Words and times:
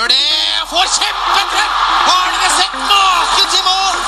Gjør 0.00 0.08
det! 0.08 0.28
Får 0.70 0.86
kjempetreff! 0.96 1.72
Har 2.08 2.28
dere 2.32 2.50
sett 2.54 2.76
maken 2.88 3.48
til 3.52 3.64
mål? 3.66 3.98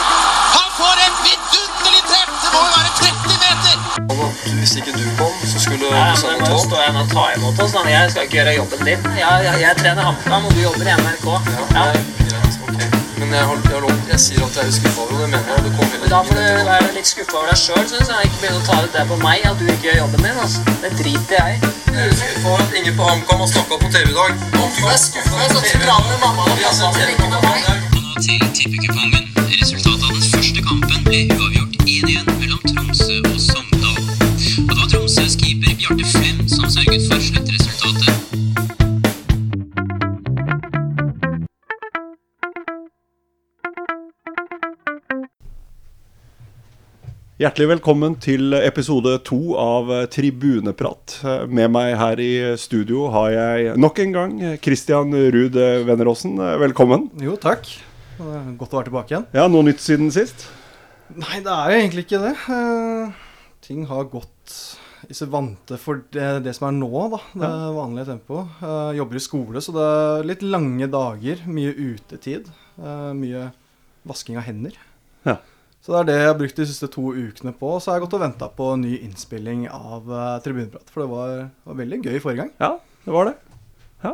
Han 0.54 0.70
får 0.78 1.02
et 1.06 1.18
vidunderlig 1.26 2.00
treff! 2.06 2.30
Det 2.44 2.52
må 2.54 2.62
jo 2.62 2.70
være 2.76 2.92
30 3.00 3.36
meter! 3.42 3.74
Hvis 4.62 4.72
ikke 4.80 4.94
du 4.96 5.02
kom, 5.18 5.34
så 5.50 5.60
skulle 5.66 5.90
Nei, 5.90 5.90
ta 5.92 6.06
men 6.06 6.16
sende 6.22 6.38
nå 6.38 6.48
tolv. 6.48 6.64
står 6.64 6.80
jeg 6.86 6.94
nå 6.96 7.02
og 7.04 7.12
tar 7.12 7.36
imot 7.36 7.60
oss. 7.66 7.76
Jeg 7.92 8.14
skal 8.14 8.24
ikke 8.24 8.38
gjøre 8.38 8.54
jobben 8.62 8.88
din. 8.88 9.04
Jeg, 9.20 9.44
jeg, 9.50 9.60
jeg 9.66 9.80
trener 9.82 10.08
HamKam, 10.08 10.48
og 10.48 10.56
du 10.56 10.62
jobber 10.62 10.88
i 10.88 10.96
NRK. 11.02 11.28
Ja, 11.76 11.84
Men 13.32 13.40
jeg, 13.40 13.48
holdt 13.48 13.64
jeg, 13.64 13.80
har 13.80 14.08
jeg 14.12 14.20
sier 14.20 14.42
at 14.44 14.56
jeg 14.58 14.66
er 14.68 14.74
skuffa 14.76 15.00
over 15.02 15.20
det, 15.22 15.28
mener 15.32 15.46
jeg. 15.48 15.56
og 15.56 15.64
Det 15.64 15.70
kom 15.76 15.86
heller 15.92 16.10
da 16.12 16.18
får 16.28 16.34
du 16.36 16.66
være 16.68 16.90
litt 16.96 17.08
skuffa 17.08 17.38
over 17.38 17.48
deg 17.48 17.60
sjøl, 17.62 17.86
syns 17.92 18.10
jeg. 18.12 18.28
Ikke 18.28 18.40
begynne 18.42 18.60
å 18.60 18.66
ta 18.66 18.76
ut 18.84 18.92
det 18.98 19.04
på 19.08 19.18
meg 19.22 19.46
at 19.48 19.56
du 19.56 19.64
ikke 19.72 19.86
gjør 19.86 19.96
jobben 20.02 20.26
din. 20.26 20.42
Altså. 20.44 20.76
Det 20.84 20.90
driter 20.98 21.38
jeg 21.38 21.56
i. 21.56 21.72
Jeg 21.96 22.10
er 22.10 22.14
skuffa 22.20 22.52
over 22.52 22.66
at 22.66 22.78
ingen 22.82 23.00
på 23.00 23.08
HamKam 23.08 23.46
har 23.46 23.50
snakka 23.54 23.80
på 23.86 23.92
TV 23.96 24.12
i 24.12 24.18
dag. 24.20 24.46
Om 24.60 24.70
du 24.76 24.84
er 24.92 25.02
skuffa, 25.06 25.48
så 25.56 25.64
prater 25.64 26.12
med 26.12 26.22
mamma 26.26 26.44
og 26.44 26.60
pappa, 26.60 26.94
men 27.00 27.16
ikke 27.16 27.32
med 27.32 27.48
meg. 27.48 27.90
Til 28.20 28.48
tippekupongen. 28.60 29.21
Hjertelig 47.42 47.72
velkommen 47.72 48.12
til 48.22 48.54
episode 48.54 49.16
to 49.26 49.56
av 49.58 49.88
Tribuneprat. 50.14 51.16
Med 51.50 51.72
meg 51.74 51.96
her 51.98 52.20
i 52.22 52.34
studio 52.60 53.08
har 53.10 53.32
jeg 53.34 53.72
nok 53.82 53.98
en 54.04 54.12
gang 54.14 54.36
Christian 54.62 55.10
Ruud 55.10 55.58
Venneråsen. 55.88 56.36
Velkommen. 56.62 57.08
Jo, 57.18 57.34
takk. 57.42 57.66
Godt 58.20 58.76
å 58.76 58.78
være 58.78 58.86
tilbake 58.92 59.10
igjen. 59.10 59.26
Ja, 59.34 59.48
Noe 59.50 59.66
nytt 59.66 59.82
siden 59.82 60.14
sist? 60.14 60.46
Nei, 61.18 61.40
det 61.42 61.50
er 61.50 61.72
jo 61.72 61.80
egentlig 61.80 62.06
ikke 62.06 62.22
det. 62.28 62.32
Uh, 62.46 63.10
ting 63.66 63.88
har 63.90 64.06
gått 64.12 64.58
i 65.10 65.18
seg 65.18 65.32
vante 65.34 65.80
for 65.82 66.04
det, 66.14 66.44
det 66.46 66.54
som 66.54 66.68
er 66.70 66.78
nå, 66.78 66.92
da. 67.16 67.24
Det 67.42 67.54
vanlige 67.74 68.12
tempoet. 68.12 68.58
Uh, 68.62 68.92
jobber 69.00 69.18
i 69.18 69.24
skole, 69.26 69.64
så 69.66 69.74
det 69.74 69.88
er 69.96 70.30
litt 70.30 70.46
lange 70.46 70.86
dager. 70.94 71.42
Mye 71.50 71.74
utetid. 71.74 72.54
Uh, 72.78 73.10
mye 73.18 73.48
vasking 74.06 74.38
av 74.38 74.46
hender. 74.46 74.78
Ja. 75.26 75.40
Så 75.82 75.90
det 75.90 75.98
er 75.98 76.06
det 76.12 76.16
jeg 76.20 76.28
har 76.30 76.36
brukt 76.38 76.58
de 76.60 76.64
siste 76.70 76.86
to 76.94 77.08
ukene 77.10 77.50
på. 77.58 77.72
Så 77.82 77.90
har 77.90 77.96
jeg 77.98 78.04
gått 78.04 78.12
og 78.14 78.20
venta 78.22 78.46
på 78.54 78.68
ny 78.78 79.00
innspilling 79.02 79.64
av 79.66 80.04
uh, 80.06 80.36
Tribuneprat. 80.44 80.84
For 80.94 81.02
det 81.02 81.08
var, 81.10 81.32
var 81.66 81.78
veldig 81.80 81.98
gøy 82.04 82.20
forrige 82.22 82.44
gang. 82.44 82.52
Ja, 82.62 82.76
det 83.02 83.14
var 83.16 83.26
det. 83.26 83.32
Ja. 84.06 84.12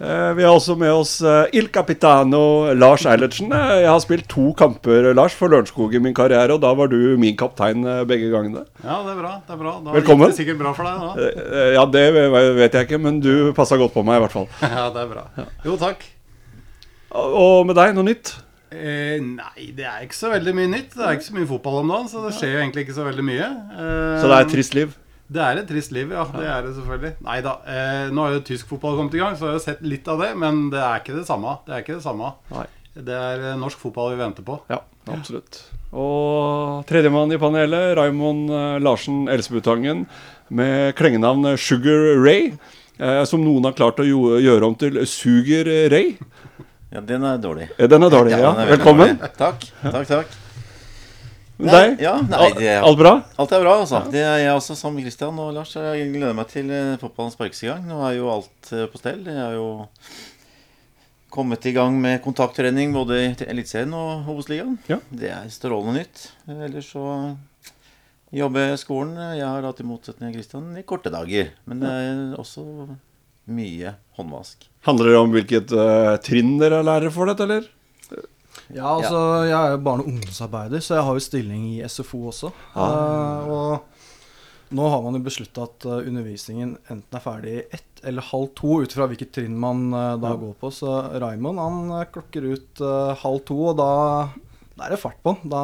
Uh, 0.00 0.30
Vi 0.38 0.46
har 0.46 0.54
også 0.56 0.72
med 0.80 0.94
oss 0.96 1.12
uh, 1.20 1.42
Il 1.52 1.68
Capitano 1.68 2.72
Lars 2.72 3.04
Eilertsen. 3.04 3.52
Jeg 3.52 3.90
har 3.90 4.00
spilt 4.00 4.24
to 4.32 4.46
kamper 4.56 5.10
Lars, 5.12 5.36
for 5.36 5.52
Lørenskog 5.52 5.92
i 5.92 6.00
min 6.00 6.16
karriere, 6.16 6.56
og 6.56 6.64
da 6.64 6.72
var 6.80 6.88
du 6.88 6.96
min 7.20 7.36
kaptein 7.36 7.84
begge 8.08 8.32
gangene. 8.32 8.64
Ja, 8.80 9.02
det 9.04 9.12
er 9.12 9.20
bra. 9.20 9.34
det 9.44 9.52
er 9.58 9.60
bra 9.66 9.76
Da 9.84 9.98
Velkommen. 9.98 10.32
gikk 10.32 10.38
det 10.38 10.40
sikkert 10.46 10.62
bra 10.64 10.72
for 10.80 10.88
deg 10.88 11.04
da. 11.04 11.60
Ja, 11.76 11.84
det 11.92 12.06
vet 12.62 12.80
jeg 12.80 12.88
ikke, 12.88 13.02
men 13.04 13.20
du 13.20 13.52
passa 13.52 13.76
godt 13.76 13.92
på 13.92 14.00
meg, 14.00 14.22
i 14.22 14.24
hvert 14.24 14.38
fall. 14.38 14.48
Ja, 14.80 14.88
det 14.96 15.04
er 15.04 15.12
bra. 15.12 15.28
Jo, 15.68 15.76
takk. 15.76 16.08
Og 17.12 17.68
med 17.68 17.76
deg, 17.76 17.92
noe 18.00 18.08
nytt? 18.14 18.32
Eh, 18.76 19.16
nei, 19.24 19.70
det 19.76 19.86
er 19.88 20.04
ikke 20.04 20.18
så 20.18 20.30
veldig 20.34 20.52
mye 20.58 20.70
nytt. 20.74 20.92
Det 20.94 21.02
er 21.06 21.16
ikke 21.16 21.28
så 21.30 21.36
mye 21.38 21.48
fotball 21.50 21.80
om 21.80 21.90
dagen, 21.94 22.08
så 22.12 22.22
det 22.26 22.34
skjer 22.36 22.52
jo 22.54 22.60
egentlig 22.62 22.84
ikke 22.86 22.96
så 22.98 23.06
veldig 23.08 23.24
mye. 23.26 23.48
Eh, 23.72 24.20
Så 24.20 24.28
det 24.30 24.36
er 24.36 24.46
et 24.46 24.52
trist 24.54 24.76
liv? 24.76 24.94
Det 25.26 25.42
er 25.42 25.58
et 25.58 25.66
trist 25.66 25.90
liv, 25.90 26.12
ja. 26.14 26.22
Det 26.30 26.46
er 26.46 26.62
det 26.68 26.74
selvfølgelig. 26.76 27.12
Nei 27.26 27.40
da. 27.42 27.56
Eh, 27.66 28.10
nå 28.14 28.22
har 28.26 28.36
jo 28.36 28.44
tysk 28.46 28.68
fotball 28.70 28.94
kommet 29.00 29.16
i 29.16 29.22
gang, 29.24 29.34
så 29.34 29.48
jeg 29.48 29.54
har 29.54 29.58
jo 29.58 29.64
sett 29.64 29.82
litt 29.82 30.06
av 30.12 30.20
det. 30.22 30.28
Men 30.38 30.68
det 30.70 30.78
er 30.78 31.00
ikke 31.02 31.16
det 31.16 31.24
samme. 31.26 31.56
Det 31.66 31.74
er 31.74 31.82
ikke 31.82 31.96
det 31.98 32.04
samme. 32.06 32.30
Nei. 32.52 32.66
Det 32.96 33.16
er 33.16 33.42
eh, 33.50 33.56
norsk 33.58 33.80
fotball 33.82 34.14
vi 34.14 34.20
venter 34.22 34.46
på. 34.46 34.60
Ja, 34.70 34.78
absolutt. 35.12 35.58
Og 35.96 36.86
tredjemann 36.86 37.34
i 37.34 37.40
panelet, 37.42 37.96
Raymond 37.98 38.50
eh, 38.54 38.78
Larsen 38.84 39.26
Elsebutangen, 39.32 40.06
med 40.48 40.94
klengenavn 40.98 41.56
Sugar 41.58 42.14
Ray. 42.22 42.52
Eh, 42.96 43.24
som 43.28 43.42
noen 43.44 43.66
har 43.68 43.74
klart 43.76 43.98
å 44.00 44.06
gjøre 44.06 44.62
om 44.70 44.78
til 44.78 45.02
Suger 45.10 45.68
Ray. 45.92 46.14
Ja, 46.92 47.00
den 47.02 47.24
er 47.26 47.38
dårlig. 47.42 47.68
Eh, 47.78 47.88
Den 47.90 48.02
er 48.06 48.10
dårlig, 48.12 48.32
ja. 48.36 48.38
ja. 48.44 48.50
er 48.62 48.70
Velkommen. 48.76 49.16
dårlig. 49.16 49.32
Takk. 49.38 49.64
takk, 49.82 50.06
takk. 50.10 50.36
Nei, 51.56 51.72
deg? 51.72 52.00
Ja, 52.04 52.12
nei, 52.20 52.50
det, 52.58 52.72
Alt 52.84 52.98
bra? 53.00 53.12
alt 53.40 53.52
er 53.56 53.62
bra, 53.64 53.74
altså. 53.80 54.02
Det 54.12 54.20
er 54.20 54.42
jeg 54.42 54.52
også, 54.58 54.76
som 54.76 54.96
Christian 55.00 55.38
og 55.40 55.54
Lars. 55.56 55.72
Jeg 55.72 56.10
gleder 56.12 56.36
meg 56.36 56.50
til 56.52 56.68
fotballens 56.68 57.00
fotballen 57.00 57.32
sparkes 57.32 57.62
i 57.64 57.70
gang. 57.70 57.86
Nå 57.88 58.00
er 58.04 58.18
jo 58.18 58.28
alt 58.34 58.72
eh, 58.76 58.84
på 58.92 59.00
stell. 59.00 59.22
Jeg 59.24 59.40
har 59.40 59.56
jo 59.56 59.70
kommet 61.32 61.64
i 61.68 61.72
gang 61.76 61.96
med 62.00 62.20
kontakttrening 62.24 62.92
både 62.94 63.18
i 63.22 63.32
Eliteserien 63.48 63.92
og 63.96 64.28
Obos-ligaen. 64.34 64.76
Ja. 64.88 65.00
Det 65.10 65.32
er 65.32 65.48
strålende 65.52 66.02
nytt. 66.02 66.26
Ellers 66.52 66.92
så 66.92 67.06
jobber 68.36 68.66
jeg 68.68 68.76
i 68.76 68.82
skolen. 68.84 69.16
Jeg 69.40 69.48
har 69.48 69.66
hatt 69.66 69.80
i 69.82 69.88
motsetning 69.88 70.32
til 70.36 70.42
Christian 70.42 70.70
i 70.76 70.84
korte 70.86 71.12
dager. 71.12 71.50
Men 71.68 71.80
det 71.82 71.92
er 72.04 72.22
også 72.40 72.66
mye 73.56 73.96
håndvask. 74.16 74.68
Handler 74.86 75.10
det 75.10 75.18
om 75.18 75.32
hvilket 75.34 75.72
uh, 75.74 76.14
trinn 76.22 76.56
dere 76.60 76.84
lærer 76.86 77.12
for 77.14 77.30
dette, 77.30 77.46
eller? 77.46 77.66
Ja, 78.74 78.96
altså, 78.96 79.18
jeg 79.46 79.56
er 79.56 79.74
jo 79.74 79.82
barne- 79.84 80.02
og 80.02 80.10
ungdomsarbeider, 80.10 80.82
så 80.82 80.96
jeg 80.96 81.06
har 81.06 81.18
jo 81.18 81.22
stilling 81.22 81.66
i 81.70 81.82
SFO 81.86 82.22
også. 82.32 82.50
Eh, 82.74 83.50
og 83.52 84.74
nå 84.74 84.88
har 84.90 85.04
man 85.04 85.18
jo 85.18 85.22
beslutta 85.22 85.66
at 85.68 85.86
eh, 85.86 86.08
undervisningen 86.08 86.72
enten 86.90 87.18
er 87.18 87.22
ferdig 87.22 87.52
i 87.52 87.66
ett 87.78 88.02
eller 88.06 88.26
halv 88.26 88.48
to, 88.58 88.80
ut 88.82 88.96
fra 88.96 89.06
hvilket 89.06 89.30
trinn 89.36 89.54
man 89.58 89.90
da 89.90 90.32
går 90.38 90.56
på. 90.60 90.70
Så 90.74 90.88
Raymond 91.22 91.62
han 91.62 92.08
klokker 92.14 92.48
ut 92.54 92.82
halv 93.22 93.44
to, 93.46 93.60
og 93.70 93.78
da, 93.78 93.90
da 94.74 94.88
er 94.88 94.96
det 94.96 95.02
fart 95.02 95.22
på. 95.22 95.36
Da 95.46 95.62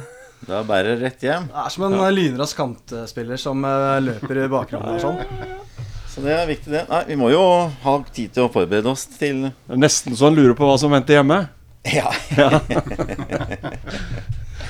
Da 0.48 0.62
bærer 0.64 0.94
det 0.96 1.04
rett 1.04 1.24
hjem. 1.26 1.50
det 1.50 1.62
er 1.62 1.72
som 1.74 1.82
en 1.84 1.98
ja. 1.98 2.06
lynrask 2.14 2.56
kantspiller 2.56 3.36
som 3.40 3.60
løper 4.00 4.38
i 4.40 4.46
bakgrunnen 4.48 4.96
og 4.96 5.02
sånn. 5.04 5.18
Så 6.10 6.24
det 6.24 6.32
er 6.34 6.48
viktig, 6.48 6.72
det. 6.72 6.84
Nei, 6.90 7.04
vi 7.06 7.16
må 7.20 7.28
jo 7.30 7.42
ha 7.84 7.92
tid 8.10 8.32
til 8.34 8.48
å 8.48 8.50
forberede 8.52 8.90
oss 8.90 9.04
til 9.14 9.44
Det 9.46 9.76
er 9.76 9.78
nesten 9.78 10.16
så 10.18 10.26
han 10.26 10.34
lurer 10.38 10.56
på 10.58 10.66
hva 10.66 10.76
som 10.80 10.92
venter 10.94 11.20
hjemme. 11.20 11.44
Ja, 11.90 12.10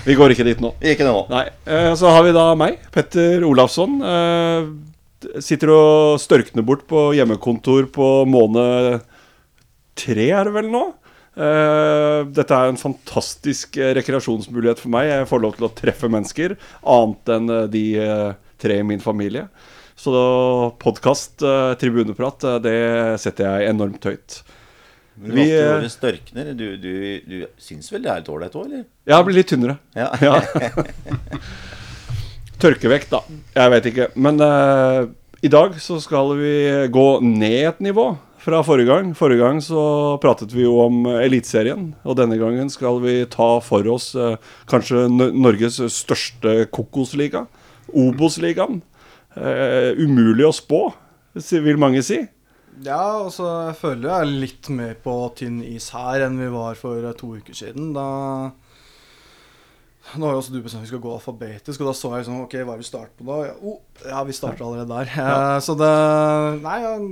Vi 0.07 0.15
går 0.15 0.33
ikke 0.33 0.47
dit 0.47 0.61
nå. 0.63 0.71
ikke 0.79 1.05
nå. 1.05 1.25
Nei. 1.33 1.47
Eh, 1.67 1.91
så 1.99 2.13
har 2.15 2.23
vi 2.25 2.31
da 2.37 2.45
meg, 2.57 2.79
Petter 2.95 3.43
Olafsson. 3.49 3.99
Eh, 4.01 4.69
sitter 5.43 5.73
og 5.75 6.21
størkner 6.23 6.65
bort 6.65 6.87
på 6.89 7.11
hjemmekontor 7.19 7.91
på 7.93 8.09
måned 8.31 9.03
tre, 10.01 10.29
er 10.31 10.49
det 10.49 10.55
vel 10.55 10.71
nå? 10.73 10.85
Eh, 11.41 12.21
dette 12.31 12.57
er 12.57 12.71
en 12.71 12.81
fantastisk 12.81 13.77
rekreasjonsmulighet 13.99 14.81
for 14.81 14.95
meg. 14.95 15.11
Jeg 15.11 15.29
får 15.33 15.45
lov 15.45 15.59
til 15.59 15.69
å 15.69 15.75
treffe 15.83 16.09
mennesker, 16.13 16.57
annet 16.81 17.35
enn 17.37 17.53
de 17.75 17.85
tre 18.61 18.81
i 18.81 18.87
min 18.87 19.03
familie. 19.03 19.49
Så 20.01 20.77
podkast, 20.79 21.43
eh, 21.43 21.75
tribuneprat, 21.75 22.45
eh, 22.45 22.59
det 22.65 23.21
setter 23.21 23.45
jeg 23.45 23.69
enormt 23.69 24.07
høyt. 24.09 24.37
Men 25.21 25.35
Vi, 25.35 25.43
vi, 25.45 25.59
eh, 25.61 25.89
Størkner, 25.93 26.55
du, 26.57 26.79
du, 26.81 26.95
du 27.29 27.43
syns 27.61 27.93
vel 27.93 28.07
det 28.07 28.09
er 28.09 28.23
litt 28.23 28.31
ålreit 28.33 28.57
òg, 28.57 28.65
eller? 28.71 28.87
Ja, 29.05 29.19
Jeg 29.19 29.27
blir 29.27 29.37
litt 29.37 29.51
tynnere. 29.53 29.77
Ja. 29.93 30.09
Ja. 30.25 30.41
Tørkevekt, 32.65 33.13
da. 33.13 33.21
Jeg 33.59 33.75
vet 33.75 33.91
ikke. 33.93 34.09
Men 34.17 34.41
uh, 34.41 35.05
i 35.45 35.53
dag 35.53 35.77
så 35.85 36.01
skal 36.01 36.33
vi 36.41 36.57
gå 36.89 37.07
ned 37.21 37.61
et 37.75 37.85
nivå 37.85 38.09
fra 38.41 38.65
forrige 38.65 38.89
gang. 38.89 39.13
Forrige 39.13 39.45
gang 39.45 39.61
så 39.61 39.83
pratet 40.25 40.57
vi 40.57 40.65
jo 40.65 40.79
om 40.81 41.05
Eliteserien, 41.13 41.91
og 42.09 42.17
denne 42.17 42.41
gangen 42.41 42.73
skal 42.73 43.05
vi 43.05 43.19
ta 43.29 43.59
for 43.61 43.85
oss 43.93 44.15
uh, 44.17 44.41
kanskje 44.65 45.11
Norges 45.13 45.77
største 45.93 46.63
kokosliga, 46.73 47.45
Obos-ligaen. 47.93 48.81
Eh, 49.39 49.93
umulig 50.03 50.47
å 50.49 50.55
spå, 50.55 50.85
vil 51.39 51.79
mange 51.81 52.03
si. 52.03 52.25
Ja, 52.81 53.21
og 53.21 53.29
så 53.35 53.47
føler 53.77 54.09
jeg 54.09 54.25
er 54.25 54.41
litt 54.47 54.71
mer 54.73 54.97
på 55.05 55.13
tynn 55.37 55.61
is 55.67 55.91
her 55.93 56.25
enn 56.25 56.41
vi 56.41 56.49
var 56.53 56.79
for 56.81 57.05
eh, 57.05 57.17
to 57.19 57.35
uker 57.39 57.57
siden. 57.57 57.93
Da 57.97 58.07
Nå 60.11 60.27
har 60.27 60.33
jo 60.35 60.41
også 60.41 60.55
du 60.55 60.63
bestemt 60.65 60.81
at 60.81 60.89
vi 60.89 60.91
skal 60.91 61.03
gå 61.05 61.11
alfabetisk, 61.13 61.83
og 61.83 61.91
da 61.91 61.93
så 61.95 62.09
jeg 62.11 62.25
liksom 62.25 62.39
Ok, 62.43 62.55
hva 62.65 62.75
er 62.75 62.81
vi 62.81 62.89
starter 62.89 63.13
på 63.21 63.27
da? 63.29 63.37
Ja, 63.47 63.57
oh, 63.63 63.77
ja 64.11 64.23
vi 64.27 64.35
starter 64.35 64.65
allerede 64.67 64.91
der. 64.91 65.13
Eh, 65.23 65.59
så 65.63 65.77
det 65.79 65.91
Nei, 66.65 66.79
jeg, 66.83 67.11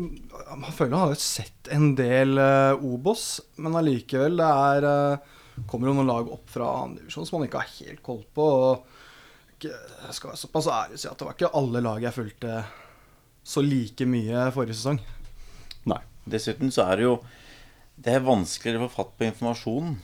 man 0.49 0.75
føler 0.75 0.95
man 0.95 1.05
har 1.05 1.15
jo 1.15 1.23
sett 1.23 1.71
en 1.75 1.93
del 1.99 2.41
uh, 2.41 2.89
Obos, 2.89 3.27
men 3.61 3.77
allikevel, 3.79 4.41
det 4.41 4.49
er 4.49 4.89
uh, 4.89 5.37
Kommer 5.69 5.91
jo 5.91 5.99
noen 5.99 6.11
lag 6.11 6.33
opp 6.33 6.49
fra 6.51 6.71
andredivisjon 6.87 7.29
som 7.29 7.39
man 7.39 7.49
ikke 7.49 7.61
har 7.61 7.77
helt 7.77 8.03
koll 8.07 8.23
på. 8.35 8.47
og 8.47 8.98
ikke, 9.59 9.75
jeg 10.07 10.15
skal 10.17 10.31
være 10.33 10.41
såpass 10.41 10.69
ærlig 10.73 10.99
å 10.99 11.03
si 11.03 11.09
at 11.11 11.19
det 11.21 11.27
var 11.29 11.37
ikke 11.37 11.53
alle 11.61 11.83
lag 11.85 12.03
jeg 12.07 12.15
fulgte 12.17 12.59
så 13.49 13.63
like 13.65 14.07
mye 14.09 14.49
forrige 14.55 14.77
sesong. 14.79 14.99
Nei. 15.89 16.01
Dessuten 16.29 16.71
så 16.75 16.85
er 16.91 16.97
det 17.01 17.07
jo 17.09 17.15
Det 17.99 18.13
er 18.15 18.21
vanskeligere 18.21 18.85
å 18.85 18.89
få 18.91 19.01
fatt 19.03 19.15
på 19.19 19.27
informasjon 19.27 19.95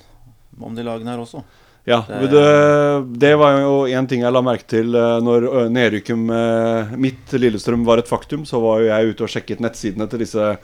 om 0.64 0.74
de 0.74 0.82
lagene 0.86 1.12
her 1.12 1.20
også. 1.22 1.44
Ja, 1.86 2.00
Det- 2.08 2.30
det, 2.32 3.18
det 3.20 3.34
var 3.38 3.58
jo 3.60 3.84
en 3.86 4.06
ting 4.10 4.22
jeg 4.24 4.32
la 4.32 4.40
merke 4.42 4.66
til 4.66 4.94
eh, 4.96 5.20
når 5.20 5.68
nedrykket 5.70 6.16
med 6.18 6.94
mitt 6.98 7.30
Lillestrøm 7.36 7.84
var 7.84 7.98
et 8.00 8.08
faktum. 8.08 8.42
Så 8.48 8.58
var 8.62 8.80
jo 8.80 8.88
jeg 8.88 9.12
ute 9.12 9.22
og 9.26 9.28
sjekket 9.30 9.60
nettsidene 9.60 10.08
til 10.10 10.18
disse 10.24 10.56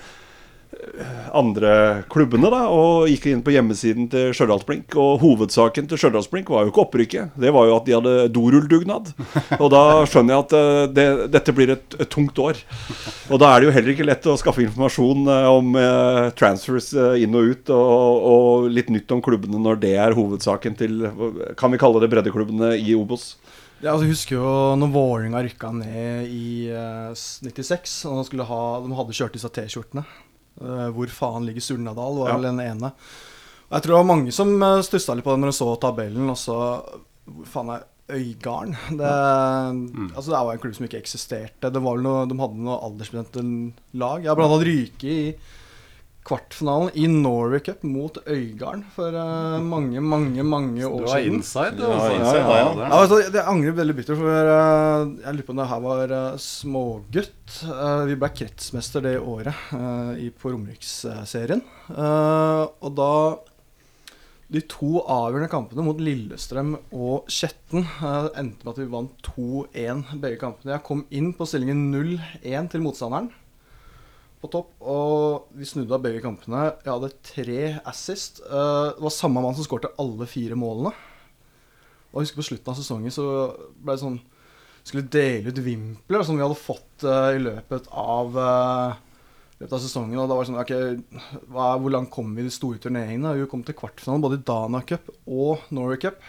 andre 1.37 2.03
klubbene, 2.11 2.51
da, 2.53 2.61
og 2.73 3.09
gikk 3.11 3.29
inn 3.31 3.43
på 3.45 3.53
hjemmesiden 3.55 4.09
til 4.13 4.35
Stjørdalsblink. 4.37 4.95
Og 5.01 5.21
hovedsaken 5.23 5.89
til 5.91 6.01
Stjørdalsblink 6.01 6.51
var 6.53 6.65
jo 6.65 6.73
ikke 6.73 6.85
opprykket, 6.85 7.37
det 7.41 7.53
var 7.55 7.69
jo 7.69 7.77
at 7.77 7.87
de 7.89 7.97
hadde 7.97 8.15
dorulldugnad. 8.35 9.13
Og 9.59 9.69
da 9.73 9.83
skjønner 10.09 10.37
jeg 10.37 10.47
at 10.47 10.57
eh, 10.59 10.83
det, 10.97 11.07
dette 11.37 11.55
blir 11.57 11.75
et, 11.77 11.99
et 11.99 12.11
tungt 12.11 12.39
år. 12.43 12.61
Og 13.31 13.43
da 13.43 13.51
er 13.51 13.61
det 13.61 13.71
jo 13.71 13.77
heller 13.77 13.95
ikke 13.95 14.09
lett 14.09 14.31
å 14.31 14.39
skaffe 14.41 14.65
informasjon 14.67 15.31
eh, 15.31 15.49
om 15.51 15.79
eh, 15.81 16.31
transfers 16.39 16.93
eh, 16.97 17.23
inn 17.25 17.37
og 17.39 17.55
ut, 17.55 17.75
og, 17.77 18.29
og 18.35 18.71
litt 18.73 18.93
nytt 18.95 19.17
om 19.17 19.23
klubbene 19.25 19.61
når 19.61 19.83
det 19.83 19.95
er 20.01 20.17
hovedsaken 20.17 20.77
til 20.79 20.99
Kan 21.59 21.73
vi 21.73 21.79
kalle 21.81 22.01
det 22.03 22.11
breddeklubbene 22.13 22.75
i 22.79 22.95
Obos? 22.99 23.35
Ja, 23.81 23.95
altså, 23.95 24.05
jeg 24.05 24.13
husker 24.13 24.37
jo 24.37 24.49
når 24.77 24.91
Vålerenga 24.93 25.41
rykka 25.47 25.71
ned 25.73 26.29
i 26.29 26.69
eh, 26.69 27.15
96, 27.17 27.95
og 28.11 28.29
de, 28.29 28.45
ha, 28.45 28.59
de 28.85 28.99
hadde 28.99 29.17
kjørt 29.17 29.39
disse 29.39 29.49
T-skjortene. 29.57 30.05
Eh, 30.61 30.89
hvor 30.97 31.09
faen 31.12 31.47
ligger 31.49 31.65
Surnadal, 31.65 32.19
var 32.21 32.29
Ja. 32.29 32.35
vel 32.37 32.49
den 32.51 32.61
ene. 32.61 32.93
Og 33.71 33.77
jeg 33.79 33.83
tror 33.83 33.93
det 33.95 34.01
var 34.01 34.11
mange 34.17 34.33
som 34.35 34.51
uh, 34.62 34.81
stussa 34.83 35.15
litt 35.15 35.25
på 35.25 35.31
det 35.37 35.41
når 35.41 35.53
de 35.53 35.59
så 35.61 35.69
tabellen, 35.81 36.29
og 36.33 36.37
så 36.37 36.57
Hvor 37.31 37.47
faen 37.47 37.71
er 37.77 37.85
Øygarden? 38.11 38.73
Det, 38.99 39.07
altså, 40.17 40.31
det 40.33 40.39
var 40.43 40.53
en 40.57 40.59
klubb 40.59 40.75
som 40.75 40.87
ikke 40.89 40.99
eksisterte. 40.99 41.71
Det 41.71 41.79
var 41.85 41.95
vel 41.95 42.03
noe, 42.03 42.25
de 42.27 42.35
hadde 42.41 42.59
noe 42.67 42.81
aldersbestemte 42.89 43.45
lag. 43.95 44.25
Har 44.27 44.35
blant 44.35 44.51
annet 44.57 44.67
Ryke 44.67 45.07
i 45.07 45.35
kvartfinalen 46.27 46.91
i 47.01 47.07
Norway 47.09 47.63
Cup 47.65 47.83
mot 47.89 48.19
Øygarden 48.29 48.83
for 48.95 49.15
uh, 49.17 49.57
mange, 49.65 50.03
mange, 50.05 50.45
mange 50.45 50.85
år 50.87 51.07
Du 51.07 51.09
har 51.11 51.23
siden. 51.23 51.39
inside, 51.41 51.77
du. 51.79 51.85
var 51.87 51.97
har 51.97 52.11
altså. 52.11 52.19
inside, 52.21 52.43
ja, 52.45 52.59
ja. 52.61 52.73
Ja, 52.85 53.01
Altså, 53.01 53.21
jeg 53.25 53.45
angrer 53.55 53.77
veldig 53.81 53.97
bittert, 53.97 54.21
for 54.21 54.51
uh, 54.53 55.15
jeg 55.25 55.35
lurer 55.39 55.47
på 55.49 55.55
om 55.57 55.63
det 55.63 55.69
her 55.73 55.85
var 55.87 56.15
uh, 56.17 56.41
smågutt. 56.45 57.37
Vi 58.07 58.15
ble 58.21 58.29
kretsmester 58.37 59.03
det 59.03 59.17
året 59.19 59.73
i, 60.23 60.29
på 60.31 60.53
Romeriksserien. 60.53 61.63
Eh, 61.91 62.65
og 62.79 62.93
da 62.95 63.09
De 64.51 64.61
to 64.67 65.01
avgjørende 65.03 65.51
kampene 65.51 65.83
mot 65.87 65.99
Lillestrøm 66.03 66.73
og 66.91 67.29
Skjetten 67.31 67.85
eh, 67.85 68.29
endte 68.41 68.67
med 68.67 68.73
at 68.73 68.81
vi 68.81 68.87
vant 68.91 69.29
2-1 69.29 70.01
begge 70.23 70.41
kampene. 70.41 70.73
Jeg 70.77 70.85
kom 70.87 71.05
inn 71.15 71.33
på 71.39 71.47
stillingen 71.47 71.85
0-1 71.95 72.71
til 72.73 72.83
motstanderen 72.83 73.29
på 74.41 74.49
topp, 74.49 74.73
og 74.81 75.51
vi 75.57 75.69
snudde 75.69 75.93
av 75.93 76.03
begge 76.05 76.23
kampene. 76.25 76.71
Jeg 76.81 76.91
hadde 76.95 77.13
tre 77.29 77.61
assist. 77.89 78.41
Eh, 78.47 78.87
det 78.97 79.05
var 79.05 79.13
samme 79.13 79.43
mann 79.45 79.57
som 79.57 79.67
skårte 79.67 79.93
alle 80.01 80.29
fire 80.31 80.57
målene. 80.57 80.95
Og 82.11 82.21
jeg 82.21 82.31
husker 82.31 82.41
på 82.41 82.49
slutten 82.49 82.73
av 82.73 82.79
sesongen 82.81 83.15
så 83.15 83.27
ble 83.79 83.95
det 83.95 84.03
sånn 84.03 84.21
Skulle 84.81 85.11
dele 85.13 85.53
ut 85.53 85.59
vimpler 85.61 86.25
som 86.25 86.39
vi 86.39 86.43
hadde 86.43 86.57
fått 86.57 87.05
eh, 87.05 87.37
i 87.37 87.43
løpet 87.45 87.91
av 87.93 88.39
eh, 88.41 88.95
løpet 89.61 89.75
av 89.77 89.83
sesongen. 89.85 90.17
Og 90.17 90.25
da 90.25 90.39
var 90.39 90.47
det 90.47 90.51
sånn 90.51 90.63
okay, 90.63 91.35
hva, 91.53 91.75
hvor 91.77 91.93
langt 91.93 92.11
kom 92.15 92.33
vi 92.33 92.41
i 92.41 92.49
de 92.49 92.55
store 92.55 92.81
turneringene? 92.81 93.35
Vi 93.37 93.49
kom 93.53 93.63
til 93.67 93.77
kvartfinalen 93.77 94.25
både 94.25 94.41
i 94.41 94.47
Dana 94.49 94.81
Cup 94.89 95.13
og 95.29 95.69
Norway 95.69 96.01
Cup. 96.01 96.25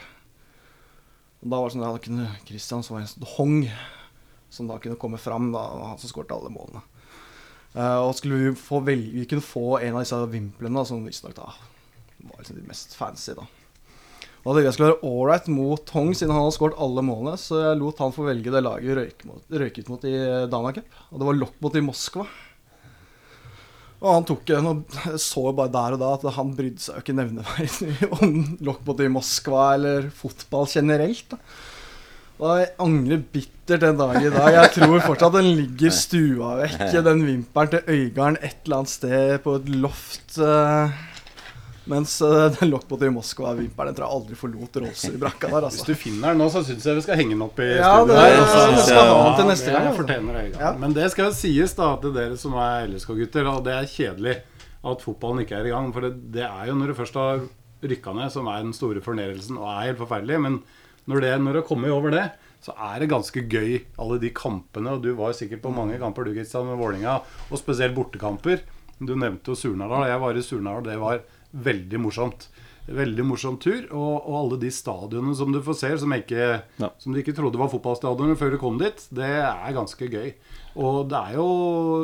Og 1.41 1.47
da 1.47 1.61
var 1.61 1.71
det 1.71 1.79
sånn 1.79 2.35
Kristian 2.49 2.83
som 2.83 2.97
var 2.97 3.05
en 3.05 3.13
sånn 3.13 3.29
Hong 3.37 3.57
som 4.51 4.67
da 4.67 4.81
kunne 4.83 4.99
komme 4.99 5.17
fram. 5.21 5.53
Da 5.55 5.63
han 5.87 6.01
som 6.01 6.11
skåret 6.11 6.35
alle 6.35 6.51
målene. 6.51 6.83
Eh, 7.71 7.97
og 8.03 8.13
skulle 8.17 8.39
vi 8.41 8.51
få 8.59 8.81
velge 8.83 9.21
Vi 9.21 9.27
kunne 9.31 9.45
få 9.45 9.79
en 9.79 9.95
av 9.95 10.03
disse 10.03 10.19
vimplene, 10.31 10.75
da, 10.75 10.85
som 10.87 11.05
visstnok 11.07 11.37
var 11.39 12.37
liksom 12.37 12.59
de 12.59 12.67
mest 12.67 12.93
fancy, 12.93 13.33
da. 13.33 13.47
Og 14.41 14.57
da 14.57 14.63
jeg 14.65 14.73
skulle 14.73 14.91
være 14.91 15.09
ålreit 15.09 15.47
mot 15.53 15.91
Hong, 15.93 16.11
siden 16.17 16.33
han 16.33 16.43
hadde 16.43 16.53
skåret 16.55 16.79
alle 16.81 17.03
målene. 17.05 17.37
Så 17.37 17.59
jeg 17.61 17.77
lot 17.77 17.99
han 18.01 18.13
få 18.13 18.25
velge 18.25 18.53
det 18.53 18.63
laget 18.65 18.89
vi 18.89 18.95
røyk 18.97 19.25
mot, 19.29 19.43
røyket 19.61 19.89
mot 19.89 20.05
i 20.09 20.13
Dana 20.49 20.71
Cup. 20.73 20.95
Og 21.11 21.21
det 21.21 21.27
var 21.27 21.37
Lockbot 21.37 21.77
i 21.77 21.83
Moskva. 21.85 22.25
Og 24.01 24.07
han 24.09 24.25
tok 24.25 24.49
en 24.57 24.69
og 24.71 24.95
så 25.21 25.43
bare 25.53 25.73
der 25.75 25.93
og 25.93 26.01
da 26.01 26.09
at 26.15 26.25
han 26.39 26.55
brydde 26.57 26.81
seg 26.81 26.97
jo 26.97 27.03
ikke 27.03 27.17
nevneverdig 27.19 28.09
om 28.17 28.39
Lockbot 28.65 29.03
i 29.05 29.11
Moskva 29.13 29.67
eller 29.75 30.09
fotball 30.17 30.65
generelt. 30.73 31.35
da. 31.35 31.41
Og 32.41 32.57
jeg 32.57 32.71
angrer 32.81 33.19
bittert 33.35 33.83
den 33.83 33.99
dag 33.99 34.15
i 34.17 34.31
dag. 34.33 34.47
Jeg 34.55 34.73
tror 34.79 35.03
fortsatt 35.05 35.35
den 35.37 35.51
ligger 35.59 35.93
stua 35.93 36.55
vekk, 36.63 36.79
den 37.05 37.21
vimpelen 37.27 37.69
til 37.75 37.91
Øygarden 37.93 38.39
et 38.41 38.63
eller 38.65 38.79
annet 38.79 38.93
sted 38.95 39.35
på 39.43 39.53
et 39.59 39.69
loft. 39.83 40.39
eh, 40.41 40.95
mens 41.91 42.15
uh, 42.21 42.47
den 42.55 42.69
lokkbåten 42.71 43.09
i 43.09 43.13
Moskva-vimpelen 43.13 43.91
den 43.91 43.97
tror 43.97 44.05
jeg 44.07 44.17
aldri 44.17 44.39
forlot 44.39 44.81
Rolls 44.81 45.05
i 45.05 45.13
brakka 45.21 45.49
der. 45.51 45.67
Altså. 45.67 45.69
Hvis 45.69 45.81
altså. 45.81 45.93
du 45.93 46.01
finner 46.01 46.33
den 46.33 46.41
nå, 46.41 46.49
så 46.53 46.65
syns 46.65 46.85
jeg 46.89 46.97
vi 46.97 47.05
skal 47.05 47.21
henge 47.21 47.35
den 47.35 47.45
opp 47.45 47.61
i 47.61 47.69
Ja, 47.69 47.93
studio. 47.93 48.09
det, 48.09 48.19
her, 48.21 48.41
altså. 48.41 48.65
det 48.73 48.83
skal 48.87 49.09
ha 49.11 49.21
den 49.21 49.39
til 49.39 49.49
neste 49.51 49.77
gang. 49.77 50.51
Ja. 50.57 50.73
Men 50.81 50.97
det 50.97 51.07
skal 51.13 51.33
sies 51.37 51.77
da 51.77 51.93
til 52.01 52.13
dere 52.17 52.41
som 52.41 52.57
er 52.57 52.89
LSK-gutter, 52.89 53.49
og 53.53 53.65
det 53.69 53.77
er 53.77 53.89
kjedelig 53.89 54.37
at 54.81 55.03
fotballen 55.05 55.45
ikke 55.45 55.57
er 55.61 55.69
i 55.69 55.73
gang. 55.73 55.89
For 55.93 56.05
det, 56.05 56.15
det 56.33 56.45
er 56.49 56.69
jo 56.69 56.77
når 56.77 56.93
du 56.93 56.99
først 57.01 57.17
har 57.21 57.43
rykka 57.81 58.13
ned, 58.17 58.29
som 58.33 58.49
er 58.49 58.61
den 58.65 58.77
store 58.77 59.01
fornærelsen 59.01 59.57
og 59.61 59.69
er 59.69 59.91
helt 59.91 60.01
forferdelig. 60.01 60.41
Men 60.41 60.61
når 61.09 61.21
det, 61.25 61.31
når 61.41 61.53
det 61.59 61.65
kommer 61.67 61.93
over 61.95 62.13
det, 62.13 62.27
så 62.61 62.75
er 62.77 62.99
det 63.01 63.09
ganske 63.09 63.41
gøy, 63.49 63.79
alle 63.97 64.19
de 64.21 64.29
kampene. 64.37 64.93
Og 64.93 65.01
du 65.01 65.13
var 65.17 65.33
sikkert 65.33 65.63
på 65.63 65.71
mange 65.73 65.97
kamper, 66.01 66.27
du 66.29 66.35
Kristian, 66.35 66.67
med 66.69 66.77
Vålinga, 66.77 67.19
og 67.49 67.57
spesielt 67.61 67.95
bortekamper. 67.97 68.61
Du 69.01 69.15
nevnte 69.17 69.49
jo 69.49 69.57
Surnadal. 69.57 70.05
Jeg 70.11 70.21
var 70.21 70.37
i 70.37 70.43
Surnadal, 70.45 70.83
det 70.85 70.99
var 71.01 71.23
veldig 71.51 71.99
morsomt. 72.03 72.49
Veldig 72.91 73.23
morsom 73.25 73.57
tur. 73.61 73.79
Og, 73.93 74.13
og 74.29 74.35
alle 74.43 74.59
de 74.61 74.69
stadionene 74.73 75.33
som 75.37 75.49
du 75.53 75.57
får 75.65 75.77
se, 75.79 75.89
som, 76.03 76.13
ikke, 76.13 76.49
Ja. 76.81 76.89
som 77.01 77.13
du 77.13 77.19
ikke 77.21 77.33
trodde 77.37 77.57
var 77.61 77.69
fotballstadioner 77.71 78.37
før 78.37 78.53
du 78.53 78.57
kom 78.61 78.77
dit, 78.81 79.01
det 79.13 79.29
er 79.41 79.73
ganske 79.77 80.09
gøy. 80.11 80.29
Og 80.81 81.09
det 81.11 81.17
er 81.17 81.33
jo, 81.39 81.47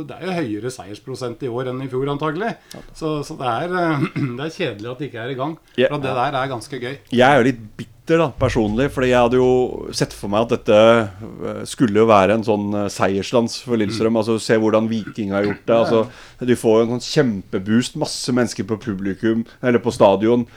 det 0.09 0.17
er 0.17 0.25
jo 0.25 0.35
høyere 0.39 0.71
seiersprosent 0.73 1.45
i 1.45 1.51
år 1.53 1.69
enn 1.71 1.83
i 1.85 1.89
fjor, 1.91 2.09
antagelig. 2.15 2.55
Så, 2.97 3.19
så 3.29 3.37
det, 3.39 3.53
er, 3.61 4.01
det 4.39 4.47
er 4.49 4.55
kjedelig 4.57 4.89
at 4.91 5.03
det 5.03 5.11
ikke 5.11 5.21
er 5.27 5.35
i 5.35 5.37
gang. 5.37 5.53
For 5.77 6.01
det 6.01 6.15
der 6.17 6.39
er 6.41 6.51
ganske 6.55 6.81
gøy. 6.81 6.97
Jeg 7.13 7.27
er 7.29 7.37
jo 7.43 7.47
litt 7.51 7.61
bitter 7.77 7.93
da, 8.15 8.29
personlig, 8.39 8.87
fordi 8.95 9.09
jeg 9.11 9.19
hadde 9.19 9.41
jo 9.41 9.89
sett 9.91 10.13
for 10.15 10.31
meg 10.31 10.45
at 10.47 10.55
dette 10.55 10.77
eh, 10.77 11.59
skulle 11.67 11.99
jo 11.99 12.07
være 12.07 12.37
en 12.37 12.47
sånn 12.47 12.69
seierslands 12.87 13.27
seiersdans 13.27 13.59
for 13.65 13.77
Lillestrøm. 13.77 14.17
Altså 14.19 14.37
Se 14.39 14.57
hvordan 14.57 14.87
Viking 14.89 15.33
har 15.35 15.43
gjort 15.47 15.65
det. 15.67 15.75
Altså, 15.75 16.05
de 16.39 16.55
får 16.55 16.79
jo 16.79 16.85
en 16.87 16.95
sånn 16.95 17.05
kjempeboost, 17.11 17.99
masse 17.99 18.33
mennesker 18.33 18.67
på 18.67 18.79
publikum, 18.79 19.45
eller 19.61 19.79
på 19.83 19.91
stadion. 19.91 20.47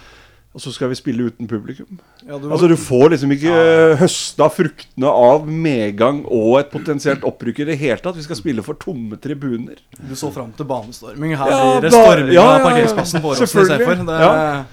Og 0.51 0.59
så 0.59 0.73
skal 0.75 0.89
vi 0.91 0.97
spille 0.99 1.29
uten 1.31 1.47
publikum. 1.47 2.01
Ja, 2.27 2.35
du, 2.35 2.49
Altså 2.51 2.67
Du 2.67 2.75
får 2.75 3.13
liksom 3.13 3.31
ikke 3.37 3.53
ja. 3.55 3.95
høsta 4.01 4.49
fruktene 4.51 5.07
av 5.07 5.47
medgang 5.47 6.25
og 6.27 6.57
et 6.59 6.73
potensielt 6.73 7.23
opprykk 7.23 7.61
i 7.63 7.69
det 7.69 7.77
hele 7.79 8.03
tatt. 8.03 8.19
Vi 8.19 8.25
skal 8.27 8.41
spille 8.41 8.65
for 8.67 8.75
tomme 8.75 9.15
tribuner. 9.23 9.79
du 9.95 10.17
så 10.19 10.33
fram 10.35 10.51
til 10.59 10.67
banestorming. 10.67 11.37
Her 11.39 11.55
Ja, 11.55 11.61
i 11.79 11.81
det 11.87 11.93
ba- 11.93 12.03
storming 12.03 12.35
ja, 12.35 12.49
av 12.57 12.67
parkeringsplassen 12.67 13.23
på 13.23 13.31
Åråsen 13.31 13.47
istedenfor. 13.47 14.67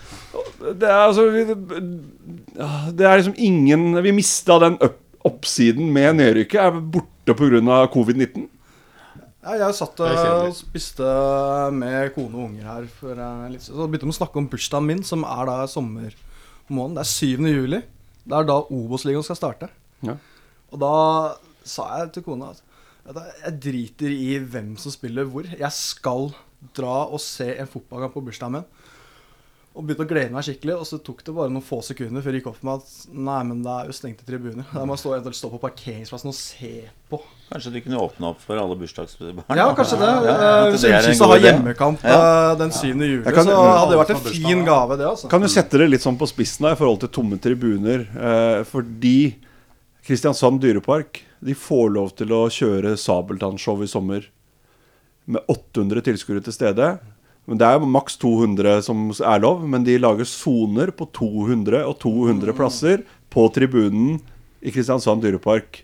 Det, 0.73 0.87
er 0.89 1.07
altså 1.07 1.25
vi- 1.31 1.45
Det 2.97 3.05
er 3.05 3.17
liksom 3.19 3.35
ingen 3.37 4.03
Vi 4.03 4.11
mista 4.11 4.59
den 4.59 4.77
opp, 4.81 4.99
oppsiden 5.25 5.91
med 5.93 6.15
nedrykket. 6.19 6.59
Er 6.59 6.71
borte 6.81 7.35
pga. 7.35 7.87
covid-19. 7.91 8.47
Ja, 9.43 9.53
jeg 9.55 9.75
satt 9.75 9.99
og 10.03 10.53
spiste 10.55 11.07
med 11.71 12.13
kone 12.15 12.35
og 12.35 12.49
unger 12.49 12.63
her 12.67 12.87
for 12.91 13.15
litt 13.49 13.61
Så 13.63 13.87
begynte 13.87 14.03
de 14.07 14.11
å 14.11 14.17
snakke 14.17 14.35
om 14.41 14.47
bursdagen 14.51 14.85
min, 14.89 15.03
som 15.03 15.23
er 15.23 15.45
da 15.45 15.65
sommermåneden. 15.71 16.95
Det 16.97 17.03
er 17.03 17.11
7. 17.11 17.47
juli. 17.47 17.81
Det 18.27 18.35
er 18.35 18.43
da 18.49 18.57
Obos-ligaen 18.67 19.23
skal 19.23 19.39
starte. 19.39 19.69
Ja. 20.03 20.17
Og 20.73 20.79
da 20.79 20.91
sa 21.63 21.85
jeg 22.01 22.11
til 22.17 22.23
kona 22.23 22.49
at 22.51 22.61
jeg 23.45 23.59
driter 23.63 24.11
i 24.11 24.33
hvem 24.43 24.73
som 24.77 24.91
spiller 24.91 25.23
hvor. 25.31 25.47
Jeg 25.47 25.71
skal 25.71 26.33
dra 26.75 27.05
og 27.07 27.21
se 27.23 27.53
en 27.55 27.67
fotballkamp 27.71 28.13
på 28.17 28.25
bursdagen 28.25 28.57
min. 28.57 28.65
Og 29.77 29.85
begynte 29.85 30.05
å 30.07 30.09
glede 30.09 30.33
meg 30.33 30.41
skikkelig. 30.47 30.73
Og 30.81 30.87
så 30.89 30.97
tok 31.05 31.19
det 31.27 31.33
bare 31.37 31.51
noen 31.53 31.61
få 31.61 31.77
sekunder 31.85 32.23
før 32.25 32.33
det 32.33 32.39
gikk 32.41 32.47
opp 32.49 32.55
for 32.57 32.65
meg 32.65 32.79
at 32.81 32.93
nei, 33.13 33.41
men 33.45 33.59
det 33.61 33.73
er 33.75 33.89
jo 33.91 33.93
stengte 33.93 34.25
tribuner. 34.25 34.65
Der 34.73 34.87
må 34.89 34.95
jeg 34.95 35.03
stå, 35.03 35.11
eventuelt 35.13 35.37
stå 35.37 35.51
på 35.53 35.59
parkeringsplassen 35.61 36.31
og 36.31 36.37
se 36.39 36.71
på. 37.11 37.19
Kanskje 37.51 37.71
de 37.75 37.81
kunne 37.85 37.99
åpne 38.01 38.31
opp 38.31 38.41
for 38.41 38.57
alle 38.59 38.75
bursdagsbarn? 38.79 39.43
Ja, 39.55 39.67
kanskje 39.77 39.99
det. 40.01 40.09
Ja, 40.27 40.33
Eh, 40.37 40.53
at 40.65 40.71
Hvis 40.73 40.85
en 40.89 40.95
Ullkisa 40.97 41.27
har 41.29 41.43
hjemmekamp 41.45 42.01
Ja. 42.03 42.15
eh, 42.51 42.55
den 42.63 42.71
7. 42.73 42.87
juli, 43.05 43.23
kan- 43.23 43.45
så 43.45 43.59
hadde 43.61 43.91
det 43.93 43.99
vært 44.01 44.15
en 44.15 44.23
fin 44.33 44.65
gave, 44.65 44.97
det, 44.97 45.05
altså. 45.11 45.29
Kan 45.29 45.41
du 45.45 45.47
sette 45.47 45.77
det 45.77 45.89
litt 45.93 46.01
sånn 46.01 46.17
på 46.17 46.27
spissen 46.27 46.65
da, 46.65 46.71
i 46.73 46.79
forhold 46.81 46.99
til 47.05 47.09
tomme 47.21 47.37
tribuner? 47.39 48.07
Eh, 48.17 48.63
fordi 48.63 49.35
Kristiansand 50.07 50.61
dyrepark 50.63 51.21
De 51.43 51.53
får 51.53 51.89
lov 51.93 52.15
til 52.17 52.27
å 52.33 52.47
kjøre 52.49 52.95
Sabeltann-show 52.97 53.83
i 53.83 53.87
sommer 53.91 54.25
med 55.27 55.43
800 55.51 56.01
tilskuere 56.01 56.41
til 56.43 56.53
stede. 56.55 56.85
Men 57.47 57.59
Det 57.61 57.67
er 57.67 57.77
jo 57.79 57.87
maks 57.87 58.17
200 58.19 58.81
som 58.83 59.05
er 59.15 59.39
lov, 59.39 59.61
men 59.63 59.85
de 59.87 59.97
lager 59.97 60.27
soner 60.27 60.91
på 60.91 61.07
200 61.15 61.85
og 61.87 61.95
200 62.03 62.55
plasser 62.57 63.05
på 63.31 63.45
tribunen 63.55 64.17
i 64.59 64.73
Kristiansand 64.73 65.23
dyrepark. 65.23 65.83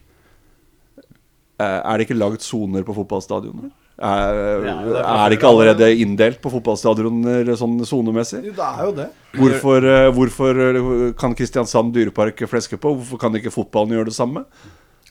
Eh, 1.61 1.79
er 1.79 1.97
det 1.97 2.07
ikke 2.07 2.19
lagd 2.19 2.43
soner 2.43 2.83
på 2.83 2.95
fotballstadioner? 2.97 3.71
Er, 4.03 4.65
er 4.65 5.29
det 5.29 5.37
ikke 5.37 5.49
allerede 5.51 5.87
inndelt 6.01 6.39
på 6.41 6.49
fotballstadioner 6.51 7.51
sånn 7.55 7.77
sonemessig? 7.85 8.41
Jo, 8.49 8.55
Det 8.57 8.67
er 8.67 8.87
jo 8.87 8.93
det. 8.97 9.07
Hvorfor, 9.37 9.87
eh, 9.87 10.07
hvorfor 10.17 10.61
eh, 10.65 11.11
kan 11.15 11.35
Kristiansand 11.37 11.93
dyrepark 11.95 12.41
fleske 12.49 12.79
på? 12.81 12.95
Hvorfor 12.97 13.21
kan 13.21 13.37
ikke 13.39 13.53
fotballen 13.53 13.93
gjøre 13.95 14.09
det 14.09 14.17
samme? 14.17 14.43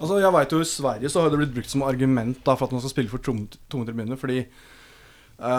Altså, 0.00 0.18
jeg 0.18 0.34
vet 0.34 0.52
jo 0.52 0.60
I 0.60 0.66
Sverige 0.68 1.12
så 1.12 1.22
har 1.22 1.30
det 1.30 1.38
blitt 1.44 1.54
brukt 1.54 1.70
som 1.70 1.86
argument 1.86 2.42
da, 2.42 2.56
for 2.58 2.66
at 2.66 2.74
man 2.74 2.82
skal 2.82 2.92
spille 2.92 3.12
for 3.12 3.22
tomme 3.22 3.86
tribuner. 3.86 4.18
Fordi 4.18 4.42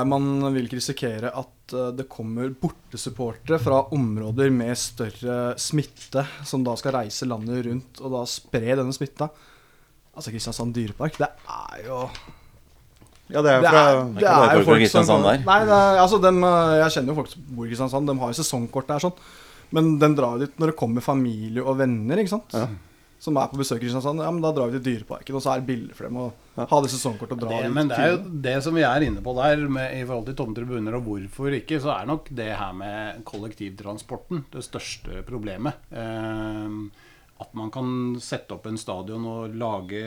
man 0.07 0.53
vil 0.53 0.67
ikke 0.67 0.79
risikere 0.79 1.31
at 1.35 1.73
eh, 1.75 1.89
det 1.97 2.05
kommer 2.11 2.53
bortesupportere 2.55 3.59
fra 3.59 3.81
områder 3.95 4.51
med 4.53 4.77
større 4.79 5.57
smitte, 5.59 6.23
som 6.47 6.63
da 6.63 6.75
skal 6.79 6.95
reise 7.01 7.27
landet 7.27 7.65
rundt 7.67 7.99
og 8.03 8.13
da 8.15 8.21
spre 8.29 8.77
denne 8.79 8.95
smitta. 8.95 9.27
Altså 10.13 10.31
Kristiansand 10.31 10.75
dyrepark, 10.77 11.17
det 11.19 11.27
er 11.27 11.83
jo 11.87 11.99
Ja, 13.33 13.41
det 13.41 13.49
er 13.49 13.57
jo 13.57 13.65
fra 13.65 13.81
er, 13.81 14.01
det 14.19 14.29
er 14.29 14.59
jo 14.59 14.65
folk 14.67 14.87
som 14.93 15.25
der. 15.25 15.43
Nei, 15.47 15.59
er, 15.65 15.99
altså 16.03 16.21
dem, 16.21 16.39
eh, 16.47 16.77
Jeg 16.83 16.95
kjenner 16.97 17.13
jo 17.13 17.19
folk 17.19 17.33
som 17.33 17.49
bor 17.49 17.65
i 17.67 17.73
Kristiansand. 17.73 18.07
De 18.07 18.17
har 18.21 18.31
jo 18.31 18.39
sesongkort 18.39 18.87
der, 18.93 19.03
sånn. 19.03 19.27
Men 19.73 19.95
den 19.99 20.15
drar 20.15 20.37
jo 20.37 20.45
dit 20.45 20.57
når 20.61 20.71
det 20.71 20.79
kommer 20.79 21.03
familie 21.03 21.63
og 21.65 21.79
venner, 21.81 22.21
ikke 22.21 22.35
sant. 22.35 22.55
Som 23.23 23.39
er 23.41 23.51
på 23.51 23.59
besøk 23.59 23.81
i 23.81 23.87
Kristiansand. 23.87 24.21
Ja, 24.21 24.31
men 24.31 24.43
da 24.43 24.53
drar 24.55 24.69
vi 24.69 24.77
til 24.77 24.85
Dyreparken, 24.91 25.35
og 25.35 25.43
så 25.43 25.55
er 25.55 25.63
det 25.63 25.71
bilder 25.71 25.97
for 25.97 26.07
dem 26.07 26.19
å 26.23 26.31
ha 26.55 26.79
det 26.85 26.89
sesongkortet 26.93 27.37
og 27.37 27.41
dra 27.41 27.61
Det, 27.63 27.69
ut. 27.69 27.73
men 27.73 27.87
det 27.89 27.97
er 27.97 28.11
jo 28.11 28.19
det 28.45 28.57
som 28.65 28.75
vi 28.77 28.83
er 28.85 29.05
inne 29.07 29.23
på 29.25 29.33
der, 29.39 29.63
med, 29.67 29.95
i 29.97 30.03
forhold 30.05 30.27
til 30.29 30.35
tomme 30.37 30.57
tribuner 30.57 30.99
og 30.99 31.07
hvorfor 31.07 31.55
ikke, 31.57 31.79
så 31.81 31.95
er 31.95 32.05
nok 32.11 32.29
det 32.29 32.51
her 32.59 32.75
med 32.77 33.23
kollektivtransporten 33.25 34.45
det 34.53 34.61
største 34.67 35.23
problemet. 35.25 35.81
Eh, 35.89 36.77
at 37.43 37.55
man 37.57 37.71
kan 37.73 37.87
sette 38.23 38.53
opp 38.55 38.67
en 38.69 38.77
stadion 38.79 39.25
og 39.27 39.55
lage 39.59 40.03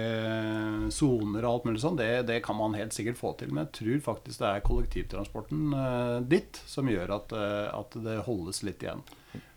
soner 0.95 1.45
og 1.45 1.51
alt 1.51 1.67
mulig 1.69 1.83
sånn, 1.83 1.99
det, 1.99 2.23
det 2.31 2.39
kan 2.47 2.57
man 2.57 2.77
helt 2.79 2.95
sikkert 2.97 3.19
få 3.19 3.35
til. 3.41 3.51
Men 3.53 3.67
jeg 3.67 3.75
tror 3.81 4.05
faktisk 4.13 4.41
det 4.45 4.53
er 4.53 4.65
kollektivtransporten 4.65 5.75
eh, 5.77 6.17
ditt 6.31 6.63
som 6.71 6.89
gjør 6.89 7.13
at, 7.19 7.35
eh, 7.37 7.67
at 7.75 7.99
det 8.07 8.21
holdes 8.29 8.63
litt 8.67 8.87
igjen. 8.87 9.03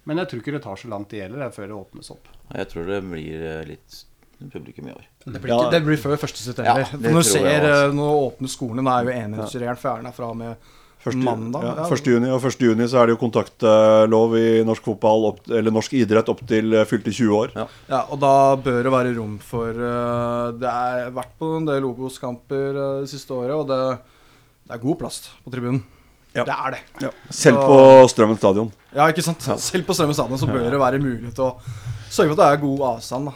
Men 0.10 0.24
jeg 0.24 0.32
tror 0.32 0.42
ikke 0.42 0.56
det 0.58 0.64
tar 0.66 0.80
så 0.82 0.90
lang 0.92 1.06
tid 1.06 1.28
heller, 1.28 1.38
det 1.38 1.46
gjelder 1.46 1.58
før 1.60 1.70
det 1.70 1.78
åpnes 1.80 2.12
opp. 2.16 2.30
Jeg 2.58 2.72
tror 2.74 2.90
det 2.90 3.00
blir 3.06 3.48
eh, 3.54 3.66
litt 3.70 4.00
publikum 4.48 4.88
i 4.88 4.94
år. 4.96 5.04
Det 5.26 5.42
blir, 5.44 5.52
ikke, 5.54 5.72
det 5.76 5.80
blir 5.84 5.98
før 6.00 6.16
1. 6.16 6.36
september. 6.40 6.80
Ja, 6.88 6.98
når 7.04 7.18
du 7.20 7.28
ser 7.28 7.66
eh, 7.68 7.94
Nå 7.94 8.06
åpner 8.30 8.48
skolene, 8.52 8.86
nå 8.88 8.94
er 8.96 9.04
jo 9.10 9.16
enhetsregelen 9.18 9.80
fjerna 9.82 10.14
fra 10.16 10.30
og 10.32 10.38
med 10.40 10.70
Første, 11.00 11.22
mandag. 11.24 11.64
ja, 11.64 11.74
Ja. 11.80 11.84
1. 11.96 12.08
juni, 12.12 12.28
og 12.36 12.44
1. 12.44 12.60
juni 12.60 12.88
så 12.92 12.98
er 13.00 13.08
det 13.08 13.14
jo 13.16 13.20
kontaktlov 13.22 14.34
i 14.36 14.64
norsk 14.68 14.84
fotball 14.84 15.30
opp, 15.30 15.38
eller 15.48 15.72
norsk 15.72 15.94
idrett 15.96 16.28
opp 16.32 16.42
til 16.48 16.74
eh, 16.76 16.84
fylte 16.88 17.12
20 17.16 17.36
år. 17.38 17.54
Ja. 17.56 17.68
Ja, 17.88 18.02
og 18.12 18.20
da 18.20 18.34
bør 18.60 18.82
det 18.84 18.92
være 18.92 19.14
rom 19.16 19.38
for 19.44 19.70
eh, 19.70 20.50
Det 20.60 20.68
har 20.74 21.12
vært 21.16 21.32
på 21.40 21.54
en 21.60 21.68
del 21.70 21.88
Obos-kamper 21.88 22.76
det 23.04 23.10
siste 23.12 23.32
året, 23.36 23.56
og 23.56 23.68
det, 23.72 23.80
det 24.68 24.76
er 24.76 24.84
god 24.84 25.00
plass 25.00 25.22
på 25.46 25.52
tribunen. 25.56 25.84
Ja. 26.36 26.44
Det 26.46 26.54
er 26.54 26.76
det. 26.76 27.12
Selv 27.34 27.58
på 27.66 27.78
Strømmen 28.12 28.38
stadion. 28.38 28.68
Ja, 28.94 29.08
ikke 29.10 29.24
sant? 29.26 29.42
Selv 29.60 29.88
på 29.88 29.96
Strømmen 29.98 30.14
stadion 30.14 30.38
så 30.38 30.46
bør 30.52 30.68
det 30.70 30.80
være 30.84 31.00
mulig 31.02 31.32
til 31.34 31.48
å 31.48 31.54
sørge 32.12 32.36
for 32.36 32.38
at 32.38 32.44
det 32.44 32.50
er 32.54 32.62
god 32.62 32.84
avstand. 32.92 33.32
da. 33.32 33.34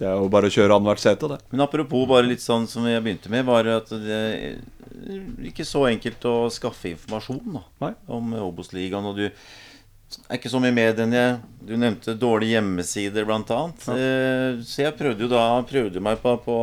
Det 0.00 0.08
er 0.08 0.16
jo 0.16 0.30
bare 0.32 0.48
å 0.48 0.52
kjøre 0.54 0.76
annethvert 0.78 1.02
sete, 1.02 1.28
det. 1.28 1.36
Men 1.52 1.60
apropos 1.66 2.06
bare 2.08 2.24
litt 2.24 2.40
sånn 2.40 2.64
som 2.70 2.86
jeg 2.88 3.02
begynte 3.04 3.28
med, 3.32 3.44
var 3.44 3.66
at 3.68 3.90
det 3.92 4.20
er 4.20 5.50
ikke 5.50 5.66
så 5.68 5.84
enkelt 5.90 6.24
å 6.24 6.36
skaffe 6.52 6.94
informasjon 6.94 7.42
da, 7.52 7.60
Nei. 7.84 7.90
om 8.08 8.32
Obos-ligaen. 8.40 9.04
Og 9.10 9.20
du 9.20 9.26
er 9.28 10.38
ikke 10.38 10.52
så 10.52 10.60
mye 10.62 10.72
i 10.72 10.86
jeg 10.88 11.36
Du 11.68 11.74
nevnte 11.76 12.16
dårlige 12.16 12.56
hjemmesider, 12.56 13.28
blant 13.28 13.52
annet. 13.52 13.88
Eh, 13.92 14.62
så 14.64 14.86
jeg 14.86 14.96
prøvde 14.96 15.26
jo 15.26 15.30
da 15.34 15.44
prøvde 15.68 16.00
meg 16.00 16.24
på, 16.24 16.36
på 16.48 16.56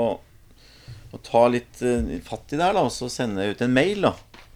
å 1.14 1.22
ta 1.22 1.46
litt 1.54 1.86
eh, 1.86 2.18
fatt 2.26 2.54
i 2.54 2.58
det 2.58 2.66
her, 2.66 2.74
da, 2.74 2.88
og 2.90 2.94
så 2.96 3.06
sende 3.06 3.46
ut 3.46 3.62
en 3.62 3.74
mail 3.74 4.10
da, 4.10 4.16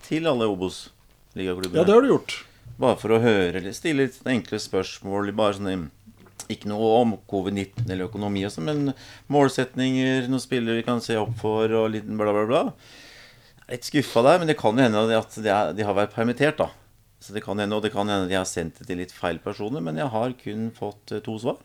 til 0.09 0.25
alle 0.25 0.49
Obos-ligaklubbene. 0.49 1.77
Ja, 1.77 1.85
det 1.85 1.99
har 1.99 2.01
du 2.01 2.15
gjort. 2.15 2.39
Bare 2.81 2.97
for 2.97 3.13
å 3.13 3.21
høre 3.21 3.61
eller 3.61 3.77
stille 3.77 4.07
litt 4.07 4.17
enkle 4.25 4.57
spørsmål. 4.57 5.29
Bare 5.37 5.59
sånne 5.59 5.77
Ikke 6.51 6.69
noe 6.71 6.89
om 6.99 7.15
covid-19 7.31 7.85
eller 7.87 8.09
økonomi 8.09 8.43
og 8.47 8.53
sånn, 8.53 8.67
men 8.67 8.93
målsetninger, 9.31 10.27
noen 10.31 10.43
spillere 10.43 10.79
vi 10.79 10.87
kan 10.87 11.01
se 11.03 11.17
opp 11.19 11.33
for, 11.41 11.71
og 11.79 11.91
litt 11.93 12.07
bla, 12.07 12.33
bla, 12.35 12.45
bla. 12.49 12.63
Jeg 13.61 13.67
er 13.67 13.77
litt 13.77 13.89
skuffa 13.89 14.23
der, 14.27 14.39
men 14.41 14.51
det 14.51 14.59
kan 14.59 14.77
jo 14.77 14.85
hende 14.85 15.17
at 15.17 15.35
de, 15.39 15.57
de 15.77 15.87
har 15.87 15.97
vært 15.97 16.15
permittert, 16.15 16.59
da. 16.59 16.71
Så 17.21 17.35
det 17.35 17.43
kan 17.45 17.59
hende, 17.61 17.77
og 17.77 17.85
det 17.85 17.93
kan 17.93 18.09
hende 18.09 18.27
de 18.27 18.35
har 18.39 18.47
sendt 18.49 18.79
det 18.81 18.87
til 18.89 18.97
litt 18.99 19.13
feil 19.13 19.37
personer, 19.43 19.83
men 19.85 19.99
jeg 20.01 20.09
har 20.09 20.33
kun 20.39 20.71
fått 20.73 21.13
eh, 21.13 21.21
to 21.23 21.37
svar. 21.41 21.61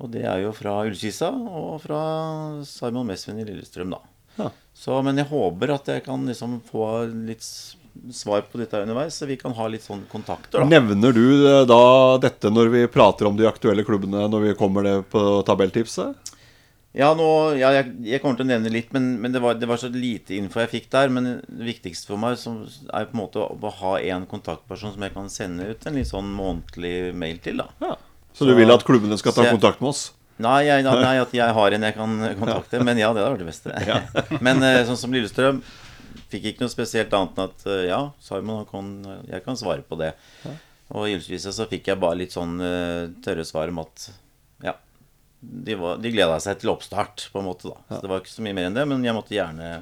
Og 0.00 0.08
det 0.14 0.22
er 0.24 0.44
jo 0.44 0.52
fra 0.56 0.78
Ullkisa 0.86 1.28
og 1.28 1.82
fra 1.82 2.00
Simon 2.64 3.08
Mesvin 3.10 3.42
i 3.42 3.44
Lillestrøm, 3.48 3.92
da. 3.92 4.00
Ja. 4.38 4.46
Så, 4.72 4.94
men 5.04 5.18
jeg 5.20 5.28
håper 5.28 5.74
at 5.74 5.90
jeg 5.90 6.04
kan 6.06 6.22
liksom 6.24 6.60
få 6.64 6.86
litt 7.28 7.44
svar 8.14 8.42
på 8.50 8.58
dette 8.60 8.80
underveis, 8.82 9.16
så 9.20 9.26
vi 9.28 9.36
kan 9.40 9.52
ha 9.56 9.68
litt 9.70 9.84
sånn 9.86 10.04
kontakter, 10.10 10.60
da. 10.62 10.66
Nevner 10.80 11.14
du 11.16 11.24
eh, 11.46 11.62
da 11.68 11.82
dette 12.22 12.50
når 12.52 12.72
vi 12.74 12.84
prater 12.92 13.28
om 13.28 13.36
de 13.38 13.48
aktuelle 13.48 13.84
klubbene, 13.86 14.26
når 14.30 14.48
vi 14.48 14.58
kommer 14.58 14.86
det 14.86 14.96
på 15.12 15.24
tabelltipset? 15.48 16.30
Ja, 16.92 17.12
nå, 17.14 17.26
ja 17.54 17.68
jeg, 17.76 17.92
jeg 18.02 18.18
kommer 18.22 18.40
til 18.40 18.48
å 18.48 18.50
nevne 18.50 18.70
litt, 18.74 18.88
men, 18.94 19.12
men 19.22 19.30
det, 19.34 19.38
var, 19.42 19.54
det 19.60 19.68
var 19.70 19.78
så 19.78 19.86
lite 19.94 20.34
info 20.34 20.58
jeg 20.64 20.72
fikk 20.72 20.88
der. 20.90 21.12
Men 21.14 21.28
det 21.46 21.66
viktigste 21.68 22.10
for 22.10 22.18
meg 22.18 22.34
som, 22.40 22.64
er 22.90 23.06
på 23.06 23.14
en 23.14 23.20
måte 23.20 23.44
å 23.44 23.74
ha 23.82 23.92
en 24.10 24.26
kontaktperson 24.30 24.96
som 24.96 25.04
jeg 25.06 25.14
kan 25.14 25.30
sende 25.30 25.68
ut 25.70 25.86
en 25.86 26.00
litt 26.00 26.10
sånn 26.10 26.32
månedlig 26.34 27.12
mail 27.14 27.38
til. 27.44 27.62
da. 27.62 27.94
Så 28.34 28.48
du 28.48 28.56
vil 28.58 28.74
at 28.74 28.82
klubbene 28.86 29.18
skal 29.20 29.36
ta 29.36 29.46
jeg- 29.46 29.54
kontakt 29.54 29.78
med 29.84 29.92
oss? 29.94 30.08
Nei, 30.40 30.64
jeg, 30.64 30.82
nei, 30.88 31.16
at 31.20 31.32
jeg 31.36 31.52
har 31.52 31.74
en 31.76 31.82
jeg 31.84 31.94
kan 31.94 32.12
kontakte. 32.40 32.82
Men 32.82 32.98
ja, 32.98 33.12
det 33.14 33.22
hadde 33.22 33.36
vært 33.36 33.44
det 33.44 33.50
beste. 33.52 34.40
Men 34.46 34.62
eh, 34.66 34.82
sånn 34.88 34.98
som 34.98 35.14
Lillestrøm 35.14 35.60
fikk 36.32 36.50
ikke 36.50 36.64
noe 36.64 36.72
spesielt 36.72 37.14
annet 37.16 37.38
enn 37.38 37.48
at 37.48 37.68
eh, 37.68 37.86
ja, 37.90 38.00
Simon, 38.24 38.66
jeg 39.28 39.44
kan 39.46 39.58
svare 39.58 39.84
på 39.86 39.98
det. 40.00 40.14
Og 40.90 41.06
i 41.06 41.14
Gylsvisa 41.14 41.52
så 41.54 41.68
fikk 41.70 41.92
jeg 41.92 42.02
bare 42.02 42.18
litt 42.18 42.34
sånn 42.34 42.58
eh, 42.64 43.10
tørre 43.24 43.46
svar 43.46 43.70
om 43.70 43.82
at 43.84 44.08
ja, 44.66 44.74
de, 45.40 45.76
var, 45.78 46.00
de 46.02 46.12
gleda 46.12 46.40
seg 46.42 46.58
til 46.60 46.72
oppstart, 46.72 47.28
på 47.32 47.42
en 47.42 47.48
måte. 47.50 47.70
da 47.70 47.96
Så 47.96 48.02
det 48.04 48.12
var 48.12 48.22
ikke 48.22 48.34
så 48.34 48.46
mye 48.46 48.56
mer 48.58 48.70
enn 48.70 48.78
det, 48.78 48.86
men 48.90 49.06
jeg 49.06 49.16
måtte 49.16 49.36
gjerne 49.36 49.80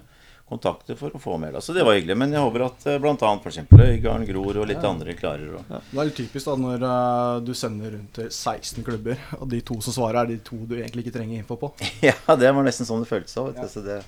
kontakte 0.49 0.97
for 0.97 1.13
å 1.13 1.21
få 1.21 1.37
mer. 1.41 1.53
da 1.57 1.61
Så 1.65 1.75
det 1.77 1.85
var 1.85 1.97
hyggelig. 1.97 2.17
Men 2.19 2.33
jeg 2.33 2.45
håper 2.45 2.65
at 2.69 2.87
eh, 2.89 2.99
annet 3.01 3.45
f.eks. 3.45 3.59
Øygarden, 3.69 4.27
Gror 4.29 4.61
og 4.63 4.69
litt 4.71 4.85
andre 4.85 5.17
klarer 5.19 5.59
å 5.59 5.65
Det 5.69 5.81
er 5.81 6.09
litt 6.09 6.17
typisk 6.19 6.49
da 6.49 6.57
når 6.61 6.87
uh, 6.87 7.41
du 7.45 7.53
sender 7.57 7.93
rundt 7.97 8.15
til 8.17 8.31
16 8.31 8.87
klubber, 8.87 9.21
og 9.39 9.49
de 9.53 9.61
to 9.61 9.79
som 9.85 9.97
svarer, 9.97 10.23
er 10.23 10.33
de 10.33 10.41
to 10.45 10.61
du 10.69 10.79
egentlig 10.79 11.07
ikke 11.07 11.19
trenger 11.19 11.43
info 11.43 11.59
på. 11.61 11.73
Ja, 12.09 12.17
det 12.39 12.53
var 12.55 12.65
nesten 12.65 12.89
sånn 12.89 13.05
det 13.05 13.11
føltes 13.11 13.37
òg. 13.41 13.53
vet 13.53 13.65
du. 13.65 13.73
Så, 13.73 13.85
det, 13.85 14.01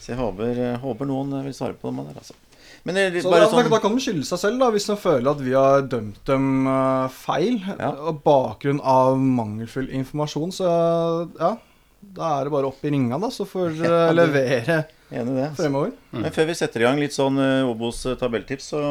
så 0.00 0.14
jeg 0.14 0.18
håper, 0.20 0.58
eh, 0.66 0.78
håper 0.82 1.08
noen 1.10 1.34
vil 1.44 1.54
svare 1.56 1.76
på 1.76 1.90
dem 1.92 2.00
der, 2.06 2.16
altså. 2.22 2.34
Men 2.86 2.96
det 2.96 3.02
litt 3.12 3.24
Så 3.26 3.30
da, 3.34 3.44
sånn 3.50 3.68
da 3.68 3.78
kan 3.82 3.92
de 3.92 4.00
skylde 4.00 4.24
seg 4.24 4.38
selv 4.40 4.62
da, 4.62 4.70
hvis 4.72 4.86
de 4.88 4.94
føler 4.96 5.28
at 5.34 5.40
vi 5.44 5.52
har 5.52 5.82
dømt 5.92 6.20
dem 6.30 6.46
eh, 6.70 7.08
feil. 7.12 7.58
Ja. 7.76 7.90
Og 8.08 8.22
bakgrunn 8.24 8.80
av 8.80 9.18
mangelfull 9.20 9.90
informasjon, 10.00 10.54
så 10.56 10.70
ja, 11.36 11.50
da 12.00 12.30
er 12.38 12.48
det 12.48 12.54
bare 12.54 12.70
opp 12.70 12.80
i 12.88 12.92
ringa, 12.94 13.18
da, 13.20 13.28
så 13.34 13.44
får 13.48 13.74
dere 13.82 14.00
Ja, 14.06 14.14
levere 14.16 14.64
det. 14.64 14.80
altså. 15.12 15.58
fremover. 15.60 15.92
Men 16.16 16.32
før 16.32 16.48
vi 16.48 16.56
setter 16.56 16.80
i 16.80 16.88
gang 16.88 17.00
litt 17.02 17.16
sånn 17.16 17.36
eh, 17.42 17.68
Obos 17.68 18.06
eh, 18.08 18.16
tabelltips, 18.20 18.70
så, 18.72 18.84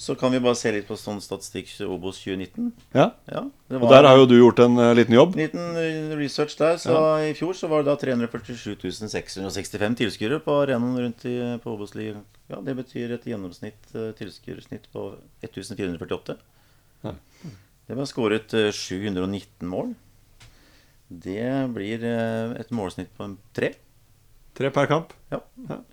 så 0.00 0.14
kan 0.16 0.32
vi 0.32 0.40
bare 0.40 0.56
se 0.56 0.70
litt 0.72 0.86
på 0.88 0.96
sånn 0.96 1.20
statistikk 1.20 1.68
Obos 1.84 2.22
2019. 2.22 2.70
Ja. 2.96 3.10
Ja, 3.28 3.42
Og 3.76 3.86
der 3.92 4.08
har 4.08 4.16
jo 4.16 4.26
du 4.30 4.36
gjort 4.38 4.62
en 4.64 4.80
uh, 4.80 4.94
liten 4.96 5.12
jobb. 5.12 5.36
liten 5.36 5.76
eh, 5.76 6.14
research 6.16 6.56
der. 6.56 6.78
Så 6.80 6.96
i 7.26 7.34
fjor 7.36 7.52
så 7.58 7.68
var 7.68 7.84
det 7.84 7.92
da 7.92 7.98
347 8.00 8.80
665 9.12 9.98
tilskuere 10.00 10.40
på 10.40 10.56
arenaen 10.62 10.96
rundt 11.04 11.26
i, 11.28 11.36
på 11.60 11.74
Obos-ligaen. 11.76 12.24
Ja, 12.48 12.62
det 12.64 12.78
betyr 12.80 13.12
et 13.18 13.28
gjennomsnitt 13.28 13.92
uh, 13.92 14.10
tilskuersnitt 14.16 14.88
på 14.94 15.10
1448. 15.44 16.38
Ja. 17.04 17.14
Det 17.90 17.98
var 17.98 18.08
skåret 18.08 18.56
uh, 18.56 18.70
719 18.72 19.68
mål. 19.68 19.92
Det 21.10 21.68
blir 21.74 22.04
eh, 22.06 22.52
et 22.60 22.70
målsnitt 22.70 23.10
på 23.18 23.26
en 23.26 23.36
tre. 23.52 23.72
Tre 24.54 24.70
per 24.70 24.86
kamp. 24.90 25.12
Ja. 25.32 25.40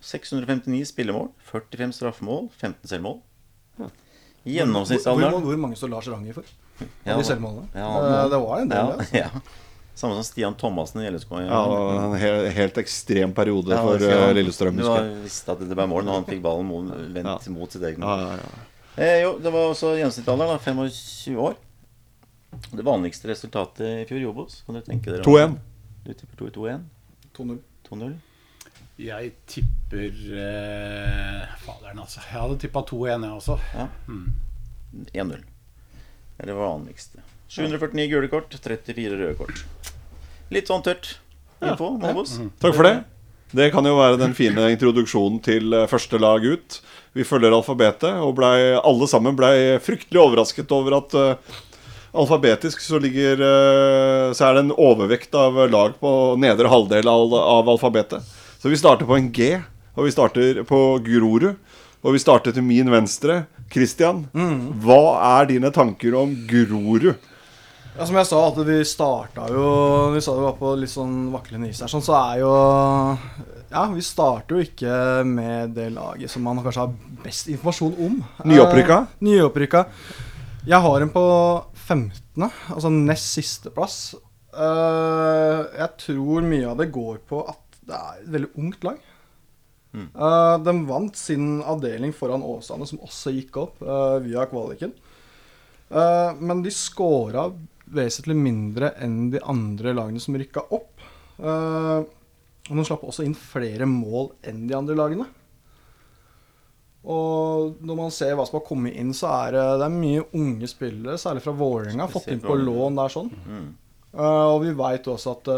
659 0.06 0.86
spillemål, 0.92 1.32
45 1.50 1.96
straffemål, 1.98 2.52
15 2.54 2.92
selvmål. 2.92 3.18
Hvor, 4.48 4.56
Gjennomsnittsalderen 4.56 5.34
hvor, 5.34 5.42
hvor 5.52 5.58
mange 5.58 5.76
står 5.76 5.90
Lars 5.92 6.08
Ranger 6.08 6.34
for? 6.34 6.44
Ja, 7.04 7.18
de 7.18 7.24
selvmålene? 7.28 7.68
ja, 7.76 7.88
Eh, 8.24 8.30
det 8.32 8.40
var 8.44 8.60
en 8.62 8.70
del, 8.70 8.78
ja, 8.78 8.92
Altså. 8.94 9.16
ja. 9.24 9.30
Samme 9.98 10.14
som 10.14 10.24
Stian 10.24 10.54
Thomassen 10.54 11.02
i 11.02 11.10
LSK. 11.10 11.32
Ja, 11.42 11.62
det 11.66 12.04
en 12.06 12.18
helt, 12.22 12.52
helt 12.54 12.76
ekstrem 12.78 13.34
periode 13.34 13.74
Ja, 13.74 13.82
for 13.82 13.98
det- 13.98 14.12
eh, 14.14 14.34
Lillestrøm. 14.38 14.78
Du 14.78 14.86
har 14.86 15.02
visst 15.10 15.24
visste 15.24 15.52
at 15.56 15.60
det 15.68 15.76
var 15.76 15.88
mål 15.90 16.06
når 16.06 16.14
han 16.20 16.26
fikk 16.26 16.42
ballen 16.44 16.66
mot, 16.70 16.92
vendt 17.16 17.26
Ja. 17.48 17.52
mot 17.52 17.72
sitt 17.72 17.82
eget 17.82 17.98
Ja, 17.98 18.06
mål. 18.06 18.20
ja, 18.20 18.36
ja. 18.38 19.04
Eh, 19.04 19.22
jo, 19.24 19.38
det 19.40 19.52
var 19.54 19.72
også 19.74 19.96
gjennomsnittsalder, 19.98 20.60
25 20.60 21.38
år. 21.38 21.56
Det 22.72 22.86
vanligste 22.86 23.28
resultatet 23.30 23.82
i 23.82 24.06
fjor 24.06 24.22
i 24.22 24.26
Obos. 24.30 24.62
Kan 24.66 24.76
dere 24.78 24.86
tenke 24.86 25.12
dere 25.12 25.24
2-1. 25.26 25.58
Du 26.06 26.14
tipper 26.14 26.46
2-1? 26.52 26.82
2-0. 27.36 28.14
2-0? 28.98 29.06
Jeg 29.06 29.32
tipper 29.46 30.22
eh, 30.34 31.44
Faderen, 31.64 32.00
altså. 32.02 32.22
Jeg 32.26 32.42
hadde 32.42 32.58
tippa 32.62 32.82
2-1, 32.82 33.26
jeg 33.26 33.32
også. 33.32 33.58
Ja. 33.76 33.88
1-0. 35.14 35.44
Det 36.38 36.46
er 36.46 36.50
det 36.52 36.58
vanligste. 36.58 37.22
749 37.48 38.08
gule 38.12 38.30
kort, 38.32 38.58
34 38.58 39.18
røde 39.18 39.36
kort. 39.38 39.62
Litt 40.54 40.70
sånn 40.70 40.84
tørt 40.86 41.18
info 41.62 41.94
Ja. 42.02 42.12
Ja. 42.12 42.26
Mm. 42.42 42.52
Takk 42.62 42.76
for 42.76 42.88
det. 42.88 42.98
Det 43.56 43.70
kan 43.72 43.86
jo 43.88 43.96
være 43.96 44.20
den 44.20 44.34
fine 44.36 44.66
introduksjonen 44.74 45.40
til 45.44 45.72
eh, 45.74 45.88
første 45.88 46.20
lag 46.20 46.44
ut. 46.44 46.82
Vi 47.16 47.26
følger 47.26 47.56
alfabetet, 47.56 48.20
og 48.20 48.36
ble, 48.38 48.50
alle 48.78 49.08
sammen 49.10 49.38
blei 49.38 49.78
fryktelig 49.82 50.20
overrasket 50.22 50.74
over 50.76 51.00
at 51.00 51.16
uh, 51.18 51.56
alfabetisk 52.14 52.84
så 52.84 53.00
ligger 53.02 53.40
uh, 53.42 54.34
Så 54.38 54.46
er 54.46 54.54
det 54.54 54.66
en 54.68 54.76
overvekt 54.76 55.34
av 55.34 55.58
lag 55.72 55.96
på 55.98 56.12
nedre 56.38 56.70
halvdel 56.70 57.10
av, 57.10 57.34
av 57.40 57.72
alfabetet. 57.74 58.37
Så 58.58 58.70
vi 58.70 58.78
starter 58.80 59.06
på 59.06 59.18
en 59.18 59.32
G, 59.32 59.52
og 59.96 60.06
vi 60.08 60.12
starter 60.14 60.64
på 60.68 60.80
Grorud. 61.06 61.52
Og 62.06 62.14
vi 62.14 62.20
starter 62.22 62.54
til 62.54 62.64
min 62.64 62.90
venstre. 62.92 63.46
Christian, 63.72 64.28
Mm. 64.34 64.80
hva 64.80 65.42
er 65.42 65.46
dine 65.50 65.72
tanker 65.72 66.16
om 66.16 66.34
Grorud? 66.48 67.16
Ja, 67.98 68.06
som 68.06 68.16
jeg 68.16 68.28
sa, 68.30 68.48
at 68.48 68.58
vi 68.66 68.84
starta 68.86 69.48
jo 69.50 70.14
Vi 70.14 70.22
sa 70.22 70.36
det 70.36 70.44
var 70.44 70.54
på 70.54 70.76
litt 70.80 70.90
sånn 70.90 71.32
vaklende 71.34 71.68
is 71.70 71.80
her, 71.82 71.88
sånn, 71.88 72.02
så 72.06 72.14
er 72.14 72.40
jo 72.40 72.52
Ja, 73.72 73.88
vi 73.92 74.02
starter 74.02 74.56
jo 74.56 74.64
ikke 74.64 75.26
med 75.26 75.74
det 75.76 75.92
laget 75.92 76.30
som 76.30 76.44
man 76.44 76.62
kanskje 76.64 76.86
har 76.86 76.94
best 77.24 77.48
informasjon 77.50 77.96
om. 78.06 78.24
Nyopprykka? 78.46 78.98
Eh, 79.02 79.08
nyopprykka. 79.28 79.86
Jeg 80.66 80.80
har 80.82 81.02
en 81.02 81.10
på 81.10 81.64
15., 81.76 82.50
altså 82.70 82.90
nest 82.90 83.34
sisteplass. 83.34 84.16
Eh, 84.54 85.66
jeg 85.82 85.90
tror 85.98 86.42
mye 86.48 86.70
av 86.72 86.78
det 86.78 86.92
går 86.94 87.18
på 87.28 87.42
at 87.50 87.67
det 87.88 87.96
er 87.98 88.20
et 88.22 88.34
veldig 88.36 88.52
ungt 88.60 88.88
lag. 88.88 89.06
Eh, 89.98 90.56
de 90.64 90.74
vant 90.88 91.16
sin 91.16 91.62
avdeling 91.66 92.14
foran 92.16 92.46
Åsane, 92.46 92.88
som 92.90 93.02
også 93.06 93.34
gikk 93.36 93.58
opp 93.62 93.82
uh, 93.86 94.18
via 94.24 94.46
kvaliken. 94.50 94.94
Uh, 95.88 96.36
men 96.38 96.62
de 96.66 96.74
scora 96.74 97.48
vesentlig 97.88 98.36
mindre 98.38 98.92
enn 99.04 99.30
de 99.32 99.42
andre 99.48 99.96
lagene 99.96 100.22
som 100.22 100.36
rykka 100.36 100.66
opp. 100.76 101.06
Og 101.38 102.74
de 102.76 102.84
slapp 102.84 103.04
også 103.08 103.24
inn 103.24 103.36
flere 103.38 103.86
mål 103.88 104.34
enn 104.50 104.66
de 104.68 104.76
andre 104.76 104.96
lagene. 104.98 105.28
Og 107.08 107.78
når 107.86 108.00
man 108.02 108.12
ser 108.12 108.34
hva 108.36 108.44
som 108.50 108.58
har 108.58 108.66
kommet 108.68 108.98
inn, 109.00 109.14
så 109.16 109.30
er 109.46 109.56
det, 109.56 109.64
det 109.80 109.86
er 109.86 109.96
mye 110.02 110.26
unge 110.36 110.68
spillere, 110.68 111.16
særlig 111.22 111.46
fra 111.46 111.54
Vålerenga. 111.56 112.10
Fått 112.12 112.28
inn 112.34 112.44
på 112.44 112.58
lån 112.60 113.00
der 113.00 113.14
sånn. 113.14 113.32
Mm. 113.46 113.70
Og 114.26 114.58
vi 114.66 114.76
veit 114.82 115.08
også 115.14 115.38
at 115.38 115.52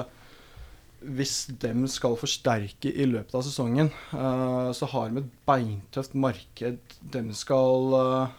hvis 0.99 1.47
dem 1.61 1.85
skal 1.91 2.17
forsterke 2.19 2.91
i 2.91 3.07
løpet 3.07 3.37
av 3.37 3.45
sesongen, 3.45 3.91
uh, 4.11 4.71
så 4.75 4.89
har 4.91 5.09
de 5.09 5.23
et 5.23 5.31
beintøft 5.47 6.15
marked 6.19 6.97
dem 7.13 7.31
skal 7.35 7.95
uh, 7.95 8.35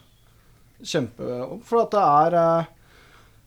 kjempe. 0.83 1.41
For 1.67 1.85
at 1.85 1.97
det 1.97 2.05
er 2.05 2.39
uh, 2.39 2.71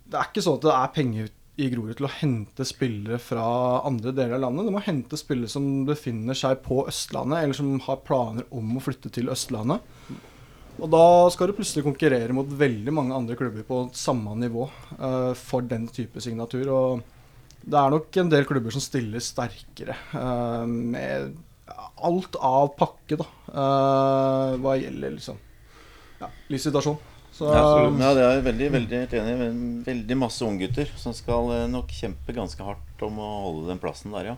Det 0.03 0.20
er 0.20 0.29
ikke 0.29 0.43
sånn 0.46 0.60
at 0.60 0.65
det 0.65 0.74
er 0.75 0.93
penger 0.98 1.32
i 1.62 1.70
Grorud 1.70 1.96
til 2.00 2.08
å 2.08 2.15
hente 2.15 2.65
spillere 2.65 3.20
fra 3.22 3.46
andre 3.86 4.12
deler 4.15 4.39
av 4.39 4.48
landet. 4.48 4.67
De 4.67 4.74
må 4.74 4.82
hente 4.82 5.17
spillere 5.17 5.51
som 5.53 5.86
befinner 5.86 6.38
seg 6.38 6.63
på 6.65 6.82
Østlandet, 6.89 7.43
eller 7.43 7.58
som 7.58 7.72
har 7.86 8.01
planer 8.05 8.48
om 8.50 8.77
å 8.77 8.82
flytte 8.82 9.13
til 9.13 9.29
Østlandet. 9.34 9.86
Og 10.82 10.89
da 10.89 11.05
skal 11.29 11.51
du 11.51 11.55
plutselig 11.58 11.86
konkurrere 11.86 12.34
mot 12.34 12.50
veldig 12.50 12.93
mange 12.98 13.13
andre 13.13 13.38
klubber 13.38 13.65
på 13.67 13.84
samme 13.93 14.34
nivå 14.41 14.65
for 15.38 15.65
den 15.70 15.86
type 15.93 16.22
signatur. 16.25 16.72
Og 16.74 17.03
det 17.63 17.79
er 17.79 17.89
nok 17.93 18.17
en 18.17 18.29
del 18.29 18.46
klubber 18.50 18.72
som 18.75 18.84
stiller 18.84 19.24
sterkere 19.24 19.96
Uh, 20.13 20.65
med 20.67 21.34
alt 22.03 22.36
av 22.43 22.74
pakke, 22.77 23.15
da. 23.17 23.25
Uh, 23.48 24.55
hva 24.62 24.75
gjelder 24.77 25.15
liksom 25.15 25.38
ja, 26.20 26.27
livssituasjon. 26.51 26.98
Så 27.34 27.48
Ja, 27.50 27.62
ja, 27.89 28.10
det 28.13 28.24
er 28.24 28.36
jeg 28.36 28.43
veldig, 28.46 28.67
veldig 28.75 28.98
helt 29.00 29.13
enig 29.17 29.34
i. 29.34 29.48
Veldig 29.88 30.17
masse 30.22 30.46
unggutter 30.46 30.91
som 31.01 31.15
skal 31.17 31.50
eh, 31.55 31.63
nok 31.72 31.89
kjempe 31.89 32.36
ganske 32.36 32.62
hardt 32.62 33.01
om 33.08 33.17
å 33.17 33.29
holde 33.48 33.72
den 33.72 33.82
plassen 33.82 34.13
der, 34.13 34.34
ja. 34.34 34.36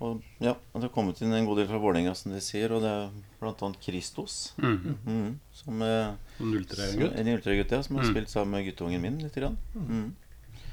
Og 0.00 0.22
ja, 0.40 0.54
det 0.72 0.86
har 0.86 0.92
kommet 0.94 1.20
inn 1.20 1.34
en 1.34 1.44
god 1.44 1.58
del 1.60 1.68
fra 1.68 1.80
Vålerenga, 1.82 2.14
som 2.16 2.32
de 2.32 2.40
sier, 2.40 2.72
og 2.72 2.80
det 2.86 2.88
er 2.94 3.10
bl.a. 3.42 3.70
Kristos. 3.82 4.54
Mm. 4.56 4.78
-hmm. 4.78 4.96
Mm 5.04 5.26
eh, 5.26 5.34
Som 5.52 5.82
03-gutt. 5.82 7.12
En 7.18 7.26
03-gutt, 7.26 7.72
ja. 7.72 7.82
Som 7.82 7.96
har 7.96 8.04
Mm. 8.04 8.14
spilt 8.14 8.30
sammen 8.30 8.50
med 8.50 8.64
guttungen 8.64 9.02
min 9.02 9.18
litt. 9.18 9.34
Grann. 9.34 9.58
Mhm. 9.74 10.14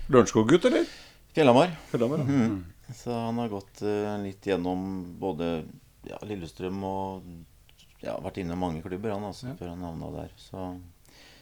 Lørenskog-gutt, 0.09 0.65
eller? 0.65 0.85
Fjellhamar. 1.35 1.75
Fjellhamar, 1.91 2.23
ja. 2.23 2.25
Mhm. 2.25 2.63
Så 2.95 3.11
han 3.11 3.37
har 3.41 3.49
gått 3.49 3.81
uh, 3.81 4.13
litt 4.21 4.45
gjennom 4.45 4.81
både 5.19 5.63
ja, 6.05 6.19
Lillestrøm 6.21 6.83
og 6.85 7.23
ja, 8.05 8.13
vært 8.21 8.37
innom 8.43 8.61
mange 8.61 8.83
klubber 8.85 9.15
han 9.15 9.25
altså, 9.25 9.55
før 9.57 9.71
han 9.73 9.81
havna 9.83 10.11
der. 10.13 10.29
Så 10.37 10.67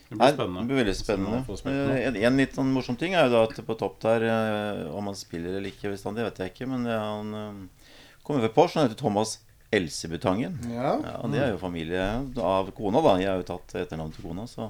Det 0.08 0.16
blir 0.16 0.34
spennende. 0.38 0.64
Det 0.64 0.72
blir 0.72 0.82
veldig 0.82 0.96
spennende. 0.96 1.42
Eh, 1.74 2.08
En, 2.08 2.20
en 2.30 2.40
litt 2.40 2.56
sånn 2.56 2.72
morsom 2.72 2.96
ting 2.98 3.18
er 3.18 3.28
jo 3.28 3.36
da 3.36 3.44
at 3.50 3.60
på 3.68 3.76
topp 3.80 4.00
der 4.06 4.24
uh, 4.30 4.96
Om 4.96 5.12
han 5.12 5.20
spiller 5.20 5.58
eller 5.60 5.70
ikke 5.70 5.92
bestandig, 5.92 6.24
vet 6.30 6.40
jeg 6.40 6.54
ikke. 6.56 6.70
Men 6.72 6.88
det 6.88 6.96
er 6.96 7.04
han 7.04 7.68
kommer 8.24 8.48
fra 8.48 8.54
Porsch. 8.56 8.80
Han 8.80 8.88
heter 8.88 9.04
Thomas 9.04 9.42
Elsebutangen. 9.74 10.58
Ja. 10.72 10.96
og 11.20 11.32
Det 11.34 11.42
er 11.42 11.52
jo 11.54 11.60
familie 11.62 12.04
av 12.40 12.72
kona, 12.78 13.02
da. 13.02 13.18
Jeg 13.20 13.32
har 13.32 13.40
jo 13.42 13.48
tatt 13.52 13.76
etternavnet 13.82 14.16
til 14.16 14.28
kona. 14.30 14.46
Så 14.48 14.70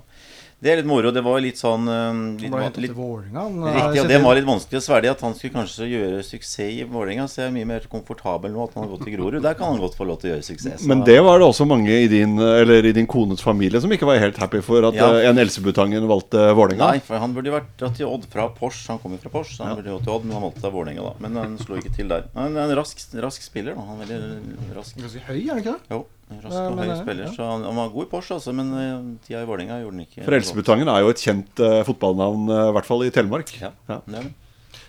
det 0.64 0.72
er 0.72 0.78
litt 0.80 0.88
moro. 0.88 1.12
Det 1.12 1.22
var 1.26 1.42
litt 1.44 1.60
sånn 1.60 1.84
eh, 1.92 2.00
Han 2.08 2.22
litt, 2.40 2.52
ble 2.54 2.62
hentet 2.64 2.82
litt, 2.86 2.92
til 2.94 3.00
Vålerenga. 3.02 3.44
eh, 3.68 3.76
Riktig, 3.78 4.02
og 4.04 4.08
det 4.14 4.20
var 4.24 4.36
litt 4.40 4.48
vanskelig 4.48 4.80
å 4.80 4.84
svelge. 4.88 5.12
At 5.12 5.22
han 5.28 5.36
skulle 5.36 5.54
kanskje 5.60 5.88
gjøre 5.92 6.22
suksess 6.24 6.60
i 6.72 6.84
Vålerenga. 6.88 7.26
Så 7.28 7.42
jeg 7.44 7.50
er 7.52 7.56
mye 7.58 7.68
mer 7.74 7.86
komfortabel 7.92 8.54
nå 8.56 8.64
at 8.70 8.74
han 8.78 8.86
har 8.88 8.92
gått 8.96 9.04
til 9.08 9.16
Grorud. 9.18 9.42
Der 9.44 9.54
kan 9.60 9.74
han 9.74 9.82
godt 9.84 9.98
få 10.00 10.08
lov 10.08 10.22
til 10.22 10.32
å 10.32 10.34
gjøre 10.38 10.48
suksess. 10.48 10.86
Men 10.88 11.04
det 11.04 11.20
var 11.28 11.40
det 11.44 11.48
også 11.52 11.68
mange 11.68 11.92
i 11.92 12.08
din, 12.08 12.38
eller 12.40 12.86
i 12.90 12.94
din 12.96 13.08
kones 13.08 13.44
familie 13.44 13.82
som 13.84 13.92
ikke 13.92 14.08
var 14.08 14.18
helt 14.24 14.38
happy 14.42 14.62
for 14.64 14.88
at 14.88 14.94
Ja. 14.96 15.12
eh, 15.20 15.30
en 15.30 15.38
Elsebutangen 15.44 16.08
valgte 16.08 16.48
Vålerenga. 16.56 16.94
Nei, 16.94 17.00
for 17.04 17.20
han 17.20 17.34
burde 17.36 17.52
jo 17.52 17.58
vært 17.60 17.72
dratt 17.78 17.96
til 18.00 18.08
Odd 18.08 18.26
fra 18.32 18.48
Pors 18.56 18.88
Han 18.88 19.00
kommer 19.00 19.18
jo 19.20 19.24
fra 19.28 19.34
Pors, 19.36 19.54
så 19.58 19.66
han 19.68 19.76
burde 19.78 19.92
jo 19.92 20.00
til 20.00 20.14
Odd, 20.16 20.24
men 20.26 20.34
han 20.40 20.44
valgte 20.48 20.62
da 20.64 20.70
Vålerenga, 20.70 21.04
da. 21.04 21.14
Men 21.20 21.36
han 21.44 21.58
slo 21.60 21.76
ikke 21.78 21.94
til 21.96 22.08
der. 22.08 22.24
Han 22.36 22.56
er 22.58 22.70
en 22.72 22.76
rask, 22.80 22.98
rask 23.20 23.42
spiller, 23.44 23.76
da. 23.76 23.82
Han 23.82 24.00
er 24.02 24.06
veldig 24.16 24.76
rask. 24.80 24.96
Ganske 24.98 25.22
høy, 25.28 25.40
er 25.44 25.50
han 25.54 25.60
ikke 25.64 25.74
det? 25.76 25.82
Jo, 25.92 26.06
rask 26.44 26.56
og 26.60 26.78
høy 26.80 26.94
spiller. 27.02 27.26
ja. 27.28 27.32
Så 27.36 27.48
han, 27.50 27.64
han 27.68 27.76
var 27.78 27.90
god 27.94 28.08
i 28.08 28.10
Porsche, 28.12 28.38
altså, 28.40 28.54
men 28.56 28.72
eh, 28.80 28.94
tida 29.28 29.42
i 29.44 29.50
Vålerenga 29.50 29.82
gjorde 29.84 29.98
han 29.98 30.06
ikke 30.06 30.24
For 30.26 30.38
Elsebutangen 30.38 30.88
er 30.94 31.02
jo 31.04 31.12
et 31.14 31.22
kjent 31.26 31.60
uh, 31.64 31.82
fotballnavn, 31.88 32.48
eh, 32.50 32.70
i 32.70 32.74
hvert 32.78 32.90
fall 32.90 33.04
i 33.06 33.12
Telemark. 33.14 33.52
Ja, 33.62 33.72
Ja. 33.90 34.00
det 34.08 34.16
er 34.22 34.24
det. 34.30 34.34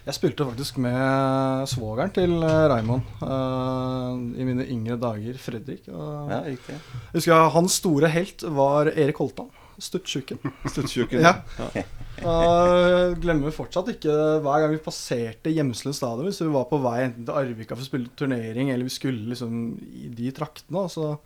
Jeg 0.04 0.14
spilte 0.18 0.44
faktisk 0.44 0.76
med 0.84 1.64
svogeren 1.72 2.10
til 2.12 2.34
Raymond 2.44 3.02
uh, 3.24 4.12
i 4.36 4.44
mine 4.44 4.66
yngre 4.68 4.98
dager, 5.00 5.38
Fredrik. 5.40 5.86
Og 5.88 6.28
Ja, 6.30 6.42
riktig. 6.44 6.76
jeg 6.76 7.14
husker 7.14 7.48
Hans 7.54 7.78
store 7.80 8.08
helt 8.12 8.44
var 8.52 8.90
Erik 8.92 9.16
Holtan. 9.16 9.48
Stuttsjuken. 9.78 10.40
Stuttsjuken. 10.70 11.24
Ja. 11.24 11.38
ja. 11.74 11.84
Uh, 12.22 13.10
glemmer 13.18 13.50
fortsatt 13.54 13.88
ikke 13.90 14.12
hver 14.44 14.62
gang 14.62 14.70
vi 14.76 14.82
passerte 14.82 15.50
Gjemsle 15.50 15.90
stadion, 15.96 16.28
hvis 16.28 16.44
vi 16.44 16.52
var 16.54 16.68
på 16.70 16.78
vei 16.84 17.00
enten 17.08 17.26
til 17.26 17.34
Arvika 17.34 17.74
for 17.74 17.82
å 17.82 17.88
spille 17.88 18.12
turnering, 18.16 18.70
eller 18.70 18.86
vi 18.86 18.94
skulle 18.94 19.32
liksom 19.32 19.74
i 19.98 20.12
de 20.14 20.30
traktene, 20.36 20.86
så 20.92 21.16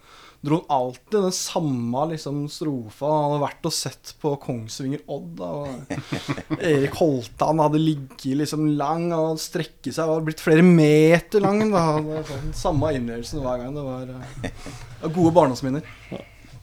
dro 0.41 0.61
han 0.61 0.71
alltid 0.71 1.17
den 1.27 1.35
samme 1.35 2.05
liksom 2.13 2.41
strofa. 2.53 3.11
Han 3.11 3.27
hadde 3.27 3.43
vært 3.43 3.69
og 3.69 3.75
sett 3.75 4.15
på 4.23 4.33
Kongsvinger 4.43 5.05
Odd. 5.11 5.29
Da, 5.41 5.51
og 5.59 6.63
Erik 6.63 6.97
Holtan 7.01 7.63
hadde 7.63 7.83
ligget 7.83 8.41
liksom 8.43 8.71
lang 8.79 9.11
og 9.17 9.43
strekket 9.43 9.93
seg 9.99 10.09
og 10.09 10.25
blitt 10.31 10.43
flere 10.43 10.65
meter 10.65 11.45
lang. 11.45 11.67
Da. 11.75 11.85
Det 11.99 12.09
var 12.15 12.27
sånn, 12.33 12.57
samme 12.65 12.95
innlevelsen 12.97 13.45
hver 13.45 13.65
gang. 13.65 13.77
Det 13.77 13.87
var 13.91 14.11
uh, 14.15 14.43
det 14.49 15.05
var 15.05 15.17
gode 15.21 15.37
barndomsminner. 15.43 15.95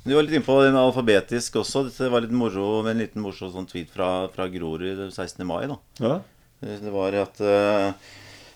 Du 0.06 0.14
var 0.14 0.22
litt 0.22 0.36
inne 0.38 0.46
på 0.46 0.60
den 0.62 0.76
alfabetisk 0.78 1.56
også. 1.64 1.88
Det 1.90 2.12
var 2.14 2.22
litt 2.22 2.34
moro 2.36 2.84
med 2.86 2.94
en 2.94 3.02
liten 3.02 3.24
morsom 3.24 3.50
sånn 3.50 3.66
tweet 3.66 3.90
fra, 3.90 4.28
fra 4.36 4.46
Grorud 4.54 5.00
den 5.00 5.10
16. 5.10 5.42
mai. 5.50 5.64
da. 5.72 5.80
Ja. 5.98 6.20
Det 6.62 6.92
var 6.94 7.18
at 7.24 7.42
uh, 7.42 7.90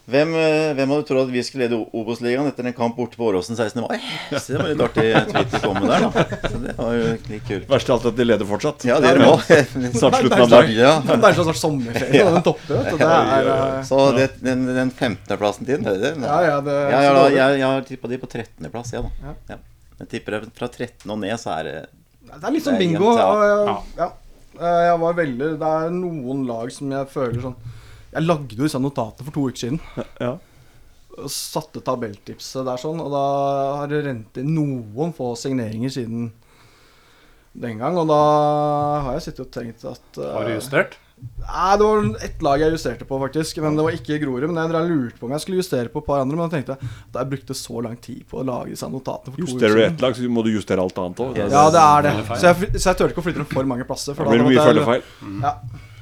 hvem, 0.10 0.32
eh, 0.38 0.72
hvem 0.74 0.94
hadde 0.94 1.06
trodd 1.06 1.28
at 1.28 1.34
vi 1.34 1.42
skulle 1.46 1.68
lede 1.68 1.80
Obos-ligaen 1.94 2.48
etter 2.50 2.66
en 2.66 2.74
kamp 2.74 2.96
borte 2.98 3.18
på 3.18 3.28
Åråsen 3.28 3.58
16. 3.58 3.82
mai? 3.84 3.98
Så 4.32 4.54
det 4.54 4.62
var 4.62 4.70
litt 4.72 4.84
artig 4.86 5.08
tweet 5.30 5.58
å 5.58 5.62
komme 5.64 5.84
der, 5.90 6.06
da. 6.06 6.24
Så 6.46 6.62
det 6.64 6.76
var 6.78 6.94
jo 6.98 7.08
litt 7.14 7.48
kult. 7.50 7.66
Verst 7.74 7.90
av 7.90 7.98
alt 7.98 8.08
at 8.12 8.18
de 8.18 8.28
leder 8.30 8.50
fortsatt. 8.50 8.86
Ja, 8.90 8.98
det 9.02 9.12
er 9.12 9.22
det 9.22 9.28
nå. 9.28 9.36
Snart 10.02 10.20
slutten 10.22 10.46
av 10.46 10.54
mai. 10.54 10.72
Ja. 10.78 10.94
Det 11.06 11.18
er 11.18 11.38
sånn 11.38 11.50
snart 11.50 11.62
sommerferie, 11.62 12.24
og 12.26 12.38
den 12.38 12.46
topper. 12.46 12.78
du. 12.78 13.02
Det 13.02 13.10
er, 13.10 13.52
eh, 13.56 13.82
Så 13.90 14.06
det, 14.18 14.30
den, 14.46 14.70
den 14.70 14.94
15.-plassen 14.94 15.70
din, 15.70 15.86
er 15.86 15.98
det, 15.98 16.16
det, 16.18 16.30
Ja, 16.30 16.40
ja, 16.46 16.62
det 16.66 16.80
jeg, 16.80 17.10
jeg, 17.10 17.36
jeg, 17.38 17.60
jeg, 17.62 17.68
har 17.68 17.92
tippa 17.92 18.14
de 18.14 18.22
på 18.22 18.32
13.-plass, 18.34 18.96
jeg, 18.98 19.06
da. 19.06 19.36
Ja. 19.54 19.62
Jeg 20.00 20.10
tipper 20.14 20.38
det 20.38 20.52
fra 20.56 20.68
13 20.72 21.12
og 21.12 21.20
ned, 21.20 21.36
så 21.42 21.54
er 21.60 21.64
det 21.68 21.78
Det 22.30 22.44
er 22.44 22.54
litt 22.56 22.66
som 22.66 22.78
bingo. 22.80 23.14
ja. 23.18 23.78
ja. 24.00 24.10
Eh, 24.60 24.84
Jeg 24.90 25.00
var 25.00 25.14
veldig 25.18 25.50
Det 25.62 25.68
er 25.80 25.92
noen 25.94 26.46
lag 26.50 26.72
som 26.74 26.92
jeg 26.92 27.08
føler 27.12 27.42
sånn 27.44 27.56
Jeg 28.16 28.26
lagde 28.26 28.56
jo 28.58 28.64
disse 28.66 28.80
notatene 28.82 29.28
for 29.28 29.36
to 29.36 29.44
uker 29.50 29.62
siden. 29.62 29.80
Ja. 30.20 30.32
Og 31.20 31.30
satte 31.34 31.82
tabelltipset 31.84 32.64
der 32.66 32.80
sånn, 32.80 33.02
og 33.04 33.12
da 33.14 33.24
har 33.82 33.90
det 33.92 34.00
rent 34.06 34.38
inn 34.40 34.54
noen 34.56 35.12
få 35.14 35.34
signeringer 35.38 35.92
siden 35.94 36.30
den 37.60 37.78
gang. 37.82 37.98
Og 38.00 38.08
da 38.10 38.20
har 39.04 39.18
jeg 39.18 39.26
sittet 39.28 39.44
og 39.46 39.52
tenkt 39.54 39.84
at 39.90 40.20
eh, 40.22 40.32
Har 40.34 40.48
du 40.48 40.54
justert? 40.56 40.96
Nei, 41.50 41.72
det 41.82 41.86
var 41.88 42.04
ett 42.28 42.44
lag 42.46 42.62
jeg 42.62 42.72
justerte 42.76 43.06
på, 43.10 43.18
faktisk. 43.24 43.58
Men 43.64 43.76
det 43.80 43.84
var 43.88 43.96
ikke 43.98 44.20
Grorud. 44.22 44.46
Men 44.52 44.60
jeg 44.70 44.90
lurte 44.92 45.18
på 45.20 45.26
om 45.26 45.34
jeg 45.34 45.42
skulle 45.44 45.60
justere 45.64 45.90
på 45.90 46.04
et 46.04 46.06
par 46.06 46.22
andre. 46.22 46.38
Men 46.38 46.46
da 46.50 46.56
tenkte 46.58 46.76
jeg 46.76 46.90
at 47.10 47.20
jeg 47.22 47.30
brukte 47.34 47.56
så 47.58 47.82
lang 47.86 47.98
tid 48.06 48.22
på 48.30 48.40
å 48.42 48.46
lage 48.46 48.70
disse 48.76 48.90
notatene 48.94 49.34
for 49.34 49.42
to 49.42 49.48
Justerer 49.48 49.76
du 49.80 49.84
ett 49.88 50.02
lag, 50.06 50.16
så 50.16 50.30
må 50.30 50.44
du 50.46 50.52
justere 50.54 50.84
alt 50.86 50.98
annet 51.02 51.24
òg. 51.26 51.40
Ja, 51.42 51.64
det 51.74 51.84
er 51.86 52.08
det. 52.08 52.14
Så 52.30 52.52
jeg, 52.52 52.72
så 52.78 52.92
jeg 52.92 53.00
turte 53.02 53.10
ikke 53.16 53.24
å 53.24 53.28
flytte 53.30 53.42
dem 53.44 53.50
for 53.50 53.70
mange 53.72 53.88
plasser. 53.90 54.14
Da 54.14 54.22
For 54.22 54.30
blir 54.30 54.44
det 54.44 54.46
da 54.46 54.50
mye 54.50 54.60
måtte 54.60 54.76
jeg- 54.78 54.90
feil. 54.92 55.40
Ja. 55.44 55.54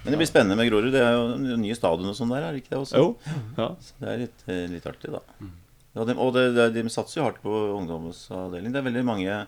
Men 0.08 0.12
det 0.16 0.20
blir 0.22 0.28
spennende 0.30 0.56
med 0.56 0.70
Grorud. 0.72 0.92
Det 0.96 1.02
er 1.04 1.16
jo 1.18 1.56
nye 1.60 1.76
stadion 1.76 2.08
og 2.12 2.16
sånn 2.16 2.30
der, 2.32 2.44
er 2.48 2.52
det 2.56 2.62
ikke 2.64 2.76
det 2.76 2.82
også? 2.84 2.96
Jo. 2.96 3.08
Ja. 3.58 3.70
Så 3.84 3.94
det 4.00 4.08
er 4.14 4.18
litt, 4.26 4.44
eh, 4.48 4.68
litt 4.72 4.86
artig, 4.88 5.12
da. 5.12 5.20
Ja, 5.98 6.04
de, 6.06 6.14
og 6.16 6.34
det, 6.36 6.44
det, 6.56 6.68
de 6.76 6.84
satser 6.94 7.20
jo 7.20 7.26
hardt 7.26 7.42
på 7.44 7.52
ungdomsavdeling. 7.80 8.72
Det 8.72 8.80
er 8.84 8.86
veldig 8.92 9.04
mange 9.08 9.40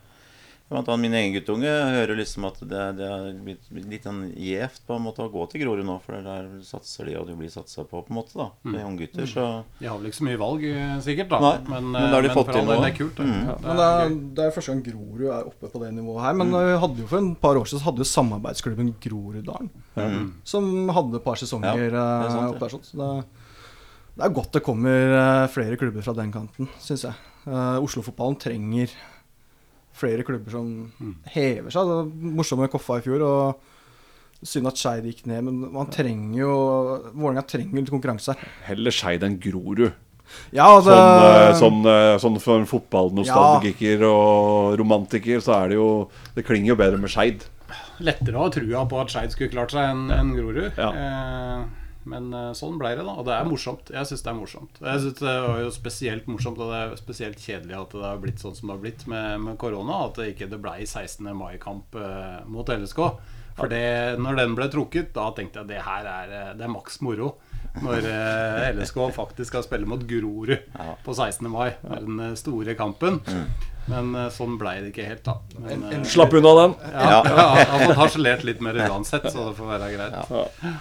Blant 0.69 0.89
annet 0.91 1.01
min 1.01 1.15
egen 1.17 1.33
guttunge 1.33 1.65
hører 1.65 2.17
liksom 2.19 2.45
at 2.45 2.59
det, 2.61 2.81
det 2.99 3.05
er 3.09 3.29
blitt 3.41 3.69
litt 3.89 4.03
sånn 4.05 4.27
gjevt 4.37 4.83
på 4.85 4.97
en 4.99 5.01
måte 5.07 5.23
å 5.25 5.31
gå 5.33 5.47
til 5.49 5.63
Grorud 5.63 5.87
nå, 5.87 5.95
for 6.03 6.21
der 6.21 6.51
satser 6.65 7.09
de, 7.09 7.15
og 7.17 7.25
du 7.25 7.33
blir 7.39 7.49
satsa 7.49 7.87
på, 7.89 8.03
på 8.05 8.13
en 8.13 8.17
måte, 8.19 8.35
da. 8.37 8.51
Med 8.69 8.85
unggutter, 8.85 9.25
så 9.29 9.47
De 9.79 9.89
har 9.89 9.97
vel 9.97 10.11
ikke 10.11 10.19
så 10.19 10.27
mye 10.27 10.41
valg, 10.41 10.67
eh, 10.69 10.93
sikkert, 11.05 11.33
da. 11.33 11.39
Nei, 11.41 11.55
men, 11.71 11.89
men 11.89 12.03
eh, 12.03 12.11
da 12.13 12.19
har 12.19 12.27
de 12.27 12.35
fått 12.37 12.53
til 12.53 12.67
noe. 12.67 12.77
Det 12.83 12.91
er 12.91 12.97
kult. 12.99 13.17
Det. 13.17 13.25
Mm. 13.25 13.49
Det 13.49 13.57
Men 13.65 13.81
det 13.81 13.87
er, 13.87 14.03
er 14.03 14.15
det 14.37 14.45
er 14.45 14.55
første 14.59 14.75
gang 14.75 14.85
Grorud 14.91 15.25
er 15.25 15.49
oppe 15.49 15.73
på 15.73 15.81
det 15.81 15.91
nivået 15.97 16.23
her. 16.27 16.39
Men 16.43 16.53
vi 16.53 16.79
hadde 16.85 17.01
jo 17.01 17.09
for 17.09 17.23
en 17.23 17.33
par 17.47 17.57
år 17.57 17.69
siden 17.69 17.81
så 17.81 17.89
hadde 17.89 18.05
jo 18.05 18.11
samarbeidsklubben 18.13 18.93
Groruddalen, 19.01 19.73
mm. 19.97 20.31
som 20.53 20.69
hadde 20.99 21.17
et 21.17 21.25
par 21.25 21.41
sesonger 21.41 21.81
Ja, 21.81 21.89
er 21.89 21.97
eh, 21.97 22.31
sant, 22.35 22.53
opp 22.53 22.61
der. 22.61 22.75
Sånn. 22.75 22.85
Så 22.85 23.01
det, 23.01 23.09
det 24.19 24.27
er 24.27 24.37
godt 24.37 24.53
det 24.53 24.67
kommer 24.69 25.17
eh, 25.23 25.45
flere 25.49 25.81
klubber 25.81 26.05
fra 26.05 26.13
den 26.21 26.33
kanten, 26.35 26.69
syns 26.83 27.09
jeg. 27.09 27.25
Uh, 27.49 27.79
Oslo-fotballen 27.81 28.35
trenger 28.37 28.91
flere 29.99 30.23
klubber 30.27 30.51
som 30.55 30.69
Mm. 30.99 31.15
hever 31.35 31.69
seg. 31.75 31.85
Det 31.85 31.97
var 31.99 32.33
morsomt 32.39 32.63
med 32.63 32.71
Koffa 32.73 32.97
i 32.99 33.05
fjor. 33.05 33.21
og 33.27 33.59
Synd 34.41 34.67
at 34.69 34.77
Skeid 34.79 35.03
gikk 35.03 35.25
ned, 35.27 35.43
men 35.43 35.65
man 35.73 35.89
trenger 35.91 36.37
jo 36.39 36.51
Vålerenga 37.11 37.43
trenger 37.45 37.75
litt 37.81 37.89
konkurranse 37.91 38.37
her. 38.39 38.47
Heller 38.69 38.91
Skeid 38.95 39.21
enn 39.27 39.35
Grorud. 39.43 39.89
Ja, 40.53 40.67
altså, 40.77 40.93
Sånn, 40.93 41.25
eh, 41.25 41.53
sånn, 41.57 41.79
eh, 41.89 42.17
sånn 42.21 42.39
for 42.39 42.63
fotballnostalgiker 42.69 43.99
ja. 44.05 44.07
og 44.13 44.77
romantiker, 44.79 45.41
så 45.41 45.55
er 45.63 45.69
det 45.69 45.75
jo 45.79 46.09
Det 46.35 46.45
klinger 46.45 46.67
jo 46.71 46.75
bedre 46.79 46.99
med 47.01 47.09
Skeid. 47.09 47.43
lettere 47.99 48.35
å 48.37 48.43
ha 48.45 48.49
trua 48.49 48.85
på 48.87 49.01
at 49.01 49.09
Skeid 49.11 49.31
skulle 49.33 49.51
klart 49.51 49.71
seg 49.75 49.89
enn 49.89 50.09
en 50.13 50.31
Grorud. 50.37 50.71
Ja. 50.77 50.91
Eh, 50.93 51.65
men 52.07 52.29
eh, 52.33 52.51
sånn 52.57 52.77
ble 52.79 52.93
det, 52.95 53.03
da. 53.03 53.15
Og 53.19 53.25
det 53.27 53.33
er 53.35 53.47
morsomt. 53.49 53.91
Jeg 53.93 54.07
syns 54.07 54.23
det 54.25 54.31
er 54.31 54.37
morsomt. 54.37 54.79
Jeg 54.81 55.01
synes 55.03 55.19
Det 55.19 55.33
var 55.45 55.59
jo 55.63 55.73
spesielt 55.75 56.29
morsomt, 56.31 56.61
og 56.63 56.71
det 56.71 56.79
er 56.83 56.95
spesielt 57.01 57.43
kjedelig 57.43 57.75
at 57.79 57.95
det 57.97 58.05
har 58.05 58.21
blitt 58.23 58.39
sånn 58.43 58.55
som 58.57 58.69
det 58.71 58.77
har 58.77 58.83
blitt 58.85 59.05
med, 59.11 59.41
med 59.47 59.59
korona. 59.61 60.05
At 60.07 60.21
det 60.21 60.31
ikke 60.33 60.49
det 60.53 60.61
ble 60.63 60.77
16. 60.87 61.27
mai-kamp 61.35 61.99
eh, 61.99 62.39
mot 62.47 62.71
LSK. 62.75 63.03
For 63.59 63.67
det, 63.67 63.83
når 64.23 64.37
den 64.39 64.55
ble 64.55 64.69
trukket, 64.71 65.11
da 65.17 65.29
tenkte 65.35 65.59
jeg 65.63 65.73
det 65.73 65.81
her 65.83 66.07
er, 66.07 66.35
eh, 66.39 66.51
det 66.55 66.67
er 66.67 66.71
maks 66.71 67.01
moro. 67.05 67.35
Når 67.79 68.01
LSK 68.79 68.97
faktisk 69.13 69.51
skal 69.51 69.63
spille 69.63 69.85
mot 69.87 70.01
Grorud 70.09 70.55
på 71.05 71.13
16. 71.13 71.45
mai. 71.51 71.75
Den 71.85 72.33
store 72.39 72.73
kampen. 72.79 73.19
Men 73.89 74.13
eh, 74.15 74.29
sånn 74.33 74.57
ble 74.61 74.75
det 74.83 74.91
ikke 74.93 75.07
helt, 75.07 75.25
da. 75.25 75.35
Men, 75.63 75.85
eh, 75.89 76.05
Slapp 76.07 76.33
unna 76.37 76.53
den. 76.61 76.75
ja, 76.93 77.19
ja. 77.25 77.45
jeg 77.59 77.67
har 77.73 77.83
fått 77.87 77.99
harselert 78.03 78.45
litt 78.47 78.63
mer 78.65 78.77
uansett, 78.87 79.29
så 79.33 79.49
det 79.49 79.57
får 79.57 79.71
være 79.73 79.91
greit. 79.95 80.33
Men 80.63 80.79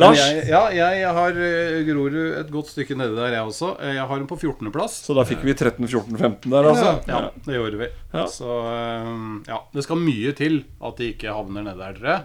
Lars, 0.00 0.16
jeg, 0.16 0.44
ja, 0.48 0.60
jeg 0.72 1.10
har 1.16 1.36
eh, 1.44 1.78
Grorud 1.84 2.14
et 2.40 2.50
godt 2.52 2.70
stykke 2.72 2.96
nedi 2.96 3.16
der, 3.18 3.34
jeg 3.36 3.44
også. 3.50 3.74
Eh, 3.84 3.94
Jeg 3.98 4.06
har 4.08 4.16
den 4.22 4.28
på 4.30 4.38
14.-plass. 4.40 4.94
så 5.04 5.16
da 5.18 5.24
fikk 5.28 5.42
vi 5.44 5.52
13, 5.54 5.84
14, 5.86 6.16
15 6.16 6.50
der, 6.54 6.68
altså. 6.70 6.94
Ja, 7.10 7.18
det 7.44 7.58
gjorde 7.58 7.80
vi. 7.82 7.88
Ja. 8.14 8.24
Så 8.32 8.48
eh, 8.70 9.10
ja, 9.50 9.58
det 9.76 9.84
skal 9.84 10.00
mye 10.00 10.32
til 10.38 10.62
at 10.80 10.96
de 11.02 11.10
ikke 11.12 11.34
havner 11.36 11.66
nede 11.68 11.76
der, 11.82 12.00
dere. 12.00 12.16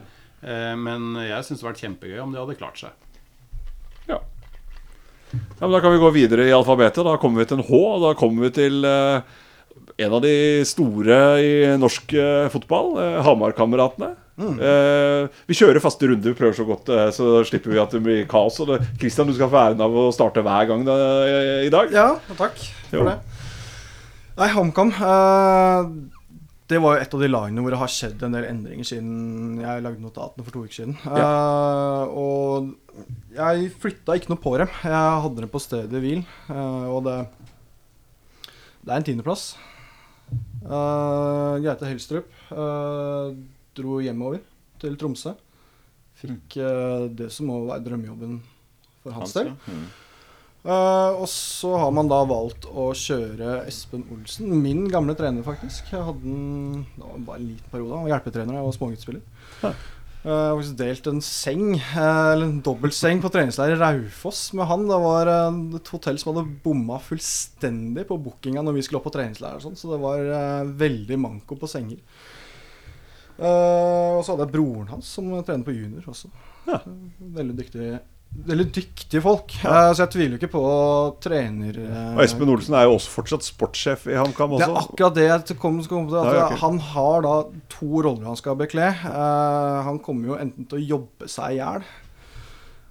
Men 0.79 1.17
jeg 1.19 1.43
syns 1.43 1.59
det 1.59 1.65
hadde 1.65 1.73
vært 1.73 1.81
kjempegøy 1.83 2.19
om 2.23 2.31
de 2.31 2.39
hadde 2.39 2.55
klart 2.61 2.79
seg. 2.79 2.93
Ja. 4.07 4.21
ja, 5.33 5.65
men 5.65 5.73
Da 5.75 5.81
kan 5.83 5.91
vi 5.91 5.99
gå 5.99 6.13
videre 6.15 6.45
i 6.47 6.53
alfabetet. 6.55 7.03
Da 7.03 7.17
kommer 7.19 7.43
vi 7.43 7.49
til 7.51 7.59
en 7.59 7.67
H. 7.67 7.73
Og 7.75 8.05
da 8.05 8.13
kommer 8.15 8.47
vi 8.47 8.53
til 8.55 8.87
en 9.99 10.13
av 10.15 10.21
de 10.23 10.63
store 10.63 11.17
i 11.43 11.51
norsk 11.75 12.15
fotball. 12.55 12.93
Eh, 13.03 13.19
Eh, 14.39 15.39
vi 15.49 15.57
kjører 15.57 15.81
faste 15.83 16.07
runder, 16.07 16.31
vi 16.31 16.37
prøver 16.39 16.55
så 16.55 16.63
godt, 16.67 16.87
uh, 16.95 17.09
så 17.11 17.41
slipper 17.47 17.73
vi 17.73 17.81
at 17.81 17.91
det 17.91 17.99
blir 18.05 18.21
kaos. 18.31 18.59
Og 18.63 18.69
det, 18.71 18.77
Christian, 19.01 19.27
du 19.27 19.35
skal 19.35 19.49
få 19.51 19.59
æren 19.65 19.83
av 19.83 19.91
å 19.99 20.05
starte 20.15 20.43
hver 20.45 20.69
gang 20.69 20.85
da, 20.87 20.95
i, 21.27 21.41
i 21.67 21.73
dag. 21.73 21.91
Ja, 21.91 22.05
takk 22.39 22.55
Jo. 22.93 23.01
for 23.01 23.09
det. 23.11 23.17
Nei, 24.39 24.47
HamKam 24.55 24.93
uh, 24.95 25.89
Det 26.71 26.77
var 26.79 26.95
jo 26.95 27.01
et 27.03 27.13
av 27.17 27.23
de 27.25 27.27
lagene 27.33 27.63
hvor 27.65 27.73
det 27.75 27.79
har 27.81 27.91
skjedd 27.91 28.21
en 28.23 28.35
del 28.37 28.45
endringer 28.47 28.87
siden 28.87 29.57
jeg 29.59 29.83
lagde 29.83 29.99
notatene 30.05 30.45
for 30.45 30.53
to 30.55 30.61
uker 30.63 30.77
siden. 30.77 30.95
Eh, 31.01 32.03
og 32.13 32.69
jeg 33.35 33.71
flytta 33.81 34.15
ikke 34.19 34.29
noe 34.31 34.39
på 34.43 34.53
dem. 34.61 34.69
Jeg 34.85 35.23
hadde 35.25 35.41
dem 35.43 35.51
på 35.51 35.61
stedet 35.63 36.03
hvil. 36.03 36.21
eh, 36.53 36.85
og 36.93 37.03
det 37.09 37.17
Det 38.85 38.93
er 38.93 38.95
en 39.01 39.07
tiendeplass. 39.09 39.47
Uh, 40.61 41.57
Gaute 41.65 41.87
Helstrup 41.89 42.27
eh, 42.53 43.33
dro 43.79 43.99
hjemover 44.03 44.43
til 44.81 44.99
Tromsø. 44.99 45.33
Fikk 46.19 46.59
uh, 46.59 47.07
det 47.15 47.31
som 47.31 47.47
må 47.49 47.63
være 47.69 47.85
drømmejobben 47.87 48.39
for 49.03 49.15
hans 49.15 49.35
del. 49.37 49.53
Mm. 49.71 49.89
Uh, 50.59 51.15
og 51.23 51.27
så 51.31 51.69
har 51.79 51.93
man 51.95 52.09
da 52.11 52.17
valgt 52.27 52.65
å 52.67 52.89
kjøre 52.97 53.61
Espen 53.69 54.03
Olsen, 54.11 54.51
min 54.59 54.83
gamle 54.91 55.15
trener, 55.15 55.45
faktisk. 55.45 55.93
Jeg 55.93 56.03
hadde 56.03 56.25
den 56.25 56.81
det 56.97 57.05
var 57.05 57.23
bare 57.29 57.39
en 57.39 57.47
liten 57.53 57.71
periode. 57.71 57.95
Han 57.95 58.03
var 58.03 58.13
hjelpetrener 58.17 58.59
var 58.59 58.75
småguttspiller. 58.75 59.23
Ja. 59.63 59.71
Eh, 60.19 60.27
Jeg 60.27 60.35
har 60.35 60.57
faktisk 60.59 60.79
delt 60.81 61.05
en 61.07 61.21
seng, 61.23 61.63
eller 61.95 62.43
en 62.43 62.57
dobbeltseng, 62.59 63.21
på 63.23 63.31
treningsleir 63.31 63.77
i 63.77 63.79
Raufoss 63.79 64.49
med 64.59 64.67
han. 64.67 64.83
Det 64.89 64.97
var 64.99 65.31
et 65.31 65.91
hotell 65.93 66.19
som 66.19 66.33
hadde 66.33 66.57
bomma 66.65 66.99
fullstendig 66.99 68.03
på 68.09 68.19
bookinga 68.19 68.65
når 68.65 68.75
vi 68.75 68.83
skulle 68.83 68.99
opp 68.99 69.07
på 69.07 69.15
treningsleir 69.15 69.55
og 69.55 69.63
sånt, 69.63 69.79
så 69.79 69.93
det 69.93 70.01
var 70.03 70.67
veldig 70.83 71.21
manko 71.23 71.55
på 71.55 71.71
senger. 71.71 72.03
Eh, 73.39 74.13
og 74.17 74.23
så 74.25 74.33
hadde 74.35 74.45
jeg 74.47 74.53
broren 74.57 74.87
hans 74.91 75.09
som 75.15 75.29
trener 75.47 75.63
på 75.67 75.75
junior 75.75 76.07
også. 76.11 76.31
Ja. 76.67 76.79
Veldig 77.39 77.59
dyktig 77.63 77.91
Veldig 78.45 78.65
dyktige 78.75 79.23
folk. 79.25 79.55
Eh, 79.65 79.87
så 79.97 80.03
jeg 80.03 80.11
tviler 80.13 80.37
ikke 80.37 80.51
på 80.53 80.59
trener... 81.23 81.79
eh, 81.81 82.11
Og 82.13 82.19
Espen 82.21 82.51
Olsen 82.53 82.75
er 82.77 82.85
jo 82.85 82.91
også 82.99 83.09
fortsatt 83.15 83.47
sportssjef 83.47 84.03
i 84.11 84.19
HamKam 84.19 84.53
det 84.59 84.67
er 84.67 84.75
akkurat 84.83 85.15
det 85.17 85.25
jeg 85.25 85.57
kom, 85.57 85.79
kom 85.89 86.05
til. 86.11 86.19
At 86.21 86.35
Ja, 86.37 86.43
ok. 86.45 86.59
Han 86.61 86.77
har 86.91 87.25
da 87.25 87.33
to 87.73 88.03
roller 88.05 88.29
han 88.29 88.37
skal 88.37 88.59
bekle. 88.59 88.91
Han 89.01 89.97
kommer 90.05 90.35
jo 90.35 90.37
enten 90.37 90.69
til 90.69 90.77
å 90.77 90.87
jobbe 90.93 91.31
seg 91.31 91.55
i 91.55 91.57
hjel, 91.57 91.87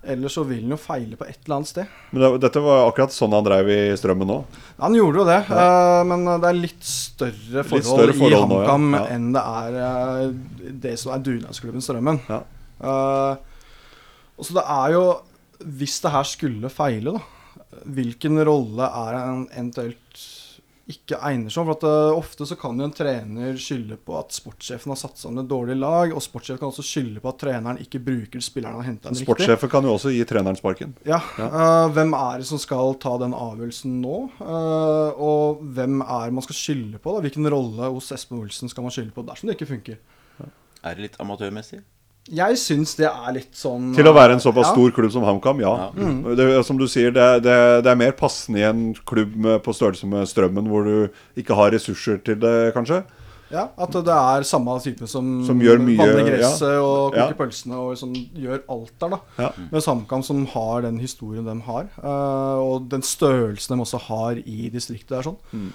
eller 0.03 0.31
så 0.31 0.45
vil 0.47 0.63
han 0.63 0.75
jo 0.77 0.79
feile 0.81 1.19
på 1.19 1.27
et 1.27 1.41
eller 1.43 1.57
annet 1.59 1.71
sted. 1.73 1.97
Men 2.13 2.23
det, 2.23 2.31
dette 2.47 2.63
var 2.63 2.85
akkurat 2.87 3.15
sånn 3.15 3.35
han 3.35 3.47
drev 3.47 3.71
i 3.73 3.79
Strømmen 3.99 4.31
nå. 4.31 4.39
Han 4.79 4.95
gjorde 4.97 5.23
jo 5.23 5.27
det, 5.29 5.39
eh, 5.51 6.03
men 6.09 6.25
det 6.29 6.51
er 6.51 6.61
litt 6.61 6.87
større 6.87 7.65
forhold, 7.67 7.89
større 7.89 8.15
forhold 8.17 8.37
i 8.39 8.43
HamKam 8.45 8.87
ja. 8.95 9.01
Ja. 9.01 9.17
enn 9.17 9.27
det 9.35 9.43
er 9.63 9.79
uh, 9.83 10.69
det 10.87 10.95
som 11.03 11.15
er 11.15 11.25
dugnadsklubben 11.27 11.85
Strømmen. 11.85 12.23
Ja. 12.31 12.43
Eh, 12.79 13.65
og 14.39 14.47
så 14.47 14.55
det 14.55 14.63
er 14.71 14.93
jo 14.95 15.05
Hvis 15.59 15.97
det 16.05 16.13
her 16.15 16.27
skulle 16.31 16.69
feile, 16.71 17.17
da, 17.17 17.81
hvilken 17.91 18.39
rolle 18.47 18.87
er 18.87 19.17
han 19.19 19.41
eventuelt 19.51 20.21
ikke 20.89 21.19
egner 21.29 21.53
seg? 21.53 21.67
For 21.69 21.77
at 21.77 21.85
uh, 21.85 22.19
Ofte 22.19 22.47
så 22.49 22.57
kan 22.59 22.79
jo 22.81 22.87
en 22.89 22.95
trener 22.95 23.59
skylde 23.61 23.99
på 24.01 24.17
at 24.19 24.33
sportssjefen 24.37 24.93
har 24.95 24.99
satt 25.01 25.21
sammen 25.21 25.43
et 25.43 25.51
dårlig 25.51 25.77
lag, 25.79 26.15
og 26.15 26.23
sportssjefen 26.25 26.63
kan 26.63 26.73
også 26.73 26.85
skylde 26.87 27.23
på 27.25 27.33
at 27.33 27.41
treneren 27.43 27.81
ikke 27.83 28.01
bruker 28.05 28.45
spilleren 28.45 28.79
han 28.79 28.85
har 28.85 28.91
henta. 28.93 29.13
Sportssjefen 29.19 29.73
kan 29.73 29.89
jo 29.89 29.95
også 29.99 30.13
gi 30.15 30.25
treneren 30.29 30.59
sparken. 30.59 30.95
Ja, 31.09 31.21
eh, 31.37 31.89
Hvem 31.97 32.15
er 32.17 32.41
det 32.41 32.49
som 32.49 32.61
skal 32.63 32.97
ta 33.03 33.17
den 33.21 33.37
avgjørelsen 33.37 33.99
nå? 34.03 34.17
Uh, 34.41 35.13
og 35.21 35.63
hvem 35.77 36.01
er 36.05 36.33
man 36.35 36.47
skal 36.47 36.59
skylde 36.59 37.03
på? 37.03 37.15
da? 37.15 37.25
Hvilken 37.27 37.53
rolle 37.53 37.93
hos 37.93 38.13
Espen 38.17 38.41
Olsen 38.41 38.73
skal 38.73 38.87
man 38.87 38.95
skylde 38.95 39.15
på 39.17 39.27
dersom 39.29 39.51
det 39.51 39.59
ikke 39.59 39.73
funker? 39.75 40.01
Er 40.87 40.95
det 40.95 41.09
litt 41.09 41.21
amatørmessig? 41.21 41.83
Jeg 42.31 42.59
syns 42.61 42.95
det 42.99 43.07
er 43.09 43.33
litt 43.33 43.55
sånn 43.57 43.95
Til 43.97 44.07
å 44.11 44.13
være 44.13 44.35
en 44.37 44.41
såpass 44.43 44.67
ja. 44.69 44.73
stor 44.75 44.91
klubb 44.93 45.13
som 45.15 45.25
HamKam, 45.25 45.61
ja. 45.65 45.91
Det, 46.37 46.49
som 46.67 46.77
du 46.77 46.87
sier, 46.91 47.11
det, 47.15 47.29
det, 47.47 47.55
det 47.85 47.91
er 47.93 47.97
mer 47.97 48.13
passende 48.13 48.61
i 48.61 48.67
en 48.69 48.83
klubb 49.09 49.37
med, 49.37 49.63
på 49.65 49.73
størrelse 49.73 50.07
med 50.11 50.29
Strømmen, 50.29 50.69
hvor 50.69 50.85
du 50.85 51.41
ikke 51.41 51.57
har 51.57 51.73
ressurser 51.73 52.19
til 52.25 52.37
det, 52.43 52.75
kanskje. 52.77 53.03
Ja, 53.49 53.63
At 53.81 53.95
det 53.97 54.13
er 54.13 54.45
samme 54.45 54.75
type 54.85 55.07
som, 55.09 55.39
Som 55.49 55.61
gjør 55.65 55.79
mye, 55.81 55.97
vanner 55.97 56.27
gresset 56.29 56.69
og 56.85 57.15
koker 57.15 57.31
Ja. 57.31 57.37
pølsene 57.39 57.79
og 57.81 57.95
som 57.97 58.13
gjør 58.13 58.61
alt 58.69 58.93
der. 59.01 59.09
da 59.15 59.21
Ja. 59.39 59.51
Mens 59.73 59.87
HamKam 59.89 60.23
som 60.23 60.43
har 60.53 60.83
den 60.85 60.99
historien 61.01 61.47
de 61.49 61.55
har, 61.65 61.89
eh, 61.97 62.59
og 62.61 62.91
den 62.93 63.01
størrelsen 63.01 63.73
de 63.79 63.85
også 63.87 64.03
har 64.11 64.37
i 64.45 64.69
distriktet. 64.69 65.17
der 65.17 65.23
sånn 65.23 65.39
Mm. 65.55 65.73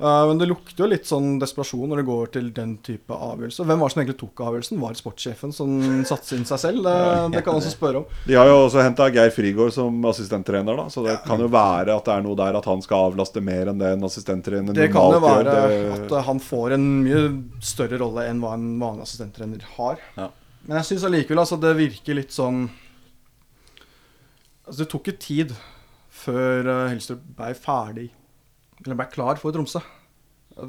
Eh, 0.00 0.26
men 0.30 0.38
det 0.40 0.46
lukter 0.48 0.80
jo 0.80 0.86
litt 0.88 1.04
sånn 1.04 1.34
desperasjon 1.42 1.90
når 1.92 2.00
det 2.00 2.04
går 2.08 2.30
til 2.32 2.46
den 2.56 2.70
type 2.86 3.12
avgjørelse. 3.12 3.66
Hvem 3.68 3.82
var 3.82 3.90
det 3.90 3.92
som 3.92 4.00
egentlig 4.00 4.18
tok 4.22 4.40
avgjørelsen? 4.46 4.78
Var 4.80 4.94
det 4.94 5.00
sportssjefen 5.02 5.52
som 5.52 5.74
satte 6.08 6.38
inn 6.38 6.46
seg 6.48 6.60
selv? 6.62 6.86
Det, 6.86 6.94
det 7.34 7.42
kan 7.44 7.52
man 7.52 7.60
også 7.60 7.72
spørre 7.74 8.00
om. 8.00 8.14
De 8.24 8.38
har 8.38 8.48
jo 8.48 8.54
også 8.62 8.80
henta 8.86 9.10
Geir 9.12 9.32
Frigård 9.34 9.74
som 9.76 9.98
assistenttrener, 10.08 10.78
da, 10.80 10.86
så 10.92 11.04
det 11.04 11.18
kan 11.26 11.42
jo 11.44 11.50
være 11.52 11.92
at 11.98 12.08
det 12.08 12.14
er 12.16 12.24
noe 12.24 12.38
der 12.40 12.56
at 12.62 12.68
han 12.70 12.80
skal 12.86 13.10
avlaste 13.10 13.42
mer 13.44 13.68
enn 13.74 13.82
det 13.82 13.90
en 13.98 14.06
assistenttrener 14.08 14.78
Det 14.78 14.88
kan 14.94 15.16
jo 15.18 15.20
være. 15.26 15.44
Det- 15.50 15.90
at 15.98 16.14
eh, 16.16 16.24
han 16.30 16.40
får 16.40 16.76
en 16.78 16.86
mye 17.04 17.24
større 17.60 17.98
rolle 18.00 18.24
enn 18.30 18.40
hva 18.40 18.54
en 18.56 18.70
vanlig 18.80 19.04
assistenttrener 19.04 19.66
har. 19.76 20.00
Ja. 20.16 20.30
Men 20.64 20.80
jeg 20.80 20.90
syns 20.94 21.04
allikevel 21.10 21.42
altså, 21.44 21.60
det 21.60 21.74
virker 21.76 22.16
litt 22.16 22.32
sånn 22.36 22.66
Altså 24.68 24.84
Det 24.84 24.90
tok 24.92 25.08
jo 25.08 25.14
tid 25.18 25.52
før 26.20 26.68
uh, 26.68 26.88
Helstrup 26.92 27.22
ble 27.36 27.52
ferdig 27.58 28.08
Eller 28.84 28.98
ble 28.98 29.08
klar 29.12 29.40
for 29.40 29.54
Tromsø. 29.54 29.82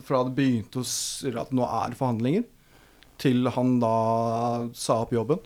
Fra 0.06 0.24
det 0.28 0.36
begynte 0.38 0.82
å 0.82 0.88
si 0.88 1.32
at 1.32 1.52
nå 1.56 1.66
er 1.66 1.98
forhandlinger, 1.98 2.46
til 3.22 3.50
han 3.54 3.76
da 3.82 3.96
sa 4.78 5.02
opp 5.04 5.14
jobben. 5.16 5.42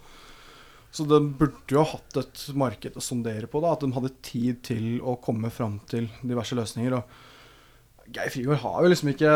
Så 0.95 1.04
det 1.10 1.19
burde 1.39 1.75
jo 1.75 1.82
ha 1.82 1.97
hatt 1.97 2.19
et 2.21 2.43
marked 2.56 2.95
å 2.95 3.04
sondere 3.04 3.49
på. 3.51 3.60
da, 3.60 3.73
At 3.75 3.84
de 3.84 3.91
hadde 3.91 4.13
tid 4.23 4.62
til 4.63 4.86
å 5.04 5.17
komme 5.19 5.51
fram 5.51 5.80
til 5.91 6.08
diverse 6.23 6.56
løsninger. 6.56 6.95
og 6.95 8.13
Geir 8.15 8.32
Frigård 8.32 8.62
har 8.62 8.84
jo 8.84 8.91
liksom 8.93 9.12
ikke 9.12 9.34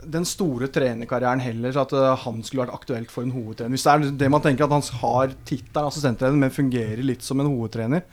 den 0.00 0.24
store 0.24 0.70
trenerkarrieren 0.72 1.42
heller, 1.44 1.74
så 1.74 1.84
at 1.84 1.92
eh, 1.92 2.22
han 2.24 2.40
skulle 2.44 2.64
vært 2.64 2.78
aktuelt 2.78 3.12
for 3.12 3.26
en 3.26 3.34
hovedtrener. 3.34 3.74
Hvis 3.74 3.84
det 3.84 3.92
er 3.92 4.18
det 4.22 4.30
man 4.32 4.42
tenker 4.44 4.64
at 4.64 4.72
han 4.72 5.00
har 5.02 5.34
tittelen 5.44 5.90
assistenttrener, 5.90 6.38
men 6.40 6.54
fungerer 6.54 7.02
litt 7.04 7.26
som 7.26 7.42
en 7.42 7.50
hovedtrener, 7.50 8.06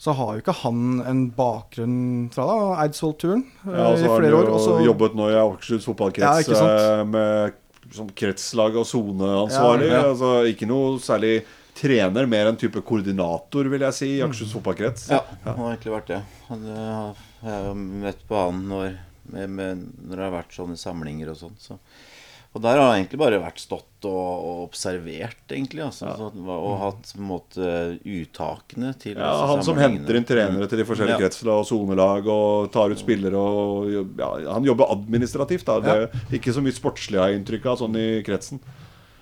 så 0.00 0.14
har 0.16 0.30
jo 0.32 0.40
ikke 0.40 0.54
han 0.62 0.82
en 1.04 1.18
bakgrunn 1.36 1.96
fra 2.32 2.46
da, 2.48 2.58
Eidsvoll-turen 2.86 3.42
eh, 3.66 3.74
Ja, 3.76 3.88
og 3.90 3.98
så 4.00 4.04
i 4.06 4.08
har 4.08 4.14
han 4.14 4.22
flere 4.22 4.38
jo 4.46 4.60
år. 4.74 4.84
jobbet 4.86 5.16
nå 5.18 5.26
i 5.28 5.38
Akershus 5.42 5.84
fotballkrets 5.90 6.48
ja, 6.48 6.68
eh, 6.72 7.02
med 7.10 7.58
som 7.92 8.06
kretslag 8.14 8.76
og 8.78 8.86
soneansvarlig. 8.86 9.88
Ja, 9.90 9.98
ja. 9.98 10.10
Altså, 10.12 10.30
ikke 10.48 10.68
noe 10.70 10.94
særlig 11.02 11.40
trener, 11.80 12.26
mer 12.30 12.46
en 12.50 12.58
type 12.60 12.80
koordinator, 12.86 13.66
vil 13.72 13.82
jeg 13.88 13.96
si, 13.96 14.08
i 14.16 14.22
Akershus 14.24 14.52
fotballkrets. 14.54 15.08
Ja, 15.10 15.20
han 15.44 15.58
har 15.58 15.72
egentlig 15.74 15.94
vært 15.96 16.10
det. 16.14 16.20
Han, 16.48 16.64
eh, 16.70 17.26
Jeg 17.42 17.64
har 17.66 17.74
møtt 18.06 18.22
på 18.28 18.36
han 18.40 18.62
når, 18.70 18.94
med, 19.32 19.50
med, 19.58 19.84
når 20.06 20.16
det 20.16 20.24
har 20.28 20.34
vært 20.38 20.56
sånne 20.56 20.76
samlinger 20.80 21.32
og 21.34 21.40
sånn. 21.42 21.56
Så. 21.60 21.76
Og 22.50 22.58
der 22.64 22.74
har 22.80 22.88
han 22.90 22.96
egentlig 22.98 23.18
bare 23.20 23.36
vært 23.38 23.60
stått 23.62 24.06
og, 24.10 24.30
og 24.42 24.62
observert, 24.64 25.44
egentlig. 25.54 25.84
Altså, 25.84 26.08
så, 26.18 26.30
og 26.50 26.72
hatt 26.80 27.12
på 27.14 27.20
en 27.20 27.28
måte 27.28 27.68
uttakene 28.02 28.90
til 28.98 29.20
Ja, 29.20 29.28
Han 29.52 29.62
som 29.62 29.78
henter 29.78 30.18
inn 30.18 30.26
trenere 30.26 30.66
til 30.66 30.80
de 30.82 30.86
forskjellige 30.88 31.14
Ja. 31.14 31.20
kretslag 31.28 31.60
og 31.62 31.68
sonelag 31.68 32.26
og 32.26 32.72
tar 32.74 32.90
ut 32.90 32.98
spillere 32.98 33.38
og 33.38 33.86
ja, 34.18 34.30
Han 34.56 34.66
jobber 34.66 34.90
administrativt, 34.96 35.64
da. 35.68 35.78
Det 35.84 35.94
er 35.94 36.38
ikke 36.40 36.54
så 36.56 36.64
mye 36.64 36.74
sportslig, 36.74 37.20
har 37.22 37.30
jeg 37.30 37.38
inntrykk 37.44 37.68
av, 37.70 37.78
sånn 37.84 37.94
i 38.00 38.08
kretsen. 38.26 38.58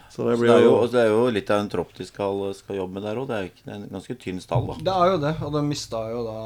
Så 0.08 0.24
det 0.24 0.38
Så 0.38 0.46
det, 0.46 0.54
er 0.54 0.64
jo, 0.64 0.72
det 0.88 1.00
er 1.02 1.10
jo 1.12 1.26
litt 1.36 1.50
av 1.52 1.60
en 1.60 1.68
tropp 1.68 1.92
de 1.98 2.06
skal, 2.08 2.40
skal 2.56 2.80
jobbe 2.80 2.96
med 2.96 3.04
der 3.04 3.20
òg. 3.20 3.28
Det 3.28 3.36
er 3.36 3.50
ikke 3.50 3.66
det 3.66 3.74
er 3.74 3.82
en 3.82 3.92
ganske 3.92 4.16
tynn 4.24 4.40
stall, 4.40 4.70
da. 4.72 4.78
Det 4.88 4.94
er 4.94 5.12
jo 5.12 5.18
det, 5.26 5.34
og 5.44 5.52
de 5.52 5.62
mista 5.68 6.00
jo 6.14 6.24
da 6.24 6.38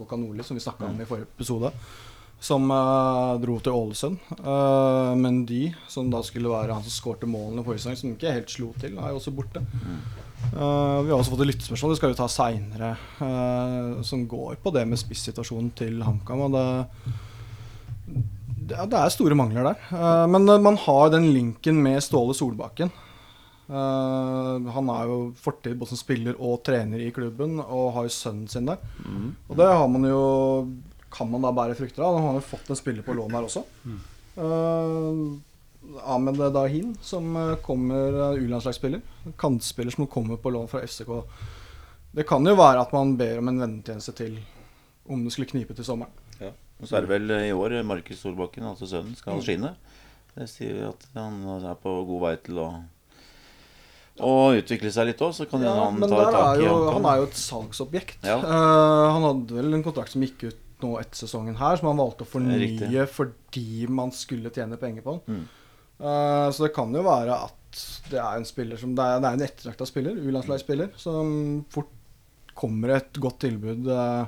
Bocanoli, 0.00 0.42
som 0.48 0.56
vi 0.56 0.64
snakka 0.64 0.88
om 0.88 0.96
i 1.04 1.04
forrige 1.12 1.28
episode. 1.28 1.74
Som 2.42 2.64
uh, 2.74 3.38
dro 3.38 3.60
til 3.62 3.70
Ålesund. 3.70 4.18
Uh, 4.42 5.12
men 5.14 5.44
de, 5.46 5.68
som 5.86 6.08
da 6.10 6.18
skulle 6.26 6.50
være 6.50 6.74
han 6.74 6.82
som 6.82 6.90
skårte 6.90 7.28
målene 7.30 7.62
forrige 7.62 7.84
sesong, 7.84 7.98
som 8.00 8.16
ikke 8.16 8.34
helt 8.34 8.50
slo 8.50 8.72
til, 8.82 8.96
er 8.98 9.12
jo 9.12 9.20
også 9.20 9.34
borte. 9.36 9.62
Uh, 10.50 11.06
vi 11.06 11.12
har 11.12 11.20
også 11.20 11.36
fått 11.36 11.44
et 11.44 11.52
lyttespørsmål, 11.52 11.94
det 11.94 12.00
skal 12.00 12.10
vi 12.10 12.18
ta 12.18 12.26
seinere, 12.26 12.90
som 14.02 14.26
går 14.26 14.58
på 14.64 14.74
det 14.74 14.82
med 14.90 14.98
spissituasjonen 14.98 15.70
til 15.78 16.02
HamKam. 16.02 16.42
Og 16.48 16.58
det, 16.58 16.66
det, 18.72 18.74
det 18.90 18.98
er 18.98 19.14
store 19.14 19.38
mangler 19.38 19.70
der. 19.70 20.26
Men 20.26 20.50
man 20.66 20.82
har 20.82 21.14
den 21.14 21.30
linken 21.30 21.78
med 21.86 22.02
Ståle 22.02 22.34
Solbakken. 22.34 22.90
Uh, 23.70 24.58
han 24.74 24.90
er 24.92 25.06
jo 25.08 25.18
fortid 25.38 25.78
både 25.78 25.94
som 25.94 26.00
spiller 26.02 26.34
og 26.42 26.58
trener 26.66 27.06
i 27.06 27.12
klubben, 27.14 27.60
og 27.62 27.92
har 27.94 28.10
jo 28.10 28.16
sønnen 28.18 28.50
sin 28.50 28.66
der. 28.66 28.82
Og 29.46 29.54
det 29.62 29.70
har 29.70 29.86
man 29.94 30.10
jo 30.10 30.24
kan 31.12 31.30
man 31.30 31.44
da 31.44 31.52
bære 31.54 31.76
frukter 31.78 32.02
av. 32.04 32.14
Nå 32.16 32.20
har 32.22 32.30
han 32.32 32.40
jo 32.40 32.44
fått 32.46 32.70
en 32.72 32.78
spiller 32.78 33.04
på 33.06 33.14
lån 33.16 33.34
her 33.36 33.46
også. 33.48 33.62
Uh, 34.38 35.38
Ahmed 36.08 36.38
Dahin, 36.54 36.92
som 37.02 37.34
eh, 37.36 37.56
kommer 37.66 38.14
uh, 38.14 38.38
U-landslagsspiller. 38.38 39.02
Kantspiller 39.40 39.90
som 39.92 40.06
kommer 40.06 40.38
på 40.40 40.52
lån 40.54 40.70
fra 40.70 40.80
FCK. 40.86 41.10
Det 42.14 42.24
kan 42.28 42.46
jo 42.46 42.54
være 42.56 42.84
at 42.84 42.92
man 42.94 43.16
ber 43.18 43.40
om 43.42 43.50
en 43.50 43.60
vennetjeneste 43.64 44.14
til 44.16 44.38
om 45.10 45.24
det 45.24 45.32
skulle 45.34 45.50
knipe 45.50 45.74
til 45.74 45.84
sommeren. 45.84 46.12
Ja. 46.38 46.52
Og 46.80 46.88
så 46.88 46.96
er 46.98 47.04
det 47.04 47.10
vel 47.12 47.34
eh, 47.34 47.48
i 47.50 47.52
år 47.56 47.74
Markus 47.86 48.22
Solbakken, 48.22 48.64
altså 48.68 48.88
sønnen, 48.88 49.16
skal 49.18 49.36
Mm. 49.36 49.44
skinne. 49.44 49.74
Det 50.32 50.48
sier 50.48 50.88
at 50.88 51.06
han 51.14 51.42
er 51.58 51.74
på 51.82 51.92
god 52.08 52.20
vei 52.28 52.36
til 52.46 52.62
å 52.62 52.72
og 54.22 54.58
utvikle 54.60 54.90
seg 54.92 55.06
litt 55.08 55.22
òg, 55.24 55.32
så 55.32 55.46
kan 55.48 55.62
Ja, 55.64 55.72
han 55.72 55.96
ta 56.00 56.24
tak 56.30 56.60
i 56.60 56.66
jo, 56.66 56.72
han 56.92 57.06
er 57.08 57.22
jo 57.22 57.28
et 57.30 57.38
salgsobjekt. 57.40 58.18
Ja. 58.28 58.36
Uh, 58.44 59.08
han 59.16 59.24
hadde 59.24 59.56
vel 59.56 59.72
en 59.72 59.84
kontrakt 59.84 60.12
som 60.12 60.20
gikk 60.24 60.44
ut 60.50 60.58
nå 60.82 60.92
etter 61.00 61.22
sesongen 61.24 61.56
her, 61.60 61.76
som 61.80 61.88
han 61.92 62.00
valgte 62.00 62.26
å 62.26 62.30
fornye 62.32 63.06
fordi 63.10 63.86
man 63.88 64.12
skulle 64.14 64.52
tjene 64.54 64.78
penger 64.80 65.02
på 65.06 65.16
den. 65.16 65.40
Mm. 65.42 65.48
Uh, 66.02 66.48
så 66.50 66.66
det 66.66 66.72
kan 66.74 66.92
jo 66.94 67.02
være 67.06 67.36
at 67.48 67.58
det 68.10 68.18
er 68.20 68.36
en 68.36 68.44
spiller 68.44 68.76
som 68.76 68.94
Det 68.98 69.02
er, 69.06 69.20
det 69.22 69.28
er 69.30 69.36
en 69.38 69.44
ettertrakta 69.46 69.86
spiller, 69.88 70.18
U-landslagsspiller, 70.18 70.90
som 71.00 71.64
fort 71.72 71.90
kommer 72.58 72.96
et 72.98 73.16
godt 73.22 73.38
tilbud 73.46 73.86
Uh, 73.88 74.26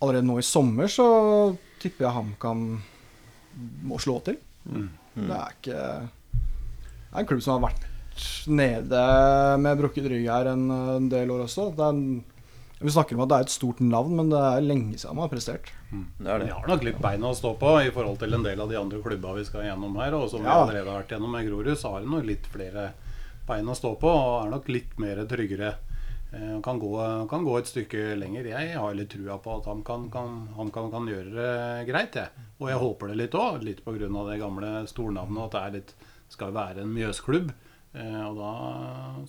allerede 0.00 0.24
nå 0.24 0.38
i 0.40 0.44
sommer, 0.46 0.88
så 0.88 1.04
tipper 1.82 2.06
jeg 2.06 2.14
HamKam 2.16 2.62
må 3.84 3.98
slå 4.00 4.18
til. 4.24 4.38
Mm. 4.64 4.86
Det 5.14 5.34
er 5.36 5.50
ikke 5.58 5.80
Det 6.00 7.12
er 7.12 7.20
en 7.20 7.28
klubb 7.28 7.42
som 7.44 7.58
har 7.58 7.66
vært 7.68 7.84
nede 8.48 9.02
med 9.60 9.78
brukket 9.82 10.06
rygg 10.10 10.24
her 10.30 10.48
en, 10.54 10.64
en 10.70 11.08
del 11.10 11.30
år 11.34 11.44
også. 11.44 11.68
Det 11.76 11.84
er, 11.84 11.98
en- 11.98 12.24
vi 12.84 12.92
snakker 12.94 13.16
om 13.16 13.22
at 13.24 13.30
det 13.32 13.36
er 13.38 13.46
et 13.46 13.54
stort 13.54 13.80
navn, 13.80 14.12
men 14.18 14.28
det 14.32 14.40
er 14.44 14.64
lenge 14.64 14.98
siden 15.00 15.16
man 15.16 15.24
har 15.26 15.32
prestert. 15.32 15.70
Det 15.90 16.28
er 16.30 16.44
Vi 16.44 16.50
har 16.52 16.68
nok 16.68 16.84
litt 16.84 17.00
bein 17.02 17.24
å 17.24 17.32
stå 17.36 17.54
på 17.60 17.72
i 17.86 17.90
forhold 17.94 18.18
til 18.20 18.34
en 18.36 18.44
del 18.44 18.60
av 18.60 18.68
de 18.70 18.76
andre 18.80 19.00
klubba 19.02 19.32
vi 19.38 19.44
skal 19.48 19.64
gjennom 19.68 19.96
her. 20.00 20.14
Og 20.18 20.28
som 20.30 20.42
vi 20.44 20.50
allerede 20.52 20.90
har 20.90 21.00
vært 21.02 21.14
gjennom 21.16 21.32
med 21.32 21.48
Grorud, 21.48 21.72
så 21.80 21.94
har 21.94 22.04
det 22.04 22.10
nok 22.12 22.28
litt 22.28 22.46
flere 22.52 22.92
bein 23.48 23.68
å 23.68 23.76
stå 23.78 23.94
på. 24.00 24.10
Og 24.12 24.46
er 24.46 24.54
nok 24.54 24.68
litt 24.68 24.96
mer 25.02 25.24
tryggere. 25.30 25.74
Eh, 26.34 26.60
Kan 26.66 26.80
gå, 26.82 26.92
kan 27.30 27.44
gå 27.46 27.58
et 27.58 27.70
stykke 27.70 28.16
lenger. 28.18 28.44
Jeg 28.50 28.76
har 28.76 28.94
litt 28.94 29.10
trua 29.14 29.38
på 29.38 29.58
at 29.60 29.68
han 29.70 29.84
kan, 29.86 30.08
kan, 30.10 30.48
han 30.56 30.70
kan, 30.74 30.90
kan 30.90 31.06
gjøre 31.06 31.30
det 31.36 31.86
greit, 31.88 32.14
jeg. 32.18 32.48
Og 32.58 32.68
jeg 32.72 32.82
håper 32.82 33.08
det 33.12 33.16
litt 33.20 33.34
òg, 33.38 33.62
litt 33.62 33.84
pga. 33.84 34.08
det 34.30 34.40
gamle 34.40 34.86
stornavnet. 34.90 35.44
At 35.46 35.52
det 35.52 35.62
er 35.62 35.76
litt, 35.78 35.94
skal 36.34 36.52
være 36.52 36.82
en 36.82 36.92
Mjøsklubb. 36.94 37.52
Og 38.26 38.38
da 38.40 38.52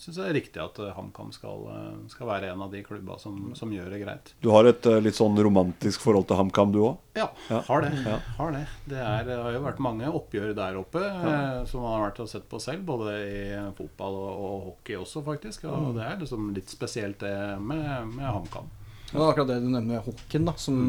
syns 0.01 0.15
jeg 0.17 0.23
det 0.23 0.29
er 0.31 0.37
riktig 0.39 0.61
at 0.63 0.79
eh, 0.81 0.93
HamKam 0.97 1.29
skal, 1.35 1.65
eh, 1.69 1.97
skal 2.09 2.29
være 2.31 2.47
en 2.49 2.63
av 2.65 2.71
de 2.73 2.81
klubba 2.85 3.17
som, 3.21 3.51
som 3.57 3.69
gjør 3.73 3.91
det 3.93 3.99
greit. 4.01 4.31
Du 4.41 4.49
har 4.53 4.65
et 4.65 4.87
eh, 4.89 4.97
litt 5.05 5.17
sånn 5.19 5.37
romantisk 5.37 6.01
forhold 6.01 6.25
til 6.31 6.39
HamKam, 6.39 6.71
du 6.73 6.79
òg? 6.87 6.95
Ja, 7.19 7.27
Ja. 7.51 7.59
har 7.67 7.85
det. 7.85 7.91
Ja. 8.05 8.15
Har 8.39 8.55
det. 8.55 8.63
Det, 8.89 8.97
er, 9.01 9.27
det 9.27 9.37
har 9.43 9.53
jo 9.53 9.61
vært 9.67 9.83
mange 9.85 10.09
oppgjør 10.09 10.55
der 10.57 10.79
oppe 10.81 11.03
ja. 11.03 11.35
som 11.69 11.85
man 11.85 11.93
har 11.97 12.07
vært 12.07 12.23
og 12.25 12.31
sett 12.31 12.47
på 12.49 12.61
selv, 12.63 12.87
både 12.89 13.13
i 13.27 13.43
fotball 13.77 14.17
og, 14.23 14.31
og 14.47 14.65
hockey 14.71 14.97
også, 14.97 15.21
faktisk. 15.27 15.67
Og 15.69 15.93
det 15.99 16.07
er 16.07 16.17
liksom 16.23 16.49
litt 16.57 16.73
spesielt 16.73 17.21
det 17.21 17.35
med, 17.61 17.85
med 18.15 18.25
HamKam. 18.25 18.73
Det 19.11 19.21
er 19.21 19.29
akkurat 19.29 19.51
det 19.53 19.61
du 19.61 19.69
nevner 19.69 19.93
med 19.99 20.03
hockeyen, 20.09 20.49
da, 20.49 20.57
som 20.59 20.81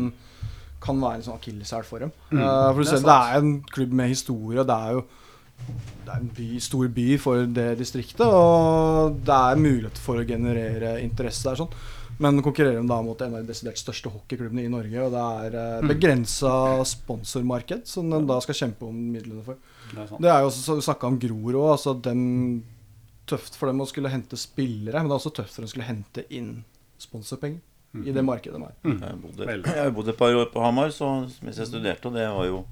kan 0.83 0.99
være 1.01 1.21
en 1.21 1.25
sånn 1.29 1.39
akilleshæl 1.39 1.85
for 1.87 2.03
dem. 2.05 2.11
Mm, 2.31 2.41
Eh, 2.41 2.73
for 2.73 2.81
du 2.81 2.85
det 2.85 2.93
er 2.93 2.99
ser, 3.01 3.07
det 3.07 3.21
er 3.37 3.39
en 3.45 3.55
klubb 3.77 3.95
med 4.01 4.11
historie, 4.13 4.65
det 4.67 4.77
er 4.89 4.97
jo 4.97 5.05
det 6.07 6.13
er 6.15 6.21
en 6.23 6.31
by, 6.37 6.49
stor 6.63 6.89
by 6.95 7.07
for 7.19 7.47
det 7.51 7.69
distriktet, 7.81 8.23
og 8.27 9.17
det 9.27 9.35
er 9.37 9.57
mulighet 9.59 9.99
for 9.99 10.21
å 10.23 10.27
generere 10.29 10.97
interesse 11.03 11.43
der. 11.49 11.57
sånn. 11.59 11.73
Men 12.19 12.39
konkurrerer 12.41 12.79
de 12.81 12.89
da 12.89 13.01
mot 13.05 13.21
en 13.21 13.35
av 13.35 13.43
de 13.43 13.51
desidert 13.51 13.77
største 13.77 14.09
hockeyklubbene 14.09 14.63
i 14.65 14.71
Norge, 14.73 15.03
og 15.05 15.11
det 15.13 15.25
er 15.47 15.57
eh, 15.61 15.83
Mm. 15.83 15.89
begrensa 15.91 16.53
sponsormarked 16.89 17.87
som 17.87 18.09
de 18.09 18.21
da 18.27 18.39
skal 18.41 18.55
kjempe 18.55 18.87
om 18.89 18.95
midlene 19.13 19.43
for. 19.45 19.57
Det 19.93 20.31
er 20.31 20.41
jo 20.41 20.49
også 20.49 20.79
snakka 20.83 21.07
om 21.11 21.19
Grorud 21.21 21.55
òg. 21.59 21.73
Altså 21.75 21.93
dem, 22.01 22.63
tøft 23.27 23.55
for 23.59 23.67
dem 23.69 23.81
å 23.85 23.87
skulle 23.91 24.09
hente 24.09 24.37
spillere, 24.39 25.03
men 25.03 25.11
det 25.11 25.17
er 25.17 25.21
også 25.21 25.35
tøft 25.35 25.53
for 25.53 25.63
dem 25.63 25.69
å 25.69 25.75
skulle 25.75 25.91
hente 25.91 26.25
inn 26.31 26.65
sponsorpenger 26.99 27.61
i 28.07 28.13
det 28.13 28.23
markedet 28.25 28.59
de 28.61 28.65
er. 28.65 28.99
Jeg 29.09 29.21
bodde, 29.23 29.47
jeg 29.77 29.93
bodde 29.95 30.11
et 30.15 30.19
par 30.19 30.33
år 30.37 30.49
på 30.53 30.61
Hamar 30.63 30.91
så, 30.95 31.29
mens 31.43 31.57
jeg 31.59 31.67
studerte, 31.69 32.07
og 32.09 32.15
det 32.15 32.27
var 32.29 32.47
jo 32.49 32.65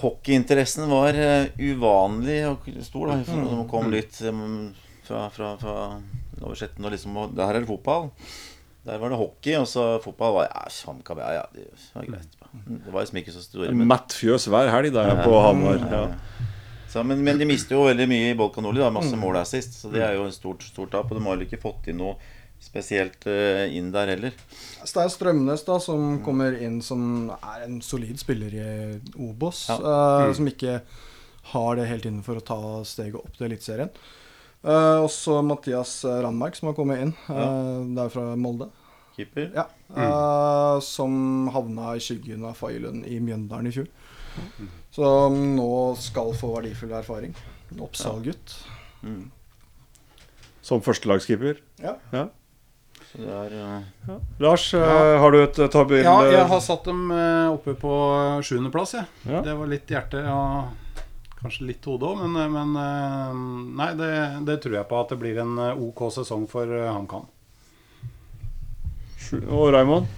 Hockeyinteressen 0.00 0.88
var 0.90 1.14
eh, 1.14 1.50
uvanlig 1.58 2.38
stor. 2.86 3.10
da 3.12 3.18
for 3.26 3.42
Når 3.42 3.58
man 3.58 3.68
kom 3.68 3.90
litt 3.92 4.16
um, 4.24 4.70
fra, 5.04 5.26
fra, 5.34 5.52
fra 5.60 5.74
oversetten 6.40 6.84
og 6.88 6.94
liksom 6.94 7.16
og, 7.20 7.34
Der 7.36 7.52
er 7.52 7.60
det 7.60 7.68
fotball. 7.68 8.08
Der 8.82 8.98
var 8.98 9.12
det 9.12 9.18
hockey, 9.20 9.54
og 9.60 9.68
så 9.70 10.00
fotball 10.02 10.32
var 10.40 10.48
ja, 10.48 10.62
ja, 11.36 11.42
det 11.54 11.68
var 11.94 12.06
greit. 12.08 12.32
Det 12.66 12.90
var 12.92 13.04
liksom 13.04 13.20
ikke 13.20 13.34
så 13.36 13.42
store. 13.44 13.70
men- 13.70 13.86
Matt 13.86 14.16
fjøs 14.16 14.48
hver 14.50 14.72
helg 14.72 14.90
da 14.92 15.04
jeg 15.06 15.18
er 15.18 15.22
på 15.22 15.36
Hamar. 15.38 15.78
Ja. 15.92 16.06
Så, 16.92 17.04
men, 17.06 17.22
men 17.24 17.38
de 17.38 17.46
mister 17.48 17.76
jo 17.76 17.86
veldig 17.86 18.04
mye 18.10 18.32
i 18.32 18.36
Balkan 18.36 18.66
Nordli. 18.66 18.82
Masse 18.92 19.16
mål 19.16 19.38
her 19.38 19.46
sist. 19.48 19.78
Så 19.80 19.88
det 19.92 20.02
er 20.04 20.16
jo 20.18 20.26
en 20.26 20.34
stort, 20.34 20.64
stort 20.66 20.90
tap. 20.92 21.12
Og 21.12 21.16
de 21.16 21.22
har 21.24 21.36
vel 21.38 21.46
ikke 21.46 21.60
fått 21.62 21.86
inn 21.88 22.02
noe 22.02 22.16
spesielt 22.62 23.26
eh, 23.26 23.66
inn 23.76 23.90
der 23.94 24.14
heller. 24.14 24.34
Så 24.82 24.94
det 24.96 25.04
er 25.04 25.12
Strømnes 25.16 25.64
da 25.66 25.78
som 25.82 26.20
kommer 26.24 26.56
inn 26.56 26.80
som 26.84 27.30
er 27.36 27.66
en 27.66 27.80
solid 27.84 28.20
spiller 28.22 28.54
i 28.54 28.66
Obos. 29.20 29.66
Ja. 29.70 29.78
eh, 30.28 30.32
Som 30.38 30.50
ikke 30.50 30.80
har 31.52 31.76
det 31.76 31.88
helt 31.90 32.06
innenfor 32.06 32.38
å 32.38 32.44
ta 32.46 32.60
steget 32.86 33.18
opp 33.18 33.32
til 33.36 33.48
Eliteserien. 33.50 33.90
Uh, 34.62 35.02
også 35.02 35.40
Mathias 35.42 36.04
Randmark 36.06 36.54
som 36.54 36.68
har 36.70 36.76
kommet 36.78 37.00
inn. 37.02 37.10
Uh, 37.26 37.82
det 37.96 38.04
er 38.04 38.12
fra 38.14 38.28
Molde. 38.38 38.68
Keeper. 39.16 39.50
Ja. 39.54 39.66
eh, 39.92 40.80
som 40.80 41.48
havna 41.52 41.96
i 41.96 42.00
skyggen 42.00 42.44
av 42.48 42.56
Failund 42.56 43.04
i 43.04 43.18
Mjøndalen 43.20 43.68
i 43.68 43.74
fjor. 43.74 43.90
Så 44.92 45.08
um, 45.28 45.40
nå 45.58 45.68
skal 46.00 46.32
få 46.38 46.54
verdifull 46.54 46.94
erfaring. 46.96 47.34
Oppsalgutt. 47.76 48.54
Mm. 49.04 49.26
Som 50.64 50.80
førstelagskeeper. 50.84 51.60
Ja. 51.82 51.96
Ja. 52.14 52.28
Er 53.12 53.52
ja. 53.52 54.16
Lars, 54.40 54.70
ja. 54.72 55.18
har 55.20 55.34
du 55.34 55.42
et 55.42 55.58
tabu? 55.72 55.98
Ja, 56.00 56.14
jeg 56.24 56.46
har 56.48 56.60
satt 56.64 56.86
dem 56.88 57.10
eh, 57.12 57.48
oppe 57.52 57.74
på 57.76 57.92
sjuendeplass, 58.40 58.94
Ja. 58.96 59.04
Ja. 59.28 59.42
Det 59.44 59.56
var 59.58 59.68
litt 59.68 59.90
hjerte 59.92 60.22
og 60.32 60.70
kanskje 61.42 61.66
litt 61.72 61.84
hode 61.90 62.08
òg, 62.08 62.22
men, 62.24 62.54
men 62.54 62.72
eh, 62.78 63.42
Nei, 63.82 63.90
det, 63.98 64.10
det 64.48 64.58
tror 64.64 64.78
jeg 64.78 64.88
på 64.88 65.00
at 65.02 65.12
det 65.12 65.20
blir 65.20 65.40
en 65.42 65.58
eh, 65.58 65.84
OK 65.88 66.06
sesong 66.14 66.46
for 66.50 66.70
eh, 66.72 66.88
HamKam. 66.88 67.28
Og 69.48 69.68
Raymond? 69.72 70.08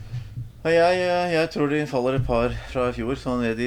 Jeg, 0.64 0.96
eh, 0.96 1.33
jeg 1.35 1.48
tror 1.53 1.68
de 1.68 1.83
faller 1.85 2.14
et 2.16 2.24
par 2.24 2.55
fra 2.70 2.87
i 2.88 2.94
fjor, 2.96 3.18
så 3.20 3.35
de 3.59 3.66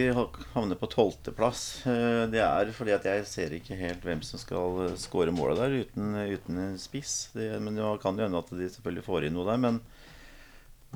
havner 0.55 0.79
på 0.79 0.87
tolvteplass. 0.89 1.85
Eh, 1.85 2.25
Det 2.33 2.41
er 2.41 2.71
fordi 2.73 2.95
at 2.95 3.05
jeg 3.05 3.27
ser 3.29 3.53
ikke 3.53 3.77
helt 3.77 4.01
hvem 4.01 4.23
som 4.25 4.41
skal 4.41 4.79
eh, 4.87 4.95
skåre 4.97 5.29
målet 5.29 5.61
der 5.61 5.75
uten, 5.83 6.15
uten 6.17 6.57
en 6.57 6.79
spiss. 6.81 7.29
Det, 7.35 7.51
men 7.61 7.77
det 7.77 7.85
kan 8.01 8.17
jo 8.17 8.25
hende 8.25 8.41
at 8.41 8.49
de 8.49 8.65
selvfølgelig 8.73 9.05
får 9.05 9.27
inn 9.27 9.37
noe 9.37 9.45
der, 9.45 9.61
men 9.61 9.79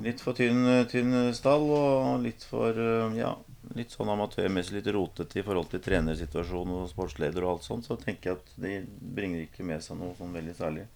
litt 0.02 0.18
for 0.24 0.34
tynn, 0.34 0.66
tynn 0.90 1.14
stall 1.38 1.70
og 1.70 2.26
litt 2.26 2.42
for 2.50 2.74
ja, 3.14 3.36
litt 3.78 3.94
sånn 3.94 4.10
amatørmessig 4.10 4.80
litt 4.80 4.90
rotete 4.90 5.38
i 5.38 5.46
forhold 5.46 5.70
til 5.70 5.84
trenersituasjon 5.84 6.78
og 6.80 6.88
sportsleder 6.90 7.44
og 7.44 7.54
alt 7.54 7.68
sånt, 7.68 7.86
så 7.86 7.94
tenker 8.00 8.32
jeg 8.32 8.40
at 8.40 8.54
de 8.58 8.74
bringer 8.88 9.44
ikke 9.44 9.62
med 9.68 9.84
seg 9.84 10.00
noe 10.00 10.16
sånn 10.18 10.34
veldig 10.34 10.58
særlig. 10.58 10.88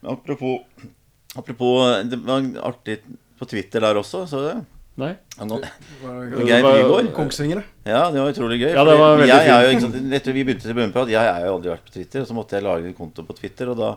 Men 0.00 0.16
apropos, 0.16 0.64
apropos 1.38 2.00
Det 2.10 2.18
var 2.24 2.48
artig 2.72 3.02
på 3.40 3.48
Twitter 3.48 3.80
der 3.88 3.98
også, 4.00 4.26
så 4.28 4.44
det? 4.44 4.54
Nei? 5.00 5.14
Ja, 5.38 5.46
nå- 5.48 5.60
Var- 6.02 6.44
Geir 6.44 6.62
Frigård. 6.66 7.10
Kongsvinger, 7.16 7.62
Ja, 7.88 8.10
det 8.12 8.20
var 8.20 8.32
utrolig 8.34 8.58
gøy. 8.60 8.70
Ja, 8.74 8.84
det 8.84 8.96
var 9.00 9.16
veldig 9.16 9.28
jeg 9.32 9.74
ikke 9.74 9.84
sant, 9.88 10.12
etter 10.20 10.32
vi 10.36 10.44
begynte 10.44 10.66
til 10.68 10.76
jeg 11.14 11.34
har 11.34 11.44
jo 11.46 11.54
aldri 11.56 11.70
vært 11.72 11.84
på 11.88 11.94
Twitter, 11.98 12.20
og 12.20 12.26
så 12.28 12.34
måtte 12.36 12.58
jeg 12.58 12.66
lage 12.66 12.84
en 12.90 12.96
konto 12.98 13.22
på 13.24 13.36
Twitter, 13.38 13.70
og 13.72 13.78
da, 13.80 13.94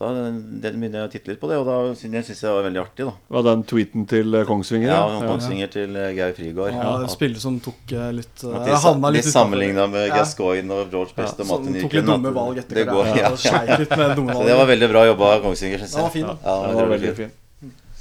da 0.00 0.08
begynner 0.10 0.80
begynte 0.80 0.98
jeg 0.98 1.06
å 1.06 1.12
titte 1.12 1.28
litt 1.30 1.40
på 1.44 1.48
det, 1.52 1.58
og 1.60 1.66
da 1.68 1.76
syn- 1.94 2.16
jeg 2.18 2.24
syns 2.26 2.40
jeg 2.42 2.48
det 2.48 2.56
var 2.56 2.66
veldig 2.66 2.82
artig, 2.82 3.06
da. 3.06 3.14
Var 3.36 3.42
den 3.46 3.62
tweeten 3.74 4.08
til 4.10 4.34
eh, 4.40 4.44
Kongsvinger? 4.48 4.88
Ja, 4.90 5.00
ja? 5.20 5.28
Kongsvinger 5.28 5.70
til 5.76 5.96
eh, 5.96 6.10
Geir 6.18 6.32
Frigård. 6.34 6.72
Ja, 6.74 6.96
at, 7.04 7.10
Spillet 7.14 7.38
som 7.44 7.60
tok 7.60 7.92
eh, 7.92 8.10
litt 8.18 8.42
at 8.42 8.66
de, 8.66 9.12
de 9.20 9.22
sammenligna 9.22 9.86
med 9.92 10.08
Ja. 10.08 10.16
Gascoigne 10.24 10.72
og 10.80 10.90
George 10.90 11.14
Best 11.14 11.38
og 11.38 11.46
Martin 11.52 11.74
tok 11.78 11.92
Nyken. 11.92 12.00
litt 12.00 12.10
dumme 12.10 12.34
valg 12.34 12.58
etter 12.64 12.74
det 12.80 12.88
går, 12.90 13.12
ja. 13.14 13.30
Så 13.44 14.42
det 14.50 14.56
var 14.56 14.66
veldig 14.66 14.90
bra 14.90 15.04
jobba 15.12 15.34
av 15.36 15.42
Kongsvinger, 15.46 15.78
syns 15.84 15.94
Den 15.94 16.02
var 16.08 16.10
fin, 16.16 16.26
da. 16.26 16.36
Ja, 16.42 16.56
det 16.66 16.74
var 16.74 16.86
veldig, 16.88 16.90
veldig 16.90 17.14
fint. 17.14 17.30
fin. 17.30 17.36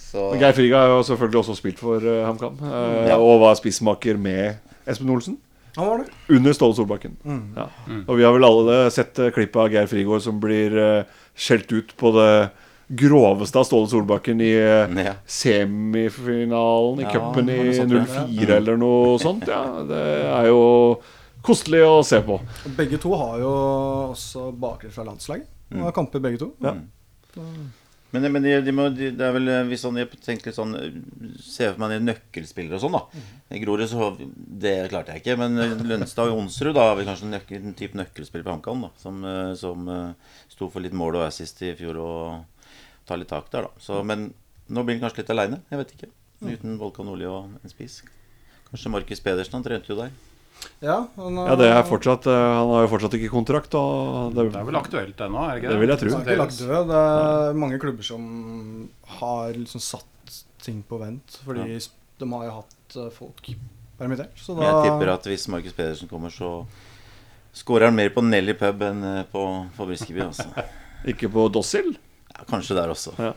Så, 0.10 0.24
Geir 0.41 0.56
Friga 0.58 0.80
har 0.82 0.95
jo 0.95 1.04
selvfølgelig 1.06 1.39
også 1.43 1.56
spilt 1.60 1.80
for 1.82 2.02
uh, 2.02 2.24
HamKam. 2.26 2.56
uh, 2.63 3.06
Ja. 3.12 3.17
Og 3.22 3.39
var 3.43 3.58
spissmaker 3.60 4.17
med 4.17 4.58
Espen 4.89 5.12
Olsen. 5.13 5.38
Han 5.76 5.86
var 5.86 6.00
det. 6.02 6.36
Under 6.36 6.56
Ståle 6.58 6.76
Solbakken. 6.76 7.13
Ja. 7.56 7.67
Og 8.08 8.17
vi 8.17 8.24
har 8.26 8.34
vel 8.34 8.48
alle 8.48 8.80
sett 8.91 9.19
uh, 9.22 9.30
klippet 9.36 9.60
av 9.62 9.69
Geir 9.72 9.86
Frigård 9.91 10.24
som 10.26 10.39
blir 10.41 10.74
uh, 10.76 11.19
skjelt 11.38 11.69
ut 11.72 11.93
på 12.02 12.10
det 12.17 12.32
groveste 13.00 13.62
av 13.62 13.67
Ståle 13.69 13.88
Solbakken 13.91 14.41
i 14.41 14.50
uh, 14.58 14.89
ja. 14.98 15.13
semifinalen 15.30 17.04
i 17.04 17.06
Ja, 17.06 17.13
cupen 17.13 17.50
i 17.54 17.58
var 17.60 17.69
noe 17.69 17.78
sånt, 17.78 18.15
ja. 18.17 18.26
04 18.50 18.58
eller 18.58 18.82
noe 18.82 19.19
sånt. 19.22 19.45
Ja, 19.48 19.62
det 19.88 20.02
er 20.34 20.50
jo 20.50 20.63
kostelig 21.45 21.84
å 21.86 22.00
se 22.04 22.19
på. 22.26 22.39
Begge 22.80 22.98
to 23.00 23.13
har 23.22 23.38
jo 23.45 23.54
også 24.10 24.50
bakgrunn 24.60 24.95
fra 24.98 25.06
landslaget. 25.08 25.45
De 25.69 25.86
har 25.86 25.93
kamper 25.95 26.19
begge 26.26 26.41
to. 26.41 26.50
Ja. 26.65 26.74
Men, 28.12 28.26
men 28.34 28.41
de, 28.41 28.54
de 28.65 28.74
må, 28.74 28.88
de, 28.89 29.12
det 29.13 29.26
er 29.26 29.34
vel 29.36 29.52
eh, 29.54 29.65
hvis 29.69 29.84
sånn, 29.86 30.00
jeg 30.02 30.10
tenker 30.26 30.50
litt 30.50 30.58
sånn 30.58 30.74
eh, 30.80 30.95
Ser 31.45 31.76
for 31.76 31.84
meg 31.84 31.93
de 31.93 32.00
nøkkelspillere 32.08 32.80
og 32.80 32.82
sånn, 32.82 32.98
da. 32.98 33.24
I 33.54 33.62
Grorud 33.62 33.86
så 33.91 34.10
Det 34.17 34.74
klarte 34.89 35.13
jeg 35.13 35.24
ikke. 35.24 35.38
Men 35.41 35.62
eh, 35.62 35.76
Lønstad 35.91 36.32
og 36.32 36.41
Onsrud 36.41 36.74
da 36.78 36.88
har 36.89 36.98
vi 36.98 37.06
kanskje 37.10 37.28
en, 37.28 37.36
nøkkel, 37.38 37.62
en 37.62 37.78
type 37.78 38.00
nøkkelspiller 38.00 38.48
på 38.48 38.56
HamKam. 38.56 38.88
Som, 39.02 39.22
som 39.60 39.89
sto 40.50 40.69
for 40.74 40.86
litt 40.86 40.98
mål 40.98 41.19
og 41.22 41.28
assist 41.28 41.62
i 41.65 41.76
fjor 41.78 42.02
og 42.02 42.63
tar 43.10 43.22
litt 43.22 43.30
tak 43.30 43.50
der, 43.54 43.69
da. 43.69 43.84
Så, 43.84 44.02
men 44.06 44.32
nå 44.69 44.86
blir 44.86 44.98
han 44.98 45.06
kanskje 45.06 45.24
litt 45.24 45.36
aleine. 45.36 45.62
Jeg 45.69 45.84
vet 45.84 45.93
ikke. 45.98 46.12
Uten 46.45 46.80
Volkan 46.82 47.10
Nordli 47.10 47.30
og 47.30 47.60
en 47.60 47.72
spiss. 47.72 48.02
Kanskje 48.69 48.93
Markus 48.93 49.22
Pedersen. 49.26 49.58
Han 49.58 49.65
trente 49.65 49.91
jo 49.91 49.98
der. 50.02 50.13
Ja, 50.84 50.98
han, 51.15 51.39
Ja, 51.43 51.56
det 51.60 51.67
er 51.72 51.82
fortsatt 51.88 52.28
uh, 52.30 52.34
Han 52.34 52.69
har 52.72 52.86
jo 52.86 52.91
fortsatt 52.93 53.15
ikke 53.17 53.32
kontrakt. 53.34 53.76
Og 53.76 54.36
det, 54.36 54.50
Det 54.54 54.62
er 54.62 54.67
vel 54.69 54.80
aktuelt 54.80 55.24
ennå, 55.26 55.41
er 55.43 55.56
det 55.56 55.63
ikke 55.63 55.74
Det 55.74 55.80
vil 55.82 55.93
jeg 55.93 56.02
tro. 56.04 56.12
Det 56.13 56.36
er 56.36 56.43
ikke 56.45 56.69
død. 56.69 56.91
Det 56.91 57.02
er 57.04 57.60
mange 57.65 57.80
klubber 57.82 58.08
som 58.08 58.24
har 59.19 59.58
liksom 59.58 59.84
satt 59.84 60.39
ting 60.63 60.84
på 60.88 61.00
vent. 61.02 61.39
Fordi 61.45 61.80
de 62.19 62.32
har 62.34 62.45
jo 62.45 62.56
hatt 62.60 62.98
eh, 63.00 63.12
folk 63.15 63.52
permittert. 64.00 64.36
Så 64.39 64.56
da 64.58 64.67
Jeg 64.67 64.89
tipper 64.89 65.13
at 65.13 65.28
hvis 65.32 65.48
Markus 65.52 65.76
Pedersen 65.76 66.12
kommer, 66.12 66.34
så 66.34 66.65
skårer 67.56 67.89
han 67.89 67.98
mer 67.98 68.12
på 68.15 68.24
Nelly 68.26 68.56
pub 68.60 68.84
enn 68.88 69.04
eh, 69.08 69.24
på, 69.32 69.45
Fabriskeby. 69.78 70.26
Altså. 70.28 70.48
Ikke 71.12 71.32
på 71.32 71.48
Dossil? 71.54 71.93
Ja, 72.30 72.45
kanskje 72.50 72.78
der 72.78 72.91
også. 72.91 73.15
Ja. 73.19 73.34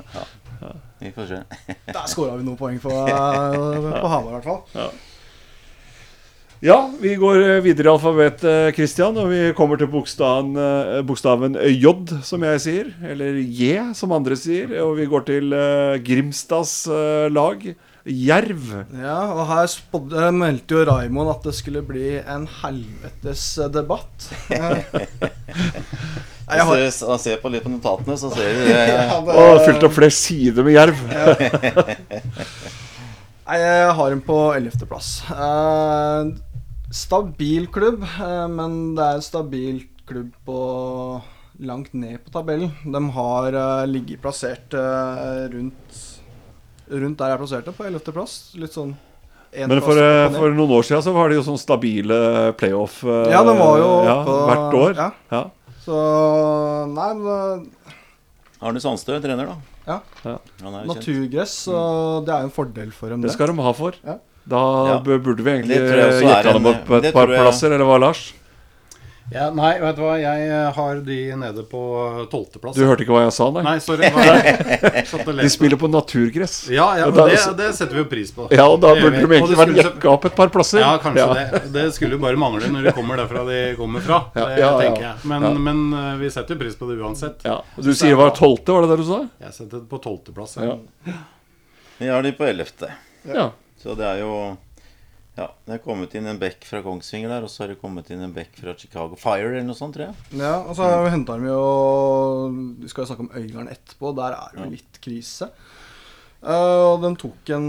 Ja. 0.63 0.75
Vi 1.01 1.11
får 1.15 1.31
se. 1.31 1.41
Der 1.89 2.05
scora 2.11 2.37
vi 2.39 2.47
noen 2.47 2.59
poeng 2.59 2.79
på, 2.83 2.93
eh, 2.93 3.81
på 4.03 4.13
Hamar, 4.13 4.31
i 4.31 4.37
hvert 4.39 4.51
fall. 4.51 4.93
Ja, 6.63 6.77
vi 7.01 7.17
går 7.19 7.41
eh, 7.43 7.57
videre 7.65 7.89
i 7.89 7.91
alfabetet, 7.91 8.77
Christian, 8.77 9.17
og 9.19 9.33
vi 9.33 9.49
kommer 9.59 9.81
til 9.81 9.89
bokstaven, 9.91 10.53
eh, 10.55 11.01
bokstaven 11.03 11.57
J, 11.59 11.91
som 12.23 12.45
jeg 12.47 12.61
sier. 12.63 12.93
Eller 13.03 13.41
J, 13.43 13.89
som 13.99 14.15
andre 14.15 14.37
sier. 14.39 14.71
Og 14.85 14.93
vi 15.01 15.09
går 15.11 15.25
til 15.27 15.57
eh, 15.59 15.97
Grimstads 16.07 16.85
eh, 16.87 17.27
lag. 17.35 17.67
Jerv. 18.07 18.69
Ja, 18.95 19.17
og 19.35 19.43
her 19.51 19.67
eh, 19.67 20.29
meldte 20.35 20.79
jo 20.79 20.85
Raimond 20.87 21.33
at 21.35 21.49
det 21.49 21.57
skulle 21.59 21.83
bli 21.87 22.15
en 22.21 22.47
helvetes 22.61 23.59
eh, 23.59 23.67
debatt. 23.81 24.31
Jeg 26.53 26.67
har, 26.69 26.79
Hvis 26.79 26.99
du 27.03 27.11
ser 27.23 27.43
på 27.43 27.51
litt 27.51 27.67
på 27.67 27.71
notatene, 27.75 28.15
så 28.21 28.31
ser 28.31 28.55
du 28.55 28.63
det. 28.69 28.79
ja, 28.93 29.19
det, 29.19 29.35
Og 29.35 29.67
fylt 29.67 29.83
opp 29.89 29.99
flere 29.99 30.15
sider 30.15 30.63
med 30.67 30.79
jerv. 30.79 30.99
Nei, 33.53 33.59
jeg 33.59 33.95
har 33.99 34.15
en 34.15 34.21
på 34.23 34.37
11.-plass. 34.55 35.09
Eh, 35.35 36.52
stabil 36.93 37.67
klubb, 37.73 38.03
eh, 38.05 38.47
men 38.53 38.95
det 38.97 39.05
er 39.07 39.19
en 39.21 39.25
stabil 39.25 39.83
klubb 40.09 40.33
på 40.47 40.59
langt 41.63 41.93
ned 41.95 42.19
på 42.25 42.33
tabellen. 42.35 42.73
De 42.85 43.01
har 43.17 43.55
eh, 43.55 43.87
ligget 43.91 44.21
plassert 44.25 44.75
eh, 44.79 45.47
rundt 45.55 46.01
Rundt 46.93 47.17
der 47.17 47.31
jeg 47.33 47.39
plasserte, 47.41 47.73
på 47.73 47.85
11.-plass. 47.89 48.33
Litt 48.61 48.75
sånn 48.75 48.91
en 49.57 49.71
Men 49.71 49.79
for, 49.81 49.97
for 50.35 50.53
noen 50.53 50.73
år 50.77 50.85
siden 50.85 51.05
så 51.07 51.13
var 51.15 51.31
det 51.31 51.39
jo 51.39 51.45
sånn 51.47 51.61
stabile 51.61 52.19
playoff 52.61 52.99
Ja, 53.07 53.41
de 53.47 53.55
var 53.57 53.79
jo 53.81 53.87
ja, 54.05 54.17
på 54.27 54.35
hvert 54.51 54.77
år. 54.77 54.93
Ja, 54.99 55.07
Ja. 55.33 55.43
så 55.87 56.01
Nei, 56.93 57.07
men 57.23 57.65
Arne 58.61 58.83
Sandstø 58.83 59.17
trener, 59.25 59.55
da. 59.55 60.01
Ja. 60.27 60.37
Naturgress, 60.91 61.55
Og 61.73 62.27
det 62.27 62.35
er 62.35 62.45
jo 62.45 62.51
en 62.51 62.55
fordel 62.59 62.93
for 62.93 63.09
dem, 63.15 63.23
Det 63.25 63.31
det. 63.31 63.37
skal 63.39 63.55
de 63.55 63.65
ha 63.65 63.73
for. 63.79 63.97
Ja. 64.05 64.19
Da 64.49 64.61
Ja. 64.89 64.99
burde 65.01 65.43
vi 65.43 65.51
egentlig 65.51 65.79
gitt 65.79 66.45
han 66.53 66.67
opp 66.67 66.91
et 66.91 67.13
par 67.15 67.29
jeg- 67.29 67.41
plasser, 67.43 67.71
eller 67.73 67.85
hva, 67.87 67.99
Lars? 68.01 68.33
Ja, 69.33 69.47
nei, 69.55 69.79
vet 69.81 69.97
du 69.97 70.03
hva, 70.03 70.17
jeg 70.21 70.49
eh, 70.51 70.73
har 70.77 70.97
de 71.01 71.17
nede 71.41 71.63
på 71.71 71.81
tolvteplass. 72.29 72.75
Du 72.77 72.83
hørte 72.85 73.01
ikke 73.07 73.15
hva 73.15 73.23
jeg 73.25 73.33
sa, 73.33 73.47
nei? 73.55 73.63
Nei, 73.63 73.79
sorry. 73.79 74.03
De 75.41 75.49
spiller 75.49 75.79
på 75.81 75.89
naturgress. 75.89 76.69
Ja, 76.69 76.91
ja, 76.99 77.07
men 77.07 77.15
da- 77.17 77.29
det, 77.31 77.39
det 77.57 77.69
setter 77.79 77.95
vi 77.97 78.03
jo 78.03 78.09
pris 78.11 78.33
på. 78.35 78.49
Ja, 78.53 78.67
og 78.69 78.81
da 78.83 78.91
Det 78.95 79.03
burde 79.07 79.23
vi. 79.23 79.27
de 79.27 79.39
egentlig 79.39 79.57
vært 79.57 79.79
jekka 79.79 80.11
opp 80.11 80.27
et 80.29 80.37
par 80.37 80.49
plasser. 80.53 80.81
Ja, 80.83 80.99
kanskje 81.01 81.17
Ja. 81.25 81.33
det. 81.55 81.73
Det 81.73 81.87
skulle 81.95 82.19
jo 82.19 82.19
bare 82.19 82.37
mangle 82.37 82.69
når 82.69 82.83
de 82.91 82.93
kommer 82.93 83.17
derfra 83.23 83.47
de 83.49 83.61
kommer 83.79 84.01
fra. 84.05 84.21
Det 84.35 84.43
ja, 84.59 84.59
ja. 84.59 84.73
tenker 84.83 85.03
jeg. 85.07 85.15
Men, 85.25 85.43
Ja. 85.43 85.55
men 85.71 85.95
eh, 85.95 86.17
vi 86.19 86.29
setter 86.29 86.55
jo 86.55 86.61
pris 86.67 86.77
på 86.77 86.89
det 86.91 86.99
uansett. 87.01 87.41
Ja. 87.47 87.63
Du 87.81 87.95
sier 87.95 88.11
det 88.13 88.19
var 88.21 88.31
tolvte, 88.37 88.69
var 88.75 88.83
det 88.83 88.91
det 88.91 88.99
du 88.99 89.05
sa? 89.09 89.23
Jeg 89.41 89.53
setter 89.55 89.79
det 89.81 89.89
på 89.89 90.03
tolvteplass. 90.03 90.57
Ja. 90.61 90.77
Vi 91.99 92.09
har 92.09 92.21
de 92.23 92.33
på 92.33 92.45
ellevte. 92.45 92.91
Ja. 93.33 93.51
Så 93.83 93.97
det 93.99 94.07
er 94.07 94.23
jo 94.23 94.35
Ja, 95.33 95.49
det 95.65 95.79
er 95.79 95.81
kommet 95.81 96.13
inn 96.19 96.29
en 96.29 96.41
back 96.41 96.67
fra 96.69 96.83
Kongsvinger 96.85 97.31
der, 97.33 97.47
og 97.47 97.51
så 97.51 97.65
har 97.65 97.73
det 97.73 97.81
kommet 97.81 98.11
inn 98.13 98.21
en 98.21 98.35
back 98.37 98.53
fra 98.61 98.75
Chicago 98.77 99.17
Fire 99.17 99.49
eller 99.49 99.65
noe 99.65 99.79
sånt, 99.79 99.97
tror 99.97 100.11
jeg. 100.11 100.41
Ja, 100.43 100.59
og 100.61 100.77
så 100.77 100.91
mm. 100.91 101.09
henta 101.15 101.39
de 101.41 101.49
jo 101.49 101.63
Vi 102.83 102.91
skal 102.93 103.03
jo 103.03 103.09
snakke 103.09 103.25
om 103.25 103.33
Øygarden 103.33 103.73
etterpå. 103.73 104.13
Der 104.19 104.37
er 104.37 104.53
det 104.53 104.67
jo 104.67 104.75
litt 104.75 105.01
krise. 105.03 105.49
Uh, 106.43 106.93
og 106.93 107.07
den 107.07 107.17
tok 107.23 107.53
en 107.55 107.67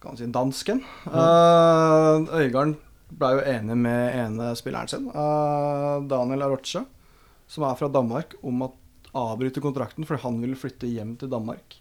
Kan 0.00 0.12
man 0.12 0.18
si 0.18 0.28
dansken. 0.34 0.82
Uh, 1.06 2.26
Øygarden 2.42 2.76
ble 3.08 3.32
jo 3.38 3.46
enig 3.54 3.78
med 3.78 4.18
ene 4.18 4.52
spilleren 4.58 4.90
sin, 4.90 5.08
uh, 5.14 6.02
Daniel 6.10 6.44
Arocha, 6.44 6.82
som 7.48 7.64
er 7.64 7.78
fra 7.78 7.88
Danmark, 7.88 8.34
om 8.44 8.66
at 8.66 8.76
avbryte 9.16 9.62
kontrakten 9.64 10.04
fordi 10.04 10.22
han 10.26 10.42
ville 10.42 10.58
flytte 10.58 10.90
hjem 10.90 11.16
til 11.20 11.30
Danmark. 11.32 11.78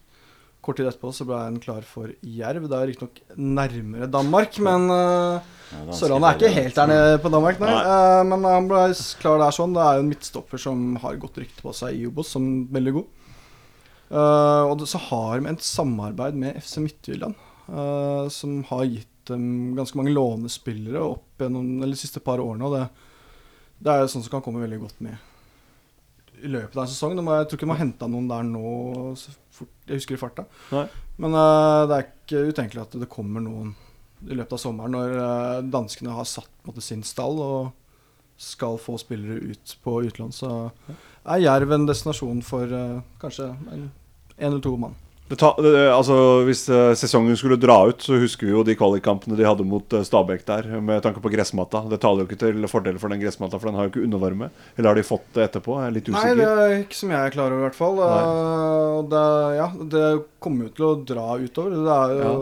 Kort 0.68 0.82
tid 0.82 0.90
etterpå 0.90 1.14
så 1.16 1.24
ble 1.24 1.38
han 1.40 1.62
klar 1.64 1.86
for 1.88 2.12
Jerv. 2.20 2.66
Det 2.68 2.76
er 2.76 2.90
riktignok 2.90 3.22
nærmere 3.40 4.10
Danmark, 4.12 4.58
men 4.60 4.90
uh, 4.92 5.54
Ja, 5.72 5.94
Sørlandet 5.96 6.28
er 6.28 6.42
ikke 6.42 6.58
helt 6.58 6.76
der 6.76 6.90
nede 6.92 7.14
på 7.24 7.32
Danmark, 7.32 7.62
nei. 7.64 7.72
Eh, 7.76 8.24
men 8.28 8.44
han 8.48 8.68
ble 8.68 8.82
klar 9.22 9.40
der 9.40 9.56
sånn. 9.56 9.76
Det 9.76 9.84
er 9.84 9.96
jo 9.96 10.04
en 10.04 10.12
midtstopper 10.12 10.60
som 10.64 10.82
har 11.04 11.20
godt 11.22 11.40
rykte 11.40 11.64
på 11.64 11.72
seg 11.76 11.96
i 11.96 12.06
Obos, 12.08 12.34
som 12.36 12.50
veldig 12.76 12.94
god. 13.00 13.32
Uh, 14.08 14.68
og 14.72 14.84
så 14.88 15.00
har 15.10 15.40
de 15.40 15.52
et 15.52 15.64
samarbeid 15.68 16.36
med 16.40 16.60
FC 16.60 16.78
Midtjylland, 16.84 17.40
uh, 17.68 18.28
som 18.32 18.62
har 18.68 18.86
gitt 18.88 19.12
dem 19.32 19.76
ganske 19.76 20.00
mange 20.00 20.16
lånespillere 20.16 21.04
opp 21.04 21.44
gjennom 21.44 21.80
de 21.84 22.00
siste 22.00 22.24
par 22.24 22.44
årene. 22.44 22.68
Og 22.68 22.76
det, 22.76 22.86
det 23.84 23.92
er 23.94 24.04
jo 24.04 24.14
sånn 24.16 24.28
som 24.28 24.38
kan 24.38 24.44
komme 24.44 24.64
veldig 24.64 24.84
godt 24.84 25.04
med 25.04 25.27
i 26.44 26.52
løpet 26.52 26.76
av 26.76 26.84
en 26.84 26.92
sesong. 26.92 27.18
Jeg 27.18 27.50
tror 27.50 27.60
ikke 27.60 27.68
de 27.68 27.74
har 27.74 27.82
henta 27.82 28.10
noen 28.12 28.30
der 28.30 28.46
nå, 28.48 28.72
så 29.20 29.34
fort 29.58 29.90
jeg 29.90 30.02
husker 30.02 30.18
i 30.18 30.22
farta. 30.22 30.46
Nei. 30.74 30.86
Men 31.24 31.36
uh, 31.38 31.88
det 31.90 31.98
er 31.98 32.08
ikke 32.08 32.46
utenkelig 32.52 32.84
at 32.84 32.98
det 33.02 33.10
kommer 33.12 33.44
noen 33.44 33.74
i 34.28 34.36
løpet 34.38 34.58
av 34.58 34.62
sommeren, 34.62 34.94
når 34.98 35.18
uh, 35.18 35.66
danskene 35.66 36.16
har 36.18 36.30
satt 36.30 36.52
måte, 36.68 36.84
sin 36.86 37.04
stall 37.06 37.42
og 37.42 37.72
skal 38.38 38.78
få 38.82 39.00
spillere 39.02 39.54
ut 39.54 39.78
på 39.82 39.96
utlån. 40.10 40.34
Så 40.36 40.52
er 41.26 41.42
Jerv 41.42 41.74
en 41.74 41.88
destinasjon 41.90 42.44
for 42.46 42.70
uh, 42.70 43.02
kanskje 43.22 43.50
en, 43.74 43.90
en 44.38 44.50
eller 44.52 44.62
to 44.64 44.76
mann. 44.78 44.98
Det 45.28 45.36
ta, 45.42 45.50
altså, 45.92 46.16
hvis 46.48 46.62
eh, 46.72 46.94
sesongen 46.96 47.36
skulle 47.36 47.58
dra 47.60 47.76
ut, 47.90 48.00
så 48.00 48.16
husker 48.22 48.48
vi 48.48 48.54
jo 48.54 48.62
de 48.64 48.78
kvalikkampene 48.80 49.36
de 49.36 49.44
hadde 49.44 49.66
mot 49.68 49.92
eh, 49.98 50.06
Stabæk 50.08 50.46
der, 50.48 50.70
med 50.80 51.02
tanke 51.04 51.20
på 51.20 51.32
gressmatta. 51.34 51.82
Det 51.92 51.98
taler 52.00 52.24
jo 52.24 52.28
ikke 52.30 52.38
til 52.46 52.68
fordel 52.72 52.96
for 53.02 53.12
den 53.12 53.20
gressmatta, 53.20 53.60
for 53.60 53.68
den 53.68 53.76
har 53.76 53.90
jo 53.90 53.92
ikke 53.92 54.06
undervarme. 54.06 54.48
Eller 54.78 54.94
har 54.94 54.96
de 54.96 55.04
fått 55.04 55.26
det 55.36 55.50
etterpå? 55.50 55.76
Jeg 55.82 55.90
er 55.92 55.96
litt 55.98 56.12
Nei, 56.16 56.30
det 56.40 56.46
er 56.48 56.76
ikke 56.78 57.00
som 57.02 57.12
jeg 57.12 57.20
er 57.20 57.34
klar 57.36 57.52
over, 57.52 57.60
i 57.60 57.66
hvert 57.68 57.76
fall. 57.76 58.00
Eh, 58.06 58.94
det, 59.12 59.24
ja, 59.60 59.68
det 59.98 60.06
kommer 60.48 60.70
jo 60.70 60.76
til 60.80 60.88
å 60.88 60.94
dra 61.12 61.26
utover. 61.44 61.76
Det 61.76 61.98
er 61.98 62.22
jo 62.24 62.38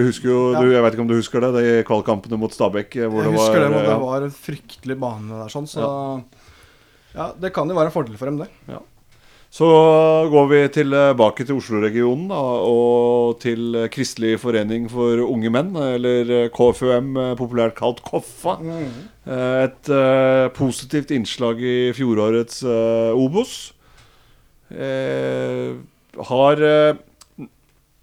Vi 0.00 0.06
husker 0.08 0.30
jo, 0.32 0.38
Ja. 0.54 0.62
du, 0.64 0.72
Jeg 0.72 0.82
vet 0.86 0.96
ikke 0.96 1.04
om 1.04 1.10
du 1.12 1.16
husker 1.18 1.44
det, 1.44 1.50
de 1.58 1.74
kvalikkampene 1.90 2.38
mot 2.40 2.56
Stabæk. 2.56 2.96
Hvor 3.04 3.20
Jeg 3.20 3.34
det 3.34 3.36
husker 3.36 3.58
var, 3.58 3.66
det, 3.66 3.70
men 3.74 3.84
ja. 3.84 3.90
det 3.90 4.00
var 4.06 4.24
en 4.30 4.32
fryktelig 4.46 4.96
bane 5.04 5.42
der, 5.42 5.52
sånn, 5.52 5.68
så 5.68 5.84
ja. 7.12 7.32
Det 7.36 7.52
kan 7.52 7.68
jo 7.68 7.76
være 7.76 7.90
en 7.92 7.96
fordel 8.00 8.16
for 8.16 8.30
dem, 8.32 8.40
det. 8.40 8.48
Så 9.50 9.66
går 10.30 10.44
vi 10.46 10.58
tilbake 10.76 11.42
til 11.42 11.56
Oslo-regionen 11.58 12.28
og 12.30 13.40
til 13.42 13.74
Kristelig 13.90 14.36
forening 14.38 14.84
for 14.92 15.18
unge 15.24 15.50
menn, 15.50 15.72
eller 15.74 16.52
KFUM, 16.54 17.16
populært 17.38 17.74
kalt 17.80 17.98
Koffa. 18.06 18.54
Eh, 18.62 19.64
Et 19.66 19.90
eh, 19.90 20.46
positivt 20.54 21.10
innslag 21.10 21.58
i 21.66 21.90
fjorårets 21.98 22.62
eh, 22.62 23.10
Obos. 23.18 23.72
Har 26.30 26.60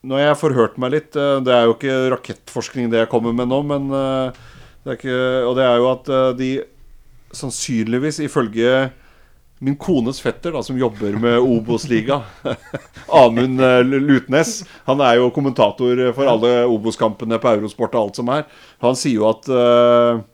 Når 0.03 0.19
jeg 0.19 0.37
får 0.41 0.55
hørt 0.57 0.75
meg 0.83 0.91
litt 0.91 1.13
Det 1.15 1.53
er 1.53 1.63
jo 1.63 1.77
ikke 1.77 2.09
rakettforskning 2.11 2.89
det 2.91 3.05
jeg 3.05 3.09
kommer 3.13 3.31
med 3.31 3.47
nå, 3.47 3.61
men 3.63 3.87
det 3.87 4.91
er 4.91 4.97
ikke, 4.97 5.19
Og 5.47 5.55
det 5.55 5.63
er 5.63 5.77
jo 5.79 5.87
at 5.93 6.11
de 6.35 6.49
sannsynligvis, 7.31 8.19
ifølge 8.27 8.89
min 9.63 9.77
kones 9.79 10.21
fetter, 10.21 10.53
da, 10.53 10.61
som 10.63 10.77
jobber 10.77 11.17
med 11.21 11.39
Obos-liga, 11.41 12.21
Amund 13.23 13.61
eh, 13.63 13.79
Lutnes 13.87 14.59
Han 14.85 15.01
er 15.01 15.17
jo 15.17 15.31
kommentator 15.33 16.01
for 16.17 16.29
alle 16.29 16.51
Obos-kampene 16.69 17.39
på 17.41 17.53
Eurosport 17.55 17.95
og 17.95 18.07
alt 18.07 18.19
som 18.21 18.33
er. 18.33 18.47
Han 18.83 18.97
sier 18.99 19.21
jo 19.21 19.29
at 19.31 19.47
uh, 19.49 20.25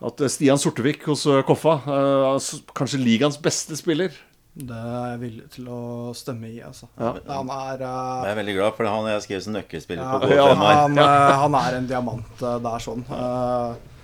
at 0.00 0.22
Stian 0.32 0.60
Sortevik 0.60 1.04
hos 1.10 1.26
eh, 1.28 1.42
Koffa 1.44 1.76
er 1.84 2.50
kanskje 2.76 3.02
ligaens 3.02 3.36
beste 3.40 3.76
spiller. 3.76 4.14
Det 4.50 4.74
er 4.74 5.12
jeg 5.12 5.18
villig 5.20 5.44
til 5.54 5.68
å 5.70 5.80
stemme 6.16 6.48
i, 6.50 6.56
altså. 6.64 6.88
Ja. 6.98 7.12
Han 7.28 7.52
er 7.54 7.84
uh, 7.84 8.24
Jeg 8.24 8.32
er 8.32 8.38
veldig 8.40 8.54
glad, 8.56 8.74
for 8.76 8.88
han 8.90 9.06
har 9.06 9.20
skrevet 9.22 9.44
som 9.46 9.54
nøkkelspiller 9.54 10.02
ja, 10.02 10.16
på 10.18 10.32
ja, 10.34 10.46
han, 10.58 10.98
eh, 11.04 11.34
han 11.44 11.56
er 11.60 11.76
en 11.78 11.86
diamant 11.88 12.32
Det 12.40 12.56
der, 12.64 12.82
sånn. 12.82 13.04
Eh, 13.06 13.99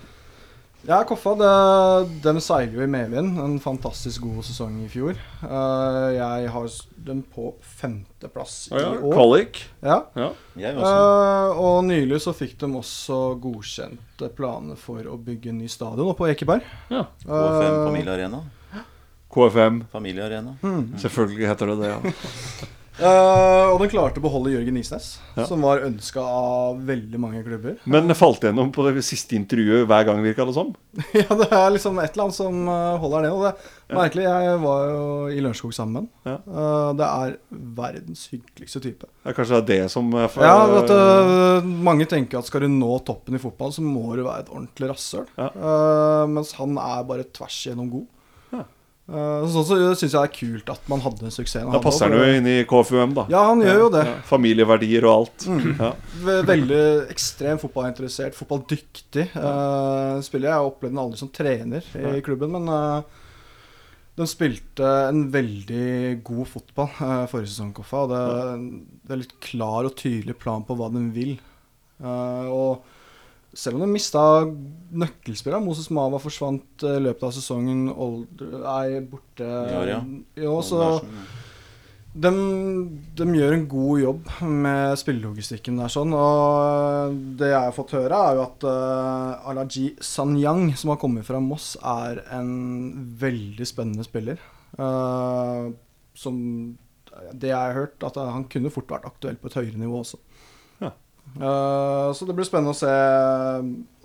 ja, 0.87 1.01
Koffa, 1.09 1.35
det, 1.41 1.53
dem 2.25 2.39
seiler 2.45 2.79
jo 2.79 2.85
i 2.85 2.91
medvind. 2.91 3.39
En 3.43 3.57
fantastisk 3.63 4.23
god 4.27 4.47
sesong 4.47 4.79
i 4.85 4.91
fjor. 4.91 5.19
Uh, 5.43 6.13
jeg 6.15 6.53
har 6.55 6.69
den 7.07 7.07
dem 7.07 7.23
på 7.23 7.55
femteplass 7.61 8.69
oh, 8.73 8.81
ja, 8.81 8.95
i 8.95 8.99
år. 8.99 9.13
Kvalik. 9.13 9.65
Ja. 9.81 9.99
Ja. 10.15 10.31
Uh. 10.55 10.83
Eh, 10.83 11.61
og 11.63 11.85
nylig 11.87 12.21
så 12.23 12.35
fikk 12.37 12.57
de 12.61 12.71
også 12.81 13.21
godkjent 13.43 14.23
eh, 14.23 14.33
planer 14.37 14.79
for 14.81 15.07
å 15.07 15.19
bygge 15.21 15.53
en 15.53 15.61
ny 15.63 15.71
stadion 15.71 16.11
oppe 16.11 16.25
på 16.25 16.31
Ekeberg. 16.33 16.67
ja. 16.91 17.07
KFM 17.23 17.67
Eh, 17.67 17.83
Familiearena. 17.87 18.43
KFM. 19.37 19.85
Familiearena. 19.93 20.57
Selvfølgelig 21.03 21.51
heter 21.51 21.73
det 21.73 21.79
det, 21.83 21.95
ja. 21.95 22.01
eh, 22.99 23.67
og 23.73 23.79
den 23.83 23.91
klarte 23.93 24.21
å 24.21 24.25
beholde 24.25 24.53
Jørgen 24.55 24.77
Isnes, 24.81 25.19
Ja. 25.37 25.45
som 25.47 25.61
var 25.63 25.83
ønska 25.85 26.23
av 26.23 26.79
veldig 26.89 27.19
mange 27.21 27.43
klubber. 27.45 27.77
Men 27.85 28.09
det 28.09 28.17
falt 28.17 28.41
gjennom 28.41 28.71
på 28.73 28.87
det 28.89 29.03
siste 29.05 29.37
intervjuet 29.37 29.87
hver 29.87 30.07
gang, 30.09 30.23
virka 30.25 30.47
det 30.49 30.55
som. 30.57 30.75
ja, 31.15 31.27
det 31.29 31.49
er 31.53 31.71
liksom 31.75 31.99
et 32.01 32.13
eller 32.15 32.25
annet 32.27 32.39
som 32.39 32.63
eh, 32.73 32.97
holder 33.03 33.27
ned. 33.27 33.37
Og 33.37 33.45
det 33.45 33.53
er 33.53 33.99
merkelig. 34.01 34.25
Jeg 34.27 34.63
var 34.65 34.87
jo 34.91 35.05
i 35.29 35.41
Lørenskog 35.45 35.75
sammen. 35.77 36.09
Ja. 36.27 36.39
Uh, 36.49 36.91
det 36.97 37.07
er 37.07 37.37
verdens 37.77 38.25
hyggeligste 38.33 38.81
type. 38.83 39.07
Det 39.23 39.31
er 39.33 39.37
kanskje 39.37 39.61
det 39.69 39.81
som 39.93 40.11
for- 40.33 40.43
Ja, 40.43 40.57
at 40.81 40.91
eh, 40.91 41.69
Mange 41.87 42.07
tenker 42.11 42.41
at 42.41 42.49
skal 42.49 42.65
du 42.65 42.69
nå 42.73 42.97
toppen 43.07 43.37
i 43.37 43.43
fotball, 43.43 43.73
så 43.77 43.85
må 43.85 44.09
du 44.17 44.25
være 44.25 44.47
et 44.47 44.53
ordentlig 44.53 44.91
rasshøl. 44.91 45.27
Ja. 45.37 45.51
Uh, 45.55 46.27
mens 46.33 46.53
han 46.59 46.77
er 46.81 47.05
bare 47.07 47.29
tvers 47.37 47.61
igjennom 47.67 47.91
god. 47.93 48.07
Uh, 49.07 49.45
sånn 49.47 49.63
så 49.63 49.77
syns 49.95 50.03
jeg 50.03 50.17
det 50.17 50.21
er 50.25 50.31
kult 50.35 50.71
at 50.73 50.89
man 50.91 51.03
hadde 51.05 51.29
suksessen. 51.31 51.69
Da 51.71 51.79
passer 51.83 52.11
han 52.11 52.19
jo 52.19 52.39
inn 52.41 52.49
i 52.51 52.57
KFUM, 52.67 53.13
da. 53.15 53.27
Ja, 53.31 53.45
han 53.53 53.63
gjør 53.63 53.85
jo 53.85 53.91
det. 53.95 54.03
Familieverdier 54.27 55.07
og 55.07 55.13
alt. 55.13 55.47
Ja. 55.79 55.93
Veldig 56.49 56.81
ekstremt 57.13 57.63
fotballinteressert, 57.63 58.35
fotballdyktig 58.35 59.29
uh, 59.37 60.19
spiller. 60.27 60.49
Jeg 60.49 60.57
har 60.57 60.67
opplevd 60.67 60.97
den 60.97 61.03
aldri 61.05 61.21
som 61.23 61.31
trener 61.31 61.87
i 62.17 62.25
klubben, 62.27 62.57
men 62.57 62.67
uh, 62.67 63.23
de 64.19 64.27
spilte 64.27 64.91
en 65.13 65.27
veldig 65.31 66.19
god 66.27 66.51
fotball 66.57 66.91
uh, 66.99 67.25
forrige 67.31 67.53
sesong, 67.53 67.71
Koffa. 67.77 68.03
Og 68.09 68.11
det, 68.11 68.25
det 69.07 69.15
er 69.15 69.23
litt 69.23 69.39
klar 69.53 69.87
og 69.87 69.95
tydelig 70.03 70.35
plan 70.43 70.67
på 70.67 70.75
hva 70.81 70.91
de 70.91 71.07
vil. 71.15 71.37
Og 72.03 72.96
selv 73.57 73.79
om 73.79 73.87
de 73.87 73.89
mista 73.91 74.21
nøkkelspillere 74.45 75.65
Moses 75.65 75.89
Mava 75.95 76.21
forsvant 76.23 76.85
uh, 76.85 76.99
i 76.99 77.03
løpet 77.07 77.27
av 77.29 77.35
sesongen. 77.37 77.89
Older, 77.93 78.61
er 78.77 79.01
borte 79.09 79.49
Ja, 79.49 79.83
ja. 79.89 80.01
Jo, 80.37 80.59
så 80.65 80.81
de, 82.17 82.31
de 83.19 83.27
gjør 83.37 83.55
en 83.55 83.67
god 83.69 84.01
jobb 84.01 84.31
med 84.65 84.97
spillelogistikken 85.01 85.77
der 85.83 85.93
sånn, 85.93 86.15
og 86.17 87.17
det 87.37 87.51
jeg 87.51 87.61
har 87.61 87.75
fått 87.77 87.93
høre 87.99 88.21
er 88.29 88.39
jo 88.39 88.45
at 88.47 88.65
uh, 88.65 89.51
Alaji 89.51 89.91
Sanyang, 90.01 90.71
som 90.81 90.95
har 90.95 91.01
kommet 91.03 91.29
fra 91.29 91.43
Moss, 91.45 91.75
er 91.77 92.23
en 92.39 92.55
veldig 93.21 93.69
spennende 93.69 94.07
spiller. 94.07 94.41
Uh, 94.81 95.75
som 96.17 96.39
det 97.37 97.51
jeg 97.51 97.57
har 97.57 97.77
hørt, 97.77 98.01
at 98.05 98.17
han 98.21 98.49
kunne 98.53 98.73
fort 98.73 98.91
vært 98.93 99.09
aktuell 99.09 99.37
på 99.41 99.51
et 99.51 99.59
høyere 99.61 99.81
nivå 99.81 100.01
også. 100.01 100.21
Uh, 101.41 102.13
så 102.17 102.27
det 102.29 102.37
blir 102.37 102.49
spennende 102.49 102.75
å 102.75 102.79
se 102.79 102.93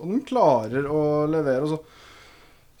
om 0.02 0.14
de 0.14 0.22
klarer 0.28 0.88
å 0.88 1.02
levere. 1.30 1.64
Og 1.66 1.74
så 1.74 1.82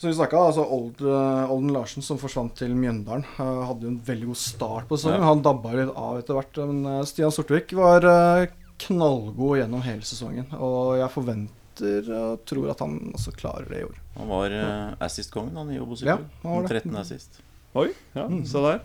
som 0.02 0.10
vi 0.10 0.16
snakket, 0.16 0.34
altså 0.34 0.64
Old, 0.66 1.00
eh, 1.00 1.50
Olden 1.54 1.68
Larsen, 1.70 2.02
som 2.02 2.18
forsvant 2.18 2.56
til 2.58 2.72
Mjøndalen, 2.74 3.22
uh, 3.38 3.60
hadde 3.68 3.86
jo 3.86 3.90
en 3.92 4.00
veldig 4.02 4.32
god 4.32 4.40
start 4.40 4.88
på 4.88 4.96
sesongen. 4.98 5.20
Ja. 5.22 5.28
Han 5.28 5.44
dabba 5.46 5.74
litt 5.78 5.92
av 5.94 6.16
etter 6.18 6.34
hvert. 6.34 6.58
Men 6.66 6.80
eh, 6.90 7.04
Stian 7.06 7.30
Sortevik 7.30 7.70
var 7.78 8.02
eh, 8.10 8.48
knallgod 8.82 9.60
gjennom 9.60 9.84
hele 9.86 10.02
sesongen. 10.02 10.48
Og 10.58 10.96
jeg 10.98 11.14
forventer 11.14 12.10
og 12.18 12.42
tror 12.50 12.72
at 12.74 12.82
han 12.82 12.98
også 13.14 13.36
klarer 13.38 13.70
det 13.70 13.84
i 13.84 13.86
år. 13.86 14.02
Han 14.16 14.32
var 14.34 14.56
uh, 14.58 14.98
assist-kongen 15.06 15.62
han 15.62 15.70
i 15.70 15.78
Obos. 15.78 16.02
i 16.02 16.10
Ja, 16.10 16.18
fjor. 16.18 16.34
han 16.42 16.56
var 16.56 16.66
det. 16.66 16.82
13 16.82 16.98
assist. 17.04 17.38
Oi, 17.78 17.86
ja, 18.18 18.26
se 18.26 18.66
der. 18.66 18.82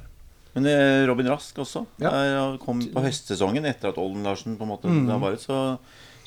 Men 0.58 0.66
eh, 0.72 1.06
Robin 1.08 1.28
Rask 1.30 1.58
også. 1.62 1.86
Ja. 2.02 2.10
Der, 2.10 2.58
kom 2.64 2.82
på 2.82 3.04
høstsesongen 3.06 3.66
etter 3.70 3.92
at 3.94 3.98
Olden 4.02 4.26
Larsen 4.26 4.58
på 4.58 4.66
en 4.66 4.72
måte 4.74 4.90
Mm. 4.90 5.08
var 5.22 5.36
ut, 5.38 5.44
så, 5.44 5.78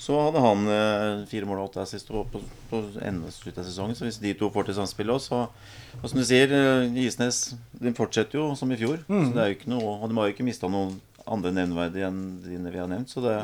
så 0.01 0.17
hadde 0.23 0.41
han 0.45 0.63
eh, 0.71 1.27
fire 1.29 1.49
mål 1.51 1.59
og 1.65 1.71
åtte 1.73 1.83
assist 1.83 2.09
på, 2.09 2.23
på 2.71 2.81
enden 3.03 3.27
slutt 3.35 3.59
av 3.59 3.67
sesongen. 3.67 3.99
Så 3.99 4.07
hvis 4.07 4.21
de 4.23 4.33
to 4.39 4.49
får 4.55 4.71
til 4.71 4.79
samspill 4.79 5.11
òg, 5.11 5.21
så 5.25 5.49
Og 6.01 6.07
som 6.09 6.21
du 6.21 6.25
sier, 6.25 6.49
eh, 6.55 6.95
Isnes 7.03 7.57
den 7.75 7.93
fortsetter 7.99 8.39
jo 8.39 8.55
som 8.57 8.71
i 8.71 8.79
fjor. 8.79 9.03
Mm. 9.11 9.27
Så 9.27 9.35
det 9.35 9.43
er 9.43 9.49
jo 9.51 9.59
ikke 9.59 9.73
noe 9.75 9.99
Og 9.99 10.09
de 10.09 10.15
har 10.21 10.29
jo 10.31 10.35
ikke 10.37 10.47
mista 10.47 10.69
noen 10.71 11.01
andre 11.27 11.51
nevneverdige 11.53 12.07
enn 12.07 12.23
de 12.47 12.71
vi 12.71 12.79
har 12.79 12.89
nevnt. 12.89 13.11
Så 13.11 13.21
det. 13.27 13.35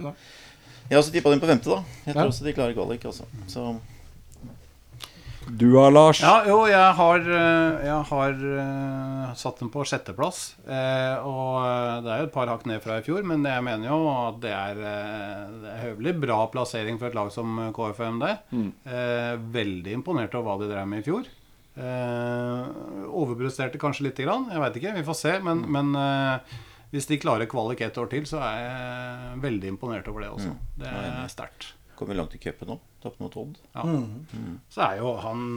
Jeg 0.88 0.94
har 0.94 1.02
også 1.02 1.12
tippa 1.12 1.30
dem 1.34 1.40
på 1.42 1.50
femte, 1.50 1.66
da. 1.68 1.82
Jeg 2.06 2.14
tror 2.14 2.22
Ja. 2.22 2.30
også 2.30 2.44
de 2.46 2.52
klarer 2.54 2.74
kvalik, 2.78 3.04
Også. 3.10 3.24
Så 3.50 3.66
Du 5.46 5.76
har 5.76 5.92
Lars. 5.94 6.20
Ja, 6.24 6.42
jo, 6.48 6.58
jeg 6.66 6.92
har, 6.98 7.20
eh, 7.22 7.86
jeg 7.86 8.00
har 8.10 8.40
eh, 8.60 9.34
satt 9.38 9.62
den 9.62 9.70
på 9.70 9.84
sjetteplass. 9.86 10.56
Eh, 10.66 11.22
og 11.22 12.02
det 12.04 12.12
er 12.12 12.20
jo 12.22 12.28
et 12.28 12.34
par 12.34 12.50
hakk 12.50 12.66
ned 12.66 12.82
fra 12.84 12.98
i 12.98 13.06
fjor, 13.06 13.22
men 13.26 13.46
jeg 13.46 13.64
mener 13.64 13.88
jo 13.88 14.00
at 14.10 14.40
det 14.42 14.52
er, 14.52 14.82
det 15.62 15.72
er 15.72 15.82
høvelig 15.86 16.16
bra 16.26 16.40
plassering 16.52 16.98
for 16.98 17.10
et 17.10 17.18
lag 17.18 17.30
som 17.34 17.58
KFM 17.76 18.20
der. 18.22 18.38
Mm. 18.50 18.70
veldig 19.54 19.92
imponert 20.00 20.34
over 20.34 20.50
hva 20.50 20.60
de 20.62 20.70
drev 20.72 20.88
med 20.90 21.04
i 21.04 21.06
fjor. 21.06 21.30
Overpresterte 23.06 23.80
kanskje 23.80 24.08
lite 24.08 24.26
grann, 24.26 24.48
jeg 24.50 24.62
veit 24.62 24.78
ikke, 24.80 24.96
vi 24.96 25.06
får 25.06 25.18
se. 25.20 25.38
Men, 25.44 25.62
men 25.72 25.94
eh, 26.00 26.56
hvis 26.94 27.08
de 27.10 27.20
klarer 27.20 27.50
kvalik 27.50 27.82
ett 27.84 27.98
år 28.00 28.10
til, 28.12 28.26
så 28.28 28.40
er 28.42 28.60
jeg 28.62 29.42
veldig 29.46 29.74
imponert 29.74 30.08
over 30.10 30.24
det 30.24 30.30
også. 30.32 30.54
Det 30.80 30.90
er 30.90 31.26
sterkt. 31.32 31.75
Kommer 31.98 32.18
langt 32.18 32.36
i 32.36 32.42
cupen 32.42 32.74
nå. 32.74 32.78
Tapt 33.02 33.22
mot 33.22 33.34
Odd. 33.40 33.58
Ja. 33.76 33.86
Så 34.72 34.84
er 34.86 35.00
jo 35.00 35.16
han 35.22 35.48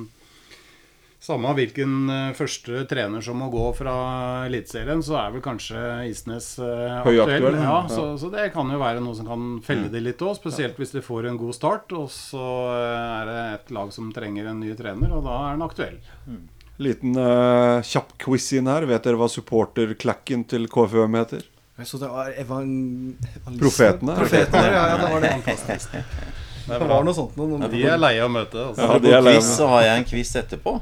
Samme 1.20 1.52
hvilken 1.52 2.08
eh, 2.08 2.30
første 2.32 2.86
trener 2.88 3.24
som 3.24 3.42
må 3.42 3.50
gå 3.52 3.66
fra 3.76 3.94
Eliteserien, 4.46 5.02
så 5.04 5.18
er 5.20 5.34
vel 5.34 5.44
kanskje 5.44 5.82
Isnes 6.08 6.54
uh, 6.64 7.02
aktuell. 7.02 7.58
ja. 7.58 7.66
Ja, 7.66 7.82
så, 7.92 8.06
så 8.22 8.30
det 8.32 8.46
kan 8.54 8.72
jo 8.72 8.80
være 8.80 9.04
noe 9.04 9.18
som 9.18 9.28
kan 9.28 9.50
felle 9.66 9.92
det 9.92 10.00
litt 10.06 10.24
òg, 10.24 10.38
spesielt 10.40 10.80
hvis 10.80 10.96
de 10.96 11.04
får 11.04 11.28
en 11.28 11.42
god 11.42 11.58
start. 11.58 11.92
Og 12.00 12.08
så 12.14 12.46
eh, 12.72 13.18
er 13.18 13.28
det 13.28 13.42
et 13.58 13.76
lag 13.76 13.92
som 13.92 14.08
trenger 14.16 14.48
en 14.48 14.64
ny 14.64 14.72
trener, 14.80 15.12
og 15.12 15.28
da 15.28 15.36
er 15.42 15.58
han 15.58 15.68
aktuell. 15.68 16.00
Liten 16.80 17.20
uh, 17.20 17.84
kjapp 17.84 18.16
quiz 18.24 18.48
inn 18.56 18.72
her. 18.72 18.88
Vet 18.88 19.04
dere 19.04 19.20
hva 19.20 19.28
supporterklakken 19.28 20.48
til 20.48 20.72
KFUM 20.72 21.20
heter? 21.20 21.44
Så 21.86 21.98
det 22.02 22.10
var 22.12 22.32
evan... 22.36 22.70
evangelistene. 23.36 23.60
Profetene. 23.62 24.16
Profetene, 24.20 24.64
ja, 24.68 24.86
ja, 24.90 24.98
det 24.98 25.12
var 25.14 25.22
det. 25.22 26.06
Det 26.70 26.86
var 26.86 27.02
noe 27.02 27.16
sånt 27.18 27.38
noe. 27.40 27.68
De 27.72 27.80
er 27.82 27.98
leie 27.98 28.22
av 28.22 28.30
møtet. 28.30 28.60
Altså. 28.62 28.86
Ja, 28.86 28.98
de 29.02 29.14
er 29.18 29.24
lei 29.26 29.36
quiz, 29.40 29.48
meg. 29.48 29.56
så 29.58 29.70
har 29.72 29.86
jeg 29.88 30.02
en 30.02 30.08
quiz 30.12 30.34
etterpå. 30.38 30.74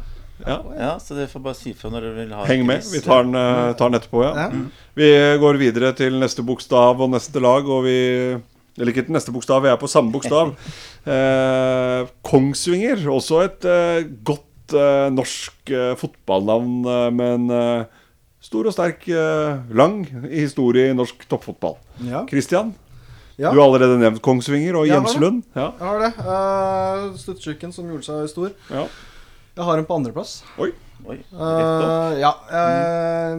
Ja. 0.44 0.58
Ja, 0.78 0.90
så 1.02 1.16
dere 1.18 1.30
får 1.32 1.44
bare 1.48 1.58
si 1.58 1.72
fra 1.78 1.90
når 1.90 2.04
dere 2.06 2.18
vil 2.20 2.34
ha 2.36 2.44
Heng 2.50 2.66
med. 2.68 2.84
Vi 2.92 3.00
tar 3.06 3.24
den, 3.26 3.38
eh, 3.40 3.72
tar 3.80 3.90
den 3.90 4.00
etterpå, 4.02 4.22
ja. 4.26 4.34
Ja. 4.44 4.50
Vi 5.00 5.10
går 5.42 5.60
videre 5.62 5.94
til 5.98 6.20
neste 6.22 6.46
bokstav 6.46 7.02
og 7.02 7.10
neste 7.14 7.42
lag, 7.44 7.68
og 7.68 7.88
vi 7.88 7.98
Eller 8.78 8.92
ikke 8.92 9.08
til 9.08 9.16
neste 9.16 9.34
bokstav, 9.34 9.64
vi 9.64 9.72
er 9.72 9.80
på 9.82 9.90
samme 9.90 10.12
bokstav. 10.14 10.54
Eh, 11.08 12.02
Kongsvinger, 12.28 13.00
også 13.08 13.38
et 13.46 13.64
eh, 13.64 14.10
godt 14.28 14.74
eh, 14.76 15.06
norsk 15.16 15.72
eh, 15.72 15.94
fotballnavn, 15.96 16.74
eh, 16.84 17.06
men 17.16 17.46
eh, 17.48 17.86
stor 18.48 18.68
og 18.70 18.76
sterk, 18.76 19.04
eh, 19.12 19.58
lang 19.76 20.02
historie 20.32 20.92
i 20.92 20.96
norsk 20.96 21.26
toppfotball. 21.30 21.76
Ja. 22.08 22.24
Christian, 22.30 22.74
Ja. 23.38 23.52
du 23.52 23.60
har 23.60 23.68
allerede 23.68 24.00
nevnt 24.00 24.22
Kongsvinger 24.24 24.76
og 24.80 24.88
Ja. 24.88 24.96
Jenslund. 25.02 25.44
Ja. 25.56 25.72
Jeg 25.78 25.88
har 25.88 26.00
det. 26.00 26.14
Uh, 26.18 27.18
Stuttsyken 27.18 27.74
som 27.74 27.86
gjorde 27.90 28.08
seg 28.08 28.30
stor. 28.32 28.52
Ja. 28.72 28.88
Jeg 29.58 29.66
har 29.66 29.78
en 29.78 29.86
på 29.86 29.96
andreplass. 29.98 30.44
Oi. 30.58 30.72
Oi. 31.06 31.18
Uh, 31.34 32.18
ja. 32.18 32.32
eh, 32.50 33.38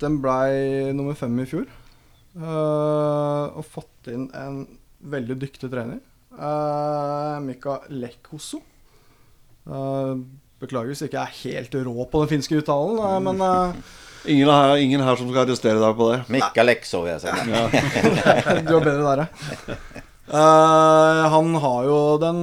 den 0.00 0.20
blei 0.22 0.92
nummer 0.92 1.14
fem 1.14 1.38
i 1.38 1.46
fjor. 1.46 1.66
Uh, 2.34 3.52
og 3.58 3.64
fått 3.68 4.08
inn 4.10 4.30
en 4.34 4.64
veldig 5.04 5.36
dyktig 5.38 5.70
trener. 5.70 6.00
Uh, 6.32 7.38
Mika 7.44 7.80
Lekhoso. 7.90 8.62
Uh, 9.68 10.16
beklager 10.62 10.90
hvis 10.92 11.02
jeg 11.04 11.10
ikke 11.12 11.22
er 11.22 11.36
helt 11.42 11.74
rå 11.86 12.06
på 12.10 12.22
den 12.22 12.30
finske 12.36 12.58
uttalen, 12.62 12.98
eh, 13.02 13.18
men 13.26 13.40
eh, 13.42 13.72
Ingen, 14.28 14.48
her, 14.48 14.76
ingen 14.78 15.02
her 15.02 15.18
som 15.18 15.28
skal 15.30 15.42
arrestere 15.44 15.80
deg 15.82 15.98
på 15.98 16.08
det. 16.12 16.20
Mikkel 16.30 16.72
vil 16.72 17.10
jeg 17.10 17.22
sier. 17.24 17.34
du 18.68 18.76
er 18.76 18.86
bedre 18.86 19.02
der, 19.02 19.24
ja. 19.24 19.66
Uh, 20.32 21.22
han 21.34 21.56
har 21.60 21.88
jo 21.88 21.98
den 22.22 22.38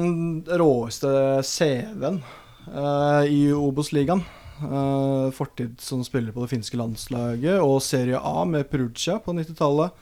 råeste 0.60 1.10
CV-en 1.48 2.20
uh, 2.68 3.24
i 3.26 3.48
Obos-ligaen. 3.56 4.26
Uh, 4.60 5.32
fortid 5.32 5.80
som 5.80 6.04
spiller 6.04 6.36
på 6.36 6.44
det 6.44 6.52
finske 6.52 6.78
landslaget 6.78 7.64
og 7.64 7.80
Serie 7.82 8.20
A 8.20 8.44
med 8.46 8.68
Perugia 8.70 9.18
på 9.24 9.34
90-tallet. 9.38 9.96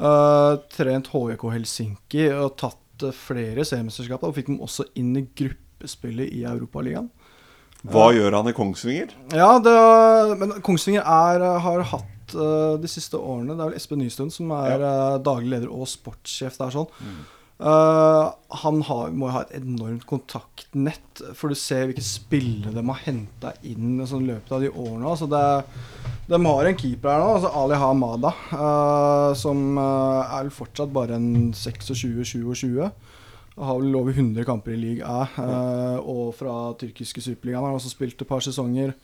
Eh, 0.00 0.54
trent 0.72 1.10
HJK 1.12 1.42
Helsinki 1.52 2.28
og 2.32 2.54
tatt 2.60 3.02
eh, 3.04 3.12
flere 3.12 3.66
seriemesterskap 3.68 4.22
Og 4.24 4.36
fikk 4.38 4.46
dem 4.48 4.62
også 4.64 4.86
inn 4.96 5.10
i 5.18 5.26
gruppespillet 5.26 6.30
i 6.38 6.44
Europaligaen. 6.48 7.10
Hva 7.88 8.10
gjør 8.12 8.36
han 8.36 8.50
i 8.50 8.54
Kongsvinger? 8.56 9.12
Ja, 9.32 9.54
det, 9.62 9.74
men 10.40 10.56
Kongsvinger 10.64 11.04
er, 11.06 11.44
har 11.64 11.84
hatt 11.94 12.34
uh, 12.36 12.76
de 12.80 12.90
siste 12.90 13.18
årene 13.18 13.56
Det 13.56 13.64
er 13.64 13.70
vel 13.70 13.80
Espen 13.80 14.02
Nystuen 14.02 14.32
som 14.32 14.52
er 14.58 14.84
eh, 14.84 15.20
daglig 15.24 15.54
leder 15.54 15.70
og 15.72 15.88
sportssjef 15.88 16.58
der. 16.60 16.74
sånn. 16.74 16.90
Eh, 17.60 18.26
han 18.62 18.82
har, 18.88 19.10
må 19.12 19.28
jo 19.28 19.32
ha 19.34 19.42
et 19.44 19.56
enormt 19.58 20.06
kontaktnett, 20.08 21.20
for 21.36 21.52
du 21.52 21.58
ser 21.58 21.88
hvilke 21.88 22.04
spillere 22.04 22.72
de 22.72 22.84
har 22.86 23.02
henta 23.04 23.52
inn 23.68 23.98
i 24.00 24.08
sånn 24.08 24.28
løpet 24.28 24.54
av 24.56 24.64
de 24.64 24.70
årene. 24.72 25.10
Altså 25.10 25.28
det, 25.28 25.42
de 26.30 26.40
har 26.46 26.68
en 26.68 26.80
keeper 26.80 27.12
her 27.12 27.20
nå, 27.20 27.34
altså 27.36 27.52
Ali 27.60 27.80
Hamada, 27.80 28.32
som 29.36 29.80
er 29.80 30.38
vel 30.38 30.52
fortsatt 30.56 30.92
bare 30.94 31.20
en 31.20 31.50
26-27. 31.52 32.80
Har 33.60 33.80
vel 33.82 33.96
over 33.98 34.12
100 34.16 34.44
kamper 34.48 34.72
i 34.72 34.80
league 34.80 35.04
A. 35.04 35.26
eh, 35.36 35.98
og 36.00 36.34
fra 36.38 36.54
tyrkiske 36.80 37.20
superligaen 37.20 37.66
har 37.66 37.76
også 37.76 37.90
spilt 37.92 38.20
et 38.22 38.28
par 38.28 38.40
sesonger. 38.40 38.94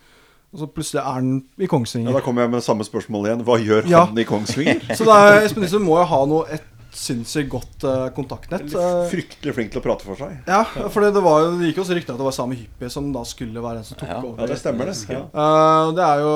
Og 0.54 0.60
så 0.62 0.68
plutselig 0.72 1.02
er 1.02 1.12
han 1.18 1.32
i 1.60 1.66
Kongsvinger. 1.68 2.08
Ja, 2.12 2.16
Da 2.16 2.24
kommer 2.24 2.42
jeg 2.46 2.50
med 2.54 2.62
samme 2.64 2.84
spørsmål 2.86 3.26
igjen. 3.28 3.42
Hva 3.44 3.58
gjør 3.60 3.90
Ja. 3.90 4.04
han 4.06 4.16
i 4.18 4.24
Kongsvinger? 4.24 4.80
Så 4.96 5.04
da, 5.04 5.18
Espen 5.42 5.62
Nilsen 5.66 5.82
må 5.84 5.98
jo 6.00 6.04
ha 6.08 6.20
noe, 6.30 6.46
et 6.54 6.64
sinnssykt 6.96 7.50
godt 7.52 7.84
eh, 7.84 8.06
kontaktnett. 8.16 8.70
Eh, 8.72 9.02
Fryktelig 9.10 9.52
flink 9.52 9.72
til 9.74 9.82
å 9.82 9.84
prate 9.84 10.06
for 10.06 10.16
seg. 10.16 10.38
ja, 10.48 10.62
for 10.88 11.04
det, 11.04 11.20
var 11.20 11.42
jo, 11.42 11.50
det 11.60 11.68
gikk 11.68 11.76
jo 11.82 11.84
også 11.84 11.96
rykter 11.98 12.14
at 12.16 12.22
det 12.22 12.28
var 12.30 12.32
Sami 12.38 12.56
Hyppie 12.62 12.88
som 12.88 13.10
da 13.12 13.20
skulle 13.28 13.60
være 13.60 13.82
den 13.82 13.84
som 13.90 13.98
tok 14.00 14.08
Ja, 14.08 14.20
over. 14.22 14.40
Ja, 14.40 14.46
det 14.48 14.56
stemmer, 14.62 14.88
det. 14.88 14.96
Ja. 15.12 15.20
Eh, 15.28 15.92
det 15.98 16.06
er 16.06 16.22
jo 16.24 16.32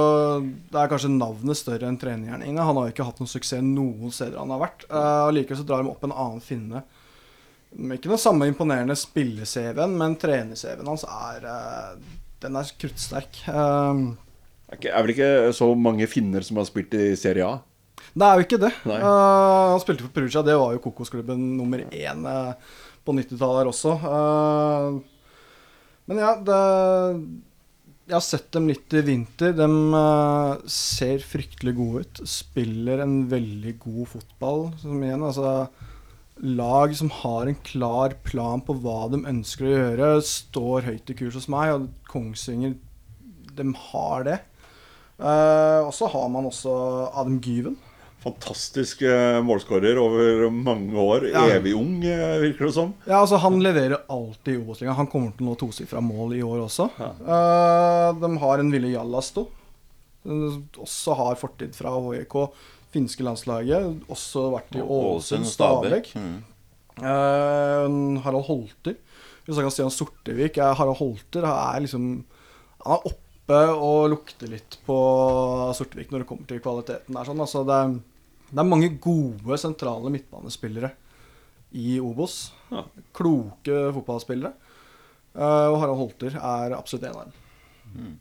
Det 0.75 0.83
er 0.83 0.91
kanskje 0.93 1.13
navnet 1.15 1.57
større 1.63 1.89
enn 1.89 1.97
trenergjerninga. 2.03 2.67
Han 2.69 2.77
har 2.77 2.91
jo 2.91 2.93
ikke 2.93 3.07
hatt 3.09 3.23
noen 3.23 3.33
suksess 3.33 3.65
noen 3.65 4.13
steder 4.13 4.37
han 4.43 4.53
har 4.53 4.61
vært. 4.67 4.85
Uh, 4.91 5.31
og 5.31 5.33
Likevel 5.39 5.63
så 5.63 5.65
drar 5.71 5.81
de 5.87 5.89
opp 5.95 6.05
en 6.05 6.13
annen 6.13 6.45
finne. 6.45 6.83
Ikke 7.71 8.11
noe 8.11 8.19
samme 8.19 8.49
imponerende 8.51 8.97
spille-CV-en, 8.99 9.95
men 9.99 10.17
trener-CV-en 10.19 10.89
hans 10.91 11.05
er 11.07 11.47
eh, 11.47 11.93
Den 12.43 12.59
er 12.59 12.73
kruttsterk. 12.81 13.43
Uh, 13.47 14.17
Det 14.71 14.89
er 14.91 14.95
er 14.95 15.05
vel 15.05 15.13
ikke 15.15 15.33
så 15.55 15.71
mange 15.75 16.07
finner 16.11 16.43
som 16.47 16.59
har 16.59 16.67
spilt 16.69 16.95
i 16.95 17.13
Serie 17.19 17.47
A? 17.47 17.59
det 18.11 18.27
er 18.27 18.39
jo 18.39 18.47
ikke 18.47 18.59
det. 18.59 18.73
Eh, 18.87 19.05
han 19.71 19.83
spilte 19.83 20.03
for 20.07 20.15
Perugia, 20.15 20.43
det 20.43 20.57
var 20.59 20.75
jo 20.75 20.83
Kokosklubben 20.83 21.43
nummer 21.59 21.85
én 21.85 22.25
uh, 22.27 22.55
på 23.07 23.15
90-tallet 23.15 23.61
her 23.61 23.71
også. 23.71 23.95
Uh, 24.03 24.99
men 26.11 26.19
ja, 26.19 26.33
det 26.43 26.61
Jeg 28.11 28.17
har 28.17 28.25
sett 28.27 28.49
dem 28.57 28.67
litt 28.67 28.97
i 28.99 29.05
vinter. 29.07 29.53
De 29.55 29.69
ser 30.67 31.23
fryktelig 31.23 31.77
gode 31.77 32.03
ut. 32.03 32.23
Spiller 32.27 33.05
en 33.05 33.29
veldig 33.31 33.77
god 33.85 34.09
fotball. 34.17 34.65
Som 34.81 35.05
igjen, 35.07 35.23
altså 35.23 35.69
Lag 36.41 36.95
som 36.97 37.11
har 37.13 37.47
en 37.51 37.59
klar 37.67 38.15
plan 38.25 38.63
på 38.65 38.73
hva 38.81 39.11
de 39.13 39.21
ønsker 39.29 39.67
å 39.67 39.75
gjøre, 39.75 40.07
står 40.25 40.87
høyt 40.89 41.13
i 41.13 41.17
kurs 41.19 41.37
hos 41.37 41.51
meg. 41.53 41.75
Og 41.77 42.09
Kongsvinger, 42.09 42.79
de 43.59 43.67
har 43.91 44.25
det. 44.25 44.39
Eh, 45.21 45.81
og 45.85 45.93
så 45.93 46.09
har 46.09 46.31
man 46.33 46.49
også 46.49 46.73
Adam 47.13 47.37
Gyven. 47.45 47.77
Fantastisk 48.21 49.01
eh, 49.09 49.39
målskårer 49.45 49.97
over 50.01 50.49
mange 50.53 50.97
år. 51.01 51.29
Ja. 51.33 51.45
Evig 51.57 51.73
ung, 51.77 52.03
eh, 52.05 52.37
virker 52.43 52.69
det 52.69 52.75
som. 52.77 52.93
Ja, 53.07 53.23
altså 53.23 53.39
Han 53.41 53.61
leverer 53.65 54.03
alltid 54.13 54.55
i 54.55 54.61
Obos-ligaen. 54.61 54.97
Han 54.99 55.09
kommer 55.13 55.33
til 55.37 55.47
å 55.47 55.53
nå 55.53 55.57
tosifra 55.61 56.03
mål 56.05 56.35
i 56.37 56.43
år 56.45 56.67
også. 56.67 56.91
Eh, 57.01 58.09
de 58.21 58.31
har 58.43 58.61
en 58.61 58.73
Ville 58.73 58.93
Jallasto, 58.93 59.47
som 60.25 60.61
også 60.85 61.17
har 61.17 61.41
fortid 61.41 61.73
fra 61.77 61.95
HJK. 61.97 62.37
Finske 62.95 63.25
landslaget. 63.27 64.03
Også 64.11 64.49
vært 64.55 64.77
i 64.79 64.83
Ålesund, 64.83 65.47
Stabæk. 65.47 66.13
Mm. 66.19 66.39
Uh, 67.01 68.19
Harald 68.25 68.47
Holter. 68.49 68.97
Hvis 69.47 69.59
jeg 69.59 69.67
kan 69.67 69.75
si 69.75 69.85
han 69.85 69.95
Sortevik 69.95 70.59
er 70.61 70.77
Harald 70.79 70.99
Holter 71.01 71.47
er 71.49 71.81
liksom 71.83 72.05
Han 72.85 72.97
er 72.97 73.07
oppe 73.09 73.61
og 73.73 74.11
lukter 74.13 74.51
litt 74.53 74.77
på 74.87 74.97
Sortevik 75.75 76.13
når 76.13 76.23
det 76.23 76.29
kommer 76.29 76.51
til 76.51 76.63
kvaliteten. 76.63 77.17
Der, 77.17 77.27
sånn. 77.27 77.43
altså, 77.43 77.65
det, 77.67 77.79
er, 77.79 77.95
det 78.51 78.63
er 78.63 78.69
mange 78.69 78.91
gode 79.03 79.59
sentrale 79.59 80.13
midtbanespillere 80.13 80.93
i 81.71 81.99
Obos. 82.03 82.51
Ja. 82.71 82.85
Kloke 83.17 83.85
fotballspillere. 83.97 84.55
Uh, 85.35 85.71
og 85.71 85.79
Harald 85.83 86.01
Holter 86.03 86.35
er 86.35 86.75
absolutt 86.79 87.07
en 87.07 87.19
av 87.19 87.29
dem. 87.29 88.19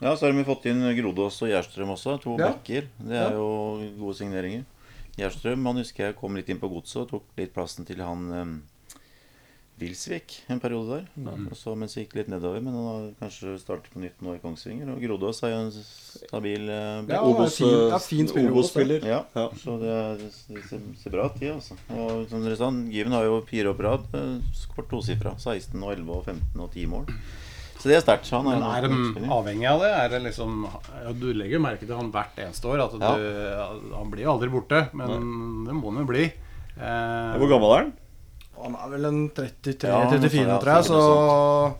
Ja, 0.00 0.12
så 0.16 0.26
har 0.28 0.32
vi 0.36 0.44
fått 0.46 0.66
inn 0.70 0.84
Grodås 0.94 1.40
og 1.42 1.50
Gjerstrøm 1.50 1.90
også. 1.96 2.18
To 2.22 2.36
Ja. 2.38 2.52
backer. 2.52 2.86
Det 3.02 3.16
er 3.18 3.32
jo 3.34 3.48
gode 3.98 4.14
signeringer. 4.14 4.64
Gjerstrøm 5.18 5.66
han 5.66 5.76
husker 5.82 6.04
jeg 6.12 6.16
kom 6.20 6.36
litt 6.38 6.48
inn 6.48 6.60
på 6.62 6.70
godset 6.70 7.02
og 7.02 7.08
tok 7.10 7.24
litt 7.36 7.52
plassen 7.54 7.84
til 7.88 7.98
han 7.98 8.28
um, 8.32 8.52
Wilsvik 9.78 10.36
en 10.50 10.58
periode 10.62 11.00
der. 11.16 11.32
Og 11.50 11.56
så 11.58 11.74
mens 11.78 11.94
det 11.94 12.04
gikk 12.06 12.14
litt 12.18 12.30
nedover, 12.30 12.60
men 12.62 12.74
han 12.74 12.86
har 12.86 13.04
kanskje 13.20 13.56
startet 13.58 13.90
på 13.94 14.00
nytt 14.02 14.22
nå 14.22 14.34
i 14.34 14.40
Kongsvinger. 14.42 14.90
Og 14.94 15.02
Grodås 15.02 15.42
er 15.46 15.52
jo 15.52 15.60
en 15.64 15.70
stabil 15.74 16.64
uh, 16.70 17.02
Ja, 17.06 17.18
er 17.18 17.18
ja, 17.18 17.98
det. 17.98 18.46
Obos-spiller. 18.50 19.06
Ja, 19.06 19.20
Ja. 19.34 19.48
så 19.58 19.76
det, 19.82 19.90
er, 19.98 20.16
det 20.22 20.64
ser, 20.66 20.80
ser 21.02 21.10
bra 21.14 21.26
ut, 21.30 21.38
de, 21.38 21.50
altså. 21.54 21.74
Og 21.94 22.26
som 22.30 22.42
dere 22.46 22.58
sa, 22.58 22.70
Given 22.90 23.14
har 23.14 23.26
jo 23.26 23.38
fire 23.50 23.70
år 23.70 23.78
på 23.78 23.86
rad 23.86 24.08
uh, 24.14 24.38
skåret 24.54 24.90
tosifra. 24.90 25.34
16 25.38 25.78
og 25.82 25.92
11 25.94 26.10
og 26.10 26.24
15 26.26 26.60
og 26.66 26.70
10 26.74 26.86
mål. 26.94 27.06
Så 27.78 27.86
det 27.90 27.94
er 27.98 28.02
sterkt. 28.02 28.26
Han 28.34 28.48
er, 28.50 28.58
er 28.58 28.88
de 28.88 29.28
avhengig 29.30 29.68
av 29.70 29.82
det? 29.84 29.90
Er 29.94 30.08
det 30.16 30.18
liksom, 30.24 30.64
ja, 30.66 31.12
du 31.14 31.28
legger 31.30 31.58
jo 31.60 31.62
merke 31.62 31.86
til 31.86 31.94
han 31.94 32.10
hvert 32.14 32.40
eneste 32.42 32.66
år. 32.72 32.82
At 32.88 32.96
du, 32.98 33.94
Han 33.94 34.10
blir 34.10 34.24
jo 34.26 34.32
aldri 34.34 34.50
borte, 34.50 34.80
men 34.98 35.14
det 35.68 35.76
må 35.78 35.92
han 35.92 36.02
jo 36.02 36.08
bli. 36.10 36.24
Eh, 36.78 37.36
Hvor 37.38 37.52
gammel 37.54 37.74
er 37.76 37.84
han? 37.84 37.92
Han 38.58 38.74
er 38.74 38.88
vel 38.96 39.06
en 39.06 39.20
33-34, 39.30 39.86
Ja, 39.86 40.00
ja, 40.10 40.56
tror 40.58 40.72
jeg. 40.74 40.88
Så 40.90 41.76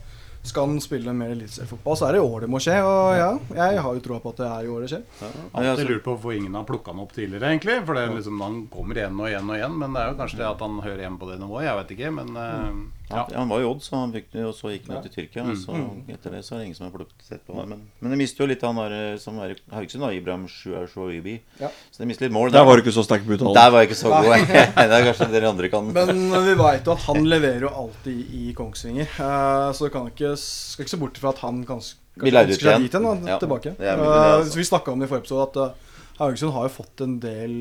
skal 0.48 0.68
han 0.70 0.78
spille 0.80 1.12
mer 1.12 1.32
eliteseriefotball, 1.34 1.96
så 1.98 2.06
er 2.06 2.14
det 2.14 2.20
i 2.22 2.24
år 2.24 2.44
det 2.46 2.48
må 2.48 2.60
skje. 2.62 2.76
Og 2.86 3.08
ja, 3.18 3.30
jeg 3.58 3.80
har 3.84 3.96
jo 3.98 4.02
troa 4.04 4.20
på 4.22 4.30
at 4.32 4.38
det 4.40 4.46
er 4.48 4.68
i 4.68 4.70
år 4.72 4.84
det 4.86 4.90
skjer. 4.92 5.02
Ja, 5.18 5.30
Alltid 5.50 5.70
altså, 5.72 5.88
lurt 5.90 6.04
på 6.06 6.14
hvorfor 6.14 6.36
ingen 6.38 6.54
har 6.56 6.68
plukka 6.68 6.94
han 6.94 7.02
opp 7.02 7.12
tidligere, 7.16 7.50
egentlig. 7.50 7.80
For 7.84 7.98
det 7.98 8.04
er 8.06 8.14
liksom, 8.14 8.38
han 8.46 8.60
kommer 8.72 9.02
igjen 9.02 9.18
og 9.18 9.28
igjen 9.32 9.50
og 9.50 9.58
igjen. 9.58 9.74
Men 9.82 9.98
det 9.98 10.04
er 10.04 10.12
jo 10.14 10.20
kanskje 10.22 10.40
det 10.40 10.46
at 10.48 10.62
han 10.64 10.78
hører 10.86 11.02
hjemme 11.04 11.20
på 11.20 11.28
det 11.32 11.40
nivået. 11.42 11.66
Jeg 11.66 11.80
vet 11.82 11.92
ikke, 11.98 12.14
men 12.20 12.40
eh, 12.44 12.70
ja. 13.08 13.24
Ja, 13.32 13.38
han 13.38 13.48
var 13.48 13.62
jo 13.62 13.70
Odd, 13.72 13.82
så 13.84 13.96
han 13.96 14.12
fikk, 14.12 14.26
og 14.44 14.50
så 14.56 14.70
gikk 14.72 14.88
han 14.90 15.02
til 15.04 15.12
Tyrkia. 15.14 15.44
Og 15.48 15.56
så 15.60 15.76
etter 16.12 16.34
det 16.34 16.42
så 16.44 16.54
er 16.54 16.60
det 16.60 16.66
ingen 16.68 16.78
som 16.78 16.86
har 16.88 16.94
plukket 16.94 17.24
sett 17.24 17.42
på 17.46 17.56
ham. 17.56 17.70
Men, 17.72 17.82
men 18.02 18.14
de 18.14 18.18
mister 18.20 18.44
jo 18.44 18.48
litt 18.50 18.64
han 18.66 18.76
der 18.80 18.94
eh, 18.96 19.18
som 19.22 19.38
er 19.44 19.54
i 19.54 19.56
Haugesund, 19.72 20.04
da, 20.04 20.10
Ibrahim 20.16 20.44
Shuaibi. 20.48 21.38
Ja. 21.62 21.70
Så 21.90 22.02
de 22.02 22.08
mister 22.10 22.26
litt 22.26 22.34
mål. 22.36 22.52
Der 22.54 22.66
var 22.68 22.76
du 22.76 22.84
ikke 22.84 22.94
så 22.96 23.04
sterk 23.06 23.24
på 23.26 23.36
uttalen. 23.36 23.56
Der 23.56 23.72
var 23.74 23.84
jeg 23.84 23.90
ikke 23.90 24.00
så 24.02 24.12
god. 24.12 24.28
det 24.92 24.98
er 24.98 25.06
kanskje 25.08 25.30
dere 25.32 25.52
andre 25.52 25.70
kan 25.72 25.92
Men 25.96 26.22
vi 26.48 26.56
veit 26.60 26.88
jo 26.88 26.96
at 26.96 27.06
han 27.08 27.22
leverer 27.32 27.68
jo 27.68 27.72
alltid 27.84 28.34
i 28.40 28.52
Kongsvinger. 28.58 29.08
Eh, 29.16 29.68
så 29.78 29.90
kan 29.94 30.10
ikke, 30.12 30.34
skal 30.40 30.86
ikke 30.86 30.94
se 30.96 31.00
bort 31.04 31.22
fra 31.22 31.32
at 31.32 31.44
han 31.46 31.62
kanskje, 31.68 31.96
ut 32.18 32.26
ønsker 32.28 32.58
seg 32.58 32.72
igjen. 32.72 32.88
dit 32.88 32.98
igjen. 32.98 33.08
da, 33.08 33.32
Ja, 33.34 33.38
tilbake. 33.40 33.74
det 33.76 33.84
det, 33.84 33.94
Eh, 33.98 34.34
altså. 34.34 34.52
så 34.52 34.60
vi 34.60 34.68
snakka 34.72 34.92
om 34.92 35.00
det 35.00 35.08
i 35.08 35.12
forrige 35.12 35.26
episode, 35.28 35.48
at 35.48 36.18
Haugesund 36.18 36.52
har 36.52 36.68
jo 36.68 36.74
fått 36.80 37.00
en 37.06 37.18
del 37.22 37.56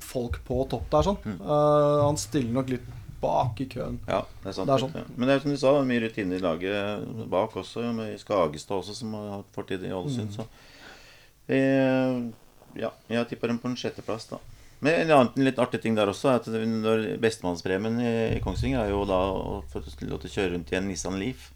folk 0.00 0.38
på 0.46 0.62
topp 0.70 0.86
der. 0.92 1.02
sånn. 1.02 1.18
Mm. 1.24 1.38
Eh, 1.42 2.04
han 2.06 2.16
stiller 2.20 2.52
nok 2.54 2.70
litt 2.70 2.86
bak 3.20 3.60
i 3.60 3.66
køen. 3.70 3.98
Ja, 4.08 4.20
det 4.42 4.50
er 4.50 4.56
sant. 4.56 4.68
Det 4.70 4.74
er 4.76 4.82
sånn. 4.84 5.14
Men 5.16 5.28
det 5.28 5.34
er 5.36 5.40
som 5.44 5.50
du 5.54 5.58
sa, 5.60 5.72
det 5.74 5.80
er 5.82 5.88
mye 5.90 6.02
rutine 6.04 6.36
i 6.38 6.42
laget 6.44 7.26
bak 7.32 7.56
også. 7.58 7.86
Med 7.96 8.18
Skagestad 8.20 8.76
også, 8.78 8.94
som 8.94 9.14
har 9.18 9.30
hatt 9.38 9.50
fortid 9.56 9.82
i 9.88 9.92
Ålesund. 9.94 10.34
Så 10.36 10.46
eh, 11.48 12.20
ja, 12.78 12.92
jeg 13.10 13.28
tipper 13.30 13.48
dem 13.52 13.58
på 13.62 13.70
en 13.70 13.76
sjetteplass, 13.78 14.28
da. 14.30 14.38
Men 14.80 14.94
en 15.02 15.10
annen 15.16 15.42
litt 15.48 15.58
artig 15.58 15.80
ting 15.82 15.96
der 15.98 16.06
også, 16.12 16.30
er 16.30 16.38
at 16.38 17.18
bestemannspremien 17.22 17.96
i, 17.98 18.12
Kongsvinger 18.44 18.84
er 18.84 18.92
jo 18.92 19.00
da 19.08 19.18
å 19.34 19.56
få 19.72 19.82
lov 19.82 20.20
til 20.22 20.30
å 20.30 20.34
kjøre 20.36 20.52
rundt 20.54 20.70
i 20.70 20.78
en 20.78 20.86
Nissan 20.86 21.18
Leaf. 21.18 21.48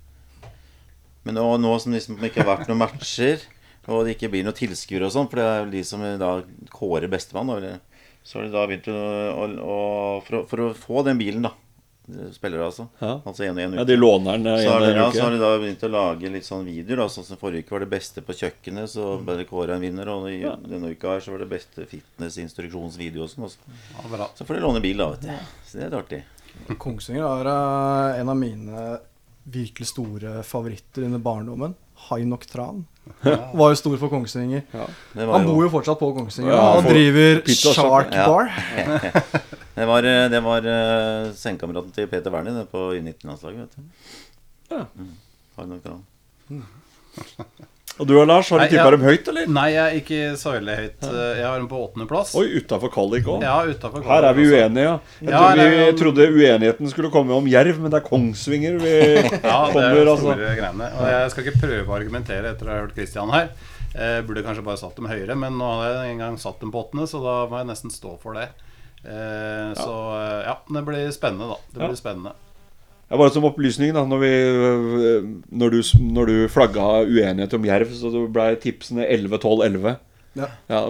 Men 1.23 1.39
nå, 1.39 1.45
nå 1.63 1.77
som 1.79 1.93
det 1.95 2.01
liksom 2.01 2.19
ikke 2.27 2.43
har 2.43 2.49
vært 2.57 2.71
noen 2.73 2.81
matcher, 2.83 3.45
og 3.87 4.07
det 4.09 4.17
ikke 4.17 4.33
blir 4.33 4.43
noen 4.47 4.59
tilskuere 4.59 5.07
og 5.07 5.15
sånn, 5.15 5.29
for 5.31 5.39
det 5.39 5.47
er 5.47 5.61
jo 5.63 5.71
de 5.77 5.85
som 5.87 6.03
da 6.19 6.33
kårer 6.75 7.07
bestemann, 7.13 7.51
eller- 7.55 7.79
så 8.23 8.39
har 8.39 8.47
de 8.47 8.55
da 8.55 8.67
begynt 8.71 8.89
å, 8.93 9.01
å, 9.35 9.49
å 9.63 9.79
for, 10.27 10.47
for 10.51 10.65
å 10.69 10.73
få 10.79 11.03
den 11.07 11.21
bilen, 11.21 11.47
da. 11.49 11.53
Spillere, 12.33 12.65
altså. 12.67 12.89
Ja. 12.99 13.21
Altså 13.25 13.45
en, 13.47 13.59
en 13.63 13.75
Ja, 13.79 13.85
de 13.87 13.97
låner 13.97 14.39
den 14.39 14.59
så 14.59 14.73
har, 14.73 14.81
en 14.83 14.89
de, 14.91 14.97
ja, 14.99 15.05
uke. 15.07 15.17
så 15.17 15.23
har 15.23 15.31
de 15.31 15.39
da 15.39 15.51
begynt 15.63 15.85
å 15.87 15.91
lage 15.93 16.33
litt 16.35 16.47
sånn 16.47 16.65
videoer. 16.67 17.05
Da, 17.05 17.07
sånn 17.15 17.27
som 17.29 17.39
Forrige 17.41 17.67
uke 17.67 17.77
var 17.77 17.85
det 17.85 17.91
beste 17.93 18.25
på 18.27 18.35
kjøkkenet, 18.41 18.91
så 18.91 19.07
ble 19.23 19.39
det 19.39 19.47
kåra 19.51 19.77
en 19.79 19.85
vinner. 19.85 20.11
Og 20.11 20.27
i, 20.33 20.41
denne 20.67 20.91
uka 20.93 21.15
her 21.15 21.25
så 21.25 21.35
var 21.35 21.45
det 21.45 21.51
beste 21.53 21.87
fitnessinstruksjonsvideo 21.89 23.23
og 23.25 23.31
sånn. 23.31 23.47
også. 23.47 23.77
Ja. 24.19 24.29
Så 24.39 24.47
får 24.49 24.59
de 24.59 24.65
låne 24.67 24.83
bil, 24.85 24.99
da, 24.99 25.13
vet 25.15 25.29
du. 25.29 25.55
Så 25.69 25.79
det 25.79 25.87
er 25.87 25.93
litt 25.93 26.01
artig. 26.01 26.21
Kongsvinger 26.83 27.25
er 27.29 27.53
eh, 27.55 28.21
en 28.21 28.35
av 28.35 28.39
mine 28.39 28.89
virkelig 29.43 29.93
store 29.95 30.43
favoritter 30.47 31.07
under 31.07 31.23
barndommen. 31.23 31.79
Hainok 32.09 32.43
Noktran. 32.43 32.85
Var 33.23 33.73
jo 33.73 33.79
stor 33.79 33.97
for 33.99 34.13
Kongsvinger. 34.13 34.63
Det 35.15 35.27
Han 35.27 35.47
bor 35.47 35.63
jo 35.65 35.71
fortsatt 35.73 35.99
på 35.99 36.13
Kongsvinger. 36.17 36.53
Ja, 36.55 36.69
og 36.77 36.87
driver 36.87 37.43
Shark 37.51 38.15
ja. 38.15 38.27
Bar. 38.29 38.47
Det 39.73 39.87
var, 39.89 40.05
eh, 40.05 40.29
det 40.29 40.41
var 40.45 40.67
uh, 40.69 41.33
sengekameraten 41.33 41.95
til 41.97 42.07
Peter 42.07 42.31
Wernie 42.31 42.67
på 42.69 42.91
U19-landslaget, 42.93 43.61
vet 43.61 43.73
du. 43.73 43.83
Ja. 44.75 44.85
Mm. 46.53 46.63
Og 48.01 48.07
du 48.09 48.15
Lars, 48.25 48.49
har 48.51 48.63
du 48.63 48.71
tippa 48.73 48.91
dem 48.95 49.03
høyt, 49.05 49.27
eller? 49.29 49.47
Nei, 49.53 49.67
jeg 49.75 49.83
er 49.85 49.97
ikke 50.01 50.21
så 50.41 50.55
veldig 50.55 50.75
høyt. 50.79 51.05
Jeg 51.13 51.45
har 51.45 51.59
dem 51.61 51.67
på 51.69 51.81
åttendeplass. 51.85 52.31
Oi, 52.41 52.47
utafor 52.63 52.91
Kallik 52.95 53.27
òg. 53.29 53.43
Ja, 53.45 53.59
utenfor 53.69 54.07
Her 54.09 54.27
er 54.31 54.39
vi 54.39 54.47
uenige, 54.49 54.87
ja. 54.87 54.95
Jeg 55.21 55.29
Ja, 55.31 55.43
trodde, 55.43 55.67
vi 55.69 55.83
er- 55.85 55.99
trodde 56.01 56.27
uenigheten 56.33 56.89
skulle 56.91 57.11
komme 57.13 57.37
om 57.37 57.47
Jerv, 57.53 57.79
men 57.85 57.91
det 57.93 58.01
er 58.01 58.09
Kongsvinger 58.09 58.79
vi 58.81 58.95
Ja, 59.45 59.69
det 59.69 59.77
er 59.77 59.77
kommer, 59.77 60.11
altså. 60.15 60.33
store 60.33 60.55
greiene. 60.57 60.89
Og 60.99 61.07
jeg 61.13 61.31
skal 61.35 61.45
ikke 61.45 61.61
prøve 61.67 61.87
å 61.93 61.97
argumentere 62.01 62.55
etter 62.55 62.67
å 62.67 62.73
ha 62.73 62.81
hørt 62.87 62.95
Christian 62.97 63.31
her. 63.31 63.53
Jeg 63.93 64.25
burde 64.27 64.43
kanskje 64.47 64.65
bare 64.65 64.81
satt 64.81 64.97
dem 64.97 65.07
høyere, 65.13 65.37
men 65.37 65.59
nå 65.61 65.69
har 65.83 65.91
jeg 65.93 66.15
en 66.15 66.23
gang 66.25 66.39
satt 66.41 66.61
dem 66.65 66.73
på 66.73 66.81
åttende, 66.87 67.05
så 67.07 67.21
da 67.23 67.35
må 67.53 67.61
jeg 67.61 67.69
nesten 67.75 67.93
stå 67.93 68.17
for 68.23 68.33
det. 68.41 68.49
Eh, 69.05 69.75
Så 69.77 69.93
eh, 70.17 70.47
ja, 70.49 70.57
det 70.73 70.83
blir 70.89 71.13
spennende, 71.13 71.51
da. 71.53 71.61
Det 71.77 71.89
blir 71.91 72.01
spennende. 72.01 72.33
Ja, 73.13 73.19
bare 73.21 73.29
som 73.35 73.45
opplysning, 73.45 73.91
da. 73.93 74.07
Når, 74.09 74.21
vi, 74.23 74.29
øh, 74.33 75.25
når, 75.53 75.75
du, 75.75 75.81
når 76.01 76.31
du 76.31 76.37
flagga 76.49 77.03
uenighet 77.05 77.53
om 77.59 77.67
Jerv, 77.69 77.91
så 77.93 78.09
ble 78.33 78.47
tipsene 78.63 79.05
11-12-11. 79.05 79.99
Ja. 80.41 80.47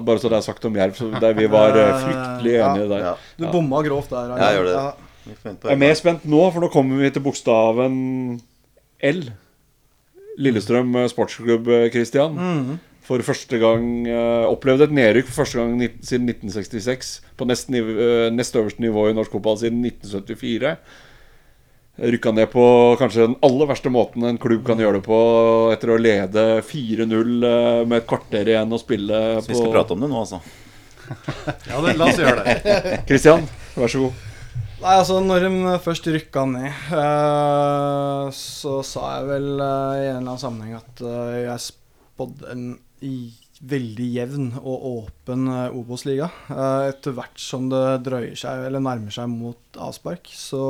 bare 0.07 0.21
så 0.23 0.31
det 0.31 0.37
er 0.39 0.45
sagt 0.47 0.65
om 0.69 0.77
Jerv. 0.79 0.95
Så 0.95 1.09
der 1.19 1.35
vi 1.35 1.49
var 1.51 1.75
øh, 1.75 1.89
fryktelig 2.05 2.53
Ja. 2.53 2.69
enige 2.71 2.89
der. 2.93 3.03
Ja. 3.09 3.13
Du 3.41 3.49
bomma 3.51 3.83
grovt 3.83 4.11
der. 4.15 4.37
Ja, 4.37 4.53
jeg 4.53 4.61
gjør 4.61 4.69
det. 4.69 4.77
Ja. 4.79 4.91
På 5.51 5.69
Jeg 5.69 5.75
er 5.75 5.79
mer 5.83 5.95
spent 5.99 6.25
nå, 6.27 6.45
for 6.51 6.61
nå 6.63 6.69
kommer 6.71 7.03
vi 7.03 7.11
til 7.11 7.23
bokstaven 7.23 8.41
L. 9.03 9.21
Lillestrøm 10.39 10.95
øh, 10.97 11.09
sportsklubb, 11.11 11.67
Christian. 11.91 12.39
Mhm. 12.39 12.79
For 13.03 13.19
første 13.27 13.59
gang 13.59 14.07
Opplevde 14.47 14.85
et 14.87 14.93
nedrykk 14.95 15.27
for 15.27 15.43
første 15.43 15.59
gang 15.59 15.75
siden 16.07 16.29
1966. 16.31 17.17
På 17.37 17.45
nest, 17.51 17.71
niv 17.71 17.83
øh, 17.83 18.31
nest 18.33 18.55
øverste 18.57 18.81
nivå 18.81 19.09
i 19.09 19.13
norsk 19.13 19.33
fotball 19.35 19.59
siden 19.59 19.83
1974. 19.85 20.79
Rykka 22.01 22.33
ned 22.33 22.49
på 22.49 22.65
kanskje 22.97 23.27
den 23.27 23.35
aller 23.45 23.69
verste 23.69 23.91
måten 23.93 24.25
en 24.25 24.41
klubb 24.41 24.65
kan 24.65 24.81
gjøre 24.81 24.97
det 24.97 25.05
på, 25.05 25.19
etter 25.75 25.93
å 25.93 26.01
lede 26.01 26.45
4-0 26.65 27.13
øh, 27.13 27.83
med 27.85 27.99
et 27.99 28.09
kvarter 28.09 28.49
igjen 28.49 28.73
å 28.73 28.81
spille 28.81 29.19
Så 29.43 29.53
vi 29.53 29.59
skal 29.59 29.75
prate 29.75 29.93
om 29.93 30.01
det 30.01 30.09
nå, 30.09 30.25
altså. 30.25 30.41
Ja, 31.69 31.83
det, 31.85 31.97
la 32.01 32.09
oss 32.09 32.21
gjøre 32.23 32.45
det. 32.47 32.77
Kristian, 33.11 33.45
vær 33.77 33.93
så 33.93 34.07
god. 34.07 34.29
Nei, 34.83 34.97
altså 34.99 35.21
Når 35.23 35.45
de 35.45 35.75
først 35.85 36.09
rykka 36.11 36.43
ned, 36.51 36.73
eh, 36.99 38.25
så 38.35 38.81
sa 38.87 39.13
jeg 39.19 39.29
vel 39.29 39.51
eh, 39.63 40.01
i 40.01 40.09
en 40.09 40.17
eller 40.17 40.25
annen 40.25 40.41
sammenheng 40.43 40.81
at 40.81 41.03
eh, 41.07 41.37
jeg 41.45 41.67
spådde 41.69 42.49
en 42.51 42.65
i, 43.07 43.15
veldig 43.63 44.09
jevn 44.17 44.49
og 44.59 44.87
åpen 44.89 45.47
uh, 45.47 45.77
Obos-liga. 45.79 46.29
Eh, 46.51 46.89
etter 46.91 47.15
hvert 47.15 47.39
som 47.39 47.69
det 47.71 48.03
drøyer 48.09 48.35
seg 48.39 48.67
eller 48.67 48.83
nærmer 48.83 49.15
seg 49.15 49.31
mot 49.31 49.79
avspark, 49.79 50.27
så 50.35 50.65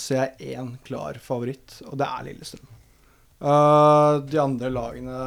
ser 0.00 0.24
jeg 0.24 0.56
én 0.58 0.74
klar 0.86 1.20
favoritt, 1.22 1.78
og 1.86 1.94
det 2.00 2.08
er 2.08 2.26
Lillestrøm. 2.26 2.66
Eh, 3.42 4.16
de 4.26 4.42
andre 4.42 4.72
lagene 4.74 5.20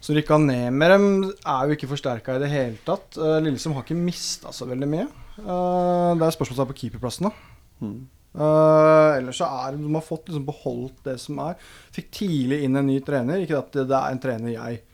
som 0.00 0.14
rykka 0.14 0.38
ned 0.42 0.76
med 0.76 0.92
dem, 0.94 1.08
er 1.24 1.64
jo 1.66 1.78
ikke 1.78 1.90
forsterka 1.90 2.36
i 2.36 2.44
det 2.44 2.52
hele 2.52 2.78
tatt. 2.86 3.16
Eh, 3.16 3.40
Lillestrøm 3.46 3.78
har 3.78 3.86
ikke 3.86 3.98
mista 3.98 4.52
så 4.54 4.68
veldig 4.68 4.90
mye. 4.90 5.08
Eh, 5.40 6.12
det 6.18 6.28
er 6.28 6.36
spørsmålstegn 6.36 6.70
på 6.70 6.78
keeperplassen, 6.82 7.30
da. 7.30 7.88
Eh, 8.38 9.16
ellers 9.18 9.40
så 9.40 9.48
er 9.48 9.78
De 9.78 9.88
har 9.94 10.04
fått 10.04 10.28
liksom 10.28 10.44
beholdt 10.46 11.00
det 11.08 11.16
som 11.22 11.40
er. 11.42 11.56
Fikk 11.96 12.12
tidlig 12.20 12.60
inn 12.66 12.76
en 12.76 12.86
ny 12.86 13.00
trener. 13.00 13.40
Ikke 13.42 13.58
at 13.58 13.72
det, 13.72 13.88
det 13.88 13.96
er 13.96 14.12
en 14.12 14.22
trener 14.22 14.54
jeg 14.54 14.84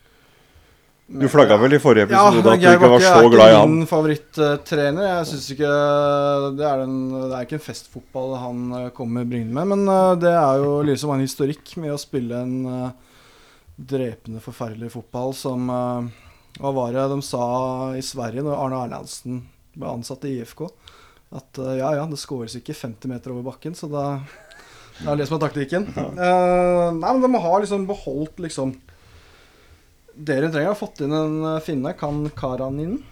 Du 1.05 1.27
flagga 1.29 1.59
vel 1.61 1.77
i 1.77 1.81
forrige 1.83 2.07
ja, 2.09 2.21
episode 2.31 2.53
at 2.55 2.63
du 2.63 2.67
ikke 2.71 2.89
var 2.89 3.03
så 3.03 3.11
er 3.19 3.27
glad 3.29 3.51
i 3.51 3.57
ikke 3.59 3.73
min 3.75 3.89
favorittrener. 3.89 5.09
Jeg 5.11 5.27
synes 5.29 5.49
ikke 5.53 5.73
det 6.57 6.65
er, 6.65 6.81
den, 6.81 6.95
det 7.13 7.29
er 7.29 7.45
ikke 7.45 7.59
en 7.59 7.65
festfotball 7.67 8.33
han 8.41 8.63
eh, 8.79 8.87
kommer 8.97 9.27
bringende 9.29 9.53
med. 9.59 9.69
Men 9.75 9.93
eh, 9.93 10.13
det 10.23 10.33
er 10.33 10.63
jo 10.63 10.79
liksom 10.89 11.13
en 11.13 11.25
historikk 11.27 11.75
med 11.83 11.93
å 11.93 12.01
spille 12.01 12.41
en 12.41 12.55
eh, 12.71 13.19
drepende, 13.77 14.41
forferdelig 14.41 14.95
fotball 14.95 15.35
som 15.37 15.69
Hva 15.69 16.71
var 16.73 16.95
det 16.95 17.09
de 17.11 17.21
sa 17.27 17.45
i 17.99 18.03
Sverige 18.07 18.45
når 18.47 18.55
Arne 18.55 18.81
Erlandsen 18.87 19.43
ble 19.75 19.91
ansatt 19.91 20.25
i 20.25 20.37
IFK? 20.39 20.69
At 21.35 21.59
ja, 21.59 21.91
ja, 21.99 22.05
det 22.07 22.21
skåres 22.23 22.55
ikke 22.55 22.77
50 22.79 23.11
meter 23.11 23.35
over 23.35 23.49
bakken, 23.51 23.75
så 23.75 23.91
da 23.91 24.05
det 25.01 25.11
er 25.11 25.19
det 25.19 25.27
som 25.27 25.37
er 25.37 25.43
taktikken. 25.43 25.89
Eh, 25.91 26.89
nei, 26.95 27.13
men 27.17 27.25
de 27.25 27.43
har 27.43 27.63
liksom 27.63 27.87
beholdt 27.89 28.43
liksom 28.45 28.77
Dere 30.17 30.51
trenger 30.53 30.71
har 30.73 30.79
fått 30.79 31.01
inn 31.05 31.13
en 31.13 31.45
eh, 31.57 31.61
finne, 31.65 31.93
Kan 31.99 32.29
Karanin. 32.37 33.03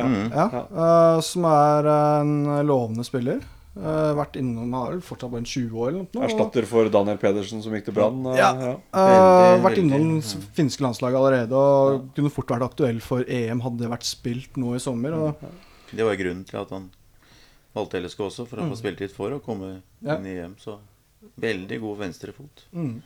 Mm. 0.00 0.30
Ja, 0.32 0.44
uh, 0.72 1.20
som 1.20 1.44
er 1.44 1.84
en 1.92 2.30
lovende 2.66 3.04
spiller. 3.04 3.42
Uh, 3.76 4.14
vært 4.16 4.34
innom 4.40 4.72
vel 4.72 5.00
fortsatt 5.04 5.30
bare 5.30 5.42
en 5.42 5.46
20 5.46 5.74
år 5.78 5.88
eller 5.90 6.06
noe. 6.06 6.24
Erstatter 6.26 6.64
for 6.66 6.88
Daniel 6.90 7.18
Pedersen 7.20 7.60
som 7.62 7.74
gikk 7.76 7.84
til 7.90 7.94
Brann. 7.98 8.22
Uh, 8.26 8.34
Ja. 8.38 8.48
ja. 8.56 8.70
Eh, 8.96 9.58
vært 9.62 9.78
innom 9.82 10.16
det 10.16 10.24
s- 10.24 10.36
finske 10.56 10.82
landslaget 10.82 11.18
allerede 11.20 11.52
og 11.52 12.08
kunne 12.16 12.32
fort 12.32 12.48
vært 12.50 12.64
aktuell 12.66 12.98
for 13.04 13.22
EM 13.28 13.60
hadde 13.60 13.78
det 13.84 13.90
vært 13.92 14.08
spilt 14.08 14.56
nå 14.56 14.74
i 14.74 14.80
sommer. 14.82 15.12
Og, 15.14 15.44
Det 15.94 16.02
var 16.06 16.16
grunnen 16.16 16.44
til 16.48 16.58
at 16.60 16.70
han 16.70 16.90
valgte 17.76 18.00
LSK 18.02 18.20
også, 18.26 18.46
for 18.48 18.56
å 18.58 18.70
få 18.72 18.76
spilletid 18.80 19.12
for 19.14 19.30
å 19.36 19.40
komme 19.40 19.82
Ja. 20.02 20.16
inn 20.16 20.26
i 20.26 20.38
EM. 20.40 20.56
Så 20.58 20.78
veldig 21.38 21.80
god 21.80 21.98
venstrefot. 21.98 22.64
mm. 22.74 23.02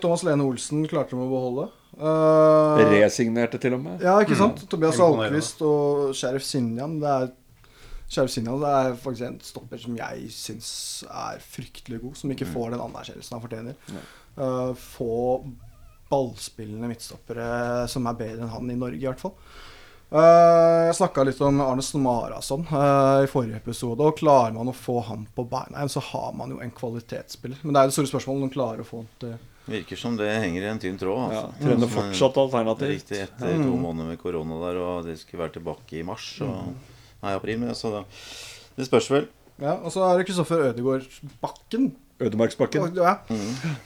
Thomas 0.00 0.22
Lene 0.24 0.40
Olsen 0.46 0.86
klarte 0.88 1.10
de 1.10 1.16
å 1.20 1.28
beholde. 1.28 1.68
Eh, 1.96 2.82
Resignerte 2.92 3.58
til 3.60 3.76
og 3.76 3.82
med. 3.82 4.02
Ja, 4.04 4.18
ikke 4.20 4.36
sant? 4.36 4.62
Tobias 4.68 4.98
Imponerende. 4.98 5.38
Alquist 5.38 5.62
og 5.64 6.14
Sheriff 6.16 6.44
Sinjan. 6.44 6.98
Det 7.00 7.12
er 7.12 7.30
Sheriff 8.06 8.34
Sinjan 8.34 8.60
det 8.62 8.72
er 8.78 8.98
faktisk 9.00 9.26
en 9.26 9.38
stopper 9.42 9.80
som 9.80 9.96
jeg 9.98 10.26
syns 10.34 10.68
er 11.08 11.40
fryktelig 11.42 12.02
god. 12.04 12.18
Som 12.20 12.34
ikke 12.34 12.48
får 12.52 12.74
den 12.74 12.84
anerkjennelsen 12.84 13.38
han 13.38 13.46
fortjener. 13.46 13.96
Uh, 14.36 14.74
få 14.76 15.16
ballspillende 16.10 16.90
midtstoppere 16.90 17.86
som 17.90 18.04
er 18.06 18.20
bedre 18.20 18.44
enn 18.44 18.52
han 18.52 18.70
i 18.70 18.78
Norge, 18.78 19.00
i 19.00 19.08
hvert 19.08 19.24
fall. 19.24 19.34
Uh, 20.06 20.86
jeg 20.86 21.00
snakka 21.00 21.24
litt 21.26 21.40
om 21.42 21.64
Arne 21.64 21.82
Smarason 21.82 22.62
uh, 22.68 23.24
i 23.24 23.30
forrige 23.30 23.58
episode. 23.58 24.04
Og 24.04 24.20
klarer 24.20 24.54
man 24.54 24.68
å 24.70 24.76
få 24.76 25.00
ham 25.08 25.24
på 25.34 25.48
beina 25.48 25.80
igjen, 25.80 25.96
så 25.96 26.04
har 26.12 26.36
man 26.36 26.52
jo 26.52 26.60
en 26.62 26.76
kvalitetsspiller. 26.76 27.64
Men 27.64 27.72
det 27.72 27.80
er 27.80 27.90
det 27.90 27.96
store 27.96 28.12
spørsmålet 28.12 28.44
om 28.44 28.50
de 28.50 28.58
klarer 28.60 28.84
å 28.84 28.86
få 28.86 29.02
han 29.02 29.12
til 29.24 29.38
Virker 29.66 29.98
som 29.98 30.16
det 30.16 30.28
henger 30.30 30.62
i 30.62 30.68
en 30.70 30.78
tynn 30.78 30.98
tråd. 30.98 31.32
Ja, 31.32 31.40
Altså. 31.40 31.58
trener 31.62 31.86
Mm. 31.86 31.94
fortsatt 31.96 32.36
alternativt. 32.38 32.88
Riktig 32.92 33.18
etter 33.24 33.56
to 33.62 33.76
måneder 33.76 34.06
med 34.12 34.18
korona 34.22 34.60
der, 34.66 34.78
og 34.78 35.04
de 35.04 35.16
skulle 35.16 35.42
være 35.42 35.54
tilbake 35.58 35.98
i 35.98 36.02
mars. 36.06 36.40
Og 36.40 36.74
nei, 37.22 37.32
april, 37.34 37.58
men 37.58 37.74
så 37.74 37.90
da 37.90 38.04
Det 38.76 38.86
spørs 38.86 39.10
vel. 39.10 39.26
Ja, 39.60 39.72
Og 39.82 39.90
så 39.90 40.02
er 40.04 40.18
det 40.18 40.26
Kristoffer 40.28 40.70
Ødegårdsbakken. 40.72 41.92
Ødemarksbakken. 42.20 42.94
Ja, 42.96 43.16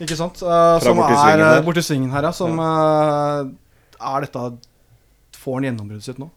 ikke 0.00 0.16
sant? 0.16 0.42
Uh, 0.42 0.78
som 0.82 0.96
borti 0.96 1.14
er 1.14 1.36
der. 1.38 1.62
borti 1.62 1.82
svingen 1.82 2.10
her, 2.10 2.22
ja. 2.22 2.30
Som 2.32 2.58
uh, 2.58 3.46
er 4.00 4.20
dette 4.20 4.58
Får 5.40 5.54
han 5.56 5.64
gjennombruddet 5.64 6.02
sitt 6.04 6.18
nå? 6.18 6.28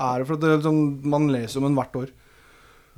Er 0.00 0.18
det 0.18 0.26
for 0.26 0.34
at 0.34 0.40
det, 0.40 0.62
sånn, 0.64 1.00
Man 1.04 1.28
leser 1.30 1.58
om 1.60 1.68
ham 1.68 1.76
hvert 1.76 1.94
år. 2.02 2.08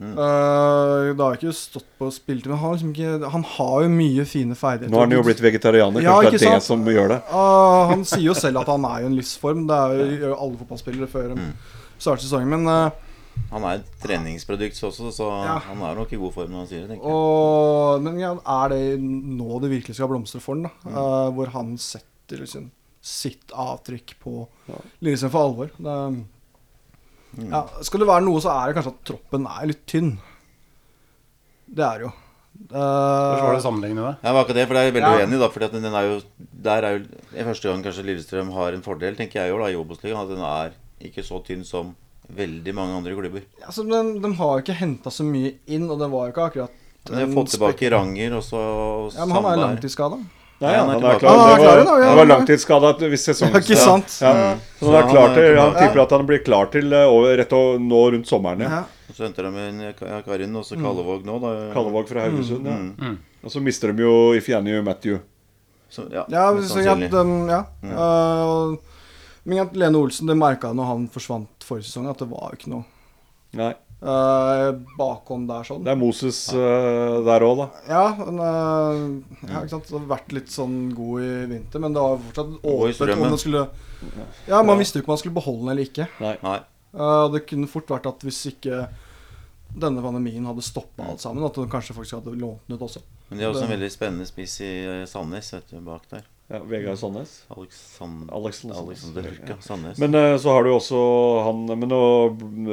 Uh, 0.01 1.13
det 1.13 1.21
har 1.23 1.37
ikke 1.37 1.53
stått 1.55 1.87
på 2.01 2.09
spilletid, 2.11 2.49
men 2.51 2.59
han 2.59 2.65
har, 2.65 2.75
liksom 2.79 2.95
ikke, 2.95 3.31
han 3.35 3.45
har 3.55 3.77
jo 3.85 3.93
mye 3.93 4.25
fine 4.27 4.57
ferdigheter. 4.59 4.91
Nå 4.91 4.99
har 4.99 5.07
han 5.07 5.15
jo 5.15 5.23
blitt 5.27 5.43
vegetarianer. 5.45 6.03
Ja, 6.03 6.17
Kanskje 6.25 6.41
det 6.41 6.49
er 6.49 6.59
det 6.59 6.67
som 6.67 6.83
gjør 6.89 7.13
det. 7.15 7.21
Uh, 7.31 7.93
han 7.93 8.05
sier 8.09 8.27
jo 8.31 8.35
selv 8.39 8.63
at 8.65 8.73
han 8.73 8.89
er 8.89 9.05
i 9.05 9.09
en 9.11 9.17
livsform. 9.19 9.65
Det 9.69 9.79
er 9.79 10.27
jo 10.27 10.35
alle 10.35 10.61
fotballspillere 10.65 11.11
før 11.13 11.35
mm. 11.39 11.49
starter 12.03 12.25
sesongen. 12.25 12.51
Men 12.57 12.67
uh, 12.67 13.13
Han 13.53 13.65
er 13.69 13.79
et 13.81 13.95
treningsprodukt 14.03 14.83
også, 14.91 15.13
så 15.15 15.31
Ja. 15.47 15.59
han 15.69 15.81
er 15.87 15.97
nok 15.97 16.11
i 16.13 16.21
god 16.21 16.35
form 16.35 16.51
når 16.53 16.65
han 16.65 16.69
sier 16.73 16.83
det. 16.83 16.91
tenker 16.91 17.07
jeg. 17.07 17.17
Og, 17.17 18.03
men 18.05 18.19
ja, 18.21 18.35
er 18.35 18.75
det 18.75 18.83
nå 19.01 19.61
det 19.63 19.71
virkelig 19.73 19.97
skal 19.97 20.11
blomstre 20.11 20.41
for 20.43 20.59
han? 20.59 20.69
Mm. 20.85 20.93
Eh, 20.93 21.31
hvor 21.37 21.53
han 21.55 21.73
setter 21.81 22.43
liksom 22.45 22.71
sitt 23.03 23.51
avtrykk 23.55 24.15
på 24.23 24.47
Lillestrøm 25.03 25.33
for 25.33 25.49
alvor. 25.49 25.73
Det, 25.79 25.97
Mm. 26.13 26.23
Ja, 27.39 27.63
skal 27.83 28.01
det 28.03 28.09
være 28.09 28.25
noe, 28.27 28.41
så 28.45 28.51
er 28.53 28.67
det 28.73 28.77
kanskje 28.77 28.93
at 28.95 29.05
troppen 29.09 29.47
er 29.49 29.67
litt 29.71 29.87
tynn. 29.89 30.19
Det 31.73 31.85
er 31.87 31.99
det 32.03 32.07
jo. 32.09 32.13
Hvordan 32.69 33.43
var 33.47 33.55
det 33.57 33.63
sammenligne 33.65 34.03
det? 34.05 34.15
Jeg 34.23 34.35
var 34.37 34.45
ikke 34.45 34.55
det, 34.59 34.67
for 34.69 34.75
det 34.77 34.81
er 34.83 34.89
jeg 34.91 34.95
veldig 34.99 35.13
Ja. 35.13 35.23
uenig 35.25 35.39
i. 35.41 35.49
For 35.53 35.61
den 35.73 35.85
er 35.95 36.03
jo, 36.07 36.21
Der 36.63 36.83
er 36.85 36.99
jo 36.99 37.45
første 37.49 37.69
gang 37.69 37.83
kanskje 37.83 38.05
Lillestrøm 38.07 38.53
har 38.53 38.73
en 38.77 38.83
fordel, 38.83 39.17
tenker 39.17 39.41
jeg 39.41 39.51
jo, 39.51 39.59
da, 39.59 39.67
i 39.73 39.75
Obos-ligaen. 39.81 40.21
At 40.23 40.29
den 40.29 40.45
er 40.45 40.73
ikke 41.01 41.25
så 41.25 41.41
tynn 41.45 41.65
som 41.65 41.97
veldig 42.29 42.75
mange 42.75 42.95
andre 42.97 43.17
klubber. 43.17 43.43
altså, 43.67 43.83
den, 43.89 44.21
de 44.23 44.35
har 44.35 44.53
jo 44.53 44.63
ikke 44.63 44.79
henta 44.79 45.11
så 45.11 45.25
mye 45.25 45.55
inn, 45.67 45.91
og 45.91 45.99
det 45.99 46.11
var 46.13 46.29
jo 46.29 46.33
ikke 46.33 46.47
akkurat 46.51 46.71
Men 47.11 47.19
de 47.19 47.25
har 47.27 47.35
fått 47.35 47.51
tilbake 47.57 47.91
Ranger, 47.91 48.37
og 48.37 48.43
så 48.47 48.61
Ja, 49.19 49.25
Men 49.27 49.35
han 49.37 49.45
er 49.45 49.57
jo 49.57 49.63
langtidsskada. 49.67 50.21
Nei, 50.63 50.73
han 50.79 50.91
er 50.91 50.95
han 50.95 51.05
er 51.11 51.19
klar. 51.19 51.33
Ah, 51.33 51.41
han 51.43 51.53
er 51.53 51.63
Det 51.63 51.67
var, 51.67 51.85
da, 51.85 51.95
ja, 51.99 52.09
han 52.09 52.19
var 52.21 52.29
langtidsskada 52.31 52.93
hvis 53.03 53.27
Ja, 53.27 53.33
sesongen 53.33 53.59
ikke 53.61 53.79
sant? 53.81 54.15
Ja. 54.23 54.33
Ja. 54.39 54.51
Så 54.79 54.87
han 54.93 54.99
er 55.01 55.09
klar 55.11 55.35
til, 55.37 55.59
han 55.59 55.75
tipper 55.79 56.03
at 56.05 56.15
han 56.17 56.27
blir 56.29 56.43
klar 56.47 56.71
til 56.73 56.93
eh, 56.95 57.07
over, 57.11 57.35
rett 57.43 57.53
og, 57.59 57.81
nå 57.83 58.03
rundt 58.15 58.31
sommeren. 58.31 58.63
Ja. 58.63 58.71
Ja. 58.79 58.83
Og 59.11 59.19
så 59.19 59.27
henter 59.27 59.49
de 59.51 59.67
inn 59.69 59.83
ja, 59.85 60.21
Karin 60.25 60.55
og 60.57 60.65
så 60.65 60.79
Mm. 60.79 60.87
Kallevåg 60.87 61.27
nå, 61.29 61.41
da. 61.43 61.51
Kallevåg 61.75 62.09
fra 62.09 62.25
Haugesund. 62.29 62.67
Ja. 62.71 62.79
Mm. 62.79 63.19
Og 63.45 63.51
så 63.53 63.61
mister 63.61 63.93
de 63.93 64.03
jo 64.07 64.15
Ifeanyi 64.39 64.79
Matthew. 64.87 65.19
Så, 65.93 66.07
ja, 66.13 66.25
Ja, 66.33 66.47
så 66.63 66.79
sannsynlig. 66.79 67.11
de, 67.11 67.51
ja. 67.51 67.65
Uh, 67.83 68.77
men 69.45 69.69
Lene 69.75 69.99
Olsen, 69.99 70.27
det 70.31 70.37
merka 70.39 70.71
når 70.73 70.85
han 70.89 71.09
forsvant 71.13 71.67
forrige 71.67 71.91
sesong, 71.91 72.07
at 72.09 72.23
det 72.23 72.31
var 72.31 72.53
jo 72.55 72.61
ikke 72.61 72.71
noe 72.73 72.85
Nei, 73.59 73.75
uh, 74.03 74.71
bakhånd 74.99 75.49
der 75.51 75.69
sånn. 75.69 75.85
det 75.87 75.95
er 75.95 76.01
Moses 76.01 76.41
uh, 76.55 77.23
der 77.27 77.47
òg, 77.47 77.63
da. 77.63 77.69
Ja, 77.89 78.05
men, 78.19 78.43
uh, 78.43 79.47
ja, 79.47 79.63
ikke 79.63 79.77
sant. 79.77 79.89
Det 79.89 79.97
har 79.97 80.11
vært 80.17 80.35
litt 80.37 80.53
sånn 80.53 80.77
god 80.97 81.25
i 81.27 81.31
vinter, 81.55 81.83
men 81.85 81.97
det 81.97 82.05
var 82.05 82.21
fortsatt 82.27 82.53
åpent 82.75 83.17
om 83.17 83.33
det 83.37 83.41
skulle 83.45 83.65
Ja, 84.51 84.61
man 84.67 84.81
visste 84.81 84.99
jo 84.99 85.05
ikke 85.05 85.13
om 85.13 85.17
man 85.17 85.23
skulle 85.25 85.39
beholde 85.39 85.65
den 85.65 85.75
eller 85.77 85.91
ikke. 85.91 86.11
Nei. 86.23 86.59
Uh, 86.93 87.27
det 87.33 87.47
kunne 87.49 87.71
fort 87.71 87.91
vært 87.95 88.11
at 88.11 88.27
hvis 88.27 88.45
ikke 88.53 88.85
denne 89.73 90.03
pandemien 90.05 90.45
hadde 90.45 90.65
stoppa 90.65 91.07
alt 91.09 91.23
sammen, 91.23 91.45
at 91.47 91.57
de 91.57 91.65
kanskje 91.71 91.97
faktisk 91.97 92.19
hadde 92.19 92.37
lånt 92.37 92.67
den 92.69 92.77
ut 92.77 92.85
også. 92.85 93.01
Men 93.29 93.39
de 93.39 93.47
har 93.47 93.55
også 93.55 93.65
en 93.65 93.73
veldig 93.73 93.89
spennende 93.93 94.29
spiss 94.29 94.59
i 94.61 94.71
eh, 94.85 95.05
Sandnes, 95.09 95.53
vet 95.55 95.71
du, 95.73 95.79
bak 95.87 96.05
der. 96.11 96.27
Ja, 96.53 96.59
Vegard 96.69 96.99
Sandnes. 97.01 97.31
Alex 97.57 97.79
Alexander 98.01 98.77
Alexander 98.85 99.57
Sandnes. 99.65 99.99
Men 99.99 100.15
eh, 100.19 100.37
så 100.39 100.53
har 100.53 100.65
du 100.67 100.71
også 100.75 100.99
han 101.47 101.65
Men 101.79 101.89
nå 101.89 102.01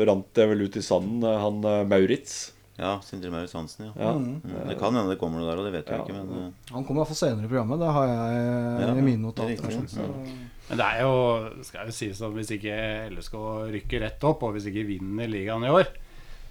rant 0.09 0.34
det 0.36 0.47
vel 0.51 0.65
ut 0.67 0.75
i 0.75 0.84
sanden, 0.84 1.23
eh, 1.23 1.39
han 1.39 1.63
eh, 1.63 1.84
Maurits. 1.88 2.39
Ja, 2.80 2.93
Sindre 3.03 3.32
Maurits 3.32 3.53
Hansen, 3.57 3.89
ja. 3.89 3.91
Ja. 3.99 4.11
Mm. 4.15 4.41
Det 4.69 4.77
kan 4.80 4.95
hende 4.95 5.11
det 5.11 5.17
kommer 5.19 5.41
noe 5.41 5.49
der, 5.49 5.59
og 5.59 5.65
det 5.67 5.73
vet 5.73 5.89
vi 5.89 5.95
Ja. 5.97 6.03
ikke, 6.05 6.13
men 6.15 6.53
Han 6.71 6.86
kommer 6.88 7.01
i 7.01 7.03
hvert 7.03 7.09
fall 7.11 7.19
senere 7.27 7.43
i 7.47 7.51
programmet. 7.51 7.80
Det 7.82 7.89
har 7.91 8.07
jeg 8.07 8.45
Ja, 8.86 8.93
i 8.93 9.01
mine 9.01 9.34
det 9.34 9.43
er 9.43 9.57
notater. 9.57 9.88
så- 9.88 10.05
Men 10.69 10.77
det 10.77 10.86
er 10.86 11.01
jo, 11.01 11.63
skal 11.63 11.88
jo 11.88 11.91
sies 11.91 12.21
at 12.21 12.32
hvis 12.32 12.51
ikke 12.55 13.09
LSK 13.11 13.36
rykker 13.73 13.99
rett 14.05 14.23
opp, 14.23 14.43
og 14.43 14.53
hvis 14.53 14.67
ikke 14.71 14.86
vinner 14.88 15.27
ligaen 15.27 15.63
i 15.65 15.73
år, 15.73 15.88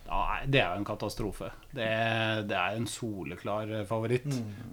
er, 0.09 0.45
det 0.49 0.61
er 0.63 0.73
jo 0.73 0.81
en 0.81 0.89
katastrofe. 0.89 1.51
Det, 1.71 1.89
det 2.49 2.57
er 2.57 2.77
en 2.77 2.87
soleklar 2.89 3.71
eh, 3.71 3.87
favoritt. 3.89 4.29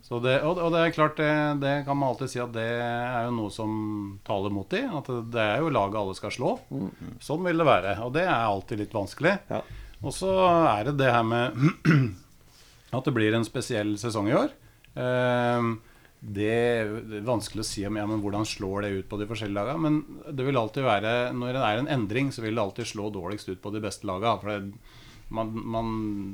Så 0.06 0.20
det, 0.24 0.38
og, 0.48 0.60
og 0.64 0.72
det 0.74 0.82
er 0.82 0.96
klart, 0.96 1.18
det, 1.20 1.32
det 1.64 1.74
kan 1.88 2.00
man 2.00 2.14
alltid 2.14 2.32
si 2.32 2.42
at 2.44 2.54
det 2.56 2.68
er 2.82 3.28
jo 3.28 3.34
noe 3.36 3.54
som 3.54 3.72
taler 4.28 4.54
mot 4.56 4.70
de. 4.72 4.84
At 5.02 5.10
det, 5.34 5.44
er 5.44 5.64
jo 5.64 5.74
laget 5.76 6.00
alle 6.02 6.16
skal 6.18 6.36
slå. 6.36 6.54
Sånn 7.24 7.44
vil 7.48 7.60
det 7.60 7.68
være. 7.68 7.98
Og 8.06 8.14
det 8.16 8.24
er 8.28 8.38
alltid 8.38 8.86
litt 8.86 8.96
vanskelig. 8.96 9.36
Ja. 9.52 9.64
Og 10.06 10.14
så 10.14 10.32
er 10.70 10.90
det 10.90 11.00
det 11.02 11.12
her 11.12 11.26
med 11.28 11.60
at 12.96 13.08
det 13.08 13.16
blir 13.16 13.36
en 13.36 13.48
spesiell 13.48 13.96
sesong 14.00 14.32
i 14.32 14.38
år. 14.38 14.56
Ehm, 15.00 15.78
det, 16.20 16.52
det 17.06 17.20
er 17.20 17.28
vanskelig 17.28 17.62
å 17.62 17.68
si 17.68 17.84
om 17.86 17.98
ja, 18.00 18.06
men 18.10 18.22
hvordan 18.24 18.48
slår 18.48 18.86
det 18.86 18.94
ut 19.00 19.10
på 19.12 19.20
de 19.20 19.28
forskjellige 19.30 19.60
lagene. 19.60 19.82
Men 19.84 20.36
det 20.38 20.46
vil 20.48 20.60
alltid 20.60 20.86
være 20.88 21.16
når 21.38 21.58
det 21.58 21.66
er 21.66 21.82
en 21.82 21.92
endring, 22.00 22.32
så 22.34 22.46
vil 22.46 22.56
det 22.56 22.64
alltid 22.64 22.94
slå 22.94 23.12
dårligst 23.14 23.52
ut 23.52 23.62
på 23.62 23.74
de 23.76 23.84
beste 23.84 24.08
lagene. 24.10 24.40
For 24.42 24.54
det, 24.54 25.04
man, 25.36 25.52
man, 25.76 25.90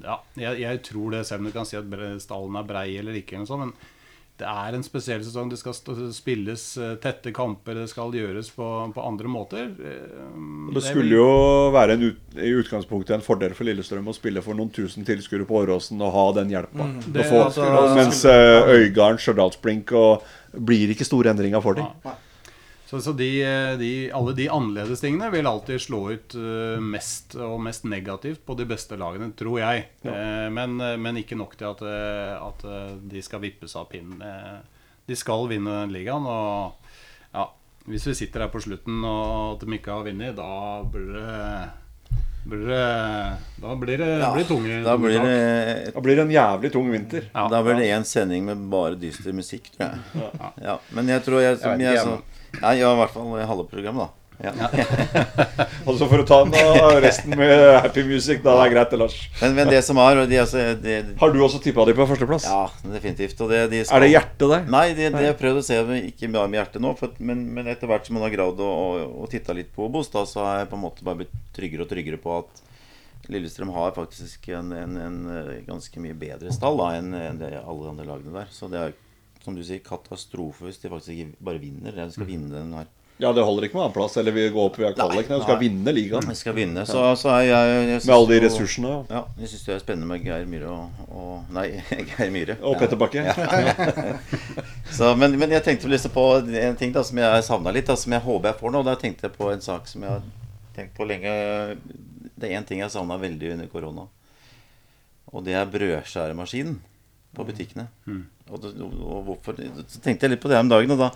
ja, 0.06 0.20
jeg, 0.40 0.62
jeg 0.64 0.84
tror 0.92 1.16
det, 1.18 1.26
selv 1.30 1.44
om 1.44 1.50
du 1.50 1.56
kan 1.56 1.68
si 1.70 1.80
at 1.80 1.98
stallen 2.24 2.62
er 2.62 2.70
brei 2.70 2.88
eller 3.02 3.18
ikke, 3.22 3.40
eller 3.40 3.50
sånt, 3.50 3.66
men 3.68 3.98
det 4.42 4.48
er 4.50 4.74
en 4.74 4.82
spesiell 4.82 5.22
sesong. 5.22 5.52
Det 5.52 5.60
skal 5.60 5.76
spilles 6.16 6.62
eh, 6.82 6.96
tette 7.04 7.30
kamper, 7.36 7.76
det 7.78 7.90
skal 7.92 8.10
gjøres 8.18 8.48
på, 8.56 8.66
på 8.96 9.04
andre 9.06 9.30
måter. 9.30 9.68
Ehm, 9.70 10.72
Det 10.74 10.82
skulle 10.88 11.14
jo 11.20 11.28
være 11.76 11.94
en 12.00 12.08
ut, 12.08 12.24
i 12.42 12.50
utgangspunktet 12.58 13.14
en 13.20 13.26
fordel 13.26 13.54
for 13.54 13.70
Lillestrøm 13.70 14.10
å 14.10 14.16
spille 14.18 14.42
for 14.42 14.58
noen 14.58 14.72
tusen 14.74 15.06
tilskuere 15.06 15.46
på 15.46 15.60
Åråsen 15.62 16.02
og 16.02 16.16
ha 16.16 16.26
den 16.40 16.56
hjelpa. 16.56 16.90
Det 17.06 17.28
Å 17.28 17.30
få- 17.30 17.46
skulle- 17.60 17.94
mens 18.00 18.24
uh, 18.26 18.72
Øygarden, 18.74 19.22
Stjørdalsblink 19.22 19.94
og 20.02 20.26
blir 20.58 20.96
ikke 20.96 21.06
store 21.06 21.36
endringer 21.36 21.62
for 21.62 21.78
dem. 21.78 21.92
Så, 22.92 23.00
så 23.02 23.14
de, 23.16 23.44
eh, 23.44 23.78
de, 23.80 24.12
alle 24.12 24.34
de 24.36 24.50
annerledes 24.52 25.00
tingene 25.00 25.30
vil 25.32 25.48
alltid 25.48 25.80
slå 25.80 26.00
ut 26.12 26.34
eh, 26.36 26.82
mest 26.84 27.38
og 27.40 27.62
mest 27.64 27.86
negativt 27.88 28.42
på 28.44 28.58
de 28.60 28.66
beste 28.68 28.98
lagene, 29.00 29.30
tror 29.40 29.62
jeg. 29.62 29.86
Eh, 30.04 30.48
men, 30.52 30.76
men 30.76 31.20
ikke 31.22 31.38
nok 31.40 31.56
til 31.56 31.70
at, 31.70 31.86
at 32.36 32.66
de 33.14 33.24
skal 33.24 33.40
vippes 33.46 33.78
av 33.80 33.88
pinnen. 33.94 34.20
De 35.08 35.16
skal 35.16 35.48
vinne 35.48 35.72
den 35.72 35.94
ligaen, 35.96 36.28
og 36.28 37.32
ja, 37.32 37.46
hvis 37.86 38.10
vi 38.10 38.18
sitter 38.26 38.44
her 38.44 38.52
på 38.52 38.60
slutten 38.68 39.00
og 39.08 39.54
at 39.54 39.64
de 39.64 39.78
ikke 39.78 39.96
har 39.96 40.04
vunnet, 40.10 40.36
da 40.36 40.52
blir 40.92 41.16
det 41.16 41.38
blir 42.44 42.68
det, 42.74 42.84
da 43.62 43.76
blir 43.78 44.02
det, 44.02 44.12
blir 44.18 44.42
det 44.42 44.48
tunge 44.50 44.78
da 44.82 44.98
blir 44.98 45.14
det 45.14 45.26
det 45.30 45.92
Da 45.94 46.02
blir 46.02 46.16
det 46.18 46.24
en 46.26 46.32
jævlig 46.34 46.72
tung 46.74 46.88
vinter. 46.92 47.28
Ja. 47.32 47.48
Da 47.54 47.64
blir 47.64 47.78
det 47.78 47.88
én 47.94 48.04
sending 48.04 48.48
med 48.50 48.68
bare 48.74 49.00
dyster 49.00 49.32
musikk, 49.32 49.70
tror 49.78 49.94
jeg. 49.94 50.54
Ja. 50.66 50.80
Men 50.98 51.16
jeg 51.16 51.24
tror 51.24 51.46
jeg, 51.46 51.62
som 51.62 51.78
vet 51.78 51.86
jeg, 51.86 52.02
ikke, 52.02 52.18
så, 52.18 52.41
ja, 52.60 52.74
ja, 52.76 52.90
i 52.92 53.00
hvert 53.00 53.14
fall 53.16 53.38
halve 53.48 53.70
programmet, 53.72 54.10
da. 54.10 54.22
Ja. 54.42 54.54
Og 55.86 55.98
så 56.00 56.08
for 56.10 56.24
å 56.24 56.26
ta 56.26 56.40
den, 56.42 56.54
da, 56.56 56.88
resten 57.04 57.36
med 57.38 57.52
happy 57.84 58.04
music, 58.08 58.42
da 58.42 58.56
er 58.58 58.64
det 58.64 58.74
greit, 58.74 58.94
det, 58.94 59.00
Lars. 59.02 59.18
Men, 59.42 59.54
men 59.60 59.70
det 59.70 59.82
som 59.86 60.00
er 60.02 60.24
de, 60.30 60.40
altså, 60.42 60.64
de, 60.82 60.96
Har 61.20 61.34
du 61.34 61.38
også 61.46 61.62
tippa 61.62 61.86
de 61.86 61.94
på 61.98 62.08
førsteplass? 62.10 62.48
Ja, 62.50 62.64
definitivt. 62.96 63.38
Og 63.46 63.54
det, 63.54 63.62
de 63.74 63.84
skal, 63.86 64.00
Er 64.00 64.06
det 64.06 64.10
hjertet 64.16 64.48
der? 64.56 64.66
Nei, 64.74 64.86
det, 64.98 65.12
det 65.12 65.20
har 65.20 65.28
jeg 65.30 65.38
prøvd 65.44 65.62
å 65.62 65.68
se 65.68 65.78
ikke 66.10 66.32
bare 66.34 66.50
med 66.50 66.62
hjertet 66.62 66.86
nå. 66.88 66.96
For, 66.98 67.14
men, 67.22 67.46
men 67.54 67.70
etter 67.72 67.92
hvert 67.92 68.10
som 68.10 68.18
man 68.18 68.26
har 68.26 68.34
gravd 68.34 68.66
og, 68.66 68.74
og, 68.74 69.16
og 69.22 69.32
titta 69.34 69.56
litt 69.58 69.70
på 69.76 69.86
Obos, 69.86 70.10
da, 70.14 70.26
så 70.30 70.46
har 70.48 70.64
jeg 70.64 70.72
på 70.74 70.80
en 70.80 70.86
måte 70.88 71.06
bare 71.06 71.22
blitt 71.22 71.38
tryggere 71.54 71.86
og 71.86 71.94
tryggere 71.94 72.22
på 72.22 72.42
at 72.42 72.68
Lillestrøm 73.32 73.70
har 73.76 73.94
faktisk 73.94 74.50
en, 74.50 74.72
en, 74.74 74.98
en 74.98 75.18
eh, 75.30 75.52
ganske 75.68 76.02
mye 76.02 76.16
bedre 76.18 76.50
stall 76.52 76.80
da, 76.80 76.88
enn 76.98 77.14
enn 77.14 77.44
alle 77.62 77.92
andre 77.94 78.08
lagene 78.08 78.34
der. 78.34 78.50
Så 78.50 78.68
det 78.72 78.82
er, 78.82 78.96
som 79.44 79.56
du 79.58 79.64
sier, 79.66 79.80
katastrofe 79.86 80.68
hvis 80.68 80.82
de 80.82 80.90
faktisk 80.92 81.14
ikke 81.16 81.38
bare 81.48 81.62
vinner. 81.62 81.96
De 81.98 82.12
skal 82.14 82.28
vinne 82.30 82.52
den 82.54 82.74
her. 82.78 82.90
Ja, 83.22 83.30
det 83.38 83.44
holder 83.46 83.68
ikke 83.68 83.76
med 83.78 83.84
annenplass, 83.84 84.16
eller 84.18 84.34
vi 84.34 84.48
går 84.50 84.64
opp 84.72 84.78
via 84.82 84.90
kvalik. 84.98 85.28
Du 85.30 85.44
skal 85.44 85.60
vinne 85.62 85.92
ligaen. 85.94 86.26
De 86.26 86.34
skal 86.34 86.56
vinne. 86.58 86.82
Så, 86.90 87.04
så 87.22 87.30
er 87.36 87.44
jeg, 87.52 87.74
jeg 87.92 88.00
Med 88.08 88.14
alle 88.16 88.30
de 88.32 88.40
ressursene. 88.48 88.94
ja. 88.96 89.02
Ja, 89.20 89.22
jeg 89.44 89.52
syns 89.52 89.66
det 89.68 89.76
er 89.76 89.84
spennende 89.84 90.08
med 90.10 90.24
Geir 90.26 90.48
Myhre 90.50 90.72
og, 90.74 91.04
og 91.14 91.52
Nei, 91.54 91.68
Geir 92.16 92.32
Myhre. 92.34 92.56
Og 92.66 92.80
Petter 92.82 92.98
Bakke. 92.98 93.22
Så, 94.98 95.12
men, 95.22 95.38
men 95.38 95.54
jeg 95.54 95.64
tenkte 95.68 95.92
liksom 95.92 96.16
på 96.16 96.26
en 96.64 96.80
ting 96.80 96.96
da 96.96 97.04
som 97.06 97.22
jeg 97.22 97.46
savna 97.46 97.74
litt, 97.76 97.86
da, 97.92 97.96
som 98.00 98.16
jeg 98.18 98.26
håper 98.26 98.52
jeg 98.52 98.60
får 98.64 98.74
nå. 98.74 98.82
Da 98.90 98.98
tenkte 99.06 99.28
jeg 99.30 99.38
på 99.38 99.52
en 99.54 99.62
sak 99.70 99.86
som 99.92 100.08
jeg 100.08 100.16
har 100.18 100.26
tenkt 100.80 100.98
på 100.98 101.06
lenge. 101.06 101.30
Det 102.42 102.50
er 102.50 102.58
én 102.58 102.66
ting 102.66 102.82
jeg 102.82 102.90
savna 102.94 103.20
veldig 103.22 103.54
under 103.54 103.70
korona. 103.70 104.08
Og 105.32 105.46
det 105.46 105.54
er 105.62 105.70
brødskjæremaskinen 105.78 106.80
på 107.38 107.46
butikkene. 107.48 107.86
Og, 108.52 108.68
og 108.68 109.24
hvorfor 109.30 109.58
Så 109.88 110.02
tenkte 110.04 110.28
jeg 110.28 110.36
litt 110.36 110.44
på 110.44 110.52
det 110.52 110.58
her 110.60 110.66
om 110.66 110.72
dagen. 110.72 110.92
Og, 110.92 111.00
da, 111.00 111.10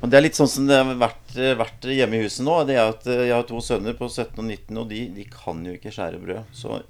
og 0.00 0.08
det 0.12 0.18
er 0.20 0.24
litt 0.24 0.38
sånn 0.38 0.48
som 0.50 0.68
det 0.70 0.78
har 0.78 0.94
vært, 1.00 1.34
vært 1.58 1.88
hjemme 1.90 2.18
i 2.20 2.24
huset 2.24 2.46
nå. 2.46 2.56
Det 2.68 2.78
er 2.78 2.88
at 2.94 3.06
eh, 3.10 3.24
Jeg 3.28 3.34
har 3.36 3.46
to 3.48 3.60
sønner 3.64 3.96
på 3.98 4.08
17 4.08 4.38
og 4.38 4.46
19, 4.46 4.80
og 4.84 4.88
de, 4.92 5.04
de 5.18 5.26
kan 5.34 5.60
jo 5.66 5.74
ikke 5.76 5.92
skjære 5.94 6.22
brød. 6.22 6.56
Så 6.56 6.80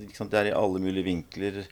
liksom, 0.00 0.30
det 0.32 0.38
er 0.40 0.50
i 0.52 0.56
alle 0.56 0.80
mulige 0.82 1.04
vinkler. 1.10 1.62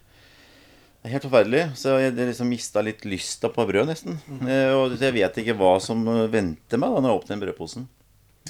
Det 1.01 1.09
er 1.09 1.15
helt 1.15 1.25
forferdelig. 1.25 1.63
Så 1.81 1.95
jeg 1.97 2.11
jeg 2.13 2.29
liksom 2.33 2.51
mista 2.53 2.83
litt 2.85 3.07
lysta 3.09 3.49
på 3.55 3.65
brød, 3.71 3.87
nesten. 3.89 4.19
Eh, 4.45 4.75
Og 4.77 4.99
jeg 5.01 5.17
vet 5.17 5.39
ikke 5.41 5.57
hva 5.57 5.77
som 5.81 6.03
eh, 6.13 6.27
venter 6.33 6.83
meg 6.83 6.93
da 6.93 7.01
når 7.07 7.15
jeg 7.15 7.23
åpner 7.23 7.45
brødposen. 7.47 7.87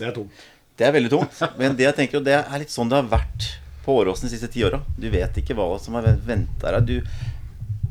Det 0.01 0.09
er 0.09 0.17
tungt. 0.17 0.47
Det 0.81 0.87
er 0.89 0.95
veldig 0.97 1.11
tungt. 1.13 1.43
Men 1.61 1.77
det 1.77 1.85
jeg 1.85 1.99
tenker, 1.99 2.23
det 2.25 2.39
er 2.41 2.63
litt 2.63 2.73
sånn 2.73 2.89
det 2.91 2.97
har 3.03 3.11
vært 3.13 3.51
på 3.85 3.95
Åråsen 4.01 4.27
de 4.29 4.33
siste 4.35 4.49
ti 4.53 4.65
åra. 4.67 4.81
Du 4.99 5.07
vet 5.13 5.37
ikke 5.41 5.55
hva 5.57 5.67
som 5.81 5.95
har 5.99 6.09
venta 6.27 6.73
deg. 6.79 6.89
Du, 6.89 7.31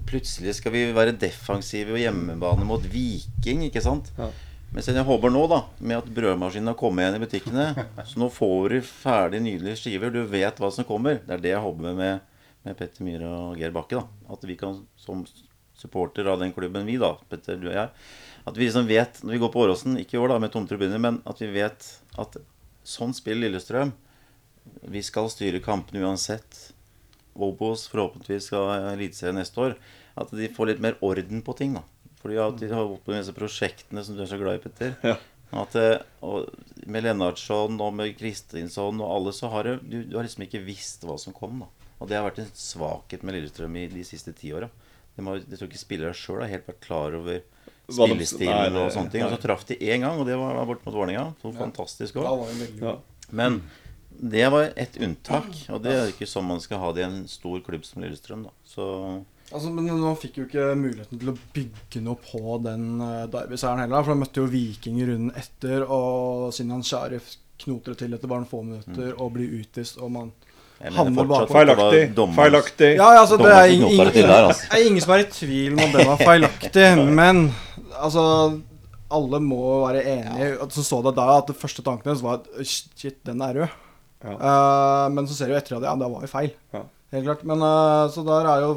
plutselig 0.09 0.57
skal 0.57 0.73
vi 0.73 0.83
være 0.95 1.15
defensive 1.17 1.95
og 1.95 2.01
hjemmebane 2.01 2.65
mot 2.67 2.85
Viking, 2.91 3.65
ikke 3.67 3.83
sant? 3.85 4.11
Ja. 4.17 4.29
Men 4.69 4.85
jeg 4.85 5.05
håper 5.05 5.31
nå, 5.33 5.43
da, 5.49 5.63
med 5.81 5.97
at 5.97 6.09
brødmaskinen 6.13 6.69
har 6.69 6.77
kommet 6.77 7.05
igjen 7.05 7.17
i 7.17 7.21
butikkene, 7.23 7.67
så 8.09 8.21
nå 8.21 8.29
får 8.33 8.75
du 8.75 8.79
ferdig 8.85 9.41
nydelige 9.41 9.79
skiver. 9.81 10.13
Du 10.13 10.21
vet 10.29 10.61
hva 10.61 10.69
som 10.73 10.85
kommer. 10.85 11.21
Det 11.25 11.37
er 11.37 11.45
det 11.45 11.53
jeg 11.55 11.63
håper 11.63 11.97
med, 11.97 12.25
med, 12.65 12.77
Petter 12.77 13.05
Myhre 13.05 13.29
og 13.33 13.61
Geir 13.61 13.73
Bakke. 13.73 14.01
da 14.01 14.33
At 14.35 14.45
vi 14.45 14.57
kan, 14.59 14.83
som 14.99 15.23
supporter 15.79 16.27
av 16.29 16.41
den 16.43 16.53
klubben, 16.53 16.85
vi, 16.89 16.99
da, 17.01 17.15
Petter, 17.31 17.57
du 17.57 17.69
og 17.71 17.77
jeg 17.77 17.89
At 18.49 18.57
vi 18.59 18.67
liksom 18.67 18.89
vet, 18.89 19.23
når 19.23 19.35
vi 19.35 19.41
går 19.41 19.53
på 19.53 19.63
Åråsen, 19.65 19.97
ikke 20.01 20.19
i 20.19 20.21
år 20.21 20.35
da 20.35 20.41
med 20.43 20.53
tomme 20.53 20.69
tribuner, 20.69 21.01
men 21.01 21.21
at 21.29 21.41
vi 21.41 21.49
vet 21.55 21.89
at 22.21 22.37
sånn 22.85 23.15
spiller 23.17 23.47
Lillestrøm. 23.47 23.93
vi 24.85 25.01
skal 25.01 25.31
styre 25.33 25.63
kampene 25.65 26.05
uansett. 26.05 26.69
Obos 27.33 27.87
forhåpentligvis 27.89 28.51
skal 28.51 28.69
ha 28.69 28.93
eliteserie 28.93 29.33
neste 29.33 29.61
år. 29.65 29.75
At 30.19 30.31
de 30.35 30.51
får 30.51 30.73
litt 30.73 30.83
mer 30.83 30.97
orden 31.05 31.43
på 31.45 31.55
ting, 31.57 31.75
da. 31.77 31.85
Fordi 32.19 32.39
at 32.43 32.57
de 32.59 32.69
har 32.71 32.83
holdt 32.83 33.05
på 33.05 33.13
med 33.13 33.21
disse 33.21 33.35
prosjektene 33.35 34.03
som 34.03 34.17
du 34.17 34.23
er 34.25 34.31
så 34.31 34.39
glad 34.41 34.59
i, 34.59 34.63
Petter. 34.65 34.95
Ja. 35.05 35.15
At, 35.63 35.73
eh, 35.79 36.01
og 36.21 36.49
med 36.85 37.07
Lennartson 37.07 37.79
og 37.81 37.93
med 37.97 38.11
Kristinsson 38.19 38.99
og 39.01 39.13
alle, 39.15 39.33
så 39.33 39.49
har 39.49 39.65
du, 39.65 39.79
du, 39.81 39.97
du 40.11 40.17
har 40.17 40.27
liksom 40.27 40.43
ikke 40.45 40.61
visst 40.65 41.07
hva 41.07 41.15
som 41.21 41.33
kom, 41.33 41.63
da. 41.63 41.69
Og 41.99 42.07
det 42.07 42.15
har 42.19 42.27
vært 42.27 42.43
en 42.43 42.51
svakhet 42.55 43.23
med 43.27 43.35
Lillestrøm 43.35 43.75
i 43.79 43.87
de 43.91 44.03
siste 44.07 44.31
ti 44.35 44.53
åra. 44.55 44.69
De 45.17 45.23
Jeg 45.25 45.57
tror 45.57 45.67
ikke 45.67 45.81
spillere 45.81 46.15
sjøl 46.15 46.43
har 46.45 46.53
helt 46.53 46.69
vært 46.69 46.83
klar 46.85 47.15
over 47.17 47.41
spillestilen 47.89 48.77
og 48.79 48.91
sånne 48.93 49.11
ting. 49.11 49.25
Og 49.25 49.33
så 49.33 49.41
traff 49.41 49.65
de 49.67 49.75
én 49.81 50.05
gang, 50.05 50.19
og 50.21 50.27
det 50.29 50.37
var 50.39 50.61
bort 50.69 50.85
mot 50.85 50.95
Vålerenga. 50.95 51.33
Så 51.41 51.51
fantastisk 51.57 52.21
òg. 52.21 52.45
Men 53.35 53.59
det 54.19 54.45
var 54.51 54.71
et 54.79 54.95
unntak, 54.99 55.49
og 55.71 55.83
det 55.83 55.95
er 55.95 56.13
ikke 56.13 56.27
sånn 56.29 56.47
man 56.47 56.63
skal 56.63 56.81
ha 56.83 56.93
det 56.95 57.03
i 57.03 57.07
en 57.07 57.19
stor 57.31 57.59
klubb 57.65 57.83
som 57.87 58.03
Lillestrøm. 58.03 58.47
da 58.47 58.53
Så 58.67 58.85
Altså, 59.49 59.71
men 59.73 59.87
Man 59.89 60.17
fikk 60.19 60.37
jo 60.37 60.45
ikke 60.45 60.71
muligheten 60.77 61.21
til 61.21 61.31
å 61.31 61.37
bygge 61.55 62.01
noe 62.05 62.19
på 62.21 62.59
den 62.65 62.99
uh, 63.01 63.25
derbyseieren 63.31 63.81
heller. 63.85 64.03
For 64.05 64.13
da 64.13 64.21
møtte 64.21 64.43
jo 64.43 64.49
Viking 64.51 64.99
i 65.01 65.07
runden 65.09 65.31
etter, 65.39 65.85
og 65.89 66.51
Sinjan 66.55 66.85
Sharif 66.85 67.33
knoter 67.59 67.95
det 67.95 68.03
til 68.03 68.13
etter 68.15 68.29
bare 68.29 68.43
noen 68.43 68.51
få 68.51 68.61
minutter 68.63 69.15
og 69.17 69.33
blir 69.35 69.57
utvist. 69.59 69.97
Og 69.99 70.11
man 70.13 70.29
fortsatt 70.79 71.51
Feilaktig. 71.51 72.03
Feilaktig. 72.37 72.91
Ja, 72.95 73.09
ja, 73.17 73.23
altså, 73.25 73.39
det 73.41 73.51
er 73.51 73.73
ingen, 73.73 73.89
ing- 73.89 73.97
nota 73.97 74.05
det 74.07 74.15
til 74.15 74.29
der, 74.29 74.45
altså. 74.47 74.69
er 74.71 74.85
ingen 74.87 75.03
som 75.03 75.13
er 75.15 75.23
i 75.25 75.29
tvil 75.33 75.73
om 75.75 75.81
at 75.83 75.97
den 75.97 76.07
var 76.07 76.21
feilaktig. 76.23 76.87
men 77.19 77.41
altså 77.97 78.23
Alle 79.09 79.39
må 79.41 79.63
være 79.87 80.05
enige. 80.05 80.53
At 80.61 80.73
Så 80.77 80.85
så 80.85 81.01
det 81.01 81.15
da 81.17 81.25
at 81.39 81.49
det 81.49 81.57
første 81.57 81.81
tanken 81.81 82.11
hennes 82.11 82.23
var 82.23 82.39
at 82.43 82.67
shit, 82.69 83.17
den 83.25 83.41
er 83.41 83.63
rød. 83.63 83.75
Ja. 84.23 84.35
Eh, 84.35 85.09
men 85.15 85.27
så 85.27 85.33
ser 85.33 85.49
du 85.49 85.57
etter 85.57 85.79
at 85.79 85.87
ja, 85.87 85.95
det 85.97 86.09
var 86.13 86.23
jo 86.23 86.29
feil. 86.29 86.51
Ja. 86.75 86.83
Helt 87.15 87.25
klart. 87.25 87.43
Men 87.49 87.63
uh, 87.65 88.05
så 88.13 88.21
der 88.27 88.45
er 88.45 88.65
jo 88.67 88.73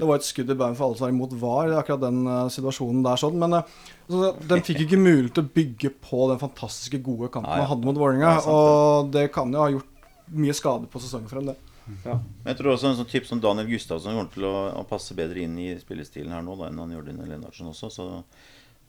Det 0.00 0.08
var 0.08 0.20
et 0.20 0.26
skudd 0.26 0.50
i 0.52 0.56
baugen 0.56 0.76
for 0.78 0.86
alle 0.86 0.98
som 0.98 1.06
var 1.06 1.14
imot 1.14 1.34
VAR, 1.42 1.72
akkurat 1.80 2.02
den 2.06 2.20
uh, 2.24 2.48
situasjonen 2.52 3.02
der. 3.04 3.20
sånn, 3.20 3.38
Men 3.40 3.58
uh, 3.60 3.80
så 4.10 4.30
den 4.50 4.64
fikk 4.66 4.84
ikke 4.86 5.00
mulighet 5.00 5.34
til 5.36 5.44
å 5.44 5.54
bygge 5.60 5.92
på 6.02 6.26
den 6.32 6.40
fantastiske 6.40 7.02
gode 7.04 7.28
kampen 7.32 7.52
man 7.52 7.64
ja. 7.64 7.68
hadde 7.70 7.88
mot 7.88 8.00
Vålerenga. 8.00 8.36
Ja, 8.38 8.54
og 8.54 9.10
det 9.14 9.26
kan 9.34 9.52
jo 9.52 9.60
ha 9.60 9.68
gjort 9.74 10.08
mye 10.30 10.54
skade 10.56 10.88
på 10.90 11.02
sesongen 11.02 11.28
for 11.30 11.40
dem, 11.40 11.52
det. 11.52 11.58
Men 11.90 12.52
jeg 12.52 12.58
tror 12.60 12.72
også 12.74 12.90
en 12.90 12.98
sånn 13.00 13.10
type 13.10 13.26
som 13.26 13.40
Daniel 13.42 13.68
Gustavsson 13.70 14.14
kommer 14.14 14.32
til 14.34 14.46
å, 14.46 14.54
å 14.78 14.86
passe 14.88 15.16
bedre 15.18 15.42
inn 15.42 15.56
i 15.58 15.72
spillestilen 15.80 16.32
her 16.34 16.44
nå 16.46 16.54
da, 16.58 16.68
enn 16.68 16.78
han 16.78 16.94
gjorde 16.94 17.14
under 17.14 17.30
Lennartsen 17.32 17.70
også. 17.72 17.90
Så, 17.92 18.06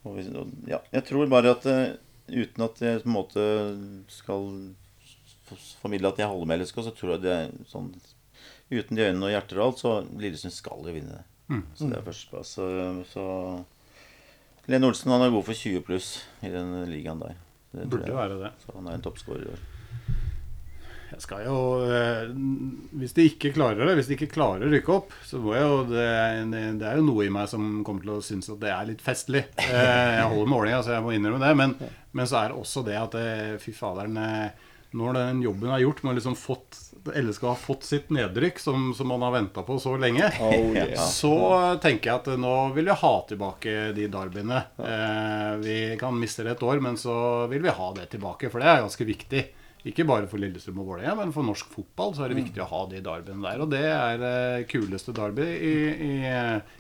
og 0.06 0.18
vi, 0.18 0.26
og, 0.38 0.52
ja, 0.70 0.82
jeg 0.94 1.08
tror 1.10 1.32
bare 1.32 1.56
at 1.56 1.66
uh, 1.70 1.96
uten 2.30 2.68
at 2.68 2.84
jeg 2.84 3.02
på 3.04 3.10
en 3.10 3.16
måte 3.16 3.48
skal 4.12 4.48
formidle 5.82 6.12
at 6.12 6.22
jeg 6.22 6.32
holder 6.32 6.48
med 6.48 6.62
LSK, 6.62 6.84
så 6.86 6.94
tror 6.96 7.16
jeg 7.16 7.26
det 7.26 7.34
er 7.36 7.56
sånn 7.70 7.90
Uten 8.72 8.96
de 8.98 9.04
øynene 9.10 9.28
og 9.28 9.34
hjerter 9.34 9.60
og 9.60 9.66
alt, 9.68 9.82
så 9.84 9.94
Lillesund 10.22 10.54
skal 10.56 10.86
jo 10.88 10.94
vinne 10.96 11.18
det. 11.20 11.26
Så 11.76 11.90
det 11.92 11.98
er 12.00 12.06
førsteplass. 12.06 12.54
Så, 12.56 12.68
så 13.12 13.26
Lene 14.72 14.88
Olsen 14.88 15.12
han 15.12 15.26
er 15.26 15.34
god 15.34 15.44
for 15.50 15.58
20 15.58 15.82
pluss 15.84 16.12
i 16.46 16.52
den 16.54 16.72
ligaen 16.88 17.20
der. 17.20 17.36
Det 17.76 17.90
Burde 17.92 18.14
være 18.16 18.38
det. 18.40 18.52
Så 18.64 18.72
han 18.78 18.88
er 18.88 18.96
en 19.00 19.04
toppskårer 19.04 19.44
i 19.48 19.52
år. 19.52 19.68
Jeg 21.12 21.20
skal 21.26 21.42
jo 21.44 21.56
eh, 21.92 22.30
Hvis 23.02 23.12
de 23.18 23.26
ikke 23.28 23.50
klarer 23.52 23.84
det, 23.84 23.98
hvis 23.98 24.08
de 24.08 24.16
ikke 24.16 24.30
klarer 24.32 24.64
å 24.64 24.70
rykke 24.72 24.94
opp, 24.96 25.12
så 25.28 25.42
må 25.44 25.58
jeg 25.58 25.66
jo 25.68 25.82
det, 25.90 26.06
det 26.80 26.88
er 26.88 26.96
jo 27.02 27.04
noe 27.10 27.26
i 27.28 27.34
meg 27.36 27.50
som 27.52 27.82
kommer 27.84 28.06
til 28.06 28.14
å 28.16 28.22
synes 28.24 28.48
at 28.54 28.62
det 28.64 28.72
er 28.72 28.88
litt 28.94 29.04
festlig. 29.04 29.42
Eh, 29.60 30.14
Jeg 30.22 30.30
holder 30.32 30.52
målinga, 30.54 30.80
så 30.88 30.96
jeg 30.96 31.04
må 31.04 31.12
innrømme 31.18 31.44
det. 31.44 31.52
Men, 31.60 31.76
men 32.16 32.30
så 32.32 32.40
er 32.46 32.54
det 32.54 32.62
også 32.64 32.86
det 32.88 32.96
at 33.02 33.18
det, 33.20 33.28
fy 33.66 33.76
faderen 33.76 34.16
eh, 34.24 34.70
Når 34.98 35.14
den 35.16 35.44
jobben 35.46 35.72
er 35.72 35.84
gjort 35.86 36.02
man 36.04 36.18
liksom 36.18 36.36
fått 36.36 36.80
eller 37.16 37.34
skal 37.34 37.54
ha 37.54 37.58
fått 37.58 37.84
sitt 37.88 38.12
nedrykk, 38.14 38.60
som, 38.62 38.92
som 38.94 39.08
man 39.10 39.24
har 39.26 39.32
venta 39.34 39.64
på 39.66 39.80
så 39.82 39.96
lenge, 39.98 40.28
Oh, 40.42 40.76
yeah. 40.76 41.00
så 41.22 41.34
tenker 41.82 42.12
jeg 42.12 42.20
at 42.20 42.30
nå 42.40 42.52
vil 42.76 42.92
vi 42.92 42.98
ha 43.02 43.14
tilbake 43.30 43.74
de 43.98 44.06
derbyene. 44.12 44.60
Eh, 44.78 45.56
vi 45.64 45.78
kan 46.00 46.18
miste 46.20 46.46
det 46.46 46.58
et 46.58 46.68
år, 46.68 46.82
men 46.84 47.00
så 47.00 47.48
vil 47.52 47.66
vi 47.66 47.74
ha 47.74 47.90
det 47.98 48.12
tilbake, 48.14 48.52
for 48.54 48.62
det 48.62 48.70
er 48.70 48.84
ganske 48.86 49.08
viktig. 49.08 49.44
Ikke 49.90 50.06
bare 50.06 50.28
for 50.30 50.38
Lillestrøm 50.38 50.78
og 50.84 50.92
Vålerenga, 50.92 51.16
men 51.24 51.32
for 51.34 51.46
norsk 51.46 51.72
fotball 51.74 52.14
så 52.14 52.26
er 52.26 52.32
det 52.32 52.38
viktig 52.44 52.62
å 52.62 52.70
ha 52.70 52.84
de 52.92 53.00
derbyene 53.02 53.42
der. 53.48 53.64
Og 53.64 53.72
det 53.72 53.86
er 53.90 54.20
det 54.22 54.68
kuleste 54.70 55.16
derby 55.18 55.48
i, 55.58 55.74
i, 55.90 56.12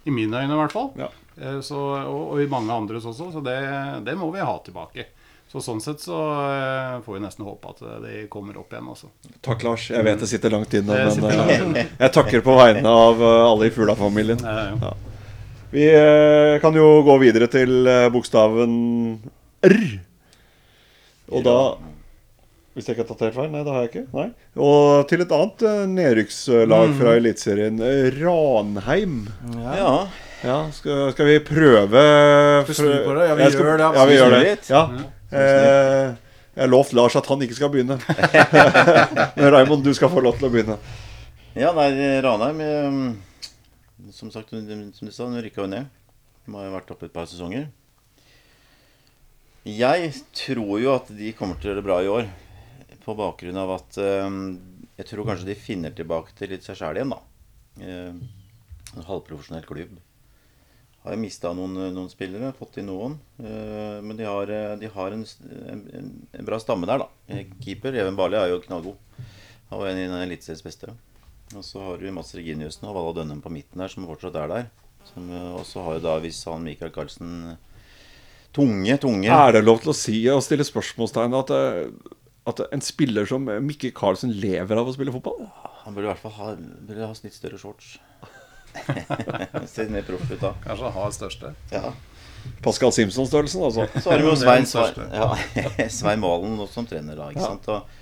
i 0.06 0.14
mine 0.14 0.44
øyne, 0.44 0.54
i 0.54 0.60
hvert 0.60 0.76
fall. 0.76 0.92
Ja. 1.02 1.10
Eh, 1.40 1.58
så, 1.66 1.80
og, 2.04 2.36
og 2.36 2.44
i 2.44 2.52
mange 2.52 2.76
andres 2.76 3.08
også, 3.10 3.32
så 3.34 3.42
det, 3.46 3.58
det 4.06 4.14
må 4.20 4.30
vi 4.36 4.46
ha 4.46 4.54
tilbake. 4.62 5.08
Så 5.52 5.60
sånn 5.60 5.82
sett 5.84 6.00
så 6.00 6.16
eh, 6.48 7.02
får 7.04 7.18
vi 7.18 7.22
nesten 7.26 7.44
håpe 7.44 7.74
at 7.74 7.82
de 8.06 8.22
kommer 8.32 8.56
opp 8.62 8.72
igjen, 8.72 8.88
Også. 8.94 9.10
Takk, 9.44 9.66
Lars. 9.68 9.90
Jeg 9.92 10.06
vet 10.08 10.22
det 10.24 10.30
sitter 10.32 10.54
langt 10.54 10.72
inne, 10.80 10.96
men 11.10 11.26
eh, 11.28 11.40
langt 11.42 11.78
jeg 12.00 12.12
takker 12.16 12.44
på 12.46 12.56
vegne 12.56 12.88
av 12.88 13.20
eh, 13.20 13.40
alle 13.50 13.68
i 13.68 13.74
Fugla-familien. 13.76 14.40
Eh, 14.40 14.74
Ja. 14.82 14.94
Vi 15.72 15.86
eh, 15.88 16.58
kan 16.64 16.76
jo 16.76 16.88
gå 17.08 17.14
videre 17.22 17.48
til 17.52 17.88
eh, 17.88 18.08
bokstaven 18.12 18.74
R. 19.64 19.76
Og 21.32 21.46
da 21.48 21.54
Hvis 22.76 22.88
jeg 22.88 22.96
ikke 22.98 23.04
har 23.06 23.08
tatt 23.12 23.22
helt 23.28 23.36
feil? 23.38 23.48
Nei, 23.52 23.62
det 23.68 23.72
har 23.76 23.86
jeg 23.86 23.92
ikke. 23.92 24.04
Nei. 24.16 24.26
Og 24.64 25.06
til 25.12 25.24
et 25.26 25.32
annet 25.36 25.64
eh, 25.68 25.80
nedrykkslag 25.92 26.94
fra 27.00 27.14
Eliteserien. 27.20 27.80
eh, 27.84 28.12
Ranheim. 28.24 29.18
Ja. 29.60 29.96
Ja, 30.42 30.58
skal, 30.76 31.12
skal 31.14 31.28
vi 31.28 31.40
prøve 31.46 32.04
Skal 32.64 32.72
vi 32.72 32.78
snu 32.80 32.94
på 33.08 33.16
det? 33.20 33.26
Ja, 33.30 33.36
vi 33.40 33.50
skal- 33.52 33.66
gjør 33.68 33.78
det, 33.84 33.90
Ja, 34.00 34.06
vi 34.12 34.16
gjør 34.20 34.36
det. 34.40 34.56
Ja. 34.72 34.84
Eh, 35.32 36.12
jeg 36.52 36.66
har 36.66 36.72
lovt 36.72 36.92
Lars 36.98 37.16
at 37.16 37.28
han 37.32 37.44
ikke 37.46 37.56
skal 37.56 37.72
begynne. 37.72 37.96
Men 39.38 39.52
Raymond, 39.54 39.86
du 39.86 39.94
skal 39.96 40.12
få 40.12 40.24
lov 40.24 40.36
til 40.40 40.50
å 40.50 40.52
begynne. 40.52 40.78
Ja, 41.56 41.72
nei, 41.76 41.90
Ranheim 42.24 42.60
eh, 42.64 43.00
Som 44.16 44.32
sagt, 44.32 44.52
som 44.52 45.08
du 45.08 45.12
sa, 45.12 45.28
hun 45.28 45.40
rykka 45.40 45.64
jo 45.64 45.72
ned. 45.72 45.88
De 46.46 46.56
har 46.56 46.68
jo 46.68 46.76
vært 46.76 46.92
oppe 46.92 47.08
et 47.08 47.16
par 47.16 47.30
sesonger. 47.32 47.70
Jeg 49.68 50.14
tror 50.36 50.78
jo 50.82 50.94
at 50.96 51.12
de 51.14 51.34
kommer 51.38 51.60
til 51.60 51.70
å 51.70 51.72
gjøre 51.72 51.82
det 51.84 51.88
bra 51.88 52.00
i 52.02 52.12
år. 52.12 52.30
På 53.06 53.16
bakgrunn 53.18 53.58
av 53.58 53.72
at 53.80 53.98
eh, 54.02 54.30
Jeg 55.00 55.10
tror 55.10 55.32
kanskje 55.32 55.52
de 55.54 55.58
finner 55.58 55.96
tilbake 55.96 56.36
til 56.38 56.52
litt 56.52 56.68
seg 56.68 56.80
sjæl 56.82 57.00
igjen, 57.00 57.16
da. 57.16 57.22
Eh, 57.82 58.14
en 58.92 59.08
halvprofesjonell 59.08 59.64
klubb. 59.70 59.96
Har 61.02 61.18
mista 61.18 61.50
noen, 61.58 61.74
noen 61.96 62.10
spillere, 62.12 62.52
fått 62.54 62.76
inn 62.78 62.86
noen. 62.92 63.16
Eh, 63.42 64.02
men 64.06 64.18
de 64.20 64.28
har, 64.28 64.52
eh, 64.54 64.76
de 64.78 64.90
har 64.94 65.16
en, 65.16 65.24
en, 65.74 66.12
en 66.38 66.46
bra 66.46 66.60
stamme 66.62 66.86
der, 66.86 67.02
da. 67.02 67.08
Eh, 67.28 67.48
Keeper 67.64 67.96
Even 67.98 68.16
Barli 68.20 68.38
er 68.38 68.52
jo 68.52 68.60
knallgod. 68.62 69.00
Han 69.72 69.82
var 69.82 69.90
en 69.96 70.14
av 70.14 70.22
Eliteseriens 70.28 70.62
beste. 70.62 70.94
Og 71.56 71.66
så 71.66 71.82
har 71.84 71.98
du 71.98 72.06
Mats 72.14 72.36
Reginiussen 72.38 72.86
og 72.88 72.94
Valla 73.00 73.16
Dønnem 73.18 73.42
på 73.44 73.50
midten 73.52 73.82
der, 73.82 73.90
som 73.92 74.06
fortsatt 74.06 74.38
er 74.44 74.52
der. 74.54 74.70
Eh, 75.18 75.50
Og 75.58 75.66
så 75.66 75.82
har 75.88 75.98
jo 75.98 76.06
da, 76.06 76.16
hvis 76.22 76.44
han 76.46 76.62
Michael 76.70 76.94
Carlsen 76.94 77.58
Tunge, 78.54 78.98
tunge 79.00 79.30
Er 79.32 79.54
det 79.56 79.64
lov 79.64 79.80
til 79.82 79.94
å 79.94 79.96
si 79.96 80.18
og 80.30 80.44
stille 80.44 80.66
spørsmålstegn 80.68 81.34
at, 81.40 81.54
eh, 81.56 82.14
at 82.52 82.62
en 82.68 82.84
spiller 82.84 83.26
som 83.26 83.48
Mikke 83.66 83.94
Carlsen 83.96 84.34
lever 84.38 84.78
av 84.78 84.86
å 84.86 84.94
spille 84.94 85.14
fotball? 85.16 85.48
Han 85.82 85.96
burde 85.96 86.10
i 86.10 86.12
hvert 86.12 86.22
fall 86.22 86.36
ha, 86.38 86.54
burde 86.56 87.08
ha 87.10 87.16
litt 87.24 87.34
større 87.34 87.58
shorts. 87.58 87.96
Ser 89.72 89.92
mer 89.94 90.06
proff 90.08 90.30
ut 90.30 90.40
da. 90.42 90.54
Kanskje 90.66 90.94
ha 90.96 91.10
største. 91.16 91.54
Ja. 91.74 91.92
Pascal 92.62 92.94
Simpson-størrelsen, 92.94 93.64
altså. 93.64 93.88
Så 94.02 94.12
har 94.12 94.22
vi 94.22 94.30
jo 94.30 94.36
Svein, 94.36 94.66
ja, 95.14 95.28
Svein 96.00 96.22
Valen 96.22 96.60
også 96.60 96.80
som 96.80 96.88
trener 96.90 97.18
da, 97.18 97.30
ikke 97.34 97.44
sant? 97.46 97.68
Og, 97.70 98.00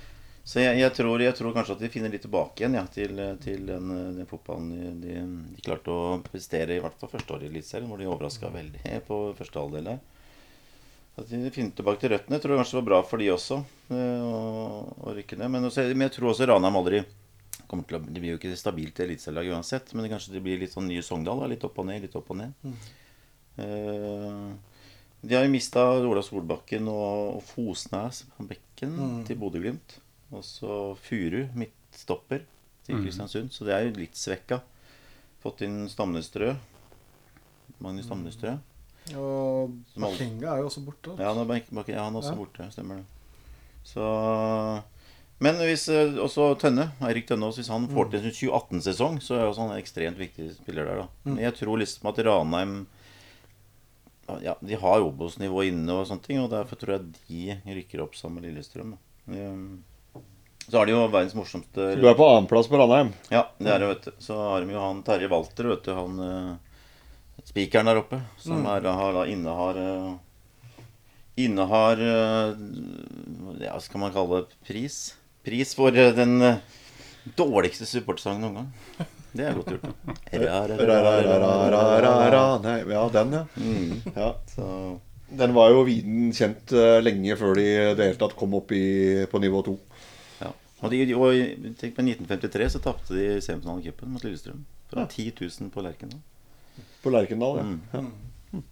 så 0.50 0.62
jeg, 0.62 0.78
jeg, 0.80 0.92
tror, 0.96 1.20
jeg 1.22 1.36
tror 1.36 1.52
kanskje 1.54 1.76
at 1.76 1.82
de 1.84 1.90
finner 1.92 2.12
litt 2.12 2.24
tilbake 2.24 2.62
igjen 2.62 2.78
ja, 2.78 2.86
til, 2.90 3.20
til 3.44 3.66
den, 3.68 3.90
den 4.16 4.28
fotballen 4.28 4.70
de, 5.02 5.18
de, 5.20 5.60
klarte 5.62 5.92
å 5.92 6.16
prestere 6.24 6.78
i 6.78 6.82
hvert 6.82 6.96
fall 6.98 7.12
første 7.12 7.36
året 7.36 7.46
i 7.46 7.50
Eliteserien, 7.52 7.90
hvor 7.90 8.00
de 8.00 8.08
overraska 8.08 8.50
veldig 8.54 8.96
på 9.08 9.20
første 9.38 9.60
halvdel 9.60 9.92
der. 9.92 10.00
At 11.20 11.28
de 11.28 11.52
finner 11.52 11.76
tilbake 11.76 12.00
til 12.00 12.14
røttene 12.14 12.40
tror 12.40 12.54
jeg 12.54 12.62
kanskje 12.62 12.76
det 12.76 12.80
var 12.80 12.88
bra 12.88 13.00
for 13.06 13.20
de 13.20 13.28
også, 13.34 13.60
eh, 13.92 14.24
å, 14.24 14.82
å 15.04 15.14
rykke 15.16 15.36
ned. 15.38 15.52
Men, 15.52 15.68
også, 15.68 15.84
men 15.92 16.08
jeg 16.08 16.16
tror 16.16 16.32
også 16.32 16.48
Ranheim 16.48 16.78
aldri 16.80 17.02
kommer 17.70 17.96
å 17.96 18.00
Det 18.02 18.18
blir 18.18 18.34
jo 18.34 18.40
ikke 18.40 18.56
stabilt 18.58 18.98
eliteserielag 19.04 19.52
uansett, 19.54 19.94
men 19.94 20.04
det 20.04 20.12
kanskje 20.12 20.34
det 20.34 20.42
blir 20.44 20.58
litt 20.60 20.74
sånn 20.74 20.88
nye 20.90 21.04
Sogndal. 21.06 21.44
Da, 21.44 21.50
litt 21.52 21.66
opp 21.66 21.78
og 21.78 21.88
ned, 21.88 22.02
litt 22.04 22.16
opp 22.18 22.32
og 22.34 22.40
ned. 22.40 22.68
Eh, 23.60 24.50
de 25.20 25.36
har 25.36 25.44
jo 25.44 25.52
mista 25.52 25.84
Ola 26.00 26.22
Solbakken 26.24 26.88
og, 26.88 27.36
og 27.38 27.42
Fosnæs 27.44 28.24
på 28.34 28.46
bekken 28.50 28.96
til 29.28 29.38
Bodø-Glimt. 29.40 29.98
Og 30.30 30.44
så 30.46 30.80
Furu, 31.02 31.42
midtstopper, 31.58 32.44
til 32.86 33.02
Kristiansund. 33.04 33.52
Så 33.52 33.66
det 33.66 33.74
er 33.76 33.86
jo 33.86 33.96
litt 33.98 34.18
svekka. 34.18 34.60
Fått 35.42 35.64
inn 35.66 35.84
Stamnestrø. 35.90 36.54
Magnus 37.80 38.06
Stamnestrø. 38.08 38.56
Og 39.16 39.72
Bakenga 39.96 40.54
er 40.54 40.62
jo 40.62 40.68
også 40.68 40.82
borte. 40.84 41.16
Ja, 41.18 41.32
han 41.32 41.40
er, 41.42 42.18
også 42.20 42.34
borte. 42.38 42.66
Stemmer 42.72 43.00
det. 43.00 43.06
Så 43.86 44.04
Men 45.40 45.56
hvis 45.64 45.86
eh, 45.88 46.18
også 46.20 46.50
Tønne, 46.60 46.90
Eirik 47.08 47.26
Tønnås, 47.30 47.56
hvis 47.56 47.70
han 47.72 47.86
får 47.88 48.10
til 48.12 48.26
sin 48.26 48.34
2018-sesong, 48.52 49.20
så 49.24 49.38
er 49.38 49.46
også 49.48 49.64
han 49.64 49.74
en 49.74 49.80
ekstremt 49.80 50.18
viktig 50.20 50.50
spiller 50.58 50.84
der, 50.84 51.04
da. 51.04 51.06
Men 51.24 51.38
jeg 51.40 51.54
tror 51.56 51.80
liksom 51.80 52.10
at 52.10 52.18
Ranheim 52.26 52.74
ja, 54.44 54.52
De 54.60 54.76
har 54.78 55.02
Obos-nivå 55.02 55.64
inne 55.66 55.96
og 55.96 56.04
sånne 56.06 56.22
ting, 56.26 56.38
og 56.42 56.50
derfor 56.52 56.78
tror 56.78 56.98
jeg 56.98 57.06
de 57.26 57.74
rykker 57.80 58.02
opp 58.04 58.18
sammen 58.18 58.38
med 58.38 58.50
Lillestrøm. 58.50 58.92
Da. 58.94 59.00
Um, 59.32 59.64
Så 60.68 60.76
har 60.78 60.86
de 60.86 60.92
jo 60.94 61.00
verdens 61.10 61.34
morsomste 61.34 61.88
Du 61.98 62.04
er 62.06 62.14
på 62.18 62.28
annenplass 62.30 62.68
på 62.70 62.78
Ranheim. 62.78 63.10
Ja, 63.32 63.46
det 63.58 63.72
er 63.74 63.82
det, 63.82 63.88
vet 63.94 64.04
du. 64.10 64.10
Så 64.22 64.36
har 64.38 64.60
de 64.62 64.74
jo 64.76 64.82
han 64.84 65.00
Terje 65.06 65.30
Walter, 65.32 65.70
vet 65.72 65.88
du. 65.88 65.94
Han 65.96 66.20
eh, 66.26 66.52
spikeren 67.48 67.90
der 67.90 67.98
oppe. 68.04 68.20
Som 68.38 68.68
er, 68.70 68.86
har, 68.86 69.16
da 69.16 69.24
innehar 69.26 69.80
eh, 69.80 70.12
Innehar 71.40 72.04
eh, 72.04 72.52
Ja, 73.64 73.72
hva 73.72 73.80
skal 73.82 74.04
man 74.04 74.12
kalle 74.14 74.44
det? 74.44 74.60
Pris? 74.68 75.00
pris 75.44 75.74
for 75.76 75.96
eh, 75.96 76.12
den 76.16 76.42
eh, 76.42 76.60
dårligste 77.36 77.86
supportersangen 77.88 78.44
noen 78.44 78.60
gang. 78.60 79.08
Det 79.30 79.44
er 79.46 79.54
godt 79.54 79.68
gjort. 79.70 79.84
Ja, 82.90 83.04
den, 83.14 83.36
ja. 83.36 83.42
Mm. 83.54 83.92
ja. 84.16 84.30
Den 85.40 85.54
var 85.54 85.70
jo 85.70 85.84
viden 85.86 86.32
kjent 86.34 86.72
eh, 86.74 86.98
lenge 87.04 87.36
før 87.38 87.54
de 87.60 87.66
i 87.68 87.76
det 87.94 88.08
hele 88.08 88.18
tatt 88.18 88.34
kom 88.38 88.56
opp 88.58 88.74
i, 88.74 88.82
på 89.30 89.38
nivå 89.42 89.62
to. 89.68 89.76
Ja. 90.40 90.50
Og, 90.82 90.96
og 90.96 91.30
tenk 91.78 91.94
på 91.94 92.02
1953 92.02 92.72
så 92.74 92.82
tapte 92.82 93.14
de 93.14 93.38
semifinalen 93.44 93.84
i 93.84 93.86
cupen 93.90 94.10
mot 94.16 94.24
Lillestrøm. 94.26 94.64
Fra 94.90 95.06
10 95.06 95.30
000 95.38 95.70
på 95.70 95.84
Lerkendal. 95.86 96.24
På 97.04 97.14
Lerkendal, 97.14 97.60
ja. 97.62 98.02
Mm. 98.02 98.64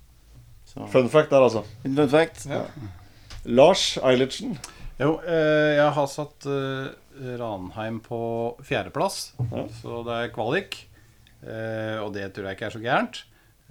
Fun 0.90 1.08
fact 1.08 1.30
der, 1.30 1.46
altså. 1.46 1.62
Fun 1.84 2.10
fact. 2.10 2.48
Lars 3.46 3.94
Eilertsen. 4.02 4.58
Jo, 4.98 5.12
eh, 5.22 5.76
jeg 5.78 5.92
har 5.94 6.08
satt 6.10 6.46
eh, 6.50 6.88
Ranheim 7.38 8.00
på 8.02 8.18
fjerdeplass, 8.66 9.32
Ja. 9.50 9.66
så 9.80 10.00
det 10.06 10.16
er 10.24 10.32
kvalik. 10.34 10.80
Eh, 11.46 11.98
og 12.02 12.12
det 12.16 12.32
tror 12.34 12.48
jeg 12.48 12.56
ikke 12.58 12.66
er 12.66 12.74
så 12.74 12.82
gærent. 12.82 13.20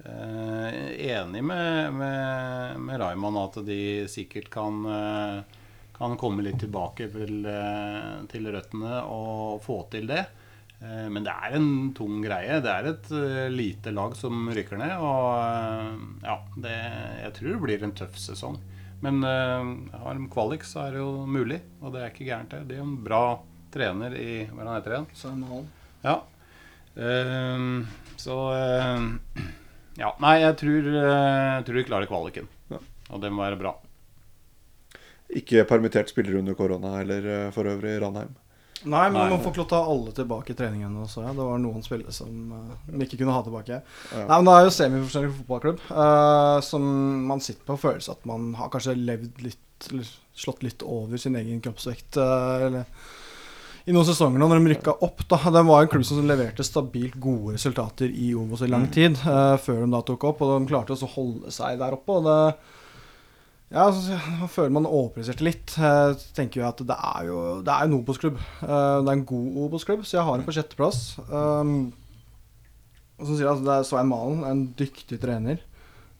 Eh, 0.08 0.78
enig 1.10 1.42
med, 1.44 1.92
med, 1.92 2.78
med 2.80 3.00
Raymond 3.02 3.36
at 3.42 3.58
de 3.66 4.06
sikkert 4.08 4.48
kan, 4.54 4.80
kan 5.98 6.16
komme 6.20 6.44
litt 6.46 6.60
tilbake 6.62 7.10
til, 7.12 7.44
til 8.32 8.48
røttene 8.54 9.02
og 9.10 9.60
få 9.66 9.82
til 9.92 10.08
det. 10.08 10.24
Eh, 10.80 11.08
men 11.12 11.26
det 11.28 11.34
er 11.34 11.58
en 11.58 11.92
tung 11.98 12.22
greie. 12.24 12.56
Det 12.64 12.72
er 12.72 12.88
et 12.94 13.12
lite 13.52 13.92
lag 13.92 14.16
som 14.16 14.48
rykker 14.48 14.80
ned. 14.80 14.96
Og 14.96 16.24
ja, 16.24 16.38
det, 16.56 16.76
jeg 17.26 17.36
tror 17.36 17.52
det 17.52 17.62
blir 17.68 17.84
en 17.84 17.96
tøff 18.00 18.16
sesong. 18.16 18.56
Men 19.04 19.22
uh, 19.22 20.00
har 20.02 20.18
de 20.18 20.26
kvalik, 20.32 20.64
så 20.66 20.86
er 20.86 20.96
det 20.96 21.02
jo 21.02 21.12
mulig. 21.30 21.60
Og 21.82 21.94
det 21.94 22.02
er 22.02 22.12
ikke 22.12 22.26
gærent, 22.26 22.54
det. 22.54 22.66
De 22.70 22.78
er 22.78 22.84
en 22.84 22.96
bra 23.04 23.38
trener 23.72 24.14
i 24.18 24.30
Hva 24.48 24.64
han 24.64 24.74
heter 24.78 24.96
igjen? 24.96 25.08
Så 25.14 25.32
en 25.32 25.44
halv. 25.46 25.68
Ja. 26.06 26.16
Uh, 26.98 27.86
så 28.18 28.38
uh, 28.54 29.44
Ja. 29.98 30.12
Nei, 30.22 30.38
jeg 30.44 30.58
tror, 30.60 30.90
uh, 30.94 31.60
tror 31.66 31.78
de 31.78 31.86
klarer 31.86 32.10
kvaliken. 32.10 32.50
Ja. 32.72 32.82
Og 33.12 33.22
det 33.22 33.30
må 33.34 33.44
være 33.44 33.60
bra. 33.60 33.76
Ikke 35.38 35.66
permittert 35.68 36.10
spiller 36.10 36.38
under 36.40 36.56
korona 36.56 37.00
eller 37.02 37.50
for 37.52 37.68
øvrig 37.68 37.98
i 37.98 38.00
Ranheim. 38.00 38.32
Nei, 38.84 39.04
men 39.10 39.18
Nei. 39.18 39.28
man 39.32 39.40
får 39.42 39.52
ikke 39.52 39.62
lov 39.62 39.68
til 39.68 39.76
å 39.76 39.82
ta 39.82 39.92
alle 39.92 40.14
tilbake 40.14 40.54
i 40.54 40.58
treningen 40.58 40.98
også. 41.02 41.22
Ja. 41.24 41.34
Det 41.34 41.46
var 41.50 41.62
noen 41.62 41.84
spillere 41.84 42.14
som 42.14 42.52
uh, 42.54 43.04
ikke 43.04 43.18
kunne 43.18 43.34
ha 43.34 43.44
tilbake. 43.46 43.80
Ja. 43.82 44.24
Nei, 44.28 44.38
men 44.38 44.50
Det 44.50 44.56
er 44.56 44.66
jo 44.66 44.74
semiprofesjonell 44.76 45.36
fotballklubb 45.40 45.84
uh, 45.90 46.58
som 46.64 46.90
man 47.30 47.42
sitter 47.44 47.64
på 47.66 47.74
og 47.74 47.82
føler 47.82 48.10
at 48.14 48.28
man 48.28 48.52
har 48.58 48.70
kanskje 48.74 48.98
levd 48.98 49.42
litt 49.46 49.88
Eller 49.90 50.10
slått 50.34 50.64
litt 50.66 50.82
over 50.82 51.18
sin 51.22 51.36
egen 51.38 51.62
kroppsvekt. 51.62 52.18
Uh, 52.18 52.66
eller 52.68 52.86
i 53.88 53.92
noen 53.94 54.04
sesonger 54.04 54.42
nå, 54.42 54.50
når 54.50 54.58
de 54.60 54.72
rykka 54.74 54.92
opp. 55.06 55.22
da, 55.30 55.38
Det 55.38 55.62
var 55.64 55.82
en 55.82 55.88
klubb 55.88 56.04
som 56.04 56.26
leverte 56.28 56.66
stabilt 56.66 57.14
gode 57.16 57.54
resultater 57.56 58.10
i 58.12 58.34
Obos 58.36 58.60
i 58.66 58.68
lang 58.68 58.84
tid, 58.92 59.16
uh, 59.24 59.56
før 59.56 59.84
de 59.84 59.92
da 59.94 60.02
tok 60.04 60.26
opp. 60.28 60.42
Og 60.44 60.50
de 60.52 60.68
klarte 60.68 60.98
å 60.98 61.14
holde 61.14 61.54
seg 61.54 61.78
der 61.80 61.96
oppe. 61.96 62.18
og 62.18 62.26
det 62.28 62.40
ja, 63.70 63.84
altså, 63.86 64.18
jeg 64.42 64.50
føler 64.54 64.74
man 64.78 64.88
overpresterte 64.88 65.46
litt. 65.46 65.74
Jeg 65.76 66.18
tenker 66.36 66.62
jo 66.62 66.68
at 66.68 66.82
det 66.88 66.96
er 66.96 67.28
jo 67.28 67.38
Det 67.66 67.74
er 67.74 67.88
en 67.88 67.96
Obos-klubb. 68.00 68.38
Eh, 68.64 68.98
det 69.02 69.08
er 69.08 69.16
en 69.16 69.24
god 69.28 69.58
Obos-klubb, 69.66 70.04
så 70.08 70.18
jeg 70.18 70.26
har 70.28 70.38
den 70.38 70.46
på 70.48 70.54
sjetteplass. 70.56 71.02
Um, 71.28 71.74
og 73.18 73.26
så 73.26 73.34
sier 73.34 73.48
jeg 73.48 73.56
at 73.56 73.66
det 73.66 73.74
er 73.74 73.88
Svein 73.88 74.08
Malen, 74.10 74.44
en 74.46 74.64
dyktig 74.78 75.18
trener. 75.20 75.60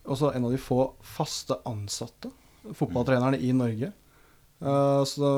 Og 0.08 0.18
så 0.18 0.32
en 0.34 0.48
av 0.48 0.52
de 0.54 0.60
få 0.60 0.82
faste 1.04 1.56
ansatte 1.68 2.30
fotballtrenerne 2.74 3.38
i 3.40 3.52
Norge. 3.56 3.92
Eh, 4.58 5.02
så 5.06 5.28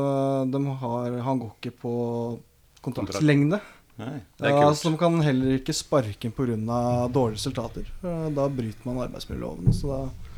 de 0.49 0.61
har, 0.83 1.19
han 1.27 1.43
går 1.43 1.53
ikke 1.59 1.75
på 1.83 1.93
kontraktslengde. 2.85 3.61
Så 4.01 4.89
de 4.89 4.97
kan 4.97 5.19
heller 5.21 5.59
ikke 5.59 5.75
sparke 5.77 6.31
pga. 6.33 6.57
dårlige 7.13 7.37
resultater. 7.37 7.91
Eh, 8.03 8.29
Da 8.33 8.49
bryter 8.49 8.87
man 8.89 9.03
arbeidsmiljøloven. 9.05 9.75
Så 9.77 9.91
da, 9.91 10.30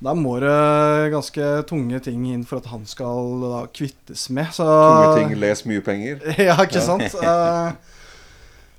da 0.00 0.14
må 0.16 0.38
det 0.40 1.12
ganske 1.12 1.48
tunge 1.68 2.00
ting 2.04 2.24
inn 2.32 2.46
for 2.48 2.62
at 2.62 2.70
han 2.72 2.86
skal 2.88 3.42
da 3.44 3.62
kvittes 3.68 4.28
med. 4.32 4.48
Så, 4.56 4.64
Tunge 4.64 5.14
ting, 5.18 5.34
les 5.42 5.64
mye 5.68 5.84
penger. 5.84 6.24
ja, 6.48 6.56
ikke 6.64 6.84
sant? 6.84 7.04
Eh, 7.20 7.98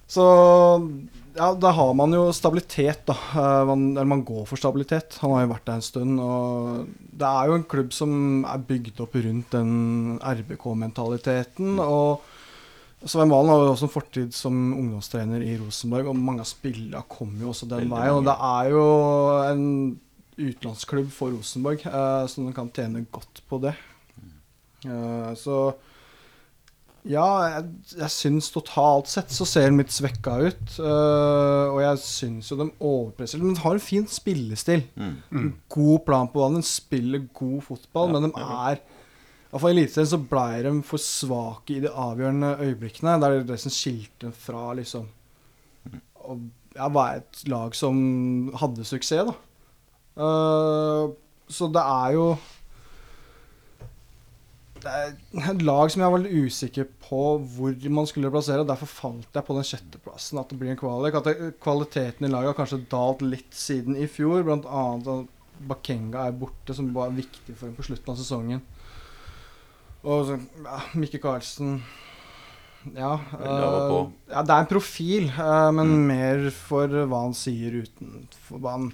så 0.10 0.26
ja, 1.38 1.52
da 1.56 1.72
har 1.78 1.94
man 1.96 2.12
jo 2.16 2.26
stabilitet, 2.36 3.06
da. 3.08 3.16
Eh, 3.38 3.62
man, 3.70 3.92
eller 3.94 4.10
man 4.16 4.26
går 4.28 4.44
for 4.50 4.60
stabilitet. 4.60 5.20
Han 5.22 5.36
har 5.36 5.46
jo 5.46 5.54
vært 5.54 5.70
der 5.70 5.80
en 5.80 5.86
stund. 5.86 6.20
Og 6.20 6.92
det 7.22 7.30
er 7.30 7.48
jo 7.48 7.58
en 7.60 7.70
klubb 7.76 7.96
som 7.96 8.44
er 8.50 8.68
bygd 8.68 9.06
opp 9.06 9.16
rundt 9.22 9.56
den 9.56 10.20
RBK-mentaliteten. 10.20 11.80
Og 11.86 12.26
Svein 13.02 13.32
Valen 13.32 13.50
har 13.50 13.64
jo 13.64 13.74
også 13.74 13.88
en 13.88 13.94
fortid 13.96 14.34
som 14.38 14.58
ungdomstrener 14.76 15.42
i 15.42 15.56
Rosenborg, 15.58 16.12
og 16.12 16.20
mange 16.22 16.44
av 16.44 16.50
spillene 16.50 17.02
kommer 17.10 17.46
jo 17.46 17.54
også 17.54 17.70
den 17.72 17.90
veien. 17.90 18.18
Og 18.18 18.28
det 18.28 18.36
er 18.50 18.74
jo 18.74 18.88
en 19.48 19.64
utenlandsklubb 20.38 21.12
for 21.14 21.34
Rosenborg, 21.36 21.86
eh, 21.86 22.26
så 22.28 22.44
den 22.44 22.56
kan 22.56 22.72
tjene 22.74 23.06
godt 23.12 23.44
på 23.50 23.62
det. 23.64 23.76
Eh, 24.86 25.32
så 25.38 25.64
ja, 27.02 27.26
jeg, 27.50 27.70
jeg 27.98 28.14
syns 28.14 28.52
totalt 28.54 29.10
sett 29.10 29.32
så 29.34 29.46
ser 29.50 29.72
den 29.72 29.80
litt 29.82 29.94
svekka 29.94 30.36
ut. 30.46 30.76
Uh, 30.78 31.74
og 31.74 31.80
jeg 31.82 32.02
syns 32.04 32.52
jo 32.52 32.60
de 32.60 32.68
overpresser. 32.78 33.42
Men 33.42 33.56
de 33.56 33.64
har 33.64 33.78
en 33.78 33.82
fin 33.82 34.06
spillestil. 34.06 34.84
Mm. 34.94 35.48
God 35.74 36.04
plan 36.06 36.30
på 36.30 36.44
banen. 36.44 36.62
De 36.62 36.70
spiller 36.70 37.26
god 37.34 37.64
fotball, 37.66 38.12
Ja, 38.12 38.20
men 38.20 38.30
de 38.30 38.44
er 38.46 38.82
i 38.82 39.52
hvert 39.52 39.64
fall 39.66 39.74
i 39.74 39.82
Eliteserien 39.82 40.12
så 40.14 40.22
blei 40.32 40.62
de 40.64 40.72
for 40.88 41.04
svake 41.04 41.74
i 41.76 41.82
de 41.84 41.90
avgjørende 41.90 42.54
øyeblikkene. 42.62 43.18
Det 43.20 43.28
er 43.28 43.42
det 43.50 43.58
som 43.60 43.74
skilte 43.76 44.28
dem 44.28 44.36
fra 44.46 44.70
liksom 44.78 45.10
å 46.22 46.38
ja, 46.78 46.88
være 46.88 47.18
et 47.20 47.42
lag 47.52 47.76
som 47.76 47.98
hadde 48.62 48.86
suksess, 48.88 49.28
da. 49.28 49.34
Eh, 50.16 51.12
så 51.52 51.68
det 51.72 51.84
er 51.84 52.18
jo 52.18 52.26
det 54.82 54.90
er 54.90 55.12
et 55.52 55.62
lag 55.62 55.92
som 55.94 56.02
jeg 56.02 56.14
var 56.14 56.22
litt 56.24 56.48
usikker 56.48 56.88
på 57.06 57.22
hvor 57.54 57.76
man 57.94 58.08
skulle 58.10 58.32
plassere. 58.34 58.66
Derfor 58.66 58.90
falt 58.90 59.38
jeg 59.38 59.46
på 59.46 59.58
den 59.58 59.68
sjetteplassen. 59.68 60.40
At 60.42 60.50
det 60.50 60.58
blir 60.58 60.74
en 60.74 60.80
kvalik. 60.80 61.18
At 61.20 61.30
det, 61.30 61.52
kvaliteten 61.62 62.26
i 62.26 62.32
laget 62.32 62.54
har 62.54 62.58
kanskje 62.58 62.82
dalt 62.90 63.22
litt 63.22 63.54
siden 63.54 63.98
i 64.00 64.08
fjor. 64.10 64.42
Blant 64.48 64.66
annet 64.66 65.12
at 65.14 65.38
Bakenga 65.70 66.26
er 66.26 66.38
borte, 66.38 66.74
som 66.74 66.90
var 66.96 67.14
viktig 67.14 67.54
for 67.54 67.70
dem 67.70 67.78
på 67.78 67.86
slutten 67.86 68.14
av 68.14 68.18
sesongen. 68.18 68.64
Og 70.02 70.24
så, 70.26 70.40
ja, 70.66 70.80
Mikke 70.98 71.22
Karlsen 71.22 71.84
Ja. 72.96 73.14
Eh, 73.38 73.66
ja, 74.32 74.42
det 74.42 74.56
er 74.56 74.64
en 74.64 74.72
profil, 74.72 75.28
uh, 75.38 75.70
men 75.78 76.00
mer 76.08 76.48
for 76.56 76.90
hva 76.90 77.28
han 77.28 77.36
sier 77.38 77.84
utenfor 77.84 78.64
banen 78.64 78.90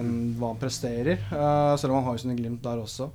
enn 0.00 0.12
hva 0.38 0.52
han 0.52 0.62
presterer. 0.62 1.20
Uh, 1.32 1.74
selv 1.80 1.92
om 1.92 2.00
han 2.00 2.08
har 2.08 2.18
jo 2.18 2.24
sine 2.24 2.38
glimt 2.38 2.62
der 2.64 2.82
også. 2.82 3.10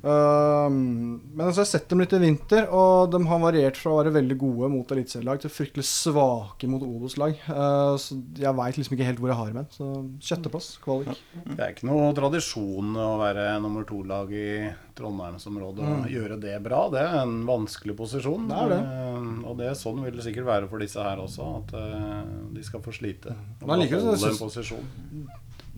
Uh, 0.00 0.64
men 0.72 1.42
altså, 1.44 1.60
jeg 1.60 1.66
har 1.66 1.68
sett 1.68 1.90
dem 1.90 2.00
litt 2.00 2.14
i 2.16 2.20
vinter, 2.22 2.68
og 2.72 3.10
de 3.12 3.20
har 3.28 3.40
variert 3.42 3.76
fra 3.76 3.92
å 3.92 3.98
være 3.98 4.14
veldig 4.14 4.36
gode 4.40 4.70
mot 4.72 4.94
eliteserielag 4.94 5.42
til 5.42 5.52
fryktelig 5.52 5.84
svake 5.88 6.70
mot 6.72 6.84
Obos-lag. 6.86 7.36
Uh, 7.44 7.96
så 8.00 8.16
jeg 8.40 8.56
veit 8.56 8.80
liksom 8.80 8.96
ikke 8.96 9.08
helt 9.10 9.20
hvor 9.20 9.32
jeg 9.32 9.40
har 9.42 9.50
dem. 9.52 9.66
Så 9.74 9.88
sjetteplass, 10.24 10.70
kvalik. 10.84 11.20
Det 11.50 11.58
er 11.58 11.74
ikke 11.74 11.90
noe 11.90 12.14
tradisjon 12.16 12.96
å 12.96 13.10
være 13.20 13.50
nummer 13.60 13.84
to-lag 13.88 14.32
i 14.32 14.70
Trondheimsområdet 14.96 15.84
og 15.84 16.08
gjøre 16.12 16.40
det 16.40 16.56
bra. 16.64 16.86
Det 16.92 17.04
er 17.04 17.20
en 17.20 17.36
vanskelig 17.48 17.96
posisjon. 18.00 18.48
Det 18.48 18.64
det. 18.72 18.80
Uh, 18.80 19.50
og 19.50 19.60
det 19.60 19.68
er 19.68 19.78
sånn 19.78 20.00
vil 20.06 20.16
det 20.16 20.24
sikkert 20.24 20.48
være 20.48 20.72
for 20.72 20.80
disse 20.80 21.04
her 21.04 21.20
også, 21.20 21.52
at 21.60 21.76
eh, 21.76 22.18
de 22.54 22.64
skal 22.64 22.80
få 22.84 22.92
slite. 22.94 23.36
Og 23.60 23.68
Men 23.68 23.82
likevel 23.84 24.14
holde 24.14 24.32
en 24.32 24.40
posisjon. 24.40 24.90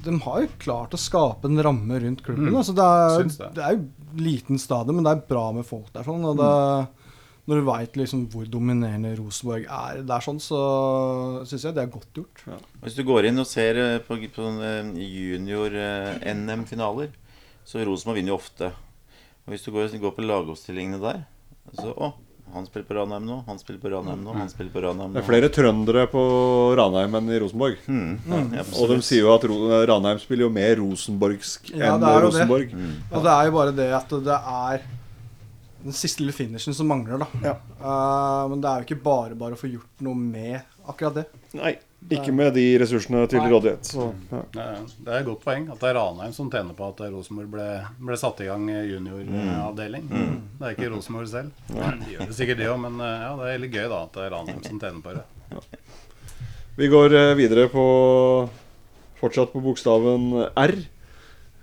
De 0.02 0.12
har 0.24 0.36
jo 0.42 0.48
klart 0.62 0.94
å 0.96 1.00
skape 1.00 1.48
en 1.48 1.62
ramme 1.62 1.94
rundt 2.02 2.24
klubben. 2.26 2.48
Mm. 2.50 2.58
Altså, 2.58 2.72
det, 2.76 2.86
er, 2.86 3.28
det. 3.28 3.50
det 3.56 3.62
er 3.66 3.72
jo 3.76 3.82
liten 4.22 4.56
stadion, 4.60 4.96
men 4.98 5.04
det 5.06 5.12
er 5.14 5.28
bra 5.28 5.46
med 5.56 5.64
folk 5.68 5.88
der. 5.94 6.04
Sånn, 6.06 6.24
og 6.26 6.34
det, 6.40 6.52
når 7.50 7.54
du 7.58 7.62
veit 7.66 7.92
liksom 7.98 8.20
hvor 8.30 8.44
dominerende 8.50 9.16
Rosenborg 9.18 9.64
er 9.66 9.94
der, 10.06 10.20
sånn, 10.22 10.40
så 10.42 10.60
syns 11.48 11.64
jeg 11.66 11.74
det 11.76 11.84
er 11.84 11.94
godt 11.94 12.12
gjort. 12.20 12.36
Hvis 12.84 12.98
du 12.98 13.02
går 13.08 13.22
inn 13.30 13.42
og 13.42 13.48
ser 13.50 13.74
eh, 13.82 14.02
på, 14.04 14.12
på 14.36 14.42
junior-NM-finaler, 15.02 17.08
så 17.66 17.74
Rosenborg 17.86 18.16
vinner 18.20 18.32
jo 18.34 18.38
ofte. 18.38 18.66
Og 19.42 19.48
hvis 19.54 19.64
du 19.66 19.70
går, 19.74 19.84
går 20.02 20.14
på 20.14 20.26
lagoppstillingene 20.26 21.00
der, 21.02 21.18
så 21.78 21.88
Å, 21.94 22.06
han 22.52 22.66
spiller 22.68 22.84
på 22.88 22.94
Ranheim 22.98 23.24
nå, 23.24 23.36
han 23.46 23.58
spiller 23.60 23.80
på 23.80 23.90
Ranheim 23.94 24.24
nå, 24.26 24.32
han 24.36 24.48
spiller 24.52 24.72
på 24.74 24.82
Ranheim 24.84 25.08
nå. 25.12 25.16
Det 25.16 25.22
er 25.22 25.28
flere 25.28 25.48
trøndere 25.54 26.02
på 26.12 26.22
Ranheim 26.76 27.14
enn 27.20 27.30
i 27.32 27.38
Rosenborg. 27.40 27.78
Mm, 27.86 28.10
ja, 28.58 28.64
Og 28.76 28.90
de 28.92 28.98
sier 29.06 29.22
jo 29.24 29.30
at 29.32 29.46
Ranheim 29.88 30.20
spiller 30.20 30.44
jo 30.48 30.50
mer 30.52 30.74
rosenborgsk 30.82 31.70
Ja, 31.72 31.94
enn 31.94 32.02
det 32.02 32.10
er 32.10 32.18
jo 32.18 32.18
det. 32.18 32.26
Rosenborg. 32.26 32.74
Mm. 32.76 32.92
Og 33.12 33.24
det 33.24 33.32
er 33.38 33.48
jo 33.48 33.54
bare 33.56 33.76
det 33.78 33.88
at 34.02 34.12
det 34.28 34.40
er 34.56 34.84
den 35.82 35.96
siste 35.96 36.22
lille 36.22 36.34
finishen 36.36 36.74
som 36.76 36.88
mangler, 36.90 37.22
da. 37.24 37.28
Ja. 37.44 37.54
Uh, 37.82 38.50
men 38.52 38.62
det 38.62 38.70
er 38.70 38.82
jo 38.82 38.88
ikke 38.90 39.02
bare 39.04 39.38
bare 39.38 39.56
å 39.56 39.60
få 39.60 39.70
gjort 39.70 40.04
noe 40.06 40.18
med 40.18 40.60
akkurat 40.88 41.20
det. 41.20 41.24
Nei, 41.58 41.74
ikke 42.10 42.32
med 42.34 42.54
de 42.56 42.64
ressursene 42.82 43.22
til 43.30 43.44
rådighet. 43.46 43.92
Ja. 43.94 44.40
Det 44.52 45.10
er 45.12 45.20
et 45.20 45.26
godt 45.28 45.44
poeng 45.44 45.68
at 45.70 45.78
det 45.82 45.90
er 45.92 45.96
Ranheim 45.98 46.32
som 46.34 46.48
tjener 46.50 46.74
på 46.78 46.88
at 46.88 47.02
Rosenborg 47.12 47.50
ble, 47.52 47.66
ble 48.02 48.18
satt 48.18 48.42
i 48.42 48.48
gang 48.48 48.64
junioravdeling. 48.66 50.08
Det 50.58 50.66
er 50.66 50.74
ikke 50.74 50.90
Rosenborg 50.94 51.30
selv. 51.30 51.52
De 51.68 52.16
gjør 52.16 52.26
det 52.26 52.38
sikkert 52.38 52.62
det 52.62 52.70
òg, 52.72 52.80
men 52.82 52.98
eh, 53.04 53.22
ja, 53.26 53.30
det 53.38 53.52
er 53.52 53.62
litt 53.62 53.76
gøy 53.76 53.86
da 53.86 54.00
at 54.02 54.16
det 54.16 54.24
er 54.26 54.34
Ranheim 54.34 54.64
som 54.66 54.82
tjener 54.82 55.04
på 55.04 55.14
det. 55.14 55.78
Vi 56.80 56.90
går 56.90 57.18
eh, 57.20 57.34
videre 57.38 57.68
på 57.70 57.86
Fortsatt 59.22 59.52
på 59.54 59.62
bokstaven 59.62 60.32
R. 60.58 60.76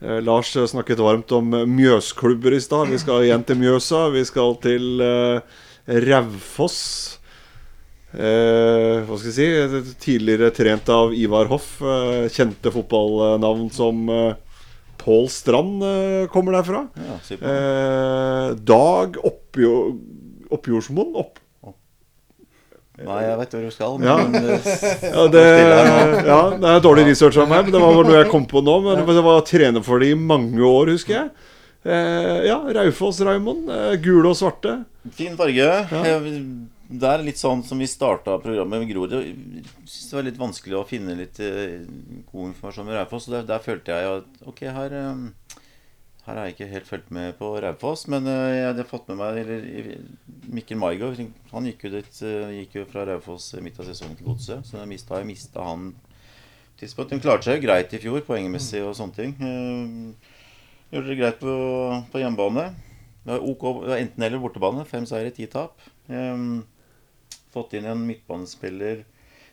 Eh, 0.02 0.20
Lars 0.24 0.56
eh, 0.56 0.66
snakket 0.66 1.00
varmt 1.04 1.32
om 1.36 1.54
eh, 1.54 1.66
Mjøsklubber 1.68 2.56
i 2.56 2.62
stad. 2.64 2.88
Vi 2.94 3.00
skal 3.02 3.26
igjen 3.26 3.44
til 3.48 3.60
Mjøsa. 3.60 4.06
Vi 4.14 4.24
skal 4.28 4.56
til 4.64 5.02
eh, 5.04 5.58
Raufoss. 6.08 6.80
Eh, 8.16 9.04
hva 9.06 9.18
skal 9.20 9.30
jeg 9.30 9.38
si? 9.38 9.96
Tidligere 10.06 10.54
trent 10.56 10.88
av 10.94 11.12
Ivar 11.14 11.52
Hoff. 11.52 11.76
Eh, 11.84 12.30
kjente 12.34 12.72
fotballnavn 12.74 13.68
som 13.76 14.08
eh, 14.14 14.32
Pål 15.00 15.30
Strand 15.32 15.84
kommer 16.32 16.58
derfra. 16.58 16.86
Ja. 17.00 17.20
Eh, 17.36 18.48
Dag 18.68 19.20
Oppjå, 19.24 19.76
Oppjordsmoen. 20.52 21.14
Opp, 21.22 21.40
Nei, 23.06 23.20
jeg 23.26 23.38
vet 23.40 23.54
hvor 23.56 23.62
du 23.64 23.72
skal, 23.76 24.00
Ja. 24.04 24.16
men 24.24 24.50
eh, 24.56 24.72
Ja, 25.16 25.28
det, 25.32 25.44
ja, 26.28 26.40
det 26.60 26.74
er 26.74 26.82
dårlig 26.84 27.06
research 27.10 27.38
av 27.40 27.48
meg, 27.52 27.68
men 27.68 27.76
det 27.76 27.82
var 27.84 28.02
noe 28.04 28.18
jeg 28.20 28.32
kom 28.32 28.48
på 28.50 28.64
nå. 28.66 28.80
Men 28.88 29.06
det 29.08 29.24
var 29.26 29.46
trener 29.48 29.86
for 29.86 30.04
det 30.04 30.12
i 30.14 30.20
mange 30.20 30.60
år, 30.66 30.92
husker 30.98 31.16
jeg. 31.16 31.30
Eh, 31.86 32.48
ja, 32.50 32.58
Raufoss 32.76 33.22
Raymond. 33.24 33.70
Eh, 33.72 33.96
gule 34.04 34.34
og 34.34 34.36
svarte. 34.40 34.82
Fin 35.16 35.38
farge. 35.40 35.70
Ja. 35.94 36.20
Det 36.90 37.06
er 37.06 37.22
litt 37.22 37.38
sånn 37.38 37.62
som 37.64 37.78
vi 37.78 37.86
starta 37.86 38.40
programmet 38.42 38.82
med 38.82 38.90
Grorud. 38.90 39.12
Jeg 39.14 39.36
det 39.86 40.16
var 40.18 40.26
litt 40.26 40.40
vanskelig 40.42 40.74
å 40.80 40.88
finne 40.90 41.14
litt 41.20 41.38
eh, 41.46 41.84
god 42.32 42.48
informasjon 42.50 42.88
med 42.90 42.98
Raufoss. 42.98 43.28
Og 43.30 43.36
der, 43.38 43.44
der 43.52 43.62
følte 43.62 43.94
jeg 43.94 44.16
at 44.18 44.48
ok, 44.50 44.64
her, 44.74 44.96
eh, 44.98 45.59
her 46.30 46.38
har 46.38 46.48
jeg 46.48 46.56
ikke 46.56 46.72
helt 46.72 46.88
fulgt 46.88 47.14
med 47.16 47.38
på 47.40 47.52
Raufoss. 47.64 48.06
Men 48.12 48.28
eh, 48.30 48.56
jeg 48.60 48.68
hadde 48.70 48.86
fått 48.90 49.10
med 49.10 49.20
meg 49.20 49.40
eller, 49.42 49.96
Mikkel 50.54 50.80
Maigard. 50.82 51.22
Han 51.54 51.70
gikk 51.70 51.88
jo, 51.88 51.94
dit, 51.98 52.22
eh, 52.26 52.52
gikk 52.62 52.80
jo 52.80 52.86
fra 52.90 53.06
Raufoss 53.10 53.52
midt 53.66 53.80
av 53.82 53.90
sesongen 53.90 54.18
til 54.20 54.30
Godset. 54.30 54.68
Så 54.68 54.78
jeg 54.78 54.92
mista, 54.92 55.20
jeg 55.22 55.30
mista 55.30 55.66
han 55.66 55.92
tidspunkt. 56.80 57.16
Hun 57.16 57.24
klarte 57.24 57.50
seg 57.50 57.60
jo 57.60 57.66
greit 57.68 57.96
i 57.96 58.02
fjor, 58.02 58.22
poengmessig 58.28 58.84
og 58.86 58.94
sånne 59.00 59.18
ting. 59.18 59.34
Eh, 59.42 60.36
Gjorde 60.90 61.12
det 61.12 61.20
greit 61.20 61.38
på, 61.38 61.56
på 62.10 62.22
hjemmebane. 62.22 62.72
Det 63.22 63.36
var 63.36 63.44
OK 63.46 63.64
enten 63.94 64.24
eller 64.26 64.42
bortebane. 64.42 64.86
Fem 64.90 65.06
seire, 65.06 65.30
ti 65.36 65.46
tap. 65.46 65.78
Ehm, 66.10 66.64
fått 67.54 67.76
inn 67.78 67.86
en 67.86 68.02
midtbanespiller 68.08 69.04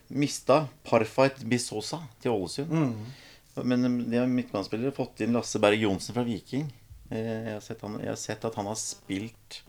Mista 0.09 0.63
Parfight 0.87 1.43
Bissosa 1.45 1.99
til 2.23 2.33
Ålesund. 2.33 2.71
Men 3.63 3.85
um, 3.85 3.97
de 4.09 4.17
har 4.19 4.27
midtbanespillere 4.27 4.91
fått 4.95 5.21
inn 5.25 5.33
Lasse 5.37 5.59
Berg 5.63 5.79
Johnsen 5.81 6.13
fra 6.15 6.23
Viking. 6.27 6.67
Eh, 7.09 7.17
Jeg 7.47 7.53
har, 7.55 7.63
sett 7.63 7.81
han, 7.81 7.99
jeg 8.03 8.09
har 8.11 8.19
sett 8.19 8.45
at 8.45 8.55
han 8.59 8.67
har 8.69 8.75
spilt 8.79 9.61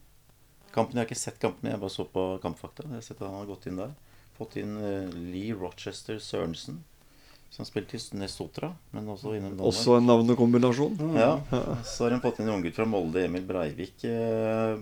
kampen. 0.74 0.97
Jeg 0.99 1.05
har 1.05 1.09
ikke 1.09 1.20
sett 1.22 1.39
kampen, 1.43 1.70
jeg 1.70 1.80
bare 1.80 1.91
så 1.95 2.05
på 2.05 2.26
kampfakta. 2.43 2.84
Jeg 2.89 2.99
har 3.01 3.07
sett 3.07 3.22
at 3.22 3.28
han 3.30 3.39
har 3.41 3.49
gått 3.51 3.66
inn 3.70 3.80
der. 3.80 3.93
Fått 4.39 4.57
inn 4.61 4.76
eh, 4.78 5.09
Lee 5.32 5.55
Rochester 5.59 6.18
Sørensen, 6.22 6.82
som 7.51 7.64
spilte 7.64 7.97
i 7.97 8.18
Nesotra, 8.20 8.72
men 8.93 9.09
også 9.09 9.32
innom 9.39 9.55
Danmark. 9.57 9.70
Også 9.72 9.97
en 9.99 10.07
navnekombinasjon. 10.07 10.99
Ja. 11.16 11.30
Så 11.89 12.05
har 12.05 12.12
de 12.14 12.20
fått 12.22 12.39
inn 12.43 12.49
en 12.51 12.59
unggutt 12.59 12.76
fra 12.76 12.84
Molde, 12.86 13.24
Emil 13.24 13.47
Breivik. 13.49 14.05
eh, 14.05 14.76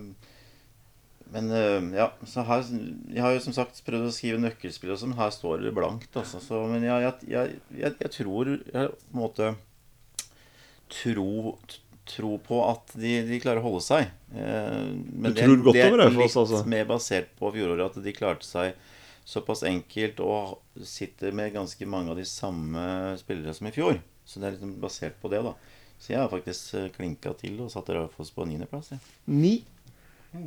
Men 1.35 1.51
eh, 1.51 1.87
ja, 1.99 2.11
så 2.29 2.45
her 2.47 2.63
Jeg 2.71 3.23
har 3.25 3.33
jo 3.35 3.41
som 3.43 3.55
sagt 3.57 3.81
prøvd 3.87 4.09
å 4.09 4.15
skrive 4.15 4.39
nøkkelspill 4.43 4.93
og 4.95 5.01
sånn. 5.01 5.17
Her 5.19 5.33
står 5.35 5.65
det 5.65 5.75
blankt, 5.75 6.13
altså. 6.17 6.41
Så, 6.43 6.61
men 6.71 6.87
jeg, 6.87 7.09
jeg, 7.27 7.57
jeg, 7.81 7.97
jeg, 7.99 8.13
tror 8.15 8.53
Jeg 8.55 8.93
på 8.93 9.17
en 9.17 9.23
måte 9.23 9.49
tro, 10.93 11.57
tro 12.07 12.37
på 12.47 12.61
at 12.69 12.95
de, 12.95 13.17
de 13.27 13.41
klarer 13.43 13.63
å 13.63 13.67
holde 13.71 13.85
seg. 13.87 14.11
Eh, 14.35 14.83
Men 14.95 15.35
Du 15.35 15.43
tror 15.43 15.65
godt 15.69 15.79
det 15.79 15.87
er 15.87 15.97
er 15.97 16.05
Raufoss, 16.05 16.21
litt 16.21 16.43
altså? 16.45 16.63
mer 16.77 16.87
basert 16.89 17.33
på 17.41 17.51
fjoråret 17.57 17.89
at 17.91 18.05
de 18.05 18.15
klarte 18.17 18.47
seg 18.47 18.77
såpass 19.27 19.65
enkelt 19.67 20.21
og 20.23 20.85
sitter 20.87 21.35
med 21.35 21.51
ganske 21.57 21.89
mange 21.91 22.13
av 22.13 22.21
de 22.21 22.27
samme 22.31 23.17
spillere 23.19 23.57
som 23.57 23.67
i 23.67 23.75
fjor. 23.75 23.99
Så 24.27 24.39
det 24.39 24.47
er 24.53 24.61
litt 24.61 24.79
basert 24.83 25.19
på 25.23 25.31
det, 25.33 25.43
da. 25.43 25.57
Så 25.99 26.13
jeg 26.13 26.21
har 26.21 26.31
faktisk 26.31 26.77
eh, 26.79 26.91
klinka 26.95 27.33
til 27.41 27.59
og 27.65 27.73
satt 27.73 27.91
Raufoss 27.97 28.31
på 28.37 28.47
niendeplass. 28.47 28.93
Ni. 29.27 29.57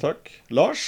Takk. 0.02 0.32
Lars? 0.54 0.88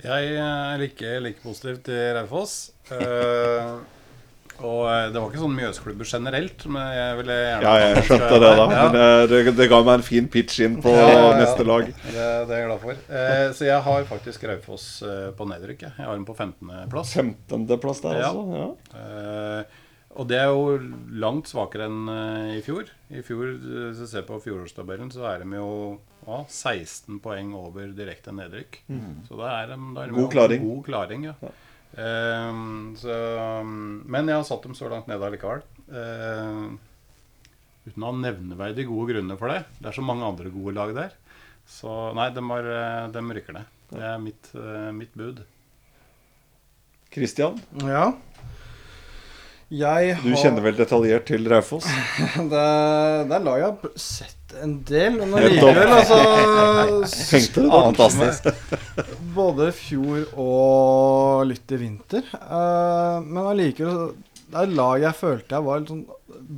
Jeg 0.00 0.34
er 0.40 0.78
like, 0.80 1.14
like 1.20 1.42
positiv 1.44 1.82
til 1.84 2.14
Raufoss. 2.16 2.72
Uh, 2.90 3.80
og 4.60 4.82
eh, 4.90 5.06
det 5.08 5.16
var 5.16 5.30
ikke 5.30 5.40
sånn 5.40 5.54
Mjøsklubber 5.56 6.08
generelt, 6.08 6.64
men 6.68 6.88
jeg 6.92 7.16
ville 7.20 7.36
gjerne 7.36 7.64
Ja, 7.64 7.74
jeg 7.94 8.02
skjønte 8.08 8.40
det, 8.42 8.50
da. 8.58 8.64
Ja. 8.66 8.66
Men 8.82 8.96
eh, 9.00 9.22
det, 9.30 9.38
det 9.56 9.68
ga 9.72 9.78
meg 9.86 9.94
en 10.00 10.04
fin 10.04 10.26
pitch 10.32 10.58
inn 10.66 10.74
på 10.84 10.92
Ja, 10.92 11.06
ja, 11.08 11.30
neste 11.38 11.64
lag. 11.64 11.86
Det, 11.88 12.12
det 12.12 12.56
er 12.56 12.58
jeg 12.58 12.66
glad 12.68 12.82
for. 12.82 12.98
Eh, 13.20 13.44
så 13.56 13.68
jeg 13.70 13.80
har 13.86 14.04
faktisk 14.10 14.44
Raufoss 14.50 14.88
eh, 15.06 15.30
på 15.38 15.46
nedrykk. 15.48 15.86
jeg. 15.86 15.94
Har 15.96 16.12
den 16.18 16.26
på 16.28 16.36
15.-plass. 16.36 17.14
15.-plass 17.22 18.02
der, 18.04 18.20
Ja. 18.20 18.32
altså. 18.34 18.44
Ja. 18.60 19.00
Eh, 19.00 19.79
og 20.20 20.26
det 20.28 20.36
er 20.36 20.50
jo 20.52 20.74
langt 21.22 21.48
svakere 21.48 21.86
enn 21.88 22.10
eh, 22.12 22.58
i 22.58 22.62
fjor. 22.66 22.90
I 23.08 23.22
fjor, 23.24 23.54
eh, 23.56 23.86
Hvis 23.88 24.02
du 24.02 24.06
ser 24.10 24.26
på 24.28 24.36
fjorårstabellen, 24.44 25.08
så 25.14 25.24
er 25.30 25.42
de 25.44 25.56
jo 25.56 25.70
ja, 26.26 26.42
16 26.44 27.16
poeng 27.24 27.54
over 27.56 27.88
direkte 27.96 28.34
nedrykk. 28.36 28.82
Så 29.28 29.38
da 29.40 29.54
er 29.62 29.72
de, 29.72 29.78
da 29.96 30.04
er 30.04 30.12
de 30.12 30.18
God 30.18 30.26
jo- 30.26 30.32
klaring. 30.36 30.66
God 30.68 30.84
klaring, 30.90 31.24
ja. 31.30 31.34
Eh, 31.96 32.60
så, 33.00 33.16
men 33.64 34.28
jeg 34.30 34.36
har 34.42 34.46
satt 34.50 34.68
dem 34.68 34.76
så 34.78 34.92
langt 34.92 35.08
nede 35.10 35.24
allikevel. 35.26 35.64
Uh, 35.90 36.76
uten 37.88 38.04
å 38.04 38.10
ha 38.12 38.18
nevneverdig 38.20 38.84
gode 38.86 39.08
grunner 39.14 39.38
for 39.40 39.50
det. 39.50 39.64
Det 39.80 39.88
er 39.90 39.96
så 39.96 40.04
mange 40.06 40.22
andre 40.28 40.52
gode 40.54 40.76
lag 40.76 40.92
der. 40.94 41.16
Så 41.66 41.90
nei, 42.14 42.28
de, 42.34 42.44
har, 42.52 42.68
de 43.10 43.22
rykker 43.34 43.56
ned. 43.56 43.72
Det 43.90 44.04
er 44.06 44.20
mitt, 44.22 44.52
eh, 44.54 44.90
mitt 44.94 45.16
bud. 45.18 45.40
Christian, 47.10 47.58
Ja. 47.82 48.12
Jeg 49.70 50.16
du 50.24 50.32
kjenner 50.34 50.64
vel 50.64 50.74
detaljert 50.74 51.28
til 51.30 51.44
Raufoss? 51.46 51.86
Det, 52.50 52.62
det 53.30 53.34
er 53.36 53.42
lag 53.44 53.58
jeg 53.60 53.68
har 53.68 53.92
sett 54.02 54.54
en 54.58 54.72
del, 54.82 55.14
men 55.20 55.34
allikevel, 55.38 55.92
altså? 55.94 56.16
Fantastisk. 57.70 58.48
Både 59.36 59.68
fjor 59.76 60.24
og 60.34 61.44
litt 61.46 61.70
i 61.70 61.78
vinter. 61.78 62.26
Uh, 62.34 63.22
men 63.22 63.44
allikevel 63.44 64.16
Det 64.50 64.58
er 64.58 64.72
lag 64.74 65.04
jeg 65.04 65.18
følte 65.20 65.54
jeg 65.54 65.66
var 65.68 65.82
litt 65.84 65.92
sånn 65.92 66.06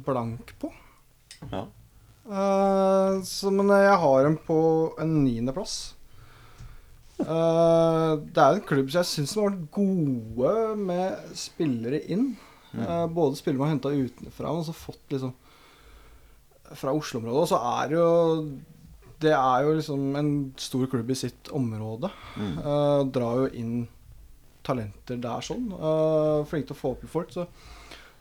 blank 0.06 0.54
på. 0.62 0.70
Ja. 1.50 1.66
Uh, 2.24 3.20
så, 3.28 3.52
men 3.52 3.74
jeg 3.76 3.98
har 4.06 4.22
dem 4.24 4.38
på 4.46 4.56
en 5.02 5.18
niendeplass. 5.26 5.74
Uh, 7.20 8.16
det 8.24 8.40
er 8.40 8.56
en 8.56 8.64
klubb 8.64 8.88
som 8.88 9.02
jeg 9.02 9.10
syns 9.10 9.36
har 9.36 9.50
vært 9.50 9.68
gode 9.76 10.56
med 10.80 11.36
spillere 11.36 12.00
inn. 12.08 12.32
Eh, 12.80 13.06
både 13.12 13.36
spillere 13.36 13.60
man 13.60 13.68
har 13.68 13.76
henta 13.76 13.92
utenfra, 13.92 14.50
men 14.50 14.62
også 14.62 14.76
fått 14.76 15.14
liksom 15.14 15.34
fra 16.78 16.94
Oslo-området. 16.96 17.42
Og 17.42 17.50
så 17.50 17.58
er 17.72 17.90
det 17.90 17.98
jo 17.98 18.12
Det 19.22 19.34
er 19.36 19.62
jo 19.62 19.74
liksom 19.76 20.16
en 20.18 20.30
stor 20.58 20.88
klubb 20.90 21.10
i 21.10 21.14
sitt 21.14 21.50
område. 21.54 22.08
Mm. 22.34 22.56
Uh, 22.58 23.02
drar 23.06 23.36
jo 23.38 23.52
inn 23.54 23.76
talenter 24.66 25.20
der 25.22 25.44
sånn. 25.46 25.68
Uh, 25.70 26.42
flink 26.50 26.66
til 26.66 26.74
å 26.74 26.80
få 26.80 26.90
opp 26.96 27.04
folk. 27.06 27.30
Så 27.30 27.44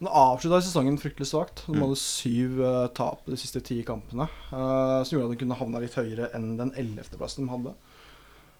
nå 0.02 0.10
avslutta 0.14 0.60
sesongen 0.62 1.00
fryktelig 1.02 1.32
svakt. 1.32 1.64
De 1.66 1.78
hadde 1.78 1.98
syv 1.98 2.62
uh, 2.62 2.86
tap 2.94 3.26
de 3.26 3.38
siste 3.38 3.64
ti 3.66 3.80
kampene. 3.86 4.28
Uh, 4.52 5.02
som 5.02 5.16
gjorde 5.16 5.32
at 5.32 5.34
de 5.34 5.42
kunne 5.42 5.58
havna 5.58 5.82
litt 5.82 5.98
høyere 5.98 6.30
enn 6.38 6.52
den 6.60 6.70
ellevteplassen 6.78 7.46
de 7.46 7.54
hadde. 7.56 7.74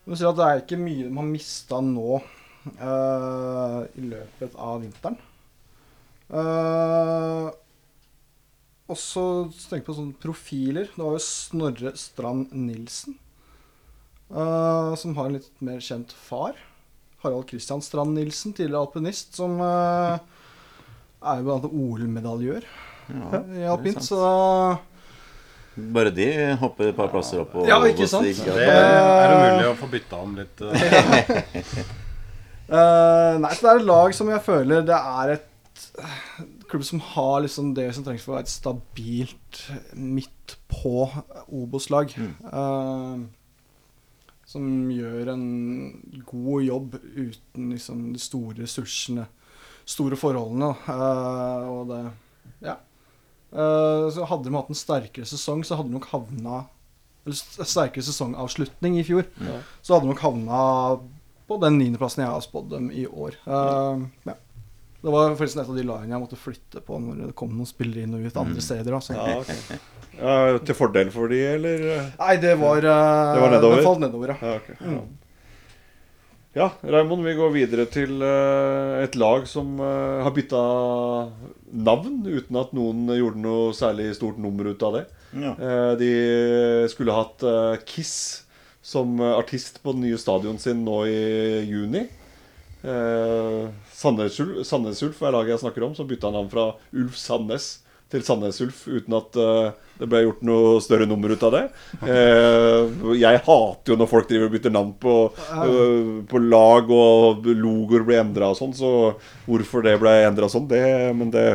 Men 0.02 0.19
at 0.19 0.39
det 0.39 0.47
er 0.48 0.62
ikke 0.64 0.82
mye 0.82 1.06
de 1.06 1.14
har 1.14 1.28
mista 1.31 1.78
nå 1.78 2.19
uh, 2.19 3.81
i 3.86 4.06
løpet 4.06 4.59
av 4.59 4.81
vinteren. 4.82 5.19
Eh, 6.33 7.49
og 8.93 8.99
så 8.99 9.25
tenker 9.69 9.79
jeg 9.83 9.87
på 9.89 9.97
sånne 9.97 10.21
profiler. 10.21 10.89
Det 10.93 11.01
var 11.05 11.17
jo 11.17 11.23
Snorre 11.25 11.93
Strand 12.01 12.53
Nilsen. 12.57 13.19
Uh, 14.33 14.95
som 14.97 15.13
har 15.19 15.27
en 15.29 15.35
litt 15.37 15.51
mer 15.65 15.81
kjent 15.85 16.13
far. 16.17 16.57
Harald 17.23 17.51
Christian 17.51 17.83
Strand 17.85 18.17
Nilsen, 18.17 18.55
tidligere 18.57 18.81
alpinist, 18.81 19.35
som 19.37 19.59
uh, 19.61 20.17
er 21.21 21.43
jo 21.43 21.45
blant 21.47 21.67
annet 21.69 21.75
OL-medaljør 21.77 22.65
Ja, 23.13 23.43
i 23.61 23.67
alpint. 23.69 24.01
Så 24.03 24.17
Så 24.17 25.83
Bare 25.93 26.11
de 26.13 26.27
hopper 26.61 26.91
et 26.91 26.97
par 26.97 27.09
plasser 27.13 27.41
opp. 27.45 27.55
Og, 27.61 27.69
Ja, 27.69 27.77
ikke 27.89 28.09
sant? 28.09 28.25
og 28.27 28.35
stiger. 28.35 28.57
Det 28.57 28.73
er 28.73 29.37
umulig 29.37 29.69
å 29.71 29.77
få 29.81 29.89
bytta 29.93 30.23
om 30.25 30.35
litt. 30.41 30.65
eh, 30.65 31.85
Eh, 32.73 33.35
nei, 33.37 33.51
så 33.53 33.61
det 33.67 33.69
er 33.69 33.81
et 33.83 33.89
lag 33.89 34.15
som 34.17 34.29
jeg 34.33 34.41
føler 34.47 34.85
det 34.89 34.97
er 34.97 35.33
et 35.35 35.43
klubb 36.69 36.85
som 36.85 37.01
har 37.01 37.41
liksom 37.45 37.75
det 37.77 37.89
som 37.95 38.05
trengs 38.05 38.25
for 38.25 38.33
å 38.33 38.39
være 38.39 38.47
et 38.47 38.53
stabilt 38.53 39.61
midt 39.99 40.57
på 40.71 41.07
Obos-lag. 41.53 42.13
Mm. 42.17 42.35
Uh, 42.49 43.27
som 44.49 44.67
gjør 44.93 45.33
en 45.33 45.47
god 46.29 46.67
jobb 46.67 46.97
uten 47.01 47.71
liksom 47.73 48.11
de 48.13 48.21
store 48.21 48.59
ressursene, 48.63 49.27
store 49.89 50.19
forholdene. 50.19 50.75
Uh, 50.89 51.71
og 51.73 51.93
det 51.93 52.03
Ja. 52.69 52.79
Uh, 53.53 54.09
så 54.13 54.25
hadde 54.25 54.49
de 54.49 54.57
hatt 54.57 54.71
en 54.73 54.79
sterkere 54.79 55.29
sesong, 55.29 55.65
så 55.65 55.77
hadde 55.77 55.93
de 55.93 55.99
nok 55.99 56.09
havna 56.09 56.63
Eller 57.27 57.37
sterkere 57.37 58.03
sesongavslutning 58.03 58.97
i 58.99 59.05
fjor, 59.07 59.29
så 59.79 59.95
hadde 59.95 60.09
de 60.09 60.11
nok 60.11 60.23
havna 60.25 60.63
på 61.47 61.59
den 61.63 61.77
niendeplassen 61.79 62.25
jeg 62.25 62.33
har 62.33 62.43
spådd 62.43 62.73
dem 62.73 62.89
i 62.91 63.05
år. 63.07 63.37
Ja. 63.47 64.35
Det 65.03 65.11
var 65.11 65.33
faktisk 65.35 65.59
et 65.59 65.70
av 65.73 65.79
de 65.79 65.87
lagene 65.87 66.15
jeg 66.15 66.23
måtte 66.23 66.39
flytte 66.39 66.83
på 66.87 66.99
når 67.03 67.24
det 67.24 67.33
kom 67.39 67.57
noen 67.57 67.66
spillere 67.66 68.07
inn 68.07 68.15
og 68.15 68.23
ut 68.23 68.39
andre 68.39 68.62
steder. 68.62 68.95
Altså. 68.99 69.16
Ja, 69.19 69.41
okay. 69.41 69.81
ja, 70.20 70.61
til 70.62 70.79
fordel 70.79 71.11
for 71.15 71.33
de, 71.33 71.41
eller? 71.57 71.89
Nei, 72.20 72.37
det 72.43 72.55
var, 72.61 72.87
eh, 72.87 73.35
Det 73.35 73.43
var 73.43 73.57
nedover? 73.57 73.83
Det 73.83 73.89
falt 73.89 74.05
nedover, 74.05 74.35
ja. 74.35 74.39
Ja, 74.47 74.62
okay. 74.62 74.79
Ja. 74.87 75.03
Ja, 76.53 76.66
Raymond, 76.85 77.24
vi 77.24 77.33
går 77.33 77.53
videre 77.55 77.85
til 77.89 78.20
eh, 78.20 78.99
et 79.07 79.15
lag 79.16 79.47
som 79.49 79.79
eh, 79.81 80.20
har 80.20 80.35
bytta 80.37 80.61
navn 81.73 82.19
uten 82.27 82.59
at 82.61 82.74
noen 82.77 83.07
gjorde 83.16 83.41
noe 83.41 83.70
særlig 83.77 84.11
stort 84.19 84.37
nummer 84.37 84.69
ut 84.69 84.85
av 84.85 84.99
det. 84.99 85.07
Ja. 85.33 85.55
Eh, 85.57 85.93
de 85.97 86.11
skulle 86.93 87.16
hatt 87.16 87.47
Kiss 87.89 88.45
som 88.85 89.16
artist 89.24 89.81
på 89.81 89.95
den 89.95 90.05
nye 90.05 90.20
stadion 90.20 90.61
sin 90.61 90.85
nå 90.85 90.99
i 91.09 91.23
juni. 91.70 92.05
Eh, 92.83 93.69
Sandnes 93.95 94.41
Ulf, 94.43 94.67
Sandnes 94.67 95.03
Ulf 95.07 95.23
er 95.23 95.35
laget 95.35 95.55
jeg 95.55 95.63
snakker 95.63 95.87
om, 95.87 95.95
Så 95.95 96.07
bytta 96.09 96.33
navn 96.35 96.51
fra 96.51 96.73
Ulf 96.93 97.17
Sandnes 97.19 97.79
til 98.13 98.25
Sandnes 98.27 98.59
Ulf 98.61 98.83
uten 98.91 99.15
at 99.17 99.39
eh, 99.41 99.73
det 100.03 100.09
ble 100.11 100.21
gjort 100.25 100.43
noe 100.45 100.81
større 100.85 101.07
nummer 101.09 101.33
ut 101.33 101.45
av 101.47 101.55
det. 101.55 101.63
Eh, 102.03 103.15
jeg 103.17 103.41
hater 103.47 103.95
jo 103.95 103.97
når 104.01 104.11
folk 104.11 104.29
driver 104.29 104.51
og 104.51 104.57
bytter 104.57 104.75
navn 104.75 104.93
på, 105.01 105.17
eh, 105.63 106.11
på 106.29 106.43
lag 106.43 106.91
og 106.93 107.47
logoer 107.47 108.05
blir 108.09 108.21
endra 108.21 108.51
og 108.53 108.59
sånn, 108.59 108.75
så 108.77 108.93
hvorfor 109.47 109.87
det 109.87 109.97
ble 110.03 110.17
endra 110.27 110.51
sånn, 110.53 110.69
det 110.69 110.83
Men 111.17 111.31
det 111.33 111.47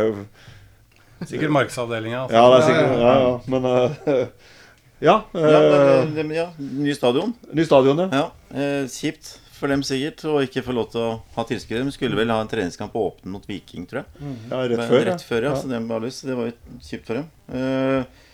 Sikkert 1.26 1.50
markedsavdelinga. 1.50 2.28
Altså. 2.28 2.36
Ja, 2.38 2.44
det 2.50 2.58
er 2.58 2.68
sikkert 2.68 3.00
Ja, 3.02 3.14
ja. 3.24 3.32
Men 3.50 3.66
uh, 3.66 4.26
Ja. 5.00 5.24
Ja, 5.34 5.40
eh, 5.40 6.06
det, 6.16 6.24
det, 6.24 6.36
ja, 6.36 6.48
ny 6.58 6.94
stadion. 6.98 7.34
ny 7.54 7.66
stadion, 7.66 8.00
ja. 8.02 8.08
Ja, 8.12 8.58
eh, 8.58 8.88
Kjipt 8.90 9.36
for 9.60 9.72
dem 9.72 9.84
sikkert 9.86 10.24
å 10.30 10.38
ikke 10.46 10.64
få 10.66 10.76
lov 10.76 10.90
til 10.94 11.04
å 11.04 11.10
ha 11.36 11.46
tilskuere. 11.48 11.86
De 11.88 11.94
skulle 11.96 12.18
vel 12.20 12.32
ha 12.34 12.40
en 12.44 12.52
treningskamp 12.52 12.96
åpen 12.98 13.34
mot 13.34 13.46
Viking, 13.50 13.88
tror 13.90 14.04
jeg. 14.04 14.34
ja 14.52 14.62
rett 14.72 14.84
før. 14.92 15.06
Rett 15.12 15.26
før, 15.26 15.50
ja. 15.50 15.54
Ja. 15.54 15.62
Så 15.62 15.72
det 15.72 15.82
var, 15.90 16.04
lyst. 16.04 16.26
Det 16.28 16.38
var 16.38 16.50
jo 16.50 16.82
kjipt 16.88 17.10
for 17.10 17.20
dem. 17.20 17.30
Eh, 17.52 18.26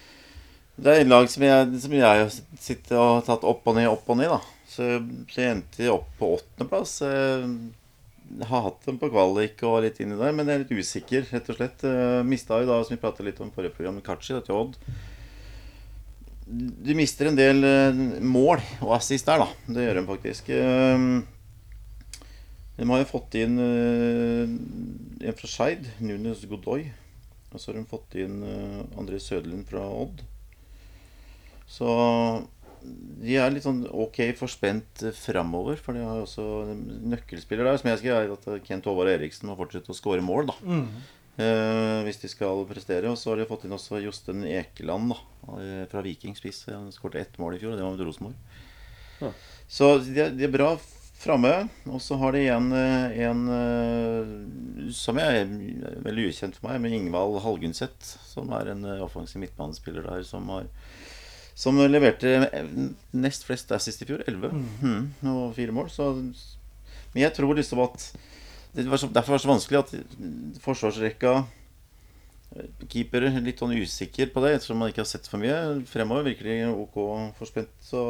det 0.84 0.90
er 0.90 1.04
et 1.04 1.12
lag 1.12 1.30
som 1.30 1.46
jeg, 1.46 1.80
som 1.84 1.94
jeg 1.94 2.04
har 2.04 2.26
og 2.26 3.06
har 3.06 3.24
tatt 3.28 3.46
opp 3.46 3.70
og 3.70 3.78
ned, 3.78 3.88
opp 3.92 4.10
og 4.10 4.20
ned, 4.20 4.34
da. 4.34 4.42
Så, 4.74 4.90
så 5.30 5.42
jeg 5.44 5.56
endte 5.60 5.90
opp 5.94 6.10
på 6.18 6.32
åttendeplass. 6.40 6.96
Jeg 7.04 8.50
har 8.50 8.64
hatt 8.66 8.88
dem 8.88 8.98
på 8.98 9.12
kvalik 9.14 9.62
og 9.70 9.84
litt 9.86 10.00
inni 10.02 10.18
der, 10.18 10.34
men 10.34 10.50
jeg 10.50 10.56
er 10.58 10.64
litt 10.64 10.74
usikker, 10.82 11.28
rett 11.30 11.52
og 11.54 11.60
slett. 11.60 11.86
Uh, 11.86 12.22
Mista 12.26 12.58
jo 12.62 12.70
da, 12.72 12.80
som 12.82 12.96
vi 12.96 13.02
pratet 13.04 13.28
litt 13.28 13.42
om 13.44 13.52
i 13.52 13.54
forrige 13.54 13.76
program, 13.78 14.02
Kachi 14.06 14.34
til 14.40 14.58
Odd. 14.58 14.80
Du 16.46 16.92
mister 16.98 17.30
en 17.30 17.38
del 17.38 17.64
eh, 17.64 18.02
mål 18.20 18.60
og 18.84 18.98
assist 18.98 19.30
der, 19.30 19.44
da. 19.44 19.48
Det 19.76 19.86
gjør 19.86 20.00
de 20.00 20.04
faktisk. 20.10 20.50
Eh, 20.52 21.06
de 22.74 22.88
har 22.90 23.04
jo 23.04 23.10
fått 23.10 23.38
inn 23.40 23.56
eh, 23.64 24.52
en 25.24 25.38
fra 25.40 25.50
Skeid, 25.50 25.88
Nunes 26.04 26.44
Godoy. 26.50 26.90
Og 27.54 27.62
så 27.62 27.70
har 27.70 27.78
de 27.78 27.86
fått 27.86 28.16
inn 28.18 28.40
André 28.98 29.20
Søderlund 29.22 29.68
fra 29.70 29.86
Odd. 29.86 30.24
Så 31.70 31.88
de 33.22 33.36
er 33.38 33.54
litt 33.54 33.64
sånn 33.64 33.84
ok 33.88 34.24
forspent 34.40 35.04
framover. 35.16 35.78
For 35.78 35.94
de 35.94 36.02
har 36.02 36.18
jo 36.18 36.26
også 36.26 36.48
nøkkelspiller 37.14 37.70
der. 37.70 37.78
Som 37.78 37.92
jeg 37.92 38.08
gjøre 38.10 38.40
at 38.40 38.66
Kent 38.66 38.90
Håvard 38.90 39.14
Eriksen 39.14 39.52
må 39.52 39.58
fortsette 39.60 39.94
å 39.94 39.98
skåre 39.98 40.26
mål, 40.26 40.50
da. 40.50 40.58
Eh, 41.34 42.00
hvis 42.06 42.20
de 42.22 42.30
skal 42.30 42.66
prestere. 42.70 43.10
Og 43.10 43.18
så 43.18 43.32
har 43.32 43.42
de 43.42 43.50
fått 43.50 43.66
inn 43.66 43.74
også 43.74 44.02
Josten 44.04 44.44
Ekeland 44.46 45.14
da, 45.16 45.22
eh, 45.58 45.86
fra 45.90 46.04
Viking 46.06 46.36
spiss. 46.38 46.66
Han 46.70 46.92
skåret 46.94 47.22
ett 47.22 47.40
mål 47.42 47.56
i 47.56 47.62
fjor, 47.62 47.74
og 47.74 47.78
det 47.78 47.86
var 47.86 47.96
mot 47.96 48.06
Rosenborg. 48.06 48.36
Ja. 49.22 49.32
Så 49.68 49.98
de 50.06 50.20
er, 50.22 50.30
de 50.30 50.46
er 50.46 50.54
bra 50.54 50.76
framme. 51.24 51.70
Og 51.90 52.02
så 52.04 52.20
har 52.22 52.36
de 52.36 52.44
en, 52.54 52.72
eh, 52.78 53.18
en 53.26 54.92
som 54.94 55.18
er 55.18 55.48
veldig 56.06 56.30
ukjent 56.30 56.60
for 56.60 56.70
meg, 56.70 56.82
men 56.82 56.94
Ingvald 57.00 57.42
Halgunset. 57.42 57.98
Som 58.28 58.54
er 58.54 58.70
en 58.76 58.86
offensiv 59.02 59.42
midtbanespiller 59.42 60.06
der 60.06 60.24
som 60.28 60.50
har 60.54 60.70
som 61.56 61.78
leverte 61.78 62.50
nest 63.14 63.44
flest 63.46 63.72
assist 63.72 64.02
i 64.02 64.06
fjor. 64.10 64.24
11. 64.28 64.50
Mm, 64.82 65.04
og 65.30 65.54
fire 65.54 65.72
mål. 65.72 65.90
Så, 65.90 66.10
men 67.14 67.22
jeg 67.22 67.34
tror 67.34 67.54
liksom 67.54 67.84
at 67.86 68.08
det 68.74 68.88
var 68.90 68.98
så, 69.02 69.10
Derfor 69.14 69.34
var 69.34 69.40
det 69.40 69.46
så 69.46 69.52
vanskelig 69.52 69.80
at 69.84 69.92
forsvarsrekka 70.64 71.34
eh, 71.40 72.86
Keepere 72.90 73.32
litt 73.44 73.62
sånn 73.62 73.76
usikker 73.78 74.34
på 74.34 74.44
det, 74.44 74.56
ettersom 74.58 74.82
man 74.82 74.94
ikke 74.94 75.04
har 75.06 75.10
sett 75.10 75.30
for 75.30 75.42
mye. 75.42 75.86
Fremover 75.90 76.26
virker 76.30 76.50
de 76.50 76.60
ok 76.74 77.02
forspent. 77.38 77.74
Så 77.86 78.04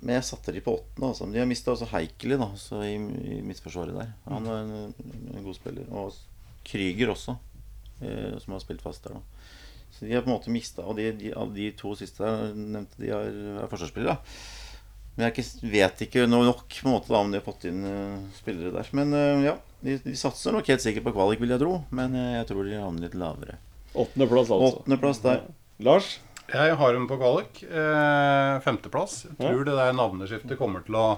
men 0.00 0.16
jeg 0.16 0.26
satte 0.28 0.54
de 0.54 0.62
på 0.62 0.74
åttende. 0.78 1.10
Altså. 1.10 1.26
De 1.30 1.40
har 1.40 1.48
mista 1.48 1.72
også 1.72 1.88
Heikeli 1.92 2.38
da, 2.38 2.48
så 2.58 2.80
i, 2.86 2.94
i 2.94 3.40
midtforsvaret 3.46 3.96
der. 3.98 4.12
Han 4.28 4.46
er 4.50 4.60
en, 4.62 4.94
en 5.34 5.44
god 5.44 5.58
spiller. 5.58 5.88
Og 5.90 6.14
Krüger 6.68 7.14
også, 7.14 7.34
eh, 8.02 8.36
som 8.42 8.54
har 8.54 8.62
spilt 8.62 8.84
fast 8.84 9.06
der. 9.06 9.18
da 9.18 9.90
Så 9.94 10.06
de 10.06 10.14
har 10.14 10.22
på 10.22 10.30
en 10.30 10.36
måte 10.36 10.52
mista 10.54 10.82
Og 10.82 10.98
de, 10.98 11.10
de, 11.16 11.32
de 11.54 11.70
to 11.78 11.94
siste 11.98 12.22
der 12.22 12.54
nevnte 12.54 13.02
de 13.02 13.10
er, 13.14 13.38
er 13.64 13.70
forsvarsspillere. 13.70 14.18
Men 15.18 15.32
jeg 15.32 15.44
vet 15.66 16.04
ikke 16.06 16.28
noe 16.30 16.46
nok 16.46 16.68
på 16.70 16.86
en 16.86 16.92
måte 16.94 17.10
da 17.10 17.18
om 17.18 17.32
de 17.32 17.40
har 17.40 17.46
fått 17.46 17.64
inn 17.66 17.80
eh, 17.82 18.20
spillere 18.38 18.70
der. 18.76 18.90
Men 18.94 19.10
eh, 19.18 19.48
ja, 19.48 19.56
de, 19.82 19.96
de 20.04 20.14
satser 20.18 20.54
nok 20.54 20.70
helt 20.70 20.84
sikkert 20.84 21.08
på 21.08 21.14
kvalik, 21.16 21.42
vil 21.42 21.50
jeg 21.56 21.62
tro. 21.64 21.72
Men 21.90 22.14
eh, 22.14 22.36
jeg 22.36 22.46
tror 22.52 22.68
de 22.68 22.78
havner 22.78 23.08
litt 23.08 23.16
lavere. 23.18 23.58
Åttendeplass, 23.98 24.52
altså. 24.54 24.78
Åttendeplass 24.78 25.22
der. 25.24 25.42
Lars? 25.82 26.12
Jeg 26.48 26.78
har 26.80 26.94
dem 26.94 27.08
på 27.10 27.18
kvalik. 27.20 27.60
Eh, 27.66 28.54
femteplass. 28.64 29.24
Jeg 29.26 29.40
tror 29.42 29.66
det 29.66 29.74
der 29.76 29.98
navneskiftet 29.98 30.60
kommer 30.60 30.86
til 30.86 30.96
å 30.96 31.08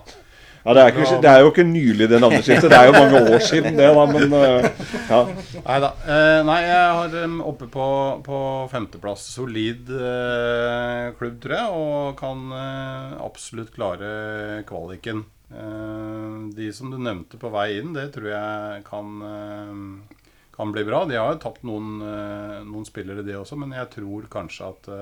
Ja, 0.60 0.74
det 0.76 0.82
er, 0.82 0.90
ikke, 0.92 1.18
det 1.24 1.30
er 1.30 1.40
jo 1.40 1.50
ikke 1.54 1.64
nylig 1.64 2.06
det 2.10 2.18
navneskiftet. 2.20 2.68
Det 2.68 2.76
er 2.76 2.90
jo 2.90 2.96
mange 2.98 3.20
år 3.32 3.42
siden, 3.46 3.78
det, 3.78 3.86
da. 3.96 4.02
Men 4.10 4.34
eh, 4.36 4.66
ja. 5.08 5.20
Neida. 5.64 5.88
Eh, 6.04 6.40
nei, 6.44 6.58
jeg 6.66 6.90
har 6.98 7.12
dem 7.14 7.38
oppe 7.48 7.68
på, 7.72 7.86
på 8.26 8.40
femteplass. 8.68 9.24
Solid 9.38 9.88
eh, 9.88 11.06
klubb, 11.16 11.38
tror 11.40 11.56
jeg, 11.56 11.80
og 11.80 12.18
kan 12.20 12.42
eh, 12.58 13.14
absolutt 13.24 13.72
klare 13.72 14.10
kvaliken. 14.68 15.24
Eh, 15.48 16.36
de 16.60 16.68
som 16.76 16.92
du 16.92 16.98
nevnte 17.00 17.40
på 17.40 17.52
vei 17.56 17.70
inn, 17.78 17.94
det 17.96 18.10
tror 18.18 18.28
jeg 18.28 18.84
kan, 18.90 19.16
eh, 19.30 20.28
kan 20.58 20.76
bli 20.76 20.84
bra. 20.84 21.06
De 21.08 21.16
har 21.16 21.32
jo 21.38 21.40
tapt 21.46 21.64
noen, 21.64 21.96
eh, 22.04 22.60
noen 22.68 22.84
spillere, 22.84 23.24
de 23.24 23.40
også, 23.40 23.56
men 23.64 23.72
jeg 23.80 23.88
tror 23.96 24.28
kanskje 24.36 24.68
at 24.74 24.92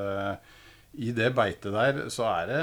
i 0.97 1.11
det 1.15 1.29
beitet 1.37 1.75
der 1.75 1.99
så 2.11 2.25
er 2.31 2.49
det 2.49 2.63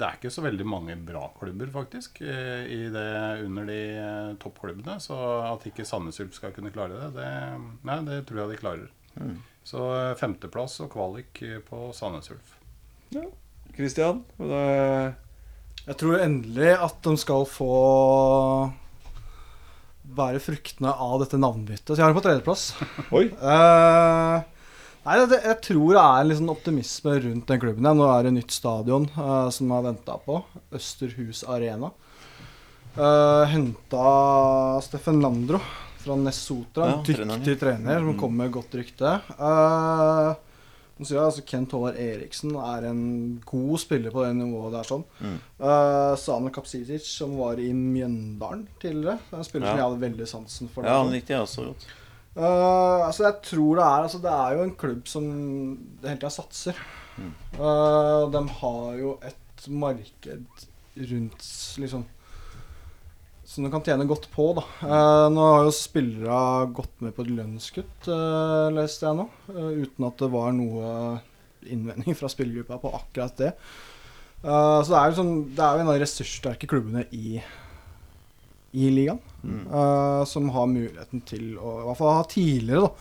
Det 0.00 0.06
er 0.06 0.16
ikke 0.16 0.32
så 0.32 0.42
veldig 0.42 0.64
mange 0.66 0.96
bra 1.06 1.26
klubber, 1.38 1.68
faktisk, 1.74 2.22
eh, 2.24 2.64
i 2.64 2.80
det 2.90 3.44
under 3.44 3.68
de 3.68 3.80
eh, 4.00 4.32
toppklubbene. 4.42 4.96
Så 5.02 5.18
at 5.46 5.66
ikke 5.68 5.86
Sandnes 5.86 6.20
Ulf 6.24 6.34
skal 6.38 6.54
kunne 6.56 6.72
klare 6.74 6.96
det, 6.96 7.10
det, 7.20 7.30
nei, 7.86 7.98
det 8.08 8.22
tror 8.26 8.42
jeg 8.44 8.54
de 8.54 8.60
klarer. 8.62 8.88
Så 9.68 9.84
eh, 9.94 10.14
femteplass 10.18 10.80
og 10.82 10.90
kvalik 10.94 11.42
på 11.68 11.90
Sandnes 11.94 12.32
Ulf. 12.34 12.56
Christian? 13.76 14.24
Det, 14.40 15.14
Jeg 15.86 15.98
tror 16.00 16.22
endelig 16.24 16.72
at 16.78 16.98
de 17.04 17.16
skal 17.20 17.44
få 17.48 17.72
være 20.12 20.40
fruktene 20.42 20.90
av 20.92 21.20
dette 21.22 21.38
navnbyttet. 21.40 21.92
Så 21.92 22.00
jeg 22.00 22.04
har 22.04 22.12
dem 22.12 22.18
på 22.18 22.24
tredjeplass. 22.26 22.64
oi. 23.14 23.28
Eh, 23.30 24.48
nei, 25.06 25.16
det, 25.30 25.40
jeg 25.44 25.58
tror 25.66 25.88
det 25.96 26.02
er 26.02 26.20
en 26.20 26.30
liksom 26.30 26.52
optimisme 26.52 27.16
rundt 27.26 27.48
den 27.50 27.62
klubben. 27.62 27.88
Nå 27.98 28.08
er 28.10 28.28
det 28.28 28.34
nytt 28.36 28.54
stadion 28.54 29.08
uh, 29.16 29.48
som 29.54 29.70
er 29.70 29.80
har 29.80 29.88
venta 29.90 30.18
på. 30.26 30.38
Østerhus 30.74 31.42
Arena. 31.48 31.92
Uh, 32.96 33.48
Henta 33.48 34.80
Steffen 34.84 35.22
Landro 35.24 35.60
fra 36.02 36.16
Nessotra. 36.18 36.88
Ja, 36.90 36.98
en 36.98 37.04
trener, 37.06 37.44
ja. 37.46 37.58
trener 37.58 38.00
som 38.00 38.18
kommer 38.20 38.44
med 38.44 38.54
godt 38.54 38.74
rykte. 38.76 39.18
Uh, 39.38 40.34
jeg, 41.02 41.18
altså 41.18 41.42
Kent 41.46 41.72
Håvard 41.74 41.96
Eriksen 41.98 42.52
er 42.60 42.84
en 42.90 43.00
god 43.48 43.80
spiller 43.82 44.12
på 44.14 44.22
det 44.26 44.36
nivået 44.38 44.76
der. 44.76 44.86
sånn. 44.86 45.02
Mm. 45.22 45.38
Uh, 45.58 46.12
Sane 46.20 46.52
Kapsitic, 46.54 47.08
som 47.08 47.34
var 47.40 47.58
i 47.58 47.72
Mjøndalen 47.74 48.68
tidligere. 48.82 49.18
En 49.32 49.46
spiller 49.46 49.72
som 49.72 49.80
jeg 49.80 49.88
hadde 49.88 50.04
veldig 50.04 50.28
sansen 50.30 50.70
for. 50.70 50.86
Ja, 50.86 51.00
han 51.00 51.10
likte 51.14 51.34
jeg 51.34 51.46
også 51.46 51.70
godt. 51.70 51.88
Uh, 52.32 53.04
altså 53.04 53.26
jeg 53.26 53.40
tror 53.44 53.76
det 53.76 53.84
er 53.84 54.04
altså 54.06 54.18
Det 54.22 54.30
er 54.32 54.54
jo 54.56 54.62
en 54.64 54.74
klubb 54.80 55.08
som 55.10 55.24
hele 56.00 56.16
tida 56.16 56.32
satser. 56.32 56.78
Mm. 57.18 57.32
Uh, 57.58 58.30
de 58.32 58.42
har 58.62 58.86
jo 58.96 59.16
et 59.28 59.66
marked 59.68 60.64
rundt 60.96 61.44
liksom 61.78 62.06
Som 63.44 63.66
de 63.66 63.70
kan 63.74 63.84
tjene 63.84 64.08
godt 64.08 64.30
på. 64.32 64.48
da 64.56 64.64
uh, 64.80 65.28
Nå 65.32 65.44
har 65.50 65.68
jo 65.68 65.76
spillere 65.76 66.72
gått 66.72 67.04
med 67.04 67.12
på 67.16 67.26
et 67.26 67.34
lønnskutt, 67.36 68.08
leste 68.72 69.06
jeg 69.06 69.18
nå. 69.20 69.28
uten 69.52 70.08
at 70.08 70.24
det 70.24 70.32
var 70.32 70.56
noe 70.56 71.20
innvending 71.68 72.16
fra 72.18 72.30
spillergruppa 72.32 72.80
på 72.82 72.90
akkurat 72.96 73.36
det. 73.38 73.52
Eh, 74.42 74.78
så 74.82 74.88
det 74.90 74.98
er 74.98 75.10
jo 75.10 75.18
sånn 75.20 75.34
Det 75.54 75.62
er 75.62 75.76
jo 75.76 75.82
en 75.84 75.88
av 75.92 75.94
de 75.94 76.02
ressurssterke 76.02 76.68
klubbene 76.70 77.04
i, 77.14 77.36
i 78.72 78.90
ligaen. 78.90 79.18
eh, 79.72 80.24
som 80.24 80.48
har 80.54 80.66
muligheten 80.66 81.20
til 81.26 81.56
å 81.58 81.80
I 81.80 81.86
hvert 81.88 81.98
fall 81.98 82.24
tidligere 82.30 82.86
da 82.86 82.92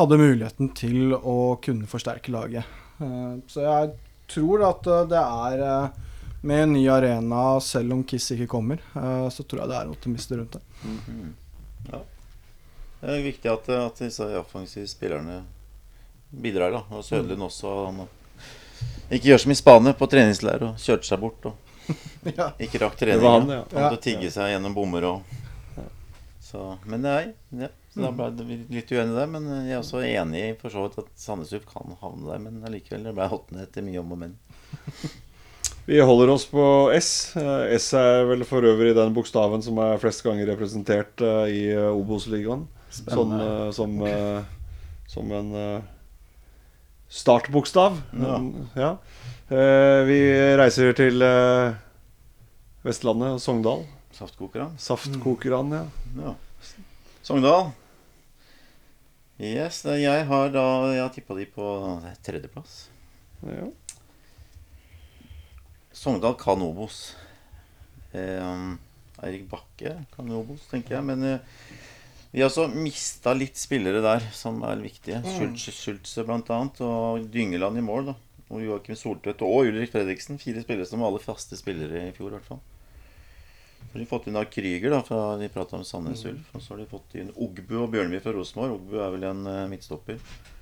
hadde 0.00 0.20
muligheten 0.20 0.70
til 0.76 1.12
å 1.14 1.56
kunne 1.60 1.88
forsterke 1.90 2.32
laget. 2.32 2.64
Uh, 3.00 3.40
så 3.50 3.64
jeg 3.66 3.90
tror 4.30 4.62
at 4.68 4.86
eh, 4.86 5.06
det 5.10 5.20
er 5.20 5.64
uh, 5.64 5.98
med 6.40 6.62
en 6.64 6.72
ny 6.72 6.86
arena, 6.88 7.42
selv 7.60 7.92
om 7.96 8.04
Kiss 8.08 8.30
ikke 8.32 8.46
kommer, 8.48 8.80
så 9.28 9.44
tror 9.44 9.60
jeg 9.60 9.68
det 9.68 9.76
er 9.76 9.90
optimister 9.92 10.38
rundt 10.40 10.54
det. 10.56 10.62
Ja 11.90 11.98
Det 13.02 13.10
er 13.12 13.26
viktig 13.26 13.50
at, 13.52 13.68
at 13.76 14.00
disse 14.00 14.24
offensive 14.38 14.88
spillerne 14.88 15.42
bidrar. 16.30 16.72
da 16.72 16.96
Og 16.96 17.04
Sødlund 17.04 17.44
også. 17.44 17.74
Han 17.90 18.06
ikke 19.10 19.34
gjør 19.34 19.42
som 19.44 19.52
i 19.52 19.58
Spania, 19.58 19.92
på 19.92 20.08
treningsleir 20.08 20.64
og 20.64 20.80
kjørte 20.80 21.10
seg 21.10 21.20
bort. 21.20 21.50
Og 21.50 21.69
Ja. 22.36 22.50
ikke 22.60 22.82
rakk 22.82 22.98
Det 23.00 23.16
var 23.20 23.38
han, 23.38 23.52
ja. 23.54 23.62
Han 23.72 23.86
måtte 23.86 24.02
tigge 24.04 24.30
seg 24.32 24.52
gjennom 24.52 24.74
bommer 24.76 25.06
og 25.08 25.36
så, 26.50 26.78
Men 26.84 27.04
nei. 27.04 27.32
Ja, 27.54 27.68
så 27.94 28.02
da 28.02 28.10
ble 28.10 28.44
vi 28.46 28.56
litt 28.74 28.90
uenige 28.90 29.14
der. 29.14 29.28
Men 29.30 29.44
jeg 29.68 29.76
er 29.76 29.80
også 29.84 30.00
enig 30.02 30.40
i 30.48 30.54
for 30.58 30.72
så 30.74 30.82
vidt 30.86 30.98
at 30.98 31.10
Sandnes 31.20 31.52
Ulf 31.54 31.66
kan 31.70 31.94
havne 32.00 32.26
der. 32.26 32.40
Men 32.42 32.64
allikevel, 32.66 33.04
det 33.06 33.14
ble 33.14 33.28
åttende 33.36 33.66
etter 33.68 33.86
mye 33.86 34.00
om 34.02 34.14
og 34.16 34.22
men. 34.24 34.38
Vi 35.90 36.00
holder 36.00 36.30
oss 36.34 36.44
på 36.50 36.64
S. 36.94 37.36
Eh, 37.38 37.72
S 37.74 37.92
er 37.98 38.26
vel 38.28 38.44
for 38.46 38.66
øvrig 38.66 38.92
den 38.94 39.14
bokstaven 39.14 39.62
som 39.64 39.78
er 39.82 39.98
flest 40.02 40.22
ganger 40.26 40.50
representert 40.52 41.22
eh, 41.24 41.54
i 41.54 41.62
eh, 41.72 41.88
Obos-ligaen. 41.90 42.66
Sånn 42.90 43.32
som, 43.70 43.92
som 45.06 45.32
en 45.38 45.50
startbokstav. 47.10 47.98
Ja. 48.14 48.36
Ja. 48.78 48.90
Eh, 49.50 50.00
vi 50.06 50.18
reiser 50.60 50.94
til 50.94 51.22
eh, 51.26 51.74
Vestlandet 52.86 53.34
og 53.36 53.42
Sogndal. 53.42 53.84
Saftkokerne. 54.14 54.78
Saftkokerne, 54.78 55.82
ja. 55.82 56.30
Ja. 56.30 56.34
Sogndal. 57.26 57.72
Yes, 59.40 59.82
jeg 59.88 60.26
har 60.28 60.50
da 60.52 60.64
Jeg 60.92 61.00
har 61.00 61.12
tippa 61.14 61.34
de 61.38 61.46
på 61.48 61.66
tredjeplass. 62.22 62.88
ja. 63.46 63.70
Sogndal 65.92 66.34
kan 66.38 66.62
Obos. 66.62 67.16
Eh, 68.12 68.76
Eirik 69.24 69.48
Bakke 69.50 69.96
kan 70.14 70.30
Obos, 70.32 70.62
tenker 70.70 70.96
jeg. 70.96 71.04
Men 71.04 71.24
eh, 71.24 71.40
vi 72.30 72.42
har 72.42 72.50
også 72.50 72.68
mista 72.70 73.32
litt 73.34 73.58
spillere 73.58 74.02
der 74.04 74.26
som 74.34 74.60
er 74.66 74.82
viktige. 74.82 75.18
Mm. 75.24 75.56
Schultze 75.58 76.22
annet, 76.22 76.82
og 76.86 77.24
Dyngeland 77.32 77.80
i 77.80 77.82
mål. 77.82 78.12
da 78.12 78.14
Og 78.50 78.62
Joakim 78.62 78.98
Soltvedt 78.98 79.42
og 79.42 79.66
Ulrik 79.66 79.90
Fredriksen. 79.90 80.38
Fire 80.38 80.62
spillere 80.62 80.86
som 80.86 81.02
var 81.02 81.10
alle 81.10 81.22
faste 81.22 81.58
spillere 81.58 82.06
i 82.08 82.14
fjor, 82.14 82.30
i 82.30 82.38
hvert 82.38 82.46
fall. 82.46 82.62
Så 83.80 83.96
har 83.96 84.04
de 84.04 84.06
fått 84.06 84.28
inn 84.30 84.38
da 84.38 84.44
Krüger, 84.46 84.92
da, 84.94 85.02
fra 85.02 85.20
de 85.40 85.48
prata 85.50 85.74
om 85.80 85.82
Sandnes 85.84 86.22
Ulf. 86.30 86.54
Og 86.54 86.62
så 86.62 86.76
har 86.76 86.84
de 86.84 86.90
fått 86.92 87.18
inn 87.18 87.34
Ogbu 87.34 87.76
og 87.80 87.90
Bjørnvi 87.90 88.22
fra 88.22 88.36
Rosenborg. 88.36 88.76
Ogbu 88.78 89.00
er 89.00 89.14
vel 89.16 89.26
en 89.32 89.46
eh, 89.50 89.66
midtstopper 89.72 90.20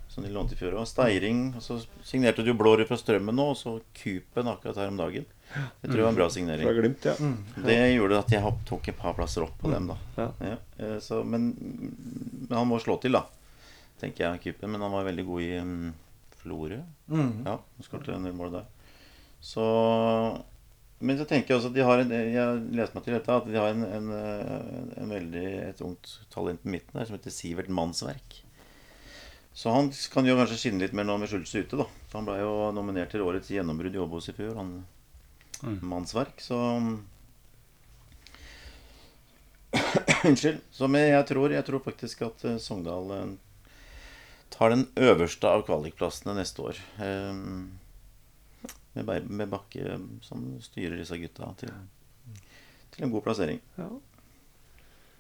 som 0.09 0.24
de 0.24 0.30
lånte 0.32 0.56
i 0.56 0.59
fjor. 0.59 0.74
Og 0.80 0.89
Steiring. 0.89 1.52
Og 1.59 1.62
så 1.62 1.78
signerte 2.06 2.44
du 2.44 2.52
Blårud 2.56 2.89
fra 2.89 2.98
Strømmen 2.98 3.36
nå, 3.36 3.51
og 3.52 3.59
så 3.60 3.76
Kupen 3.97 4.51
akkurat 4.51 4.80
her 4.80 4.93
om 4.93 5.01
dagen. 5.01 5.28
Det 5.48 5.89
tror 5.89 6.01
jeg 6.01 6.06
var 6.06 6.12
en 6.12 6.20
bra 6.20 6.28
signering. 6.32 6.66
Fra 6.68 6.76
Glimt, 6.76 7.09
ja. 7.09 7.14
Det 7.64 7.78
gjorde 7.94 8.20
at 8.20 8.35
jeg 8.35 8.55
tok 8.68 8.90
et 8.90 8.98
par 8.98 9.16
plasser 9.16 9.47
opp 9.47 9.56
på 9.60 9.72
dem, 9.72 9.89
da. 9.93 9.98
Ja. 10.18 10.28
Ja, 10.51 10.59
eh, 10.80 10.98
så, 11.05 11.22
men, 11.24 11.51
men 12.48 12.56
han 12.56 12.68
må 12.68 12.80
slå 12.82 12.98
til, 13.02 13.16
da. 13.16 13.24
Tenker 14.01 14.26
jeg, 14.26 14.43
Kupen. 14.44 14.72
Men 14.74 14.85
han 14.86 14.94
var 14.94 15.09
veldig 15.09 15.24
god 15.28 15.47
i 15.47 15.51
um, 15.62 15.89
Florø. 16.43 16.82
Mm. 17.06 17.32
Ja, 17.47 17.56
han 17.59 17.86
skåret 17.86 18.12
en 18.14 18.28
del 18.28 18.36
mål 18.36 18.55
der. 18.60 18.68
Så 19.40 19.64
Men 20.98 21.14
så 21.14 21.24
tenker 21.30 21.52
jeg 21.52 21.60
også 21.60 21.68
at 21.70 21.76
de 21.76 21.85
har 21.86 22.01
en 22.02 22.10
Jeg 22.10 22.62
leste 22.74 22.97
meg 22.97 23.05
til 23.06 23.14
dette 23.14 23.30
at 23.30 23.44
de 23.47 23.55
har 23.55 23.68
en, 23.70 23.85
en, 23.86 24.09
en, 24.10 24.89
en 24.98 25.12
veldig 25.14 25.44
et 25.68 25.82
ungt 25.86 26.16
talent 26.35 26.59
på 26.64 26.72
midten 26.74 26.98
der 26.98 27.06
som 27.06 27.14
heter 27.14 27.35
Sivert 27.35 27.70
Mannsverk. 27.70 28.40
Så 29.59 29.72
han 29.74 29.89
kan 30.12 30.26
jo 30.28 30.36
kanskje 30.39 30.56
skinne 30.60 30.85
litt 30.85 30.93
mer 30.94 31.06
nå 31.09 31.16
med 31.18 31.30
Schultz 31.30 31.51
ute, 31.56 31.80
da. 31.80 31.86
Så 32.06 32.20
han 32.20 32.26
ble 32.28 32.36
jo 32.39 32.51
nominert 32.76 33.10
til 33.10 33.24
årets 33.26 33.51
gjennombrudd 33.51 33.97
i 33.97 33.98
Åbos 33.98 34.28
i 34.30 34.35
fjor. 34.36 34.55
Han 34.55 34.76
Mannsverk, 35.82 36.39
så 36.39 36.59
Unnskyld. 40.28 40.60
Så 40.70 40.89
jeg 40.94 41.26
tror, 41.26 41.51
jeg 41.51 41.66
tror 41.66 41.82
faktisk 41.82 42.22
at 42.28 42.44
eh, 42.47 42.60
Sogndal 42.62 43.10
eh, 43.16 43.35
tar 44.55 44.70
den 44.70 44.86
øverste 44.94 45.51
av 45.51 45.66
kvalikplassene 45.66 46.36
neste 46.39 46.62
år. 46.62 46.78
Eh, 47.02 47.35
med, 48.94 49.26
med 49.26 49.51
Bakke 49.51 49.98
som 50.22 50.47
styrer 50.62 50.97
disse 51.02 51.18
gutta 51.18 51.51
til, 51.59 51.74
til 52.94 53.06
en 53.09 53.12
god 53.16 53.26
plassering. 53.26 53.59
Ja, 53.78 53.90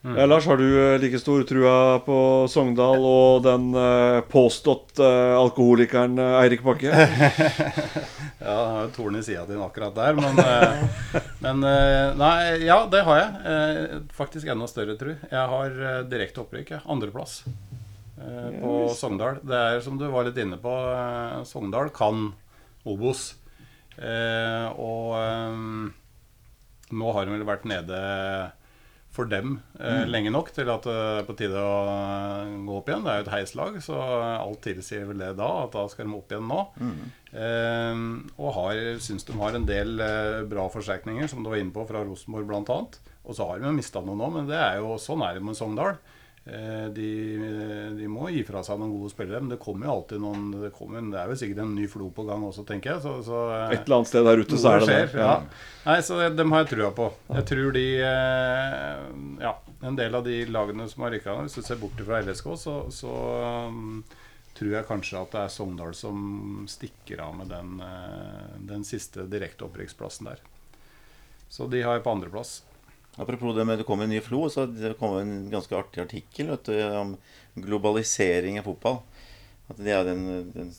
Lars, 0.02 0.46
har 0.46 0.56
du 0.56 0.66
eh, 0.94 0.98
like 1.02 1.18
stor 1.18 1.42
trua 1.42 1.98
på 2.06 2.16
Sogndal 2.48 3.02
og 3.04 3.42
den 3.44 3.64
eh, 3.74 4.20
påstått 4.30 5.00
eh, 5.02 5.34
alkoholikeren 5.36 6.18
Eirik 6.42 6.62
Bakke? 6.66 6.92
Ja, 8.38 8.54
det 8.54 8.68
har 8.70 8.84
jo 8.86 8.90
torn 8.94 9.16
i 9.18 9.22
sida 9.26 9.42
din 9.48 9.58
akkurat 9.60 9.96
der, 9.96 10.14
men, 10.14 10.38
eh, 10.38 10.84
men 11.42 11.64
eh, 11.66 12.12
Nei, 12.16 12.36
ja, 12.62 12.76
det 12.88 13.00
har 13.04 13.18
jeg. 13.18 13.32
Eh, 13.50 13.96
Faktisk 14.14 14.46
enda 14.54 14.68
større, 14.70 14.94
tru. 15.00 15.10
Jeg 15.18 15.50
har 15.52 15.74
eh, 15.74 15.98
direkte 16.08 16.44
opprykk. 16.44 16.70
jeg. 16.76 16.84
Andreplass 16.88 17.40
eh, 17.48 18.52
på 18.62 18.76
Sogndal. 18.96 19.40
Det 19.42 19.58
er 19.58 19.82
som 19.84 19.98
du 20.00 20.06
var 20.14 20.28
litt 20.30 20.38
inne 20.40 20.56
på, 20.62 20.70
eh, 20.94 21.42
Sogndal 21.50 21.90
kan 21.92 22.28
Obos. 22.88 23.32
Eh, 23.98 24.70
Og 24.78 25.18
eh, 25.18 25.58
nå 26.94 27.12
har 27.18 27.26
de 27.26 27.34
vel 27.34 27.44
vært 27.50 27.66
nede 27.68 27.98
for 29.18 29.26
dem 29.30 29.56
eh, 29.82 30.04
lenge 30.06 30.30
nok 30.30 30.52
til 30.54 30.68
at 30.70 30.86
det 30.86 30.94
er 30.94 31.24
på 31.26 31.34
tide 31.38 31.58
å 31.58 31.78
eh, 31.90 32.52
gå 32.68 32.76
opp 32.78 32.90
igjen. 32.90 33.02
Det 33.02 33.12
er 33.12 33.18
jo 33.18 33.26
et 33.26 33.32
heislag, 33.34 33.78
så 33.82 33.98
alt 34.38 34.62
tilsier 34.62 35.08
vel 35.08 35.24
det 35.24 35.32
da, 35.40 35.48
at 35.64 35.74
da 35.74 35.84
skal 35.90 36.06
de 36.06 36.14
opp 36.18 36.34
igjen 36.34 36.46
nå. 36.46 36.60
Eh, 37.34 38.04
og 38.38 38.54
har, 38.60 38.82
syns 39.04 39.26
de 39.26 39.36
har 39.40 39.58
en 39.58 39.66
del 39.68 39.98
eh, 40.04 40.44
bra 40.48 40.68
forsterkninger, 40.72 41.26
som 41.30 41.42
du 41.42 41.50
var 41.50 41.58
inne 41.58 41.74
på, 41.74 41.86
fra 41.90 42.04
Rosenborg 42.06 42.46
bl.a. 42.48 42.78
Og 43.28 43.36
så 43.36 43.48
har 43.50 43.58
de 43.58 43.68
jo 43.68 43.74
mista 43.76 44.00
noen 44.04 44.22
nå, 44.22 44.30
men 44.38 44.48
det 44.48 44.56
er 44.60 44.78
jo 44.80 44.94
sånn 45.02 45.26
er 45.26 45.36
det 45.36 45.44
med 45.44 45.58
Sogndal. 45.58 45.98
Eh, 46.48 46.86
de, 46.96 47.08
de 47.98 48.06
må 48.08 48.30
gi 48.32 48.40
fra 48.46 48.62
seg 48.64 48.78
noen 48.80 48.94
gode 48.94 49.12
spillere, 49.12 49.42
men 49.42 49.50
det 49.52 49.58
kommer 49.60 49.88
jo 49.88 49.94
alltid 49.98 50.22
noen 50.22 50.46
Det, 50.54 50.70
kommer, 50.72 51.02
det 51.12 51.18
er 51.20 51.32
jo 51.32 51.36
sikkert 51.42 51.60
en 51.60 51.74
ny 51.76 51.88
flo 51.92 52.08
på 52.14 52.24
gang 52.28 52.46
også, 52.46 52.64
tenker 52.68 52.94
jeg. 52.94 53.02
Så, 53.04 53.16
så, 53.26 53.40
eh, 53.52 53.74
Et 53.76 53.82
eller 53.82 53.98
annet 53.98 54.10
sted 54.12 54.28
der 54.28 54.40
ute 54.40 54.60
så 54.60 54.70
er 54.72 54.80
det 54.80 54.88
skjer, 54.88 55.10
det. 55.12 55.26
ja. 55.26 55.34
Nei, 55.88 55.98
så 56.06 56.20
dem 56.32 56.54
har 56.54 56.64
jeg 56.64 56.70
trua 56.72 56.88
på. 56.96 57.10
Jeg 57.36 57.48
tror 57.50 57.76
de 57.76 57.84
eh, 58.12 59.02
Ja, 59.44 59.52
en 59.90 59.98
del 59.98 60.16
av 60.16 60.24
de 60.24 60.38
lagene 60.48 60.88
som 60.88 61.04
har 61.04 61.12
rykka 61.16 61.36
ned, 61.36 61.50
hvis 61.50 61.58
du 61.60 61.68
ser 61.68 61.82
bort 61.82 62.00
fra 62.08 62.22
LSK, 62.24 62.48
så, 62.62 62.78
så 62.96 63.18
um, 63.68 64.00
tror 64.56 64.72
jeg 64.78 64.88
kanskje 64.88 65.20
at 65.20 65.34
det 65.34 65.42
er 65.44 65.52
Sogndal 65.52 65.92
som 65.96 66.64
stikker 66.70 67.20
av 67.26 67.36
med 67.42 67.52
den, 67.52 67.76
eh, 67.84 68.56
den 68.72 68.88
siste 68.88 69.28
direkte 69.28 69.68
opprykksplassen 69.68 70.32
der. 70.32 70.40
Så 71.48 71.68
de 71.68 71.84
har 71.84 71.98
jeg 71.98 72.08
på 72.08 72.16
andreplass. 72.16 72.62
Apropos 73.18 73.56
det 73.56 73.64
med 73.66 73.80
det 73.80 73.86
kom 73.86 74.00
en 74.00 74.12
ny 74.12 74.20
flo, 74.22 74.44
så 74.50 74.66
det 74.70 74.94
kom 75.00 75.16
en 75.18 75.48
ganske 75.50 75.74
artig 75.74 76.04
artikkel 76.04 76.52
du, 76.64 76.74
om 76.94 77.16
globalisering 77.58 78.60
av 78.60 78.68
fotball. 78.68 79.00
At 79.68 79.80
det 79.82 79.96
er 79.96 80.06
den, 80.06 80.52
den 80.54 80.70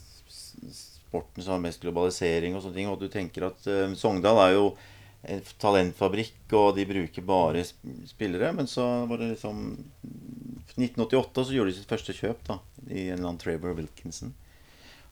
sporten 1.10 1.44
som 1.44 1.58
har 1.58 1.66
mest 1.66 1.84
globalisering 1.84 2.56
og 2.56 2.64
sånne 2.64 2.80
ting. 2.80 2.90
Og 2.92 3.02
du 3.02 3.10
tenker 3.12 3.50
at 3.50 3.68
uh, 3.68 3.92
Sogndal 3.98 4.40
er 4.46 4.56
jo 4.56 4.66
en 5.30 5.42
talentfabrikk, 5.60 6.46
og 6.56 6.78
de 6.78 6.88
bruker 6.88 7.26
bare 7.28 7.66
spillere. 8.08 8.54
Men 8.56 8.70
så 8.72 8.88
var 9.10 9.20
det 9.20 9.34
liksom 9.34 9.66
1988 10.80 11.44
så 11.44 11.58
gjorde 11.58 11.74
de 11.74 11.80
sitt 11.82 11.92
første 11.92 12.16
kjøp 12.16 12.46
da, 12.48 12.62
i 12.88 13.10
en 13.10 13.18
eller 13.18 13.34
annen 13.34 13.42
Traver 13.42 13.76
Wilkinson. 13.76 14.32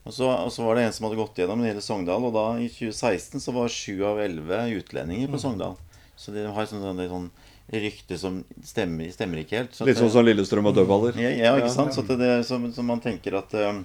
Og 0.08 0.14
så, 0.16 0.30
og 0.32 0.54
så 0.56 0.64
var 0.64 0.78
det 0.78 0.86
en 0.88 0.94
som 0.96 1.10
hadde 1.10 1.20
gått 1.20 1.42
gjennom 1.42 1.66
hele 1.68 1.84
Sogndal, 1.84 2.30
og 2.30 2.32
da 2.38 2.46
i 2.64 2.70
2016 2.72 3.44
så 3.44 3.52
var 3.52 3.74
sju 3.74 4.00
av 4.08 4.22
elleve 4.24 4.62
utlendinger 4.78 5.28
på 5.34 5.42
Sogndal. 5.44 5.76
Så 6.18 6.34
de 6.34 6.46
har 6.50 6.70
sånn, 6.70 6.82
sånn, 6.82 7.04
sånn 7.12 7.30
rykte 7.68 8.18
som 8.18 8.40
stemmer, 8.66 9.10
stemmer 9.14 9.44
ikke 9.44 9.62
helt. 9.62 9.76
Så 9.76 9.86
Litt 9.88 10.00
sånn 10.00 10.12
som 10.14 10.26
Lillestrøm 10.26 10.70
og 10.70 10.76
dødballer. 10.78 11.18
ja, 11.20 11.32
ja, 11.36 11.56
ikke 11.60 11.74
sant? 11.74 11.96
Så, 11.96 12.06
det, 12.08 12.32
så, 12.48 12.60
så 12.74 12.86
man 12.86 13.04
tenker 13.04 13.38
at 13.42 13.54
eh, 13.58 13.82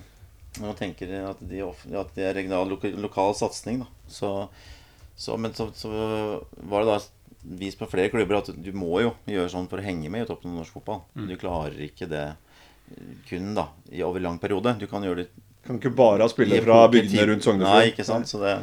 Man 0.61 0.77
tenker 0.77 1.09
at, 1.31 1.39
de, 1.49 1.63
at 1.65 2.11
det 2.15 2.27
er 2.29 2.35
regional, 2.37 2.69
loka, 2.69 2.91
lokal 3.01 3.33
satsing, 3.35 3.81
da. 3.81 3.87
Så, 4.13 4.31
så, 5.17 5.39
men 5.41 5.55
så, 5.57 5.71
så 5.73 5.89
var 6.69 6.85
det 6.85 6.91
da 6.91 6.99
vist 7.59 7.81
på 7.81 7.89
flere 7.91 8.13
klubber 8.13 8.39
at 8.43 8.51
du 8.55 8.69
må 8.77 9.01
jo 9.03 9.15
gjøre 9.27 9.49
sånn 9.51 9.69
for 9.71 9.81
å 9.81 9.87
henge 9.87 10.11
med 10.13 10.27
i 10.27 10.29
toppen 10.29 10.53
av 10.53 10.61
norsk 10.61 10.77
fotball. 10.77 11.01
Du 11.17 11.33
klarer 11.41 11.81
ikke 11.89 12.07
det 12.11 12.27
kun 13.29 13.55
da, 13.57 13.71
i 13.91 14.05
over 14.05 14.21
lang 14.21 14.39
periode. 14.39 14.77
Du 14.79 14.87
kan 14.91 15.05
gjøre 15.05 15.25
det 15.25 15.31
Kan 15.63 15.79
ikke 15.79 15.93
bare 15.95 16.25
ha 16.25 16.31
spillere 16.31 16.65
fra 16.65 16.89
bygdene 16.91 17.27
rundt 17.31 17.47
Nei, 17.63 17.93
ikke 17.93 18.07
sant. 18.07 18.27
Så 18.29 18.41
det, 18.43 18.57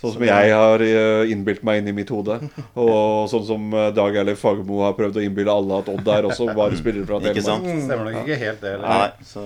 Sånn 0.00 0.14
som 0.14 0.22
jeg 0.24 0.52
har 0.56 0.80
eh, 0.80 1.30
innbilt 1.32 1.60
meg 1.66 1.82
inn 1.82 1.90
i 1.90 1.92
mitt 1.92 2.08
hode. 2.12 2.38
Og 2.80 3.26
sånn 3.28 3.44
som 3.44 3.74
eh, 3.76 3.90
Dag 3.96 4.16
Eilif 4.16 4.40
Fagermo 4.40 4.80
har 4.86 4.94
prøvd 4.96 5.20
å 5.20 5.24
innbille 5.26 5.52
alle 5.52 5.82
at 5.82 5.90
Odd 5.92 6.08
er 6.08 6.28
også 6.30 6.48
bare 6.56 6.78
spillere 6.78 7.04
fra 7.08 7.20
Ikke 7.20 7.44
sant? 7.44 7.66
Telemark. 7.66 7.84
Stemmer 7.84 8.08
nok 8.08 8.22
ikke 8.22 8.40
helt 8.40 8.64
det. 8.64 8.72
Eller? 8.78 8.88
nei, 8.88 9.28
så 9.28 9.44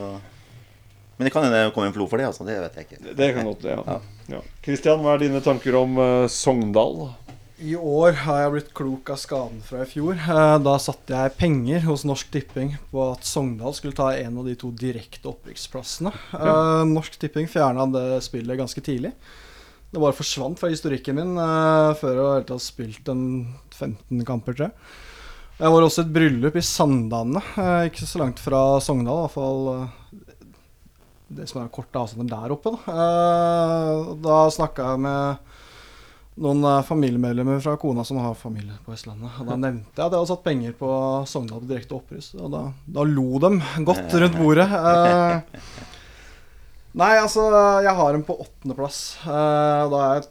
Men 1.18 1.26
det 1.26 1.34
kan 1.34 1.46
hende 1.46 1.64
det 1.64 1.74
kommer 1.74 1.90
en 1.90 1.96
flo 1.96 2.06
for 2.10 2.22
det. 2.22 2.30
altså, 2.30 2.46
Det 2.46 2.60
vet 2.62 2.78
jeg 2.78 2.88
ikke. 2.88 3.16
Det 3.18 3.30
kan 3.34 3.50
godt 3.50 3.66
ja. 3.66 3.98
ja. 4.36 4.40
Kristian, 4.62 5.02
hva 5.02 5.16
er 5.16 5.26
dine 5.26 5.42
tanker 5.42 5.78
om 5.82 5.98
uh, 5.98 6.06
Sogndal? 6.30 7.08
I 7.64 7.76
år 7.78 8.16
har 8.24 8.40
jeg 8.42 8.52
blitt 8.54 8.72
klok 8.74 9.10
av 9.14 9.18
skaden 9.22 9.60
fra 9.62 9.84
i 9.84 9.88
fjor. 9.88 10.18
Da 10.62 10.74
satte 10.82 11.14
jeg 11.14 11.36
penger 11.38 11.84
hos 11.86 12.02
Norsk 12.06 12.32
Tipping 12.34 12.74
på 12.90 13.04
at 13.12 13.26
Sogndal 13.26 13.74
skulle 13.74 13.94
ta 13.94 14.08
en 14.18 14.40
av 14.42 14.48
de 14.48 14.56
to 14.58 14.72
direkte 14.74 15.30
opprykksplassene. 15.30 16.10
Eh, 16.34 16.82
Norsk 16.90 17.14
Tipping 17.22 17.46
fjerna 17.50 17.86
det 17.94 18.20
spillet 18.26 18.58
ganske 18.58 18.82
tidlig. 18.84 19.14
Det 19.94 20.02
bare 20.02 20.16
forsvant 20.16 20.58
fra 20.58 20.72
historikken 20.72 21.14
min 21.20 21.36
uh, 21.38 21.94
før 21.94 22.16
jeg 22.18 22.30
hadde 22.32 22.56
spilt 22.62 23.10
en 23.12 23.26
15 23.70 24.24
kamper, 24.26 24.56
tror 24.56 24.66
jeg. 24.66 24.74
Jeg 25.54 25.70
var 25.70 25.84
også 25.86 26.02
et 26.02 26.10
bryllup 26.16 26.56
i 26.58 26.64
Sandane, 26.66 27.42
uh, 27.54 27.84
ikke 27.86 28.08
så 28.10 28.18
langt 28.18 28.42
fra 28.42 28.80
Sogndal. 28.82 29.20
I 29.20 29.28
hvert 29.28 29.36
fall 29.36 29.68
uh, 29.70 30.24
det 31.34 31.46
som 31.50 31.62
er 31.62 31.70
korte 31.74 32.00
avstander 32.00 32.34
der 32.34 32.56
oppe. 32.56 32.74
Da, 32.88 34.16
da 34.26 34.40
snakka 34.52 34.90
jeg 34.92 35.04
med 35.06 35.54
noen 36.44 36.66
familiemedlemmer 36.82 37.62
fra 37.62 37.76
kona 37.78 38.02
som 38.06 38.18
har 38.18 38.34
familie 38.34 38.74
på 38.82 38.90
Vestlandet. 38.94 39.30
Og 39.38 39.46
da 39.46 39.58
nevnte 39.60 39.94
jeg 39.94 40.02
at 40.02 40.10
jeg 40.10 40.18
hadde 40.18 40.30
satt 40.32 40.46
penger 40.46 40.76
på 40.78 40.90
Sogndal 41.30 41.62
på 41.62 41.70
direkte 41.70 41.98
opprus. 41.98 42.32
Og 42.34 42.50
da, 42.50 42.64
da 42.98 43.06
lo 43.06 43.38
de 43.42 43.52
godt 43.86 44.16
rundt 44.18 44.38
bordet. 44.40 44.66
Eh, 44.74 45.92
nei, 46.94 47.14
altså, 47.20 47.48
jeg 47.84 47.94
har 47.98 48.12
dem 48.16 48.24
på 48.26 48.36
åttendeplass. 48.44 49.00
Uh, 49.26 49.84
da 49.90 49.96
har 50.04 50.14
jeg 50.20 50.28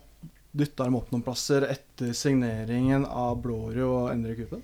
dytta 0.64 0.85
dem 0.88 0.98
opp 0.99 1.10
noen 1.11 1.23
plasser 1.26 1.61
etter 1.68 2.14
signeringen 2.18 3.03
av 3.10 3.40
Blårud 3.41 3.84
og 3.88 4.11
Endre 4.14 4.35
Kupen. 4.38 4.61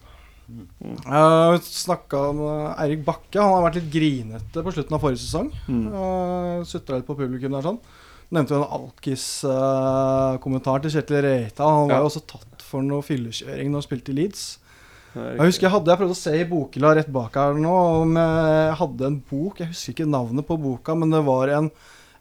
Uh, 1.05 1.57
Snakka 1.61 2.17
om 2.31 2.39
Eirik 2.75 3.03
Bakke. 3.05 3.39
Han 3.41 3.53
har 3.57 3.65
vært 3.67 3.79
litt 3.81 3.91
grinete 3.93 4.63
på 4.65 4.73
slutten 4.73 4.95
av 4.97 5.01
forrige 5.03 5.23
sesong. 5.23 5.49
Uh, 5.69 6.61
Sutra 6.65 6.97
litt 6.99 7.09
på 7.09 7.17
publikum 7.19 7.53
der 7.57 7.65
sånn. 7.65 7.81
Nevnte 8.29 8.53
jo 8.53 8.61
en 8.61 8.73
alkis-kommentar 8.77 10.77
til 10.83 10.91
Kjetil 10.93 11.23
Reita. 11.25 11.63
Han 11.65 11.87
var 11.89 11.95
Ja. 11.97 12.01
jo 12.03 12.09
også 12.11 12.21
tatt 12.29 12.61
for 12.61 12.85
noe 12.85 13.01
fyllekjøring 13.01 13.71
når 13.71 13.79
han 13.81 13.87
spilte 13.87 14.11
i 14.13 14.17
Leeds. 14.19 14.43
Jeg 15.15 15.41
husker 15.41 15.65
jeg 15.65 15.73
hadde 15.73 15.89
jeg 15.89 15.99
prøvde 16.01 16.15
å 16.15 16.19
se 16.19 16.33
i 16.37 16.45
bokhylla 16.47 16.91
rett 16.99 17.09
bak 17.13 17.37
her 17.39 17.57
nå 17.57 17.77
om 18.03 18.19
jeg 18.19 18.75
hadde 18.81 19.07
en 19.07 19.17
bok. 19.31 19.61
Jeg 19.63 19.71
husker 19.71 19.95
ikke 19.95 20.09
navnet 20.09 20.45
på 20.45 20.59
boka, 20.61 20.93
men 20.97 21.15
det 21.15 21.23
var 21.25 21.53
en, 21.55 21.71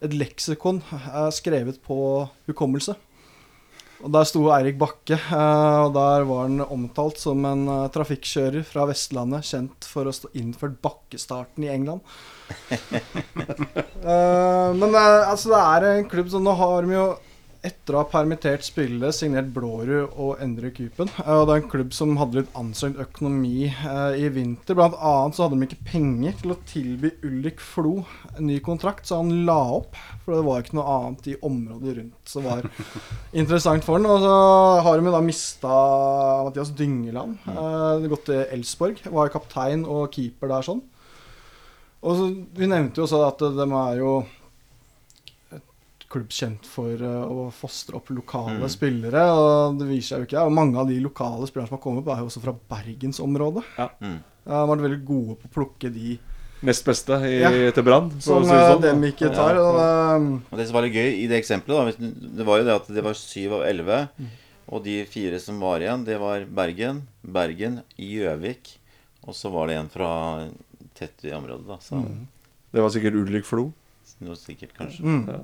et 0.04 0.16
leksikon 0.16 0.80
eh, 0.96 1.28
skrevet 1.36 1.82
på 1.84 1.98
hukommelse. 2.48 2.96
Og 3.98 4.12
Der 4.14 4.26
sto 4.30 4.44
Eirik 4.54 4.76
Bakke, 4.78 5.16
eh, 5.18 5.78
og 5.82 5.92
der 5.96 6.24
var 6.28 6.44
han 6.46 6.62
omtalt 6.62 7.18
som 7.18 7.42
en 7.48 7.64
eh, 7.66 7.88
trafikkjører 7.94 8.62
fra 8.66 8.86
Vestlandet, 8.86 9.46
kjent 9.48 9.88
for 9.90 10.06
å 10.06 10.14
ha 10.14 10.30
innført 10.38 10.78
bakkestarten 10.84 11.66
i 11.66 11.72
England. 11.74 12.04
Eh, 13.98 14.68
men 14.78 14.94
altså, 14.94 15.50
det 15.50 15.58
er 15.58 15.84
en 15.88 16.04
klubb 16.08 16.28
som 16.30 16.44
nå 16.46 16.52
har 16.56 16.86
de 16.86 16.94
jo 16.94 17.06
etter 17.66 17.96
å 17.96 18.02
ha 18.02 18.06
permittert 18.06 18.62
spillere, 18.62 19.10
signert 19.14 19.48
Blårud 19.54 20.14
og 20.20 20.42
Endre 20.42 20.70
Kupen. 20.74 21.10
Eh, 21.24 21.32
og 21.34 21.48
det 21.48 21.54
er 21.56 21.62
en 21.62 21.70
klubb 21.72 21.94
som 21.96 22.14
hadde 22.20 22.40
litt 22.40 22.58
anstrengt 22.58 23.00
økonomi 23.02 23.66
eh, 23.66 24.18
i 24.22 24.28
vinter. 24.34 24.76
Blant 24.78 24.94
annet 24.94 25.36
så 25.36 25.46
hadde 25.46 25.58
de 25.58 25.68
ikke 25.68 25.88
penger 25.90 26.36
til 26.38 26.54
å 26.54 26.58
tilby 26.68 27.12
Ulrik 27.26 27.62
Flo 27.64 27.96
en 28.36 28.46
ny 28.46 28.60
kontrakt, 28.64 29.08
så 29.08 29.20
han 29.22 29.44
la 29.48 29.58
opp. 29.80 29.98
For 30.24 30.36
det 30.36 30.44
var 30.46 30.62
ikke 30.62 30.78
noe 30.78 30.98
annet 30.98 31.30
i 31.32 31.38
området 31.48 31.96
rundt 31.98 32.34
som 32.34 32.46
var 32.46 32.68
interessant 33.42 33.86
for 33.86 33.98
han. 33.98 34.06
Og 34.06 34.22
så 34.22 34.36
har 34.86 35.00
de 35.00 35.16
da 35.16 35.24
mista 35.24 35.80
Mathias 36.46 36.72
Dyngeland. 36.78 37.40
Eh, 37.48 37.90
det 38.04 38.12
gått 38.14 38.28
til 38.30 38.44
Elsborg. 38.46 39.02
Var 39.18 39.34
kaptein 39.34 39.82
og 39.88 40.12
keeper 40.14 40.54
der 40.54 40.70
sånn. 40.70 40.84
Og 42.06 42.14
så, 42.14 42.26
Vi 42.54 42.68
nevnte 42.70 43.00
jo 43.00 43.08
også 43.08 43.24
at 43.26 43.40
de 43.42 43.64
er 43.66 43.96
jo 43.98 44.12
klubb 46.10 46.28
kjent 46.32 46.64
for 46.66 46.90
eh, 46.94 47.24
å 47.28 47.50
fostre 47.52 47.96
opp 47.98 48.08
lokale 48.10 48.58
Mm. 48.58 48.68
spillere. 48.72 49.22
Og 49.32 49.78
det 49.78 49.88
viser 49.88 50.08
seg 50.16 50.18
jo 50.22 50.26
ikke. 50.30 50.46
Og 50.46 50.52
mange 50.52 50.76
av 50.80 50.88
de 50.88 50.98
lokale 51.00 51.46
spillerne 51.46 51.68
som 51.68 51.76
har 51.78 51.82
kommet 51.84 52.06
er 52.08 52.22
jo 52.22 52.26
også 52.30 52.40
fra 52.42 52.54
bergensområdet. 52.70 53.64
Ja. 53.78 53.88
Mm. 54.00 54.18
De 54.44 54.50
har 54.56 54.66
vært 54.70 54.84
veldig 54.86 55.04
gode 55.04 55.36
på 55.42 55.48
å 55.48 55.54
plukke 55.58 55.92
de 55.92 56.18
Nest 56.60 56.82
beste 56.84 57.14
i, 57.22 57.38
Ja. 57.38 57.50
til 57.70 57.84
Brann? 57.84 58.08
for 58.10 58.40
å 58.40 58.42
som 58.42 58.44
si 58.44 58.50
det 58.50 58.58
eh, 58.58 58.72
sånn, 58.72 58.82
dem 58.82 59.02
ikke 59.12 59.28
tar. 59.32 59.54
Og, 59.62 59.76
eh, 59.78 60.40
Og 60.50 60.58
Det 60.58 60.66
som 60.66 60.74
var 60.74 60.82
litt 60.82 60.94
gøy 60.94 61.22
i 61.22 61.26
det 61.28 61.38
eksempelet, 61.44 61.94
da, 62.00 62.08
det 62.36 62.44
var 62.46 62.58
jo 62.58 62.64
det 62.64 62.74
at 62.74 62.86
det 62.88 63.04
var 63.04 63.14
syv 63.14 63.52
av 63.52 63.62
elleve. 63.68 64.08
Mm. 64.18 64.30
Og 64.72 64.82
de 64.84 65.04
fire 65.04 65.38
som 65.40 65.60
var 65.60 65.78
igjen, 65.80 66.04
det 66.04 66.18
var 66.18 66.44
Bergen, 66.44 67.06
Bergen, 67.22 67.82
Gjøvik. 67.96 68.76
Og 69.28 69.34
så 69.34 69.52
var 69.52 69.68
det 69.68 69.76
en 69.76 69.88
fra 69.88 70.48
tett 70.94 71.24
i 71.24 71.30
området, 71.30 71.66
da. 71.66 71.76
Så 71.78 71.94
Mm. 72.02 72.26
Det 72.72 72.80
var 72.82 72.90
sikkert 72.90 73.14
Ulrik 73.14 73.44
Flo. 73.44 73.72
noe 74.20 74.34
sikkert, 74.34 74.72
kanskje. 74.74 75.00
Mm. 75.04 75.26
Ja. 75.28 75.38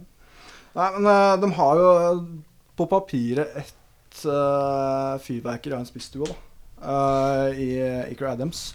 Nei, 0.74 0.90
men 0.96 1.06
eh, 1.06 1.34
de 1.42 1.50
har 1.54 1.80
jo 1.80 1.90
eh, 1.94 2.22
på 2.74 2.86
papiret 2.90 3.58
et 3.60 4.24
uh, 4.26 5.14
fyrverkeri 5.22 5.76
av 5.76 5.84
en 5.84 5.86
spisstue, 5.86 6.26
da. 6.26 6.34
eh, 6.90 7.60
I 7.62 7.68
Iker 8.14 8.32
Adams. 8.32 8.72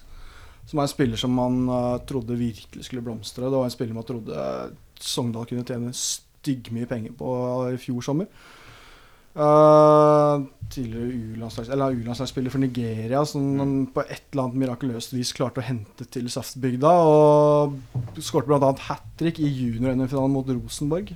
Som 0.70 0.80
er 0.80 0.86
en 0.86 0.92
spiller 0.92 1.20
som 1.20 1.34
man 1.36 1.66
uh, 1.68 1.98
trodde 2.08 2.38
virkelig 2.40 2.86
skulle 2.88 3.04
blomstre. 3.04 3.50
Det 3.50 3.58
var 3.58 3.68
en 3.68 3.74
spiller 3.74 3.98
man 3.98 4.08
trodde 4.08 4.46
Sogndal 5.00 5.48
kunne 5.50 5.66
tjene 5.68 5.92
styggmye 5.96 6.88
penger 6.88 7.16
på 7.20 7.34
i 7.74 7.82
fjor 7.82 8.06
sommer. 8.06 8.30
Uh, 9.40 10.48
tidligere 10.72 11.14
U-landslagsspiller 11.16 12.52
for 12.52 12.60
Nigeria 12.64 13.22
som 13.28 13.44
mm. 13.60 13.76
på 13.96 14.04
et 14.08 14.24
eller 14.32 14.48
annet 14.48 14.62
mirakuløst 14.64 15.14
vis 15.16 15.32
klarte 15.36 15.62
å 15.62 15.68
hente 15.68 16.08
til 16.12 16.32
Saftbygda. 16.32 16.96
Og 17.12 18.24
skåret 18.24 18.48
bl.a. 18.48 18.72
hat 18.88 19.12
trick 19.20 19.44
i 19.44 19.52
junior-NM-finalen 19.52 20.36
mot 20.40 20.56
Rosenborg. 20.56 21.12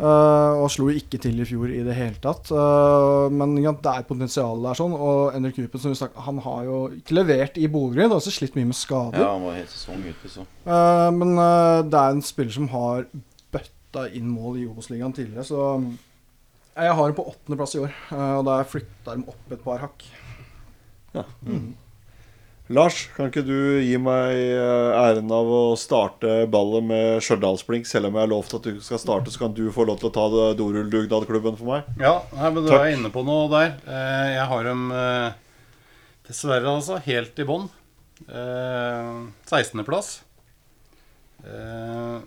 Eh, 0.00 0.52
og 0.56 0.70
slo 0.72 0.86
ikke 0.92 1.18
til 1.20 1.40
i 1.42 1.46
fjor 1.48 1.72
i 1.72 1.82
det 1.84 1.96
hele 1.96 2.16
tatt. 2.22 2.48
Uh, 2.54 3.26
men 3.32 3.56
ja, 3.60 3.72
det 3.74 3.92
er 3.92 4.06
potensial 4.08 4.62
der 4.64 4.78
sånn. 4.78 4.94
Og 4.96 5.32
Henrik 5.34 5.58
Kupen 5.58 5.82
som 5.82 5.92
vi 5.92 5.98
snakket, 5.98 6.22
han 6.24 6.40
har 6.44 6.62
jo 6.68 6.78
ikke 6.96 7.18
levert 7.18 7.58
i 7.60 7.68
Bodø. 7.72 8.00
Har 8.04 8.16
også 8.16 8.32
slitt 8.32 8.56
mye 8.56 8.70
med 8.70 8.78
skader. 8.78 9.20
Ja, 9.20 9.34
han 9.34 9.44
var 9.44 9.58
helt 9.58 9.74
sesong 9.74 10.06
ute, 10.06 10.32
så. 10.32 10.46
Uh, 10.64 11.10
men 11.16 11.34
det 11.90 12.00
er 12.00 12.14
en 12.14 12.24
spiller 12.24 12.56
som 12.56 12.70
har 12.72 13.04
bøtta 13.52 14.06
inn 14.16 14.30
mål 14.30 14.62
i 14.62 14.64
Obos-ligaen 14.70 15.16
tidligere, 15.16 15.44
så 15.44 15.74
mm, 15.82 15.92
jeg 16.70 16.96
har 16.96 17.02
ham 17.02 17.16
på 17.18 17.26
åttendeplass 17.26 17.76
i 17.76 17.82
år. 17.82 17.94
og 18.14 18.44
da 18.46 18.54
har 18.54 18.62
jeg 18.62 18.72
flytta 18.76 19.16
dem 19.16 19.28
opp 19.28 19.52
et 19.52 19.64
par 19.64 19.82
hakk. 19.84 20.04
Lars, 22.70 23.00
kan 23.16 23.26
ikke 23.32 23.42
du 23.42 23.80
gi 23.82 23.96
meg 23.98 24.30
eh, 24.30 24.92
æren 24.94 25.30
av 25.34 25.48
å 25.50 25.62
starte 25.74 26.44
ballet 26.50 26.84
med 26.86 27.24
Stjørdalsblink? 27.26 27.88
Selv 27.90 28.06
om 28.06 28.14
jeg 28.14 28.22
har 28.22 28.30
lovt 28.30 28.52
at 28.60 28.66
du 28.68 28.76
skal 28.84 29.00
starte, 29.02 29.32
så 29.34 29.40
kan 29.42 29.54
du 29.56 29.64
få 29.74 29.82
lov 29.88 29.98
til 29.98 30.06
å 30.06 30.14
ta 30.14 30.26
det 30.30 30.44
dorulldugnadklubben 30.60 31.56
for 31.58 31.66
meg. 31.72 31.88
Ja, 31.98 32.12
men 32.38 32.60
du 32.60 32.68
Takk. 32.68 32.84
er 32.84 32.94
inne 32.94 33.10
på 33.10 33.24
noe 33.26 33.48
der. 33.50 33.72
Eh, 33.90 34.26
Jeg 34.36 34.44
har 34.52 34.68
dem 34.68 34.84
eh, 34.94 35.32
dessverre 36.28 36.76
altså 36.76 37.00
helt 37.08 37.42
i 37.42 37.46
bånn. 37.48 37.66
Eh, 38.28 39.18
16.-plass. 39.50 40.12
Eh, 41.42 42.20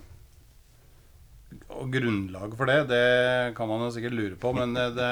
og 1.72 1.88
grunnlaget 1.96 2.58
for 2.60 2.68
det, 2.68 2.78
det 2.92 3.08
kan 3.56 3.72
man 3.72 3.86
jo 3.88 3.94
sikkert 3.96 4.18
lure 4.20 4.36
på, 4.44 4.52
men 4.60 4.76
det, 4.76 4.90
det, 5.00 5.08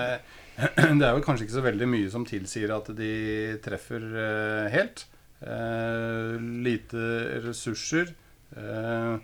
er 0.75 0.99
vel 1.15 1.23
kanskje 1.23 1.47
ikke 1.47 1.55
så 1.55 1.63
veldig 1.69 1.87
mye 1.95 2.11
som 2.11 2.27
tilsier 2.27 2.75
at 2.75 2.91
de 2.99 3.13
treffer 3.63 4.03
helt. 4.75 5.07
Eh, 5.41 6.41
lite 6.61 7.05
ressurser. 7.41 8.13
Eh, 8.57 9.15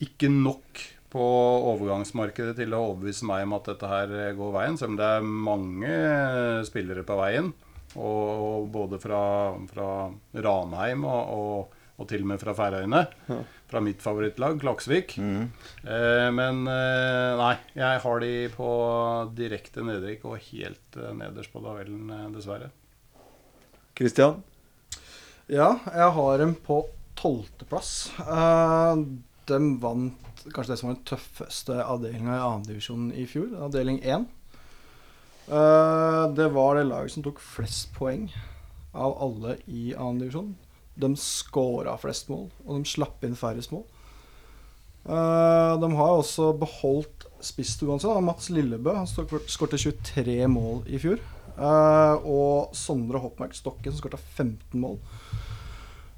ikke 0.00 0.30
nok 0.32 0.84
på 1.10 1.24
overgangsmarkedet 1.72 2.54
til 2.60 2.72
å 2.72 2.84
overbevise 2.92 3.26
meg 3.28 3.44
om 3.44 3.56
at 3.58 3.66
dette 3.72 3.90
her 3.90 4.14
går 4.38 4.54
veien, 4.54 4.78
selv 4.78 4.94
om 4.94 5.00
det 5.00 5.08
er 5.16 5.26
mange 5.48 5.96
spillere 6.68 7.04
på 7.04 7.18
veien. 7.20 7.50
Og, 7.98 8.68
både 8.70 9.00
fra, 9.02 9.20
fra 9.66 9.86
Ranheim 10.46 11.02
og, 11.10 11.32
og, 11.34 11.78
og 11.98 12.08
til 12.08 12.22
og 12.22 12.30
med 12.30 12.38
fra 12.40 12.54
Færøyene. 12.54 13.00
Fra 13.70 13.82
mitt 13.82 14.00
favorittlag, 14.02 14.60
Klaksvik. 14.62 15.16
Eh, 15.18 16.28
men 16.34 16.62
eh, 16.70 17.40
nei, 17.42 17.56
jeg 17.74 18.04
har 18.06 18.22
de 18.22 18.32
på 18.54 18.70
direkte 19.36 19.84
nedrykk 19.84 20.28
og 20.30 20.38
helt 20.52 21.00
nederst 21.18 21.52
på 21.52 21.64
tabellen, 21.66 22.30
dessverre. 22.36 22.70
Kristian? 23.98 24.38
Ja, 25.50 25.80
jeg 25.90 26.10
har 26.14 26.36
dem 26.38 26.52
på 26.62 26.84
tolvteplass. 27.18 28.12
Uh, 28.22 29.00
de 29.50 29.56
vant 29.82 30.42
kanskje 30.54 30.70
det 30.70 30.76
som 30.78 30.88
var 30.88 30.94
den 30.94 31.06
tøffeste 31.08 31.78
avdelinga 31.82 32.36
i 32.36 32.42
annendivisjon 32.44 33.08
i 33.18 33.24
fjor, 33.26 33.48
avdeling 33.66 33.98
1. 33.98 34.28
Uh, 35.50 36.30
det 36.38 36.46
var 36.54 36.78
det 36.78 36.84
laget 36.86 37.16
som 37.16 37.24
tok 37.26 37.42
flest 37.42 37.90
poeng 37.96 38.28
av 38.94 39.16
alle 39.26 39.56
i 39.66 39.90
andredivisjon. 39.90 40.52
De 41.02 41.10
scora 41.18 41.96
flest 41.98 42.30
mål, 42.30 42.46
og 42.62 42.78
de 42.78 42.92
slapp 42.92 43.26
inn 43.26 43.34
færrest 43.38 43.74
mål. 43.74 43.82
Uh, 45.02 45.74
de 45.82 45.88
har 45.96 46.12
også 46.12 46.52
beholdt 46.60 47.26
spisstuene 47.42 47.98
sine. 47.98 48.22
Mats 48.22 48.52
Lillebø 48.54 48.94
han 49.00 49.10
skårte 49.10 49.82
23 49.82 50.38
mål 50.52 50.84
i 50.86 51.02
fjor. 51.02 51.18
Uh, 51.58 52.22
og 52.22 52.78
Sondre 52.78 53.18
Hoppmark 53.18 53.58
Stokken 53.58 53.90
som 53.90 53.98
skårte 54.04 54.22
15 54.38 54.78
mål. 54.78 55.00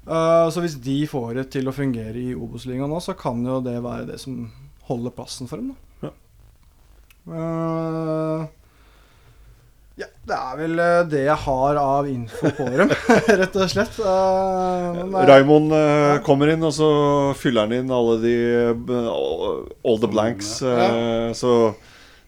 Eh, 0.03 0.47
så 0.51 0.63
hvis 0.63 0.75
de 0.83 0.97
får 1.07 1.29
det 1.37 1.45
til 1.55 1.69
å 1.69 1.75
fungere 1.75 2.19
i 2.19 2.33
Obos-ligaen 2.35 2.91
nå, 2.91 2.99
så 3.03 3.15
kan 3.17 3.39
jo 3.47 3.61
det 3.63 3.77
være 3.83 4.09
det 4.11 4.19
som 4.23 4.49
holder 4.89 5.15
plassen 5.15 5.47
for 5.47 5.61
dem. 5.61 5.71
Da. 6.03 6.11
Eh, 7.23 8.43
ja, 10.01 10.09
det 10.27 10.35
er 10.39 10.59
vel 10.59 10.81
eh, 10.83 10.99
det 11.07 11.23
jeg 11.29 11.39
har 11.45 11.79
av 11.79 12.09
info 12.11 12.51
på 12.57 12.67
dem, 12.73 12.91
rett 13.43 13.55
og 13.55 13.71
slett. 13.71 13.95
Uh, 14.01 15.23
Raymond 15.29 15.71
uh, 15.71 16.19
kommer 16.25 16.51
inn, 16.51 16.65
og 16.67 16.75
så 16.75 16.91
fyller 17.39 17.69
han 17.69 17.77
inn 17.79 17.93
alle 17.93 18.19
de 18.25 18.35
All 19.07 20.03
the 20.03 20.11
blanks. 20.11 20.57
så 21.39 21.55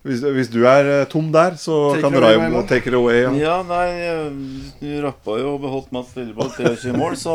hvis, 0.05 0.21
hvis 0.35 0.49
du 0.53 0.59
er 0.69 0.85
eh, 0.99 1.05
tom 1.09 1.31
der, 1.33 1.55
så 1.57 1.75
Take 1.95 2.03
kan 2.05 2.15
Raymond. 2.21 2.67
take 2.69 2.87
it 2.91 2.93
away. 2.93 3.23
Ja. 3.23 3.31
Ja, 3.41 3.55
nei, 3.65 3.87
eh, 4.05 4.27
du 4.79 4.91
rappa 5.03 5.37
jo 5.41 5.55
og 5.55 5.63
beholdt 5.63 5.91
Mats 5.95 6.11
Lilleboll 6.17 6.51
til 6.53 6.67
23 6.75 6.93
mål, 6.99 7.15
så 7.17 7.33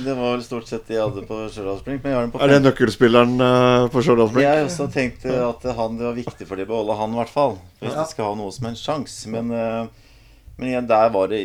det 0.00 0.14
var 0.16 0.30
vel 0.34 0.44
stort 0.46 0.70
sett 0.70 0.86
det 0.88 0.96
jeg 0.96 1.04
hadde 1.04 1.26
på 1.28 1.42
Stjørdalsblink. 1.52 2.00
Men 2.04 2.10
jeg 2.14 2.18
har 2.18 2.24
den 2.26 2.32
på 2.34 2.40
Er 2.44 2.54
det 2.54 2.62
nøkkelspilleren 2.64 3.34
eh, 3.50 3.88
på 3.92 4.04
Stjørdalsblink? 4.06 4.46
Jeg 4.48 4.64
også 4.70 4.88
tenkte 4.96 5.36
at 5.50 5.68
han, 5.76 5.98
det 6.00 6.08
var 6.08 6.16
viktig 6.16 6.48
for 6.48 6.56
de 6.56 6.64
å 6.64 6.72
beholde 6.72 6.96
han, 7.02 7.12
i 7.12 7.20
hvert 7.20 7.34
fall. 7.36 7.58
Hvis 7.84 7.92
Ja. 7.92 8.00
de 8.02 8.10
skal 8.16 8.30
ha 8.32 8.34
noe 8.40 8.56
som 8.56 8.70
en 8.72 8.80
sjanse. 8.80 9.28
Men, 9.28 9.52
eh, 9.52 9.84
men 10.56 10.68
igjen, 10.72 10.88
der 10.88 11.12
var 11.12 11.28
det 11.28 11.44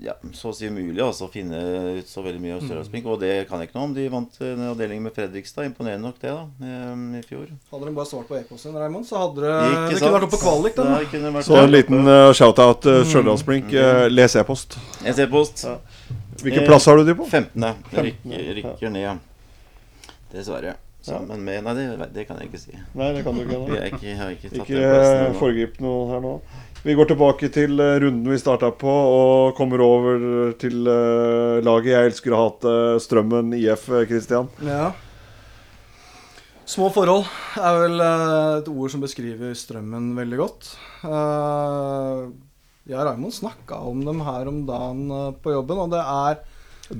ja, 0.00 0.12
så 0.32 0.52
å 0.52 0.54
si 0.54 0.68
umulig 0.70 1.00
altså, 1.02 1.26
å 1.26 1.32
finne 1.32 1.58
ut 1.98 2.06
så 2.06 2.22
veldig 2.22 2.40
mye 2.42 2.54
av 2.56 2.60
Stjørdalsblink. 2.62 3.06
Og 3.10 3.18
det 3.22 3.32
kan 3.48 3.58
jeg 3.58 3.68
ikke 3.70 3.78
noe 3.78 3.88
om. 3.88 3.94
De 3.96 4.04
vant 4.12 4.38
en 4.46 4.62
avdeling 4.70 5.02
med 5.02 5.14
Fredrikstad. 5.16 5.66
Imponerende 5.66 6.06
nok, 6.06 6.20
det, 6.22 6.30
da, 6.36 6.68
i 7.18 7.22
fjor. 7.26 7.48
Hadde 7.72 7.88
de 7.90 7.94
bare 7.96 8.10
svart 8.10 8.28
på 8.30 8.38
e-posten, 8.38 8.78
Raymond, 8.78 9.08
så 9.08 9.18
hadde 9.24 9.42
det, 9.42 9.52
Ikke 9.72 9.92
det 9.96 10.00
kunne 10.04 10.14
vært 10.16 10.28
oppe 10.28 10.36
på 10.36 10.42
kvalik. 10.44 10.78
Da. 10.78 10.88
Vært 11.38 11.48
Så 11.50 11.58
en 11.62 11.74
liten 11.74 12.06
uh, 12.06 12.30
shout-out 12.38 12.82
til 12.86 13.00
Stjørdalsblink. 13.10 13.72
Eh, 13.74 14.06
les 14.14 14.38
e-post. 14.38 14.78
Les 15.06 15.22
e-post. 15.26 15.66
Hvilken 16.38 16.62
Eh, 16.62 16.68
plass 16.70 16.86
har 16.86 16.96
du 17.00 17.04
de 17.08 17.14
på? 17.18 17.26
15. 17.26 17.64
Rykker, 17.98 18.52
rykker 18.60 18.94
ned. 18.94 19.24
Dessverre. 20.32 20.76
Sammen 21.08 21.40
med 21.44 21.62
Nei, 21.64 21.72
det, 21.74 22.08
det 22.12 22.24
kan 22.28 22.36
jeg 22.40 22.50
ikke 22.50 22.58
si. 22.60 22.74
Nei, 22.98 23.12
det 23.16 23.22
kan 23.24 23.36
du 23.36 23.44
ikke. 23.44 23.58
Jeg, 23.70 23.78
er 23.78 23.92
ikke, 23.94 24.06
jeg 24.08 24.16
har 24.18 24.32
ikke 24.34 24.50
tatt 24.50 24.58
Ikke 24.64 24.80
ennå. 24.82 25.36
foregrip 25.38 25.78
noe 25.80 26.00
her 26.10 26.20
nå. 26.24 26.32
Vi 26.84 26.94
går 26.94 27.10
tilbake 27.10 27.50
til 27.52 27.80
eh, 27.82 27.96
runden 28.04 28.30
vi 28.30 28.38
starta 28.38 28.70
på, 28.70 28.92
og 28.92 29.56
kommer 29.58 29.82
over 29.82 30.54
til 30.62 30.86
eh, 30.86 31.58
laget 31.66 31.92
jeg 31.94 32.12
elsker 32.12 32.34
å 32.36 32.44
hate, 32.44 32.78
Strømmen 33.02 33.52
IF, 33.58 33.88
Kristian. 34.08 34.08
Christian. 34.12 34.50
Ja. 34.68 34.92
Små 36.68 36.90
forhold 36.92 37.24
er 37.56 37.78
vel 37.80 38.02
eh, 38.04 38.58
et 38.58 38.66
ord 38.68 38.92
som 38.92 39.00
beskriver 39.00 39.54
strømmen 39.56 40.10
veldig 40.18 40.36
godt. 40.36 40.66
Eh, 41.00 42.26
jeg 42.88 42.98
og 42.98 43.06
Raymond 43.08 43.32
snakka 43.32 43.78
om 43.88 44.02
dem 44.04 44.20
her 44.26 44.50
om 44.50 44.58
dagen 44.68 45.00
eh, 45.08 45.30
på 45.40 45.54
jobben, 45.54 45.80
og 45.86 45.94
det 45.94 46.02
er 46.04 46.42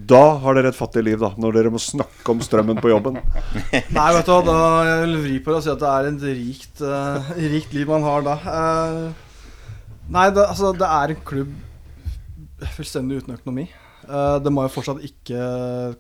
Da 0.09 0.23
har 0.41 0.57
dere 0.57 0.73
et 0.73 0.79
fattig 0.79 1.05
liv, 1.05 1.21
da, 1.21 1.35
når 1.37 1.59
dere 1.59 1.73
må 1.75 1.83
snakke 1.85 2.33
om 2.33 2.41
Strømmen 2.41 2.81
på 2.81 2.95
jobben. 2.95 3.21
Nei, 3.99 4.09
vet 4.17 4.25
du 4.25 4.33
hva, 4.33 4.41
da 4.49 4.57
jeg 4.89 5.05
vil 5.05 5.17
vri 5.27 5.39
på 5.45 5.53
det 5.53 5.61
og 5.61 5.67
si 5.69 5.73
at 5.75 5.85
det 5.85 5.93
er 5.93 6.11
et 6.15 6.27
rikt, 6.41 6.85
eh, 6.89 7.33
rikt 7.53 7.77
liv 7.77 7.93
man 7.93 8.09
har 8.09 8.25
da. 8.25 8.39
Eh, 8.57 9.28
nei, 10.13 10.29
det, 10.35 10.45
altså, 10.45 10.73
det 10.77 10.89
er 10.89 11.15
en 11.15 11.23
klubb 11.29 11.53
fullstendig 12.75 13.23
uten 13.23 13.37
økonomi. 13.37 13.69
Uh, 14.09 14.39
det 14.43 14.51
må 14.55 14.65
jo 14.65 14.73
fortsatt 14.73 15.05
ikke 15.05 15.39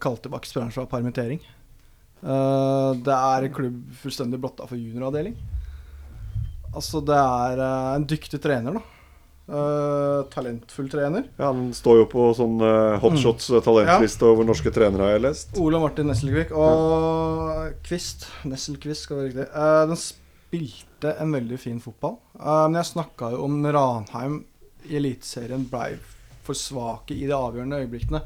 kalle 0.00 0.22
tilbake 0.24 0.48
spilleren 0.48 0.74
fra 0.74 0.86
permittering. 0.90 1.40
Uh, 2.22 2.96
det 3.04 3.14
er 3.14 3.46
en 3.46 3.54
klubb 3.54 3.80
fullstendig 4.00 4.40
blotta 4.42 4.66
for 4.66 4.78
junioravdeling. 4.80 5.36
Altså, 6.74 7.02
det 7.04 7.18
er 7.18 7.60
uh, 7.62 7.96
en 7.96 8.06
dyktig 8.08 8.40
trener, 8.44 8.78
da. 8.80 8.94
Talentfull 10.28 10.90
trener. 10.92 11.22
Ja, 11.38 11.46
han 11.46 11.70
står 11.72 12.02
jo 12.02 12.08
på 12.12 12.26
sånn 12.36 12.58
hotshots 13.00 13.46
mm. 13.48 13.62
talentliste 13.64 14.26
over 14.28 14.44
norske 14.44 14.68
trenere, 14.76 15.06
har 15.06 15.14
jeg 15.14 15.22
lest. 15.24 15.54
Ole 15.62 15.80
Martin 15.80 16.10
Nesselkvist 16.10 16.52
og 16.52 17.78
Kvist. 17.86 18.26
Nesselquist 18.44 19.06
skal 19.06 19.22
være 19.22 19.30
riktig. 19.30 19.46
Den 19.88 20.02
spilte 20.02 20.87
en 21.04 21.32
veldig 21.32 21.58
fin 21.60 21.80
fotball. 21.80 22.16
Eh, 22.38 22.64
men 22.68 22.78
jeg 22.80 22.92
snakka 22.92 23.32
jo 23.34 23.44
om 23.46 23.58
Ranheim 23.66 24.40
i 24.88 24.96
Eliteserien 24.98 25.66
blei 25.68 25.92
for 26.46 26.58
svake 26.58 27.16
i 27.16 27.26
de 27.26 27.36
avgjørende 27.36 27.82
øyeblikkene. 27.82 28.22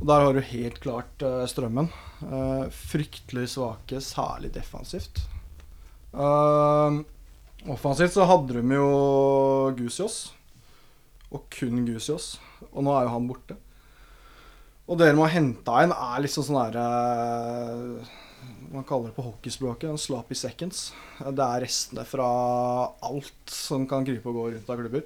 Og 0.00 0.06
der 0.08 0.24
har 0.24 0.34
du 0.34 0.40
helt 0.46 0.80
klart 0.82 1.24
eh, 1.26 1.42
strømmen. 1.50 1.90
Eh, 2.22 2.64
fryktelig 2.74 3.48
svake, 3.54 4.00
særlig 4.02 4.52
defensivt. 4.54 5.24
Offensivt 7.72 8.16
så 8.16 8.26
hadde 8.28 8.58
de 8.58 8.76
jo 8.76 8.88
Gusiås. 9.78 10.22
Og 11.32 11.46
kun 11.52 11.84
Gusiås. 11.86 12.34
Og 12.72 12.82
nå 12.84 12.96
er 12.96 13.06
jo 13.06 13.14
han 13.14 13.28
borte. 13.30 13.56
Og 14.90 14.98
dere 14.98 15.14
må 15.16 15.24
ha 15.24 15.32
henta 15.32 15.84
inn 15.84 15.94
er 15.94 16.24
liksom 16.24 16.44
sånn 16.44 16.58
derre 16.58 18.02
Man 18.72 18.86
kaller 18.88 19.10
det 19.10 19.16
på 19.18 19.24
hockeyspråket 19.26 19.90
en 19.90 20.00
sloppy 20.00 20.36
seconds. 20.38 20.86
Det 21.20 21.44
er 21.44 21.64
restene 21.66 22.06
fra 22.08 22.28
alt 23.04 23.52
som 23.52 23.84
kan 23.90 24.06
krype 24.06 24.30
og 24.30 24.38
gå 24.38 24.46
rundt 24.54 24.72
av 24.72 24.80
klubber. 24.80 25.04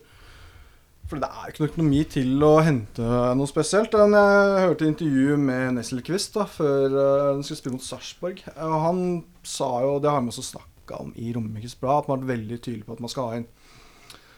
For 1.07 1.23
det 1.23 1.29
er 1.31 1.51
ikke 1.51 1.63
noe 1.63 1.71
økonomi 1.71 2.01
til 2.11 2.47
å 2.47 2.53
hente 2.67 3.11
noe 3.39 3.51
spesielt. 3.51 3.95
Men 3.99 4.15
Jeg 4.15 4.65
hørte 4.65 4.89
intervju 4.91 5.37
med 5.39 5.77
Nesselquist 5.77 6.39
da, 6.39 6.47
før 6.51 6.89
den 6.95 7.43
de 7.43 7.47
skulle 7.47 7.61
spille 7.61 7.79
mot 7.79 7.87
Sarpsborg. 7.87 8.43
Og 8.55 8.79
han 8.87 9.05
sa 9.47 9.69
jo, 9.85 9.99
det 10.03 10.11
har 10.11 10.23
vi 10.23 10.35
også 10.35 10.49
snakka 10.55 11.03
om 11.03 11.13
i 11.19 11.33
Romerikes 11.35 11.77
Blad, 11.79 12.05
at 12.05 12.11
man 12.11 12.19
har 12.19 12.25
vært 12.27 12.35
veldig 12.37 12.59
tydelig 12.63 12.87
på 12.87 12.97
at 12.97 13.05
man 13.05 13.13
skal 13.13 13.31
ha 13.31 13.39
inn 13.41 13.47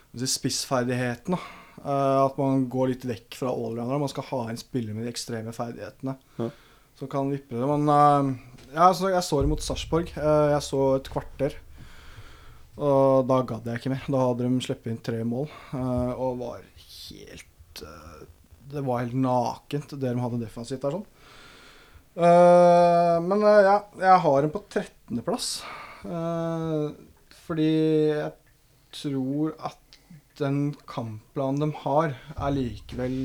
hva 0.09 0.17
skal 0.17 0.25
jeg 0.25 0.33
si, 0.33 0.39
spissferdigheten. 0.39 1.37
da. 1.37 1.41
Eh, 1.85 2.19
at 2.25 2.39
man 2.41 2.65
går 2.73 2.93
litt 2.93 3.05
vekk 3.07 3.37
fra 3.39 3.53
allroundere. 3.53 4.01
Man 4.03 4.11
skal 4.11 4.27
ha 4.31 4.41
en 4.49 4.61
spiller 4.61 4.97
med 4.97 5.07
de 5.07 5.13
ekstreme 5.13 5.53
ferdighetene. 5.55 6.17
Ja. 6.41 6.49
Så 6.99 7.07
kan 7.11 7.31
vippe 7.31 7.55
det. 7.55 7.69
Men 7.69 7.93
eh, 7.93 8.31
ja, 8.75 8.91
så 8.95 9.11
jeg 9.13 9.25
så 9.25 9.41
det 9.43 9.51
mot 9.51 9.63
Sarpsborg. 9.65 10.13
Eh, 10.17 10.47
jeg 10.53 10.65
så 10.67 10.83
et 10.99 11.11
kvarter. 11.13 11.57
Og 12.79 13.27
da 13.27 13.41
gadd 13.47 13.67
jeg 13.67 13.81
ikke 13.81 13.93
mer. 13.95 14.05
Da 14.07 14.25
hadde 14.27 14.47
de 14.47 14.65
sluppet 14.65 14.93
inn 14.93 15.01
tre 15.05 15.23
mål. 15.27 15.49
eh, 15.75 16.13
og 16.15 16.39
var 16.43 16.63
helt 16.89 17.83
eh, 17.83 18.21
Det 18.69 18.85
var 18.85 19.03
helt 19.03 19.17
nakent, 19.17 19.97
det 19.97 20.13
de 20.13 20.25
hadde 20.25 20.43
defensivt 20.43 20.85
der. 20.85 20.99
sånn. 20.99 21.07
Men 22.19 23.45
ja, 23.47 23.77
jeg 24.01 24.23
har 24.25 24.43
dem 24.43 24.51
på 24.51 24.61
13.-plass. 24.67 25.61
Uh, 26.03 26.91
fordi 27.47 27.69
jeg 28.11 28.33
tror 28.95 29.55
at 29.71 29.99
den 30.39 30.75
kampplanen 30.89 31.63
de 31.63 31.69
har, 31.85 32.15
er 32.37 32.55
likevel 32.55 33.17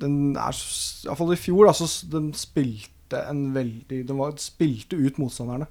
Den 0.00 0.36
er 0.38 0.54
Iallfall 0.54 1.34
i 1.34 1.40
fjor, 1.40 1.66
da, 1.66 1.74
så 1.74 1.88
de 2.12 2.22
spilte 2.38 2.99
en 3.18 3.50
veldig 3.54 4.02
De 4.06 4.16
var, 4.16 4.36
spilte 4.40 4.98
ut 4.98 5.18
motstanderne. 5.20 5.66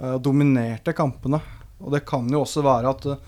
Og 0.00 0.22
dominerte 0.24 0.94
kampene. 0.96 1.40
Og 1.80 1.92
det 1.94 2.04
kan 2.08 2.28
jo 2.30 2.42
også 2.44 2.64
være 2.64 2.92
at 2.92 3.06
eh, 3.10 3.22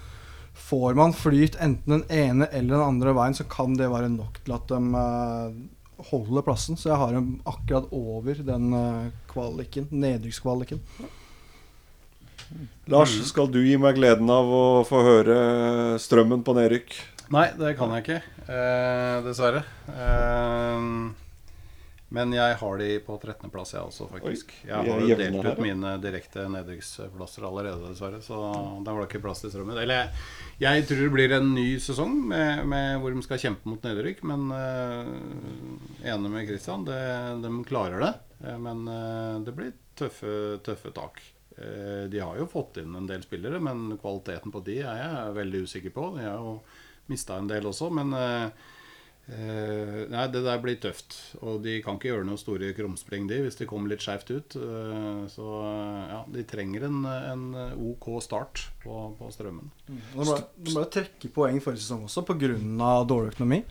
får 0.52 0.97
man 0.98 1.14
flyt 1.16 1.56
enten 1.60 1.98
den 1.98 2.05
ene 2.12 2.48
eller 2.52 2.76
den 2.76 2.89
andre 2.97 3.14
veien, 3.16 3.36
så 3.36 3.47
kan 3.48 3.76
det 3.78 3.90
være 3.93 4.10
nok 4.12 4.43
til 4.44 4.56
at 4.56 4.68
de 4.68 4.80
eh, 5.02 5.56
holder 6.10 6.47
plassen. 6.47 6.78
Så 6.78 6.93
jeg 6.93 7.01
har 7.01 7.16
dem 7.16 7.34
akkurat 7.48 7.89
over 7.97 8.44
den 8.44 8.76
eh, 8.76 9.10
kvaliken, 9.32 9.89
nedrykkskvaliken. 9.90 10.82
Lars, 12.93 13.14
skal 13.24 13.48
du 13.48 13.62
gi 13.64 13.78
meg 13.80 13.97
gleden 13.97 14.28
av 14.32 14.51
å 14.52 14.64
få 14.84 15.01
høre 15.06 15.36
Strømmen 16.02 16.43
på 16.44 16.52
nedrykk? 16.59 16.98
Nei, 17.32 17.47
det 17.56 17.76
kan 17.78 17.94
jeg 17.94 18.05
ikke. 18.05 18.18
Eh, 18.44 19.18
dessverre. 19.24 19.62
Eh, 19.89 20.89
men 22.12 22.34
jeg 22.36 22.56
har 22.60 22.80
de 22.80 22.89
på 23.06 23.14
13.-plass, 23.16 23.72
jeg 23.72 23.89
også, 23.89 24.06
faktisk. 24.10 24.51
Oi, 24.52 24.68
Jeg 24.68 24.76
har 24.76 25.01
jo 25.01 25.16
delt 25.16 25.39
ut 25.39 25.47
her, 25.48 25.60
mine 25.64 25.93
direkte 26.02 26.44
nedrykksplasser 26.52 27.47
allerede, 27.48 27.89
dessverre. 27.89 28.20
Så 28.24 28.36
da 28.84 28.93
var 28.93 29.01
det 29.01 29.09
ikke 29.09 29.22
plass 29.24 29.40
til 29.40 29.52
strømmen. 29.55 29.80
Eller 29.80 30.02
jeg, 30.02 30.10
jeg 30.60 30.86
tror 30.90 31.01
det 31.06 31.14
blir 31.14 31.36
en 31.39 31.48
ny 31.56 31.66
sesong 31.80 32.18
med, 32.28 32.66
med 32.68 33.01
hvor 33.01 33.16
de 33.16 33.24
skal 33.24 33.40
kjempe 33.40 33.72
mot 33.72 33.89
nedrykk. 33.89 34.20
Men 34.28 34.44
uh, 34.52 35.09
enig 36.12 36.34
med 36.36 36.48
Kristian, 36.51 36.84
de 36.84 37.55
klarer 37.68 38.05
det. 38.05 38.12
Eh, 38.44 38.60
men 38.60 38.84
uh, 38.93 39.40
det 39.47 39.56
blir 39.56 39.72
tøffe, 39.97 40.36
tøffe 40.66 40.93
tak. 40.93 41.24
De 41.52 42.18
har 42.18 42.39
jo 42.40 42.48
fått 42.48 42.78
inn 42.80 42.94
en 42.97 43.06
del 43.06 43.20
spillere, 43.22 43.59
men 43.62 43.98
kvaliteten 44.01 44.51
på 44.51 44.62
de 44.64 44.78
er 44.80 44.97
jeg 44.98 45.34
veldig 45.36 45.60
usikker 45.68 45.93
på. 45.94 46.06
De 46.16 46.24
har 46.24 46.40
jo 46.40 46.56
mista 47.12 47.36
en 47.39 47.51
del 47.51 47.66
også, 47.68 47.90
men 47.94 48.14
eh, 48.16 48.70
eh, 49.31 50.03
Nei, 50.11 50.27
det 50.32 50.43
der 50.44 50.61
blir 50.62 50.78
tøft. 50.82 51.16
Og 51.40 51.62
de 51.65 51.78
kan 51.85 51.99
ikke 51.99 52.11
gjøre 52.11 52.27
noen 52.28 52.40
store 52.40 52.73
krumspring, 52.77 53.28
de, 53.31 53.43
hvis 53.44 53.59
de 53.61 53.69
kommer 53.70 53.93
litt 53.93 54.05
skeivt 54.05 54.32
ut. 54.32 54.59
Eh, 54.59 55.24
så 55.32 55.49
ja, 56.11 56.23
de 56.35 56.47
trenger 56.49 56.89
en, 56.89 57.03
en 57.07 57.49
OK 57.93 58.11
start 58.24 58.66
på, 58.85 59.03
på 59.19 59.32
strømmen. 59.35 59.73
De 59.89 59.99
må, 60.19 60.39
de 60.39 60.77
ble 60.77 60.86
trekke 60.99 61.32
poeng 61.35 61.61
forrige 61.65 61.85
sesong 61.85 62.07
også 62.09 62.27
pga. 62.28 62.55
dårlig 63.09 63.36
økonomi. 63.36 63.62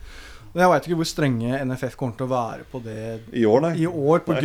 Men 0.51 0.65
jeg 0.65 0.71
veit 0.73 0.87
ikke 0.87 0.99
hvor 0.99 1.07
strenge 1.07 1.59
NFF 1.63 1.93
kommer 1.99 2.17
til 2.19 2.27
å 2.27 2.31
være 2.33 2.65
på 2.67 2.81
det 2.83 3.01
I 3.39 3.45
år, 3.47 3.61
nei. 3.63 3.73
i 3.79 3.87
år 3.87 4.23
pga. 4.25 4.39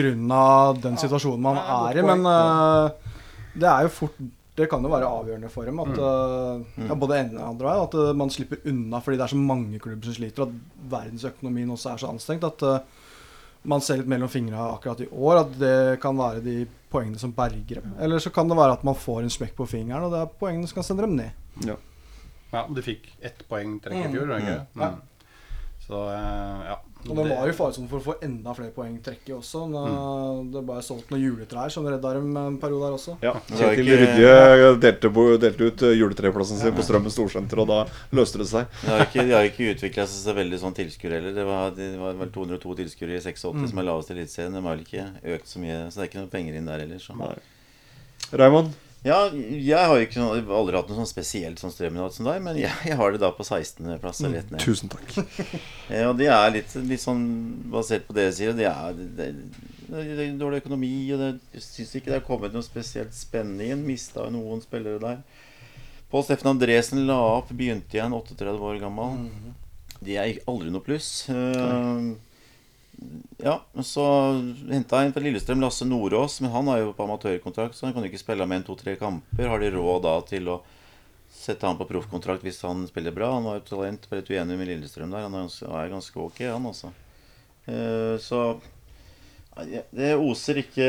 den 0.79 0.99
situasjonen 1.03 1.43
man 1.43 1.59
ja, 1.59 1.65
godt 1.67 1.89
er 1.91 1.99
i. 1.99 2.05
Men 2.07 2.29
eh, 2.31 3.15
det 3.57 3.71
er 3.73 3.87
jo 3.87 3.95
fort 3.97 4.21
Det 4.57 4.69
kan 4.73 4.85
jo 4.85 4.89
være 4.89 5.09
avgjørende 5.09 5.51
for 5.53 5.69
dem. 5.69 5.81
At, 5.85 5.99
mm. 5.99 6.87
ja, 6.89 6.97
både 6.97 7.19
ene 7.21 7.41
og 7.43 7.51
andre 7.51 7.69
vei, 7.69 7.75
at 7.83 7.97
eh, 8.01 8.15
man 8.17 8.33
slipper 8.33 8.63
unna 8.71 9.03
fordi 9.05 9.19
det 9.21 9.27
er 9.27 9.33
så 9.35 9.41
mange 9.41 9.81
klubber 9.83 10.09
som 10.09 10.17
sliter. 10.17 10.47
At 10.47 10.87
verdensøkonomien 10.95 11.75
også 11.75 11.93
er 11.93 12.01
så 12.01 12.13
anstrengt. 12.13 12.47
At 12.49 12.65
uh, 12.65 12.79
man 13.69 13.85
ser 13.85 14.01
litt 14.01 14.09
mellom 14.09 14.33
fingra 14.33 14.71
akkurat 14.73 15.03
i 15.05 15.11
år. 15.13 15.43
At 15.43 15.59
det 15.61 15.77
kan 16.01 16.17
være 16.17 16.41
de 16.47 16.57
poengene 16.93 17.21
som 17.21 17.35
berger 17.37 17.83
dem. 17.83 17.99
Eller 18.01 18.23
så 18.23 18.33
kan 18.33 18.49
det 18.49 18.57
være 18.57 18.79
at 18.79 18.87
man 18.89 18.97
får 18.97 19.27
en 19.27 19.37
smekk 19.37 19.53
på 19.59 19.69
fingeren, 19.69 20.09
og 20.09 20.15
det 20.15 20.23
er 20.23 20.33
poengene 20.41 20.71
som 20.71 20.81
kan 20.81 20.89
sende 20.89 21.05
dem 21.05 21.19
ned. 21.19 21.37
Ja, 22.55 22.65
de 22.73 22.85
fikk 22.85 23.11
ett 23.27 23.43
poeng 23.51 23.77
trekk 23.85 24.07
i 24.07 24.13
fjor, 24.15 24.31
mm. 24.33 24.47
Ja. 24.49 24.91
Mm. 24.95 25.01
Så 25.85 26.01
uh, 26.09 26.63
ja. 26.71 26.79
Og 27.11 27.17
det 27.19 27.25
var 27.31 27.49
jo 27.51 27.55
faresonen 27.57 27.89
for 27.91 27.99
å 28.01 28.05
få 28.05 28.15
enda 28.27 28.55
flere 28.57 28.73
poeng 28.75 28.97
trekke 29.05 29.35
også. 29.37 29.63
Mm. 29.71 30.51
Det 30.55 30.63
ble 30.69 30.77
solgt 30.85 31.11
noen 31.13 31.23
juletrær 31.23 31.73
som 31.73 31.87
redda 31.87 32.13
dem 32.17 32.37
en 32.41 32.59
periode 32.63 32.89
der 32.89 32.97
også. 32.99 33.17
Ja, 33.25 33.33
Det 33.49 33.59
Kjetil 33.61 33.91
ikke- 33.91 33.99
Rydje 34.03 34.81
delte, 34.85 35.13
delte 35.47 35.69
ut 35.71 35.83
eh, 35.83 35.97
juletreplassen 36.01 36.59
sin 36.61 36.73
på 36.77 36.87
Strømmen 36.87 37.13
storsenter, 37.15 37.63
og 37.63 37.69
da 37.69 37.79
løste 38.13 38.39
det 38.43 38.49
seg. 38.51 38.67
De 38.83 38.91
har 38.91 39.05
ikke, 39.07 39.27
de 39.27 39.37
har 39.37 39.51
ikke 39.51 39.71
utvikla 39.75 40.07
seg 40.07 40.25
så 40.25 40.37
veldig 40.37 40.63
sånn 40.63 40.75
tilskuere 40.75 41.21
heller. 41.21 41.35
Det 41.37 41.45
var, 41.47 41.71
det 41.77 41.93
var 41.99 42.15
vel 42.15 42.33
202 42.35 42.77
tilskuere 42.83 43.17
i 43.17 43.21
86 43.21 43.69
som 43.71 43.79
er 43.79 43.89
lavest 43.91 44.11
i 44.11 44.17
Eliteserien. 44.17 44.53
De 44.53 44.63
har 44.63 44.77
vel 44.77 44.85
ikke 44.87 45.37
økt 45.37 45.47
så 45.53 45.63
mye, 45.63 45.79
så 45.91 46.01
det 46.01 46.03
er 46.07 46.11
ikke 46.13 46.25
noe 46.25 46.35
penger 46.35 46.59
inn 46.59 46.67
der 46.67 46.85
heller. 46.87 46.99
Så. 47.03 47.15
Raymond? 48.33 48.75
Ja, 49.07 49.19
jeg 49.31 49.89
har 49.91 50.01
ikke 50.03 50.19
sånn, 50.19 50.49
aldri 50.51 50.75
hatt 50.75 50.89
noe 50.91 50.99
sånn 50.99 51.09
spesielt 51.09 51.61
sånn 51.63 51.71
strømmen 51.71 52.11
som 52.11 52.27
deg, 52.27 52.41
men 52.43 52.59
jeg, 52.59 52.73
jeg 52.89 52.99
har 52.99 53.15
det 53.15 53.21
da 53.23 53.31
på 53.37 53.47
16.-plass 53.47 54.25
Mm. 54.27 54.63
Tusen 54.63 54.91
takk. 54.91 55.13
Ja, 55.93 56.09
og 56.11 56.17
de 56.19 56.27
er 56.27 56.51
litt, 56.57 56.73
litt 56.91 57.03
sånn 57.03 57.23
basert 57.71 58.09
på 58.09 58.17
det 58.17 58.25
jeg 58.29 58.37
sier. 58.41 58.57
Det 58.59 58.67
er, 58.67 58.97
det, 58.99 59.29
det, 59.87 60.01
det 60.03 60.25
er 60.25 60.39
dårlig 60.41 60.65
økonomi, 60.65 60.91
og 61.15 61.23
det, 61.23 61.29
jeg 61.55 61.63
syns 61.69 61.95
ikke 62.01 62.11
det 62.11 62.19
har 62.19 62.27
kommet 62.27 62.57
noe 62.57 62.67
spesielt 62.67 63.15
spennende 63.15 63.69
inn. 63.71 63.87
Mista 63.87 64.27
noen 64.35 64.65
spillere 64.65 64.99
der. 65.03 65.23
Pål 66.11 66.27
Steffen 66.27 66.51
Andresen 66.51 67.07
la 67.07 67.21
opp, 67.37 67.55
begynte 67.55 67.99
igjen, 67.99 68.15
38 68.15 68.59
år 68.59 68.83
gammel. 68.83 69.29
Det 70.03 70.19
er 70.19 70.43
aldri 70.51 70.75
noe 70.75 70.85
pluss. 70.85 71.29
Eh, 71.31 72.11
ja, 73.43 73.59
så 73.85 74.05
henta 74.71 75.01
jeg 75.01 75.09
inn 75.09 75.15
fra 75.15 75.23
Lillestrøm 75.25 75.61
Lasse 75.61 75.87
Nordås, 75.89 76.39
men 76.41 76.53
han 76.55 76.71
er 76.73 76.81
jo 76.83 76.95
på 76.97 77.05
amatørkontrakt, 77.05 77.77
så 77.77 77.87
han 77.87 77.95
kan 77.97 78.07
jo 78.07 78.11
ikke 78.11 78.23
spille 78.23 78.47
med 78.49 78.63
en 78.63 78.69
to-tre 78.71 78.97
kamper. 79.01 79.51
Har 79.51 79.61
de 79.61 79.73
råd 79.75 80.07
da 80.07 80.15
til 80.29 80.49
å 80.55 80.61
sette 81.37 81.69
han 81.69 81.77
på 81.77 81.89
proffkontrakt 81.91 82.47
hvis 82.47 82.63
han 82.65 82.87
spiller 82.89 83.15
bra? 83.15 83.35
Han 83.37 83.49
var 83.49 83.59
jo 83.61 83.67
talent, 83.69 84.09
bare 84.09 84.23
litt 84.23 84.33
uenig 84.33 84.57
med 84.61 84.71
Lillestrøm 84.73 85.13
der. 85.13 85.29
Han 85.29 85.37
er 85.43 85.93
ganske, 85.93 86.17
ok, 86.23 86.41
han 86.49 86.71
også. 86.73 86.93
Eh, 87.67 88.17
så 88.23 88.43
det 89.97 90.11
oser 90.21 90.61
ikke 90.61 90.87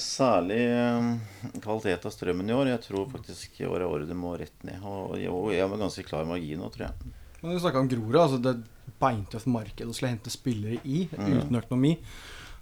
særlig 0.00 0.60
eh, 0.64 1.08
kvalitet 1.60 2.06
av 2.08 2.14
strømmen 2.14 2.48
i 2.48 2.54
år. 2.56 2.70
Jeg 2.74 2.84
tror 2.86 3.10
faktisk 3.12 3.60
året 3.68 3.88
året 3.88 4.08
det 4.08 4.16
må 4.16 4.36
rett 4.40 4.68
ned. 4.68 4.84
Og 4.84 5.16
jeg 5.20 5.72
var 5.72 5.82
ganske 5.86 6.06
klar 6.08 6.28
margin 6.28 6.60
nå, 6.60 6.70
tror 6.72 6.88
jeg. 6.88 7.12
Men 7.42 7.56
du 7.56 7.60
snakka 7.60 7.82
om 7.82 7.90
Grorud. 7.90 8.20
Altså 8.22 8.56
beintøft 9.02 9.50
marked 9.50 9.82
å 9.88 9.94
skulle 9.96 10.14
hente 10.14 10.30
spillere 10.32 10.78
i 10.84 11.08
uten 11.10 11.58
økonomi. 11.58 11.96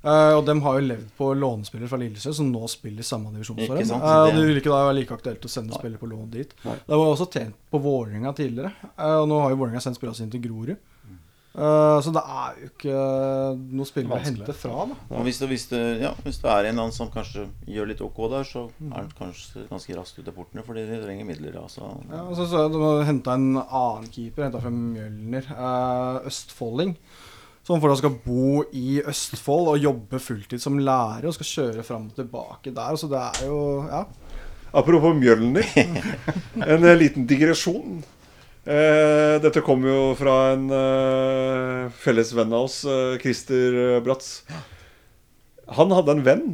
Uh, 0.00 0.32
og 0.38 0.46
de 0.48 0.54
har 0.64 0.78
jo 0.78 0.84
levd 0.88 1.08
på 1.18 1.26
lånespillere 1.36 1.88
fra 1.90 1.98
Lillesø, 2.00 2.32
som 2.32 2.46
nå 2.48 2.64
spiller 2.72 3.04
samme 3.04 3.28
divisjon 3.34 3.58
som 3.60 3.74
dem. 3.76 3.88
og 4.00 4.28
det- 4.30 4.34
ville 4.34 4.46
vil 4.48 4.60
ikke 4.62 4.72
da 4.72 4.78
være 4.86 4.94
like 4.96 5.12
aktuelt 5.18 5.44
å 5.44 5.50
sende 5.52 5.76
spillere 5.76 6.00
på 6.00 6.08
lån 6.08 6.30
dit. 6.30 6.54
Det 6.64 6.96
var 6.96 7.04
også 7.14 7.26
tjent 7.30 7.54
på 7.70 7.80
Vålerenga 7.84 8.32
tidligere, 8.34 8.72
Uh, 8.96 9.20
og 9.20 9.28
nå 9.28 9.40
har 9.42 9.50
jo 9.50 9.56
Vålerenga 9.60 9.82
sendt 9.84 9.96
spillerne 10.00 10.16
sine 10.16 10.30
til 10.32 10.40
Grorud. 10.40 10.76
Eh, 11.60 11.96
så 12.00 12.12
det 12.14 12.20
er 12.24 12.60
jo 12.60 12.68
ikke 12.70 12.98
noe 13.76 13.88
spillere 13.88 14.16
å 14.16 14.24
hente 14.24 14.54
fra, 14.56 14.84
da. 14.88 14.94
Og 15.12 15.26
hvis 15.26 15.40
det, 15.42 15.48
hvis, 15.50 15.66
det, 15.68 15.80
ja, 16.00 16.12
hvis 16.24 16.38
det 16.40 16.48
er 16.48 16.68
en 16.68 16.70
eller 16.70 16.86
annen 16.86 16.96
som 16.96 17.10
kanskje 17.12 17.44
gjør 17.68 17.90
litt 17.90 18.00
OK 18.04 18.20
der, 18.32 18.46
så 18.48 18.62
er 18.86 18.94
han 18.94 19.10
kanskje 19.18 19.66
ganske 19.68 19.96
raskt 19.98 20.20
ut 20.22 20.30
av 20.30 20.36
portene, 20.38 20.64
fordi 20.64 20.86
de 20.88 21.00
trenger 21.02 21.28
midler. 21.28 21.58
Altså. 21.60 21.90
Ja, 22.08 22.22
og 22.24 22.38
så 22.38 22.46
så 22.48 22.62
de 22.72 22.80
har 22.80 23.04
henta 23.10 23.34
en 23.36 23.50
annen 23.60 24.08
keeper, 24.14 24.46
henta 24.46 24.62
fra 24.62 24.72
Mjølner. 24.72 25.50
uh, 25.52 26.30
Østfolding. 26.30 26.94
Som 27.66 27.82
fortsatt 27.82 28.00
skal 28.00 28.14
bo 28.24 28.62
i 28.72 29.02
Østfold 29.04 29.68
og 29.74 29.82
jobbe 29.84 30.18
fulltid 30.22 30.62
som 30.62 30.78
lærer 30.80 31.28
og 31.28 31.36
skal 31.36 31.50
kjøre 31.50 31.84
fram 31.84 32.08
og 32.08 32.16
tilbake 32.16 32.72
der. 32.72 32.96
Så 32.96 33.10
det 33.10 33.20
er 33.20 33.50
jo 33.50 33.60
Ja. 33.90 34.06
Apropos 34.72 35.12
Mjølner. 35.18 35.66
En 36.70 36.84
eh, 36.86 36.96
liten 36.96 37.26
digresjon. 37.28 38.00
Eh, 38.70 39.36
dette 39.42 39.62
kommer 39.66 39.90
jo 39.90 40.02
fra 40.14 40.34
en 40.52 40.68
eh, 40.70 41.86
felles 42.04 42.30
venn 42.36 42.52
av 42.54 42.68
oss, 42.68 42.82
eh, 42.86 43.16
Christer 43.18 43.78
eh, 43.96 44.02
Bratz. 44.04 44.44
Han 45.74 45.94
hadde 45.96 46.14
en 46.14 46.26
venn 46.26 46.44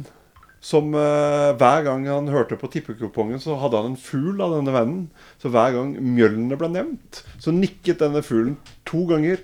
som 0.63 0.89
eh, 0.97 1.51
hver 1.59 1.83
gang 1.85 2.07
han 2.09 2.31
hørte 2.33 2.57
på 2.57 2.71
tippekupongen, 2.73 3.37
så 3.43 3.59
hadde 3.61 3.77
han 3.77 3.91
en 3.91 3.99
fugl 4.01 4.41
av 4.41 4.55
denne 4.57 4.73
vennen. 4.73 5.03
Så 5.41 5.51
hver 5.53 5.75
gang 5.75 5.93
mjølnene 6.01 6.57
ble 6.57 6.71
nevnt, 6.73 7.21
så 7.43 7.53
nikket 7.53 8.01
denne 8.01 8.25
fuglen 8.25 8.57
to 8.87 9.05
ganger. 9.11 9.43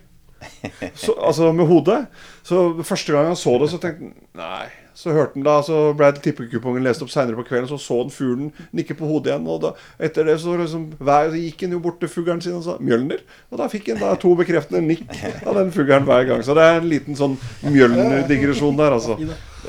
Så, 0.99 1.13
altså 1.23 1.53
med 1.55 1.69
hodet. 1.69 2.01
Så 2.43 2.65
første 2.83 3.13
gang 3.13 3.29
han 3.29 3.37
så 3.39 3.53
det, 3.61 3.69
så 3.71 3.77
tenkte 3.79 4.09
han 4.09 4.17
Nei. 4.41 4.82
Så 4.95 5.13
hørte 5.15 5.37
han 5.37 5.45
da, 5.45 5.55
så 5.65 5.77
ble 5.97 6.11
tippekupongen 6.21 6.85
lest 6.85 7.01
opp 7.01 7.11
seinere 7.13 7.39
på 7.39 7.47
kvelden, 7.47 7.69
så 7.71 7.79
så 7.81 7.99
han 8.03 8.13
fuglen 8.13 8.51
nikke 8.77 8.95
på 8.99 9.09
hodet 9.09 9.33
igjen. 9.33 9.47
Og 9.49 9.61
da, 9.63 9.73
etter 9.99 10.27
det 10.29 10.37
så 10.43 10.55
liksom 10.59 10.89
hver, 10.99 11.31
så 11.33 11.41
gikk 11.41 11.65
han 11.65 11.75
jo 11.77 11.81
bort 11.83 11.99
til 12.01 12.11
fuglen 12.13 12.41
sin 12.45 12.57
og 12.59 12.63
sa 12.67 12.77
'Mjølner'. 12.77 13.23
Og 13.51 13.57
da 13.61 13.67
fikk 13.71 13.89
han 13.93 14.01
da 14.03 14.13
to 14.15 14.35
bekreftende 14.39 14.83
nikk 14.85 15.09
av 15.45 15.55
den 15.57 15.71
fuglen 15.73 16.05
hver 16.05 16.27
gang. 16.29 16.43
Så 16.45 16.53
det 16.57 16.63
er 16.63 16.81
en 16.81 16.89
liten 16.89 17.15
sånn 17.17 17.37
Mjølner-digresjon 17.65 18.77
der, 18.77 18.91
altså. 18.99 19.17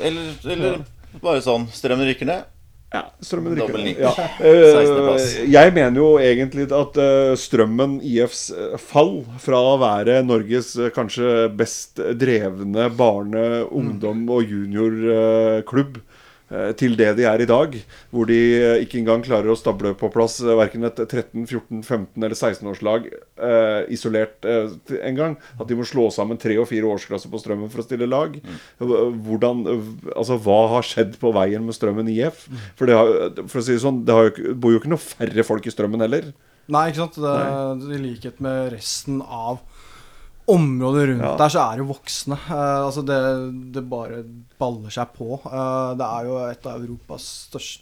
Eller, 0.01 0.33
eller 0.45 0.83
bare 1.21 1.41
sånn 1.41 1.67
Strømmen 1.71 2.07
rykker 2.11 2.27
ned. 2.29 2.43
Ja, 2.95 3.01
strømmen 3.19 3.55
rykker 3.57 3.75
ned. 3.81 3.99
Ja. 3.99 4.13
16. 4.39 4.95
plass. 5.01 5.25
Eh, 5.41 5.49
jeg 5.51 5.73
mener 5.75 5.99
jo 5.99 6.09
egentlig 6.21 6.67
at 6.71 6.99
eh, 7.01 7.33
Strømmen 7.39 7.97
IFs 8.05 8.47
eh, 8.55 8.75
fall 8.79 9.17
fra 9.43 9.59
å 9.73 9.75
være 9.81 10.21
Norges 10.25 10.73
kanskje 10.95 11.49
best 11.59 11.99
drevne 12.19 12.87
barne-, 12.95 13.65
ungdom- 13.67 14.27
og 14.31 14.47
juniorklubb 14.55 15.99
til 16.77 16.93
det 16.99 17.07
de 17.17 17.25
er 17.25 17.41
i 17.41 17.47
dag, 17.49 17.73
hvor 18.13 18.27
de 18.29 18.37
eh, 18.57 18.83
ikke 18.83 18.99
engang 18.99 19.23
klarer 19.25 19.49
å 19.49 19.57
stable 19.57 19.95
på 19.97 20.11
plass 20.13 20.37
eh, 20.43 20.53
verken 20.57 20.85
et 20.85 20.99
13-, 21.01 21.47
14-, 21.49 21.81
15- 21.81 22.21
eller 22.21 22.37
16-årslag 22.37 23.07
eh, 23.09 23.79
isolert 23.95 24.45
eh, 24.45 24.69
en 25.01 25.17
gang. 25.17 25.37
At 25.57 25.69
de 25.69 25.77
må 25.79 25.87
slå 25.89 26.07
sammen 26.13 26.39
tre 26.41 26.57
og 26.61 26.69
fire 26.69 26.89
årsklasser 26.93 27.31
på 27.33 27.41
Strømmen 27.41 27.71
for 27.73 27.81
å 27.81 27.87
stille 27.87 28.09
lag. 28.09 28.37
Hvordan, 28.79 29.65
altså, 30.13 30.37
hva 30.45 30.59
har 30.75 30.85
skjedd 30.85 31.17
på 31.21 31.33
veien 31.35 31.65
med 31.65 31.77
Strømmen 31.77 32.11
IF? 32.13 32.45
For, 32.77 32.89
det 32.89 32.99
har, 32.99 33.15
for 33.49 33.61
å 33.61 33.65
si 33.65 33.73
det 33.73 33.83
sånn, 33.83 34.03
det 34.05 34.17
har 34.17 34.29
jo, 34.29 34.53
bor 34.53 34.75
jo 34.75 34.83
ikke 34.83 34.93
noe 34.93 35.01
færre 35.01 35.47
folk 35.47 35.65
i 35.65 35.73
Strømmen 35.73 36.05
heller. 36.05 36.29
Nei, 36.71 36.87
ikke 36.89 37.03
sant. 37.03 37.19
Det, 37.21 37.93
I 37.93 38.01
likhet 38.01 38.39
med 38.41 38.71
resten 38.73 39.19
av 39.21 39.61
området 40.47 41.07
rundt 41.09 41.23
Ja. 41.25 41.35
der, 41.37 41.49
så 41.49 41.59
er 41.71 41.77
det 41.81 41.87
voksne. 41.89 42.37
Uh, 42.49 42.85
altså 42.85 43.01
det, 43.05 43.19
det 43.73 43.83
bare 43.89 44.23
baller 44.59 44.89
seg 44.93 45.07
på. 45.17 45.39
Uh, 45.45 45.95
det 45.97 46.05
er 46.05 46.25
jo 46.29 46.37
et 46.51 46.65
av 46.69 46.81
Europas 46.83 47.27
største 47.49 47.81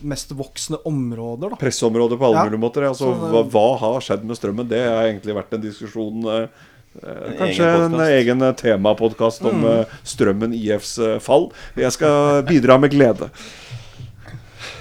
mest 0.00 0.30
voksne 0.32 0.78
områder, 0.88 1.50
da. 1.52 1.56
Pressområdet 1.60 2.16
på 2.18 2.24
alle 2.30 2.38
Ja. 2.38 2.44
mulige 2.48 2.62
måter. 2.62 2.86
Altså, 2.88 3.10
Så 3.12 3.28
hva, 3.28 3.42
hva 3.52 3.64
har 3.78 4.00
skjedd 4.00 4.24
med 4.24 4.36
Strømmen? 4.38 4.68
Det 4.70 4.78
har 4.88 5.04
egentlig 5.04 5.34
vært 5.36 5.52
en 5.52 5.60
diskusjon 5.60 6.24
eh, 6.32 6.46
eh, 7.02 7.26
En 7.28 7.36
Kanskje 7.42 7.66
egen 7.68 7.92
en 7.92 8.00
egen 8.06 8.54
temapodkast 8.56 9.44
om 9.44 9.60
Mm. 9.60 9.66
eh, 9.80 9.84
Strømmen 10.02 10.54
IFs 10.56 10.96
eh, 10.98 11.18
fall. 11.20 11.50
Jeg 11.76 11.92
skal 11.92 12.42
bidra 12.48 12.78
med 12.80 12.90
glede. 12.96 13.28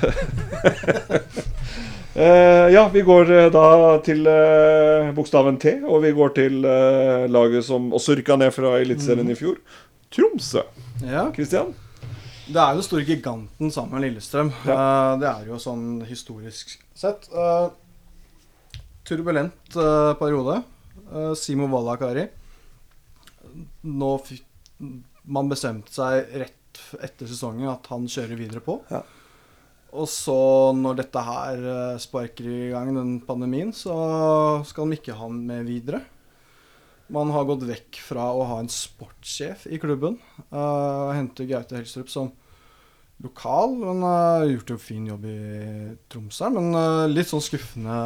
Eh, 2.16 2.68
ja, 2.74 2.90
vi 2.94 3.02
går 3.02 3.32
uh, 3.32 3.46
da 3.50 3.68
til 4.06 4.28
uh, 4.30 5.10
bokstaven 5.18 5.56
T, 5.58 5.80
og 5.82 6.04
vi 6.04 6.12
går 6.14 6.36
til 6.38 6.60
laget 7.34 7.66
som 7.66 7.90
også 7.96 8.20
rykka 8.20 8.38
ned 8.38 8.54
fra 8.54 8.76
Eliteserien 8.82 9.32
i 9.34 9.38
fjor. 9.38 9.58
Tromsø. 10.14 10.62
Ja. 11.02 11.26
Kristian? 11.34 11.74
Det 12.44 12.60
er 12.60 12.76
jo 12.76 12.82
den 12.82 12.86
store 12.86 13.08
giganten 13.08 13.72
sammen 13.74 13.98
med 13.98 14.04
Lillestrøm. 14.06 14.52
Eh, 14.52 15.14
det 15.24 15.30
er 15.30 15.48
jo 15.48 15.58
sånn 15.64 16.04
historisk 16.06 16.76
sett. 16.94 17.26
Turbulent 19.08 19.78
periode. 20.20 20.60
Simo 21.40 21.66
Wallakari. 21.72 22.28
Nå 23.90 24.12
fikk 24.28 24.46
man 25.34 25.50
bestemte 25.50 25.96
seg 25.96 26.30
rett 26.44 26.84
etter 27.02 27.30
sesongen 27.30 27.72
at 27.72 27.88
han 27.90 28.06
kjører 28.12 28.38
videre 28.38 28.62
på. 28.66 28.82
Ja. 28.92 29.02
Og 29.94 30.10
så, 30.10 30.36
når 30.74 30.98
dette 31.04 31.22
her 31.22 31.66
eh, 31.70 32.02
sparker 32.02 32.48
i 32.50 32.72
gang, 32.72 32.90
den 32.96 33.20
pandemien, 33.26 33.70
så 33.76 33.94
skal 34.66 34.90
de 34.90 34.98
ikke 34.98 35.14
ha 35.14 35.28
han 35.28 35.44
med 35.46 35.68
videre. 35.70 36.02
Man 37.14 37.30
har 37.36 37.46
gått 37.46 37.66
vekk 37.68 38.00
fra 38.02 38.32
å 38.34 38.46
ha 38.50 38.58
en 38.62 38.72
sportssjef 38.72 39.68
i 39.70 39.78
klubben. 39.82 40.16
Uh, 40.50 41.12
henter 41.14 41.46
Gaute 41.46 41.78
Helstrup 41.78 42.10
som 42.10 42.32
lokal, 43.24 43.76
Han 43.84 44.02
har 44.08 44.46
gjort 44.50 44.74
en 44.74 44.82
fin 44.82 45.06
jobb 45.12 45.28
i 45.30 45.40
Tromsø. 46.10 46.50
Men 46.56 46.72
uh, 46.74 47.06
litt 47.12 47.30
sånn 47.30 47.44
skuffende 47.44 47.98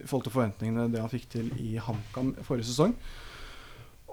i 0.00 0.06
forhold 0.06 0.30
til 0.30 0.36
forventningene 0.38 0.88
det 0.94 1.02
han 1.02 1.12
fikk 1.12 1.26
til 1.34 1.50
i 1.60 1.74
HamKam 1.82 2.32
forrige 2.46 2.70
sesong. 2.70 2.94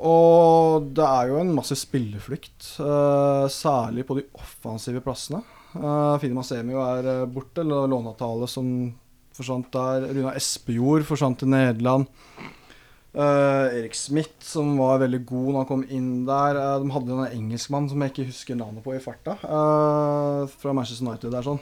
Og 0.04 0.90
det 0.98 1.06
er 1.08 1.32
jo 1.32 1.40
en 1.40 1.56
masse 1.56 1.78
spilleflukt, 1.80 2.74
uh, 2.82 3.48
særlig 3.50 4.04
på 4.10 4.20
de 4.20 4.28
offensive 4.36 5.02
plassene. 5.06 5.46
Uh, 5.78 6.18
Fini 6.22 6.36
Masemi 6.38 6.76
er 6.78 7.10
eh, 7.12 7.26
borte, 7.30 7.62
eller 7.64 7.90
låneavtale 7.92 8.50
som 8.50 8.68
forsvant 9.38 9.72
der. 9.74 10.08
Runa 10.12 10.36
Espejord 10.38 11.06
forsvant 11.08 11.40
til 11.42 11.52
Nederland. 11.54 12.08
Uh, 13.18 13.74
Erik 13.74 13.96
Smith, 13.98 14.36
som 14.46 14.76
var 14.78 15.00
veldig 15.02 15.24
god 15.26 15.48
når 15.48 15.60
han 15.64 15.70
kom 15.70 15.84
inn 15.90 16.12
der. 16.28 16.60
Uh, 16.60 16.76
de 16.84 16.94
hadde 16.94 17.16
en 17.16 17.40
engelskmann 17.40 17.90
som 17.90 18.04
jeg 18.04 18.14
ikke 18.14 18.30
husker 18.30 18.60
navnet 18.60 18.86
på 18.86 18.94
i 18.94 19.02
farta, 19.02 19.38
uh, 19.42 20.44
fra 20.62 20.76
Manchester 20.78 21.08
United 21.08 21.34
der, 21.34 21.46
sånn. 21.46 21.62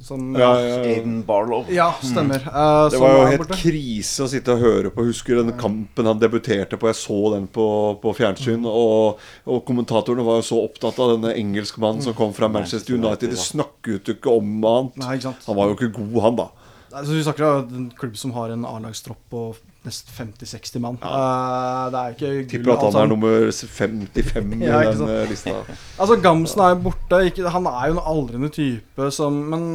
Som, 0.00 0.30
Ja, 0.38 0.54
ja, 0.60 0.68
ja. 0.68 0.76
Aiden 0.94 1.22
Barlow. 1.26 1.66
Ja, 1.68 1.90
stemmer. 2.00 2.36
Eh, 2.40 2.90
Det 2.90 3.00
var 3.02 3.10
jo 3.18 3.24
helt 3.34 3.50
krise 3.60 4.24
å 4.24 4.28
sitte 4.30 4.54
og 4.54 4.62
høre 4.62 4.90
på. 4.94 5.04
Husker 5.04 5.42
den 5.42 5.52
kampen 5.60 6.08
han 6.08 6.18
debuterte 6.22 6.78
på. 6.80 6.88
Jeg 6.88 6.96
så 6.96 7.18
den 7.34 7.46
på, 7.52 7.66
på 8.00 8.14
fjernsyn. 8.16 8.64
Og, 8.64 9.18
og 9.44 9.64
kommentatorene 9.68 10.24
var 10.24 10.40
jo 10.40 10.46
så 10.48 10.62
opptatt 10.64 10.98
av 11.04 11.16
denne 11.16 11.34
engelskmannen 11.36 12.00
som 12.06 12.16
kom 12.16 12.32
fra 12.36 12.48
Manchester 12.48 12.96
United. 12.96 13.34
De 13.34 13.36
snakket 13.36 14.08
jo 14.08 14.16
ikke 14.16 14.38
om 14.38 14.56
annet. 14.64 14.96
Nei, 15.04 15.18
ikke. 15.20 15.34
Han 15.50 15.60
var 15.60 15.68
jo 15.68 15.76
ikke 15.76 15.92
god, 16.00 16.18
han, 16.28 16.40
da. 16.40 16.48
Altså, 16.92 17.12
vi 17.12 17.24
snakker 17.24 17.44
om 17.44 17.74
en 17.76 17.90
klubb 17.96 18.16
som 18.16 18.32
har 18.36 18.52
en 18.54 18.64
A-lagstropp 18.68 19.20
på 19.30 19.42
nesten 19.86 20.32
50-60 20.32 20.82
mann. 20.82 20.98
Eh, 21.04 21.84
det 21.92 22.00
er 22.00 22.16
ikke 22.16 22.30
gull 22.32 22.50
Tipper 22.52 22.74
at 22.74 22.84
han 22.86 22.96
han 22.96 23.02
er 23.04 23.12
nummer 23.12 23.48
55 23.52 24.52
i 24.58 24.66
Ja, 24.66 24.82
den 24.88 25.08
eh, 25.08 25.24
lista. 25.30 25.56
Altså, 26.00 26.18
Gamsen 26.24 26.64
er 26.64 26.74
jo 26.74 26.82
borte. 26.88 27.22
Ikke, 27.28 27.48
han 27.52 27.68
er 27.70 27.88
jo 27.90 27.96
en 27.98 28.04
aldrende 28.12 28.52
type 28.54 29.10
som 29.14 29.40
Men 29.52 29.66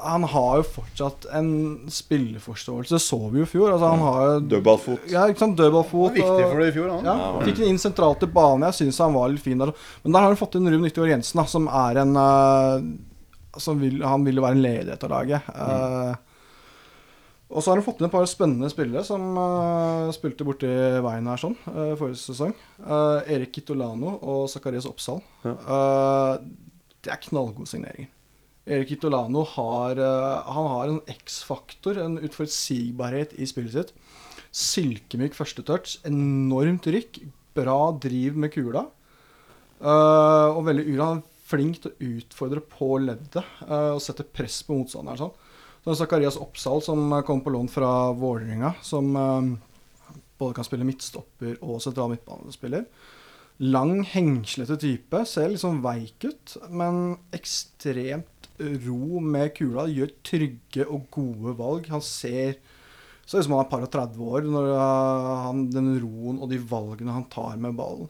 han 0.00 0.24
har 0.32 0.54
jo 0.60 0.64
fortsatt 0.64 1.26
en 1.36 1.50
spilleforståelse. 1.92 2.94
Det 2.96 3.02
så 3.04 3.18
vi 3.28 3.42
jo 3.42 3.44
i 3.44 3.50
fjor. 3.50 3.74
Altså, 3.74 3.90
han 3.92 4.04
har 4.06 4.22
jo 4.24 4.38
Dødballfot. 4.54 5.10
Ja, 5.12 5.26
ikke 5.28 5.42
sant. 5.44 5.58
Dødballfot. 5.58 6.14
Det 6.16 6.24
var 6.24 6.38
viktig 6.38 6.46
for 6.48 6.62
det 6.62 6.70
i 6.70 6.74
fjor, 6.78 6.88
han. 6.94 7.10
Ja, 7.10 7.44
Fikk 7.44 7.60
den 7.60 7.74
inn 7.74 7.82
sentralt 7.82 8.22
til 8.22 8.32
bane. 8.32 8.70
Jeg 8.70 8.78
syns 8.80 9.02
han 9.04 9.14
var 9.16 9.28
litt 9.28 9.44
fin 9.44 9.60
der. 9.60 9.74
Men 10.02 10.16
der 10.16 10.24
har 10.24 10.32
han 10.32 10.40
fått 10.40 10.56
inn 10.56 10.70
Ruben 10.70 10.86
Nyttigård 10.88 11.12
Jensen, 11.12 11.42
da, 11.42 11.46
som 11.52 11.68
er 11.68 12.00
en 12.00 12.16
uh, 12.16 12.80
som 13.60 13.80
vil, 13.82 14.00
Han 14.06 14.24
vil 14.24 14.40
jo 14.40 14.44
være 14.46 14.56
en 14.56 14.64
leder 14.64 14.86
i 14.86 14.90
dette 14.92 15.10
laget. 15.10 15.48
Eh, 15.52 16.12
og 17.50 17.64
så 17.64 17.72
har 17.72 17.80
de 17.80 17.82
fått 17.82 17.98
inn 17.98 18.06
et 18.06 18.12
par 18.14 18.26
spennende 18.30 18.70
spillere 18.70 19.02
som 19.06 19.24
uh, 19.34 20.10
spilte 20.14 20.46
borti 20.46 20.68
veien 21.02 21.26
her 21.26 21.40
sånn 21.40 21.56
uh, 21.66 21.96
forrige 21.98 22.20
sesong. 22.22 22.54
Uh, 22.78 23.26
Erik 23.26 23.50
Kitolano 23.56 24.14
og 24.20 24.44
Zakarias 24.52 24.86
Oppsal. 24.86 25.18
Eh, 25.42 26.34
det 27.02 27.10
er 27.10 27.22
knallgode 27.24 27.66
signeringer. 27.66 28.10
Erik 28.70 28.92
Kitolano 28.92 29.42
har, 29.56 29.98
han 29.98 30.66
har 30.70 30.90
en 30.92 31.00
X-faktor, 31.10 31.98
en 31.98 32.20
utforutsigbarhet 32.20 33.32
i 33.40 33.48
spillet 33.48 33.74
sitt. 33.74 33.92
Silkemyk 34.54 35.34
første 35.34 35.64
touch, 35.66 35.96
enormt 36.06 36.86
rykk, 36.92 37.22
bra 37.56 37.78
driv 37.98 38.36
med 38.38 38.52
kula. 38.54 38.84
Og 39.80 40.60
veldig 40.68 40.86
ura. 40.92 41.08
Flink 41.50 41.80
til 41.82 41.90
å 41.90 42.10
utfordre 42.20 42.62
på 42.62 42.92
leddet 43.02 43.42
og 43.64 43.98
sette 44.04 44.28
press 44.28 44.60
på 44.68 44.76
motstanderen. 44.76 45.24
Sånn. 45.24 45.49
Så 45.84 45.96
Zakarias 45.96 46.36
Oppsal, 46.36 46.82
som 46.84 47.12
eh, 47.12 47.22
kom 47.24 47.40
på 47.44 47.52
lån 47.54 47.70
fra 47.72 48.12
Vålerenga, 48.12 48.74
som 48.84 49.16
eh, 49.16 50.18
både 50.40 50.58
kan 50.58 50.66
spille 50.66 50.88
midtstopper 50.88 51.56
og 51.60 51.80
sentral 51.84 52.12
midtbanespiller. 52.12 52.84
Lang, 53.60 54.00
hengslete 54.08 54.78
type. 54.80 55.24
Ser 55.28 55.56
sånn 55.60 55.82
veik 55.84 56.24
ut, 56.24 56.56
men 56.72 57.18
ekstremt 57.36 58.48
ro 58.86 59.20
med 59.20 59.52
kula. 59.56 59.84
Gjør 59.88 60.14
trygge 60.24 60.86
og 60.88 61.08
gode 61.12 61.56
valg. 61.58 61.88
Han 61.92 62.04
ser 62.04 62.56
så 63.30 63.38
ut 63.38 63.46
som 63.46 63.54
han 63.54 63.62
er 63.62 63.68
par 63.70 63.84
og 63.84 63.92
30 63.92 64.24
år, 64.26 64.46
når 64.48 64.72
uh, 64.74 65.26
han, 65.44 65.66
den 65.70 65.92
roen 66.02 66.40
og 66.42 66.48
de 66.50 66.56
valgene 66.66 67.14
han 67.14 67.28
tar 67.30 67.60
med 67.62 67.76
ballen. 67.78 68.08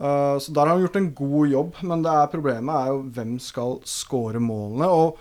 Uh, 0.00 0.38
så 0.40 0.54
der 0.54 0.64
har 0.64 0.72
han 0.72 0.86
gjort 0.86 0.96
en 0.96 1.10
god 1.18 1.52
jobb, 1.52 1.80
men 1.90 2.04
det 2.06 2.14
er 2.16 2.30
problemet 2.32 2.78
er 2.78 2.94
jo 2.94 3.02
hvem 3.18 3.34
skal 3.44 3.76
skåre 3.84 4.40
målene, 4.40 4.88
og 4.88 5.20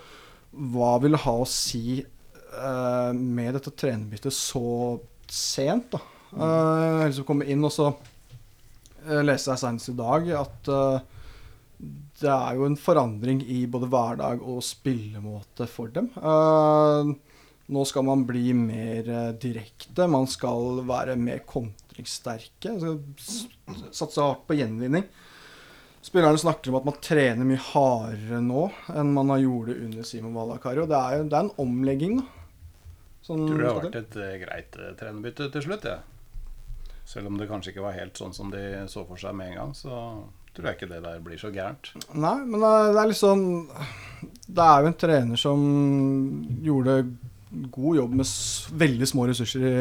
hva 0.52 0.96
vil 1.02 1.16
det 1.16 1.24
ha 1.24 1.36
å 1.40 1.48
si 1.48 2.02
uh, 2.02 3.12
med 3.16 3.56
dette 3.58 3.74
trenerbyttet 3.74 4.36
så 4.36 5.00
sent, 5.32 5.96
da. 5.96 6.02
Uh, 6.32 7.08
å 7.08 7.28
komme 7.28 7.48
inn, 7.52 7.64
og 7.68 7.74
så 7.76 7.90
uh, 7.92 9.22
leste 9.24 9.52
jeg 9.52 9.64
senest 9.64 9.92
i 9.92 9.98
dag 10.00 10.30
at 10.40 10.72
uh, 10.72 11.02
det 12.22 12.30
er 12.30 12.60
jo 12.60 12.68
en 12.68 12.78
forandring 12.78 13.42
i 13.50 13.64
både 13.72 13.90
hverdag 13.90 14.44
og 14.46 14.62
spillemåte 14.64 15.66
for 15.72 15.90
dem. 15.96 16.12
Nå 17.72 17.84
skal 17.88 18.04
man 18.04 18.26
bli 18.28 18.52
mer 18.58 19.08
eh, 19.08 19.34
direkte. 19.40 20.08
Man 20.12 20.28
skal 20.28 20.82
være 20.88 21.16
mer 21.20 21.44
kontringssterke. 21.48 22.74
Satse 23.96 24.26
hardt 24.26 24.44
på 24.50 24.58
gjenvinning. 24.60 25.06
Spillerne 26.02 26.38
snakker 26.42 26.72
om 26.72 26.80
at 26.80 26.86
man 26.88 26.96
trener 27.04 27.46
mye 27.46 27.62
hardere 27.62 28.40
nå 28.42 28.64
enn 28.98 29.12
man 29.14 29.30
har 29.30 29.42
gjort 29.44 29.68
det 29.70 29.76
under 29.86 30.08
Simon 30.08 30.34
Valakari. 30.34 30.82
Og 30.82 30.90
det 30.90 30.98
er 30.98 31.18
jo 31.20 31.28
det 31.30 31.38
er 31.38 31.46
en 31.46 31.52
omlegging, 31.62 32.16
da. 32.22 32.26
Sånn, 33.22 33.44
Tror 33.46 33.60
det 33.62 33.68
har 33.70 33.82
vært 33.84 33.98
et 34.00 34.16
uh, 34.18 34.30
greit 34.42 34.78
uh, 34.82 34.88
trenerbytte 34.98 35.52
til 35.54 35.62
slutt, 35.68 35.84
jeg. 35.86 36.02
Selv 37.06 37.30
om 37.30 37.36
det 37.38 37.46
kanskje 37.52 37.70
ikke 37.76 37.84
var 37.86 37.94
helt 38.00 38.18
sånn 38.18 38.34
som 38.34 38.50
de 38.54 38.64
så 38.90 39.04
for 39.06 39.22
seg 39.22 39.36
med 39.38 39.52
en 39.52 39.60
gang, 39.60 39.76
så 39.78 40.00
tror 40.56 40.68
jeg 40.72 40.80
ikke 40.80 40.90
det 40.90 41.04
der 41.06 41.22
blir 41.24 41.38
så 41.40 41.52
gærent. 41.54 41.92
Nei, 42.18 42.34
men 42.50 42.58
det 42.66 42.72
er- 42.80 42.94
det 42.96 43.02
er 43.04 43.12
litt 43.12 43.22
sånn 43.22 43.46
Det 44.52 44.66
er 44.66 44.82
jo 44.82 44.88
en 44.90 44.98
trener 45.06 45.38
som 45.40 45.62
gjorde 46.66 46.96
god 47.52 47.98
jobb 47.98 48.14
med 48.22 48.28
s 48.28 48.68
veldig 48.72 49.08
små 49.10 49.26
ressurser 49.28 49.64
i 49.68 49.72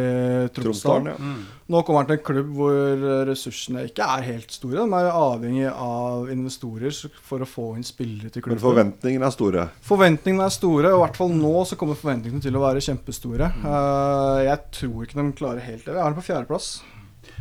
Tromsdal. 0.54 1.04
Tromsdalen, 1.04 1.10
ja. 1.12 1.60
Nå 1.70 1.82
kommer 1.86 2.02
han 2.02 2.10
til 2.10 2.18
en 2.18 2.24
klubb 2.26 2.52
hvor 2.58 3.04
ressursene 3.28 3.84
ikke 3.86 4.06
er 4.16 4.26
helt 4.26 4.54
store. 4.54 4.82
De 4.82 5.00
er 5.00 5.10
avhengig 5.10 5.66
av 5.70 6.30
investorer 6.34 6.94
for 7.26 7.44
å 7.44 7.48
få 7.48 7.68
inn 7.78 7.86
spillere 7.86 8.30
til 8.30 8.42
Men 8.42 8.48
klubben. 8.50 8.64
forventningene 8.64 9.28
er 9.28 9.36
store. 9.36 9.66
Forventningene 9.86 10.48
er 10.48 10.54
store, 10.54 10.92
og 10.92 10.98
i 10.98 11.04
hvert 11.04 11.20
fall 11.20 11.34
nå 11.36 11.54
så 11.68 11.78
kommer 11.78 11.98
forventningene 11.98 12.42
til 12.42 12.58
å 12.58 12.64
være 12.64 12.82
kjempestore. 12.84 13.52
Eh, 13.60 14.38
jeg 14.48 14.64
tror 14.80 15.04
ikke 15.06 15.20
de 15.20 15.28
klarer 15.38 15.68
helt 15.68 15.84
det. 15.84 15.94
Jeg 15.94 16.02
har 16.02 16.10
dem 16.10 16.18
på 16.18 16.26
fjerdeplass. 16.26 16.72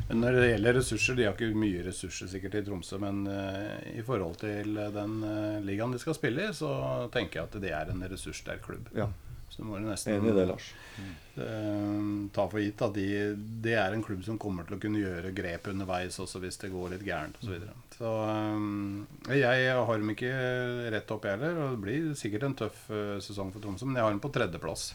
Men 0.09 0.23
når 0.23 0.37
det 0.39 0.47
gjelder 0.49 0.77
ressurser, 0.79 1.17
de 1.17 1.25
har 1.27 1.35
ikke 1.37 1.57
mye 1.61 1.83
ressurser 1.85 2.29
sikkert 2.31 2.55
i 2.57 2.61
Tromsø, 2.65 2.97
men 3.01 3.21
uh, 3.29 3.77
i 3.93 4.01
forhold 4.05 4.39
til 4.41 4.79
den 4.95 5.17
uh, 5.21 5.59
ligaen 5.61 5.93
de 5.93 6.01
skal 6.01 6.17
spille 6.17 6.47
i, 6.47 6.53
så 6.57 6.71
tenker 7.13 7.39
jeg 7.39 7.45
at 7.45 7.57
det 7.61 7.73
er 7.77 7.91
en 7.93 8.01
ressurssterk 8.09 8.63
klubb. 8.65 8.89
Ja. 8.97 9.05
Så 9.59 9.65
må 9.67 9.75
du 9.75 9.89
nesten 9.89 10.13
Enig 10.15 10.31
i 10.31 10.35
det, 10.37 10.45
Lars. 10.47 10.69
eh, 11.35 11.97
ta 12.31 12.45
for 12.47 12.61
gitt 12.63 12.79
at 12.85 12.93
de, 12.95 13.07
det 13.65 13.73
er 13.75 13.91
en 13.91 14.03
klubb 14.05 14.21
som 14.23 14.39
kommer 14.39 14.63
til 14.63 14.77
å 14.77 14.79
kunne 14.79 15.01
gjøre 15.01 15.33
grep 15.35 15.67
underveis 15.73 16.15
også 16.23 16.39
hvis 16.39 16.61
det 16.61 16.71
går 16.71 16.93
litt 16.93 17.03
gærent 17.03 17.35
osv. 17.41 17.49
Så, 17.49 17.57
videre. 17.57 17.75
så 17.97 18.13
eh, 18.31 19.35
jeg 19.41 19.75
har 19.75 19.99
dem 19.99 20.13
ikke 20.15 20.31
rett 20.95 21.11
opp, 21.11 21.27
jeg 21.27 21.35
heller. 21.35 21.59
Og 21.65 21.75
det 21.75 21.83
blir 21.83 22.09
sikkert 22.21 22.47
en 22.47 22.55
tøff 22.63 22.85
eh, 22.87 23.17
sesong 23.25 23.51
for 23.51 23.59
Tromsø, 23.65 23.89
men 23.89 23.99
jeg 23.99 24.07
har 24.07 24.15
dem 24.15 24.23
på 24.23 24.31
tredjeplass. 24.39 24.93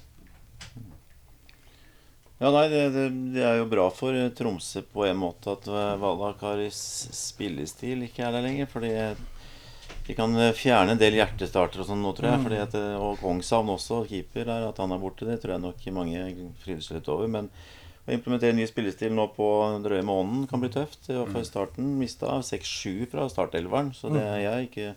Ja, 2.41 2.49
nei, 2.51 2.65
det, 2.73 2.81
det, 2.97 3.05
det 3.37 3.45
er 3.47 3.61
jo 3.61 3.69
bra 3.71 3.85
for 3.95 4.17
Tromsø 4.37 4.81
på 4.97 5.05
en 5.07 5.21
måte 5.21 5.53
at 5.55 5.69
eh, 5.71 5.93
Valakaris 6.03 6.81
spillestil 7.15 8.09
ikke 8.09 8.25
er 8.27 8.35
der 8.35 8.49
lenger. 8.49 8.73
Fordi 8.73 8.91
de 10.07 10.15
kan 10.17 10.37
eh, 10.37 10.53
fjerne 10.57 10.95
en 10.95 11.01
del 11.01 11.17
hjertestarter 11.17 11.81
og 11.81 11.89
sånn 11.89 12.03
nå, 12.05 12.13
tror 12.17 12.31
jeg. 12.31 12.43
Fordi 12.45 12.59
at, 12.61 12.77
eh, 12.77 12.97
og 13.01 13.23
Kongshavn 13.23 13.73
også, 13.73 14.03
keeper, 14.11 14.45
der, 14.51 14.69
at 14.69 14.83
han 14.83 14.93
er 14.93 15.01
borte, 15.01 15.29
det 15.29 15.39
tror 15.43 15.57
jeg 15.57 15.65
nok 15.65 15.87
mange 15.97 16.27
fryder 16.65 16.85
seg 16.85 17.01
litt 17.01 17.13
over. 17.13 17.31
Men 17.31 17.49
å 18.05 18.13
implementere 18.13 18.53
en 18.53 18.61
ny 18.61 18.67
spillestil 18.69 19.15
nå 19.17 19.31
på 19.33 19.49
drøye 19.85 20.05
måneden 20.05 20.45
kan 20.51 20.61
bli 20.61 20.69
tøft. 20.75 21.09
Hvert 21.09 21.33
fall 21.33 21.47
i 21.47 21.49
starten. 21.49 21.95
Mista 22.01 22.37
6-7 22.45 23.09
fra 23.15 23.31
startelveren, 23.33 23.95
så 23.97 24.13
det 24.13 24.25
er 24.27 24.43
jeg 24.45 24.69
ikke 24.69 24.91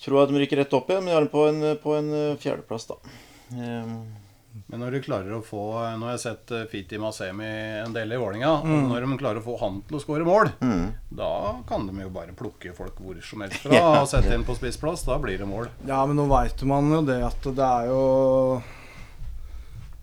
tror 0.00 0.24
at 0.24 0.32
de 0.32 0.40
rykker 0.42 0.58
rett 0.62 0.74
opp 0.74 0.90
igjen. 0.90 1.04
Men 1.06 1.12
de 1.12 1.16
har 1.18 1.26
dem 1.26 1.34
på 1.34 1.46
en, 1.46 1.68
på 1.84 1.94
en 1.98 2.10
eh, 2.16 2.38
fjerdeplass, 2.42 2.88
da. 2.90 2.98
Um, 3.50 3.94
Men 4.70 4.82
når 4.82 4.96
de 4.96 5.00
klarer 5.04 5.34
å 5.36 5.42
få 5.46 5.60
Nå 5.98 6.08
har 6.08 6.16
jeg 6.16 6.22
sett 6.24 6.50
eh, 6.54 6.64
Fiti 6.70 6.98
Masemi 6.98 7.46
en 7.84 7.94
del 7.94 8.10
i 8.14 8.18
Vålinga 8.18 8.50
og 8.60 8.88
Når 8.90 9.04
de 9.06 9.18
klarer 9.20 9.38
å 9.38 9.44
få 9.44 9.56
han 9.60 9.80
til 9.86 9.98
å 9.98 10.02
skåre 10.02 10.26
mål, 10.26 10.50
da 11.10 11.30
kan 11.68 11.86
de 11.86 11.94
jo 12.04 12.10
bare 12.14 12.34
plukke 12.36 12.72
folk 12.76 12.98
hvor 13.02 13.18
som 13.22 13.44
helst 13.44 13.62
fra 13.64 13.80
og 14.00 14.08
sette 14.10 14.34
inn 14.34 14.46
på 14.46 14.56
spissplass. 14.58 15.04
Da 15.06 15.18
blir 15.22 15.38
det 15.38 15.46
mål. 15.48 15.70
Ja, 15.86 16.02
men 16.06 16.18
nå 16.18 16.26
veit 16.30 16.62
man 16.66 16.90
jo 16.94 17.02
det 17.06 17.20
at 17.26 17.46
det 17.46 17.66
er 17.66 17.90
jo 17.90 18.02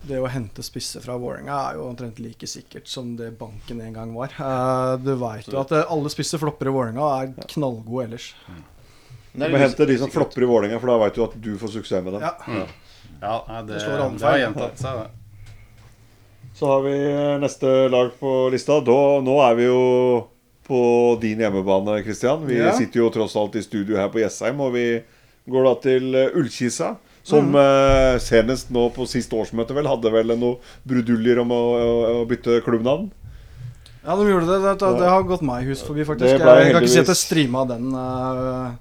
Det 0.08 0.20
å 0.24 0.30
hente 0.32 0.64
spisser 0.64 1.04
fra 1.04 1.18
Vålerenga 1.20 1.58
er 1.68 1.80
jo 1.80 1.90
omtrent 1.90 2.22
like 2.24 2.48
sikkert 2.48 2.88
som 2.88 3.16
det 3.20 3.34
banken 3.40 3.82
en 3.84 3.96
gang 4.00 4.16
var. 4.16 4.32
Eh, 4.40 4.94
du 5.04 5.14
veit 5.20 5.48
jo 5.52 5.60
at 5.60 5.76
eh, 5.76 5.92
alle 5.92 6.12
spisser 6.14 6.40
flopper 6.40 6.72
i 6.72 6.76
Vålerenga 6.78 7.04
og 7.04 7.16
er 7.44 7.52
knallgode 7.56 8.08
ellers. 8.08 8.32
det 8.48 8.77
Du 9.38 9.46
må 9.54 9.60
hente 9.62 9.86
de 9.86 9.98
som 10.02 10.10
flopper 10.10 10.42
i 10.44 10.50
Vålerenga, 10.50 10.80
for 10.82 10.90
da 10.92 10.98
veit 11.04 11.16
du 11.18 11.24
at 11.24 11.36
du 11.42 11.52
får 11.62 11.76
suksess 11.78 12.04
med 12.04 12.18
dem. 12.18 12.24
Ja. 12.26 12.66
Ja, 13.22 13.36
nei, 13.48 13.62
det, 13.68 13.80
Det 13.82 13.98
det 14.18 14.26
har 14.28 14.38
gjentatt 14.42 14.82
seg, 14.82 14.98
det. 15.04 15.08
Så 16.58 16.66
har 16.72 16.82
vi 16.86 16.94
eh, 17.12 17.36
neste 17.42 17.72
lag 17.94 18.10
på 18.20 18.32
lista. 18.54 18.80
Da, 18.82 18.98
nå 19.22 19.36
er 19.46 19.56
vi 19.60 19.68
jo 19.68 19.82
på 20.68 20.80
din 21.22 21.40
hjemmebane, 21.46 22.00
Kristian. 22.06 22.46
Vi 22.50 22.58
Ja. 22.58 22.72
sitter 22.74 23.00
jo 23.04 23.10
tross 23.14 23.36
alt 23.38 23.56
i 23.56 23.62
studio 23.62 23.96
her 23.98 24.10
på 24.10 24.20
Jessheim, 24.24 24.60
og 24.62 24.74
vi 24.74 24.88
går 25.50 25.64
da 25.70 25.76
til 25.86 26.16
eh, 26.16 26.34
Ullkisa. 26.36 26.96
Som 27.28 27.52
Mm. 27.52 27.56
eh, 27.60 28.18
senest 28.24 28.70
nå 28.72 28.88
på 28.96 29.06
siste 29.06 29.36
årsmøte 29.36 29.74
vel 29.76 29.86
hadde 29.88 30.10
vel 30.12 30.34
noe 30.40 30.58
bruduljer 30.88 31.42
om 31.42 31.50
å, 31.52 31.62
å, 31.76 32.22
å 32.22 32.26
bytte 32.28 32.62
klubbnavn. 32.64 33.10
Ja, 34.08 34.16
de 34.16 34.24
gjorde 34.32 34.48
det. 34.48 34.60
Det, 34.64 34.74
det, 34.80 34.92
det 35.02 35.10
har 35.12 35.24
gått 35.28 35.42
meg 35.44 35.66
hus 35.68 35.82
forbi, 35.84 36.06
faktisk. 36.08 36.40
Jeg, 36.40 36.40
Jeg 36.40 36.72
kan 36.74 36.82
ikke 36.84 36.94
si 36.94 37.00
at 37.04 37.12
jeg 37.12 37.20
streama 37.20 37.66
den, 37.68 37.90
eh, 37.92 38.72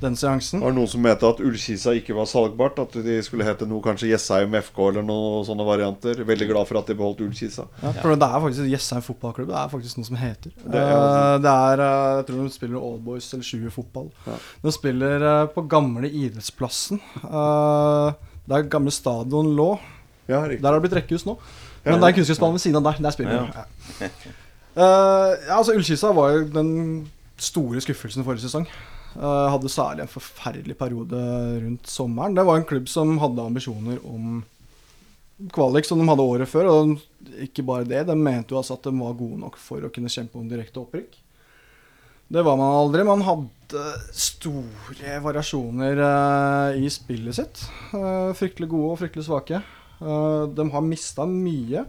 den 0.00 0.14
seansen. 0.16 0.60
Var 0.62 0.70
Det 0.70 0.76
noen 0.78 0.88
som 0.92 1.02
mente 1.02 1.26
at 1.26 1.40
Ullkisa 1.42 1.90
ikke 1.98 2.14
var 2.14 2.26
salgbart. 2.30 2.78
At 2.78 2.92
de 3.04 3.16
skulle 3.26 3.44
hete 3.46 3.66
noe 3.66 3.82
kanskje 3.82 4.10
Jessheim 4.12 4.54
FK 4.60 4.78
eller 4.92 5.02
noen 5.02 5.44
sånne 5.48 5.66
varianter. 5.66 6.22
Veldig 6.28 6.48
glad 6.52 6.68
for 6.68 6.78
at 6.78 6.86
de 6.86 6.94
beholdt 6.94 7.20
Ullkisa. 7.24 7.66
Ja, 7.82 7.92
for 7.98 8.14
det 8.14 8.28
er 8.28 8.44
faktisk 8.46 8.70
Jessheim 8.70 9.02
fotballklubb. 9.02 9.48
Det 9.50 9.58
er 9.58 9.72
faktisk 9.72 9.98
noe 9.98 10.08
som 10.10 10.16
heter. 10.20 10.52
Det 10.64 10.78
er- 10.78 10.94
er, 10.94 11.38
det 11.42 11.54
er 11.54 11.82
eh, 11.86 12.16
Jeg 12.18 12.26
tror 12.30 12.42
de 12.44 12.54
spiller 12.54 12.78
Allboys 12.78 13.32
eller 13.34 13.44
Sjuer 13.44 13.70
fotball. 13.74 14.10
Ja. 14.26 14.38
De 14.62 14.72
spiller 14.72 15.26
eh, 15.32 15.46
på 15.54 15.66
gamle 15.68 16.10
idrettsplassen. 16.10 17.00
eh, 17.24 18.12
Der 18.48 18.62
gamle 18.70 18.90
stadion 18.90 19.50
lå. 19.56 19.78
Ja. 20.28 20.42
Der 20.48 20.62
har 20.62 20.78
det 20.80 20.88
blitt 20.90 20.96
rekkehus 21.02 21.26
nå. 21.26 21.38
Men 21.84 22.00
det 22.00 22.08
er 22.10 22.16
kunstgressbanen 22.18 22.52
ved 22.58 22.60
siden 22.60 22.76
av 22.76 22.84
der. 22.92 23.02
Der 23.02 23.10
spiller 23.10 23.38
de. 23.40 23.64
Ja. 24.00 24.08
Eh, 24.78 25.32
ja, 25.48 25.56
altså 25.56 25.72
Ullkisa 25.74 26.12
var 26.14 26.30
jo 26.36 26.44
den 26.54 26.70
store 27.40 27.80
skuffelsen 27.82 28.24
forrige 28.26 28.44
sesong. 28.46 28.66
Eh, 29.16 29.46
hadde 29.50 29.70
særlig 29.72 30.04
en 30.04 30.12
forferdelig 30.12 30.76
periode 30.78 31.20
rundt 31.62 31.88
sommeren. 31.90 32.36
Det 32.36 32.44
var 32.46 32.58
en 32.58 32.68
klubb 32.68 32.88
som 32.90 33.16
hadde 33.22 33.46
ambisjoner 33.46 34.02
om 34.06 34.42
kvalik 35.54 35.86
som 35.86 36.00
de 36.00 36.08
hadde 36.10 36.26
året 36.26 36.50
før. 36.50 36.68
Og 36.70 37.40
ikke 37.48 37.64
bare 37.66 37.88
det, 37.88 38.04
de 38.08 38.18
mente 38.18 38.54
jo 38.54 38.60
altså 38.60 38.76
at 38.76 38.84
de 38.86 38.92
var 38.98 39.16
gode 39.18 39.40
nok 39.40 39.56
for 39.60 39.84
å 39.84 39.92
kunne 39.94 40.12
kjempe 40.12 40.38
om 40.38 40.50
direkte 40.50 40.82
opprykk. 40.82 41.16
Det 42.28 42.44
var 42.44 42.58
man 42.60 42.76
aldri. 42.82 43.06
Man 43.08 43.24
hadde 43.24 43.86
store 44.12 45.18
variasjoner 45.24 46.04
eh, 46.04 46.82
i 46.84 46.92
spillet 46.92 47.40
sitt. 47.40 47.64
Eh, 47.96 48.34
fryktelig 48.36 48.70
gode 48.74 48.92
og 48.92 49.02
fryktelig 49.02 49.28
svake. 49.30 49.64
De 49.98 50.64
har 50.70 50.82
mista 50.86 51.24
mye. 51.26 51.80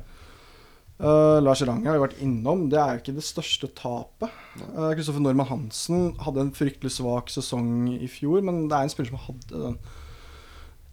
Eh, 1.00 1.38
Lars 1.40 1.62
Ranger 1.64 1.94
har 1.94 1.96
vi 1.96 2.04
vært 2.04 2.22
innom. 2.24 2.66
Det 2.72 2.80
er 2.80 2.96
jo 2.96 3.02
ikke 3.04 3.16
det 3.20 3.24
største 3.28 3.70
tapet. 3.78 4.34
Kristoffer 4.60 4.96
Kristoffer 4.98 5.24
Normann 5.24 5.48
Hansen 5.48 6.10
hadde 6.26 6.44
en 6.44 6.56
fryktelig 6.56 6.92
svak 6.98 7.32
sesong 7.32 7.88
i 7.96 8.10
fjor, 8.12 8.44
men 8.44 8.66
det 8.68 8.76
er 8.76 8.88
en 8.88 8.92
spiller 8.92 9.14
som 9.14 9.24
hadde 9.30 9.64
den 9.64 9.80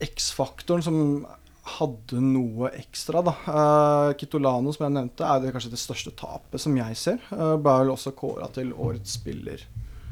X-faktoren 0.07 0.85
som 0.85 1.01
hadde 1.67 2.21
noe 2.23 2.69
ekstra, 2.79 3.25
da. 3.27 3.33
Uh, 3.49 4.11
Kitolano, 4.21 4.71
som 4.77 4.85
jeg 4.87 4.95
nevnte, 4.95 5.27
er 5.27 5.41
det 5.43 5.51
kanskje 5.57 5.73
det 5.73 5.81
største 5.83 6.13
tapet 6.15 6.63
som 6.63 6.77
jeg 6.79 6.99
ser. 7.01 7.19
Uh, 7.33 7.57
ble 7.59 7.75
vel 7.81 7.91
også 7.97 8.13
kåra 8.15 8.47
til 8.55 8.71
årets 8.77 9.17
spiller 9.19 9.65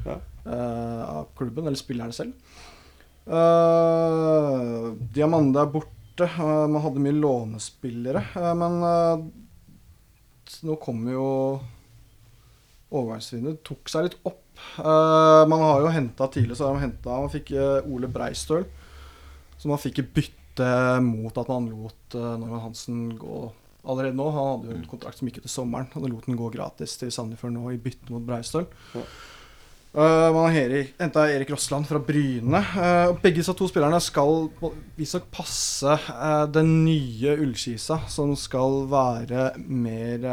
Ja. 0.04 0.18
eh, 0.44 1.02
av 1.06 1.30
klubben, 1.38 1.64
eller 1.68 1.78
spillerne 1.78 2.12
selv. 2.12 2.34
Uh, 3.24 4.90
Diamande 5.14 5.62
er 5.62 5.70
borte. 5.70 5.94
Eh, 6.22 6.66
man 6.70 6.82
hadde 6.82 7.02
mye 7.02 7.16
lånespillere, 7.16 8.20
eh, 8.38 8.52
men 8.54 8.76
eh, 8.86 9.22
nå 10.62 10.76
kommer 10.82 11.16
jo 11.16 11.26
overgangsvinduet 12.94 13.62
tok 13.66 13.90
seg 13.90 14.08
litt 14.08 14.16
opp. 14.28 14.40
Uh, 14.78 15.42
man 15.50 15.62
har 15.64 15.82
jo 15.82 15.90
henta 15.90 16.28
tidlig, 16.30 16.56
så 16.58 16.68
har 16.68 16.76
man 16.76 16.84
henta 16.84 17.16
Man 17.18 17.32
fikk 17.32 17.50
eh, 17.58 17.88
Ole 17.90 18.06
Breistøl, 18.06 18.68
som 19.58 19.72
man 19.72 19.82
fikk 19.82 19.98
i 19.98 20.06
bytte 20.20 20.68
mot 21.02 21.34
at 21.40 21.50
man 21.50 21.66
lot 21.72 22.14
uh, 22.14 22.36
Norman 22.38 22.62
Hansen 22.68 23.08
gå 23.18 23.48
allerede 23.82 24.16
nå. 24.16 24.28
Han 24.30 24.50
hadde 24.52 24.70
jo 24.70 24.78
en 24.78 24.88
kontrakt 24.88 25.18
som 25.18 25.28
gikk 25.28 25.42
ut 25.42 25.48
til 25.48 25.56
sommeren, 25.56 25.90
og 25.90 26.04
da 26.04 26.12
lot 26.12 26.28
den 26.28 26.38
gå 26.38 26.50
gratis 26.54 26.94
til 27.00 27.10
Sandefjord 27.14 27.56
nå 27.56 27.66
i 27.74 27.80
bytte 27.82 28.14
mot 28.14 28.24
Breistøl. 28.24 28.68
Ja. 28.94 29.04
Eh, 29.94 30.32
man 30.34 30.44
har 30.50 30.56
Erik, 30.58 30.94
henta 30.98 31.30
Erik 31.30 31.50
Rossland 31.50 31.86
fra 31.86 32.00
Bryne. 32.02 32.58
Uh, 32.58 33.12
begge 33.22 33.38
disse 33.38 33.52
to 33.54 33.68
spillerne 33.70 34.00
skal 34.02 34.48
visstnok 34.96 35.28
passe 35.30 35.94
uh, 36.08 36.48
den 36.50 36.80
nye 36.82 37.36
Ullskisa, 37.44 38.00
som 38.10 38.32
skal 38.34 38.88
være 38.90 39.52
mer 39.62 40.26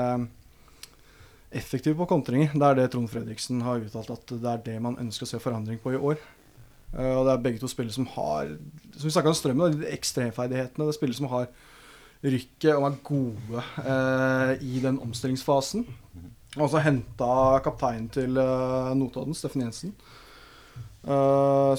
effektiv 1.54 1.94
på 2.00 2.10
kontringer. 2.10 2.56
Det 2.58 2.72
er 2.72 2.80
det 2.80 2.90
Trond 2.96 3.12
Fredriksen 3.14 3.62
har 3.62 3.86
uttalt 3.86 4.10
at 4.16 4.34
det 4.34 4.50
er 4.50 4.66
det 4.66 4.80
man 4.82 4.98
ønsker 5.04 5.30
å 5.30 5.34
se 5.36 5.44
forandring 5.44 5.78
på 5.84 5.94
i 5.94 6.02
år. 6.10 6.18
Og 6.92 7.22
det 7.28 7.36
er 7.36 7.46
begge 7.46 7.62
to 7.62 7.70
spillere 7.72 7.96
som 7.96 8.10
har 8.18 8.50
Som 8.98 9.08
vi 9.08 9.28
om 9.30 9.36
Strømmen, 9.38 9.78
de 9.78 9.94
ekstremferdighetene. 9.94 10.88
Det 10.88 10.92
er 10.92 10.98
spillere 10.98 11.20
som 11.22 11.30
har 11.32 11.46
rykket 12.26 12.74
og 12.74 12.90
er 12.90 12.98
gode 13.06 14.58
i 14.66 14.82
den 14.84 14.98
omstillingsfasen. 15.00 15.86
Og 16.60 16.68
så 16.68 16.82
henta 16.84 17.62
kapteinen 17.64 18.10
til 18.12 18.36
uh, 18.36 18.92
Notodden, 18.98 19.38
Steffen 19.38 19.64
Jensen. 19.64 19.94
Uh, 21.08 21.78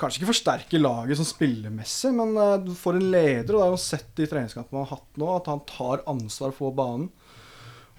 kanskje 0.00 0.20
ikke 0.20 0.30
forsterker 0.30 0.82
laget 0.82 1.18
sånn 1.18 1.28
spillemessig, 1.28 2.12
men 2.16 2.32
eh, 2.40 2.54
du 2.64 2.72
får 2.76 2.96
en 2.96 3.10
leder, 3.12 3.52
og 3.52 3.58
det 3.58 3.66
er 3.66 3.74
jo 3.74 3.80
sett 3.82 4.22
i 4.22 4.28
treningskampene 4.30 4.78
man 4.78 4.86
har 4.86 4.96
hatt 4.96 5.20
nå, 5.20 5.28
at 5.34 5.50
han 5.50 5.60
tar 5.68 6.04
ansvar 6.10 6.54
for 6.56 6.72
banen. 6.76 7.10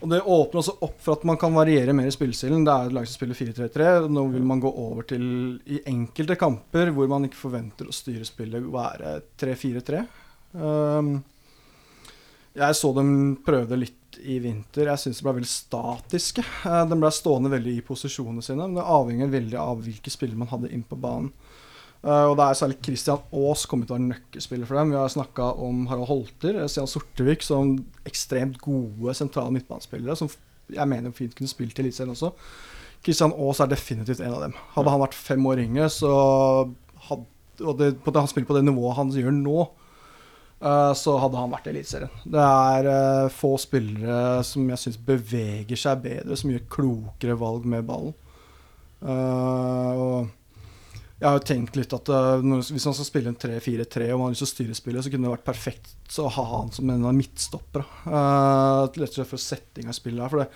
Og 0.02 0.10
Det 0.10 0.18
åpner 0.18 0.64
også 0.64 0.80
opp 0.82 0.96
for 0.98 1.14
at 1.14 1.26
man 1.30 1.38
kan 1.38 1.54
variere 1.54 1.94
mer 1.94 2.08
i 2.10 2.14
spillestilen. 2.14 2.64
Det 2.66 2.74
er 2.74 2.88
et 2.90 2.96
lag 2.98 3.06
som 3.06 3.20
spiller 3.20 3.38
4-3-3. 3.38 3.90
Nå 4.10 4.24
vil 4.34 4.48
man 4.50 4.64
gå 4.64 4.72
over 4.82 5.06
til 5.06 5.28
i 5.70 5.78
enkelte 5.92 6.40
kamper 6.42 6.90
hvor 6.96 7.12
man 7.12 7.28
ikke 7.28 7.38
forventer 7.38 7.86
å 7.86 7.94
styre 7.94 8.26
spillet, 8.26 8.66
være 8.74 9.20
3-4-3. 9.38 10.02
Um, 10.58 11.20
jeg 12.58 12.80
så 12.82 12.90
dem 12.98 13.12
prøve 13.46 13.70
det 13.70 13.78
litt 13.84 14.01
i 14.22 14.38
vinter. 14.44 14.90
Jeg 14.92 15.02
syns 15.02 15.22
ble 15.24 15.34
veldig 15.40 15.50
statiske. 15.50 16.44
Eh, 16.68 16.84
De 16.90 16.98
ble 17.00 17.12
stående 17.14 17.52
veldig 17.54 17.78
i 17.78 17.86
posisjonene 17.86 18.44
sine. 18.46 18.68
Men 18.68 18.80
det 18.80 18.86
avhenger 18.86 19.34
veldig 19.34 19.60
av 19.62 19.82
hvilke 19.86 20.14
spillere 20.14 20.42
man 20.42 20.52
hadde 20.52 20.72
inn 20.74 20.84
på 20.88 21.00
banen. 21.02 21.32
Eh, 22.02 22.26
og 22.26 22.36
det 22.40 22.46
er 22.48 22.60
særlig 22.60 22.80
Christian 22.86 23.22
Aas 23.30 23.66
kommet 23.70 23.90
til 23.90 23.96
å 23.96 24.00
være 24.00 24.10
nøkkelspiller 24.10 24.70
for 24.70 24.80
dem. 24.80 24.94
Vi 24.94 25.00
har 25.02 25.14
snakka 25.14 25.52
om 25.68 25.86
Harald 25.92 26.10
Holter, 26.10 26.62
eh, 26.62 26.70
Stian 26.72 26.90
Sortevik 26.90 27.46
som 27.46 27.76
ekstremt 28.10 28.62
gode 28.62 29.16
sentrale 29.18 29.54
midtbanespillere. 29.54 30.18
Som 30.18 30.32
jeg 30.72 30.88
mener 30.88 31.12
fint 31.12 31.36
kunne 31.36 31.52
spilt 31.52 31.78
i 31.78 31.86
Eliteserien 31.86 32.14
også. 32.16 32.34
Christian 33.04 33.34
Aas 33.34 33.60
er 33.60 33.70
definitivt 33.70 34.22
en 34.22 34.34
av 34.34 34.42
dem. 34.46 34.54
Hadde 34.76 34.94
han 34.94 35.02
vært 35.02 35.18
fem 35.18 35.46
år 35.50 35.62
yngre, 35.66 35.90
så 35.90 36.12
hadde 37.10 37.26
og 37.62 37.78
det, 37.78 37.92
på 38.02 38.12
det, 38.14 38.22
han 38.22 38.30
spiller 38.30 38.48
på 38.50 38.58
det 38.58 38.66
nivået 38.66 38.98
han 38.98 39.12
gjør 39.14 39.36
nå, 39.36 39.70
så 40.62 41.16
hadde 41.18 41.40
han 41.42 41.50
vært 41.50 41.68
i 41.68 41.72
Eliteserien. 41.72 42.12
Det 42.36 42.42
er 42.42 42.90
eh, 42.92 43.32
få 43.34 43.56
spillere 43.58 44.44
som 44.46 44.68
jeg 44.70 44.82
syns 44.84 45.00
beveger 45.08 45.80
seg 45.80 46.04
bedre, 46.04 46.38
som 46.38 46.52
gjør 46.54 46.68
klokere 46.76 47.38
valg 47.40 47.66
med 47.66 47.88
ballen. 47.88 48.14
Eh, 49.02 49.98
og 49.98 50.30
jeg 51.22 51.30
har 51.30 51.36
jo 51.38 51.46
tenkt 51.46 51.76
litt 51.78 51.92
at 51.94 52.10
eh, 52.10 52.46
hvis 52.58 52.86
man 52.88 52.96
skal 52.98 53.06
spille 53.06 53.30
en 53.30 53.38
3-4-3 53.38 54.08
og 54.10 54.22
man 54.22 54.30
har 54.30 54.34
lyst 54.34 54.42
til 54.42 54.50
å 54.50 54.54
styre 54.56 54.78
spillet, 54.78 55.06
så 55.06 55.12
kunne 55.14 55.28
det 55.28 55.34
vært 55.36 55.50
perfekt 55.52 56.18
å 56.22 56.30
ha 56.34 56.46
han 56.56 56.72
som 56.74 56.90
en 56.90 57.06
av 57.06 57.14
midtstoppere. 57.14 57.86
Uh, 58.08 58.88
rett 58.90 59.12
og 59.12 59.20
slett 59.20 59.30
for 59.30 59.42
setting 59.42 59.92
av 59.92 59.98
spillet 59.98 60.34
her. 60.34 60.50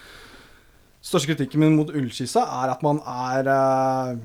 Største 1.05 1.29
kritikken 1.29 1.61
min 1.61 1.77
mot 1.77 1.93
Ullskisa 1.93 2.47
er 2.63 2.73
at 2.73 2.81
man 2.85 2.97
er 3.05 3.45
uh, 3.45 4.17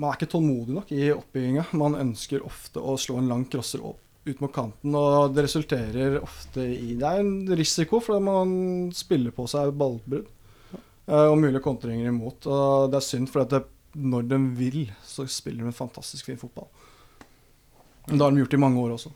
Man 0.00 0.10
er 0.10 0.16
ikke 0.16 0.28
tålmodig 0.32 0.74
nok 0.76 0.90
i 0.96 1.10
oppbygginga. 1.12 1.66
Man 1.76 1.96
ønsker 1.96 2.44
ofte 2.44 2.80
å 2.80 2.96
slå 3.00 3.20
en 3.20 3.30
lang 3.30 3.44
crosser 3.52 3.84
opp 3.84 4.05
ut 4.26 4.40
mot 4.42 4.52
kanten, 4.52 4.94
og 4.98 5.34
det 5.36 5.44
resulterer 5.46 6.16
ofte 6.20 6.64
i 6.66 6.94
Det 6.98 7.06
er 7.06 7.20
en 7.22 7.46
risiko, 7.56 8.00
fordi 8.02 8.22
man 8.26 8.54
spiller 8.96 9.30
på 9.30 9.46
seg 9.48 9.70
ballbrudd. 9.78 10.26
eh, 11.08 11.26
og 11.30 11.38
mulige 11.38 11.62
kontringer 11.62 12.08
imot. 12.10 12.46
Og 12.50 12.90
det 12.90 12.98
er 12.98 13.06
synd, 13.06 13.28
for 13.30 13.44
at 13.44 13.50
det, 13.54 13.62
når 13.94 14.26
de 14.28 14.38
vil, 14.58 14.80
så 15.06 15.26
spiller 15.30 15.62
de 15.62 15.70
en 15.70 15.72
fantastisk 15.72 16.26
fin 16.26 16.36
fotball. 16.40 16.66
Men 18.08 18.18
det 18.18 18.24
har 18.26 18.30
de 18.34 18.42
gjort 18.42 18.54
i 18.54 18.62
mange 18.62 18.82
år 18.82 18.96
også. 18.96 19.10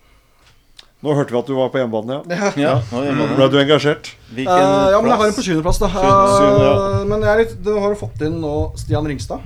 Nå 1.03 1.15
hørte 1.17 1.33
vi 1.33 1.39
at 1.41 1.47
du 1.49 1.55
var 1.57 1.71
på 1.73 1.79
hjemmebane, 1.81 2.19
ja. 2.29 2.51
Ja, 2.61 2.75
ja 2.93 3.27
Ble 3.35 3.47
du 3.49 3.57
engasjert? 3.59 4.11
Eh, 4.37 4.45
ja, 4.45 4.99
men 5.01 5.09
jeg 5.11 5.17
har 5.19 5.27
en 5.31 5.37
på 5.39 5.43
sjuendeplass, 5.47 5.79
da. 5.81 5.89
Sjuende- 5.89 6.35
syvende, 6.37 6.67
ja. 6.67 6.75
Eh, 7.01 7.05
men 7.09 7.23
jeg 7.25 7.31
er 7.33 7.39
litt, 7.45 7.55
du 7.65 7.71
har 7.79 7.89
jo 7.95 8.01
fått 8.03 8.21
inn 8.27 8.37
nå 8.43 8.53
Stian 8.77 9.07
Ringstad, 9.09 9.41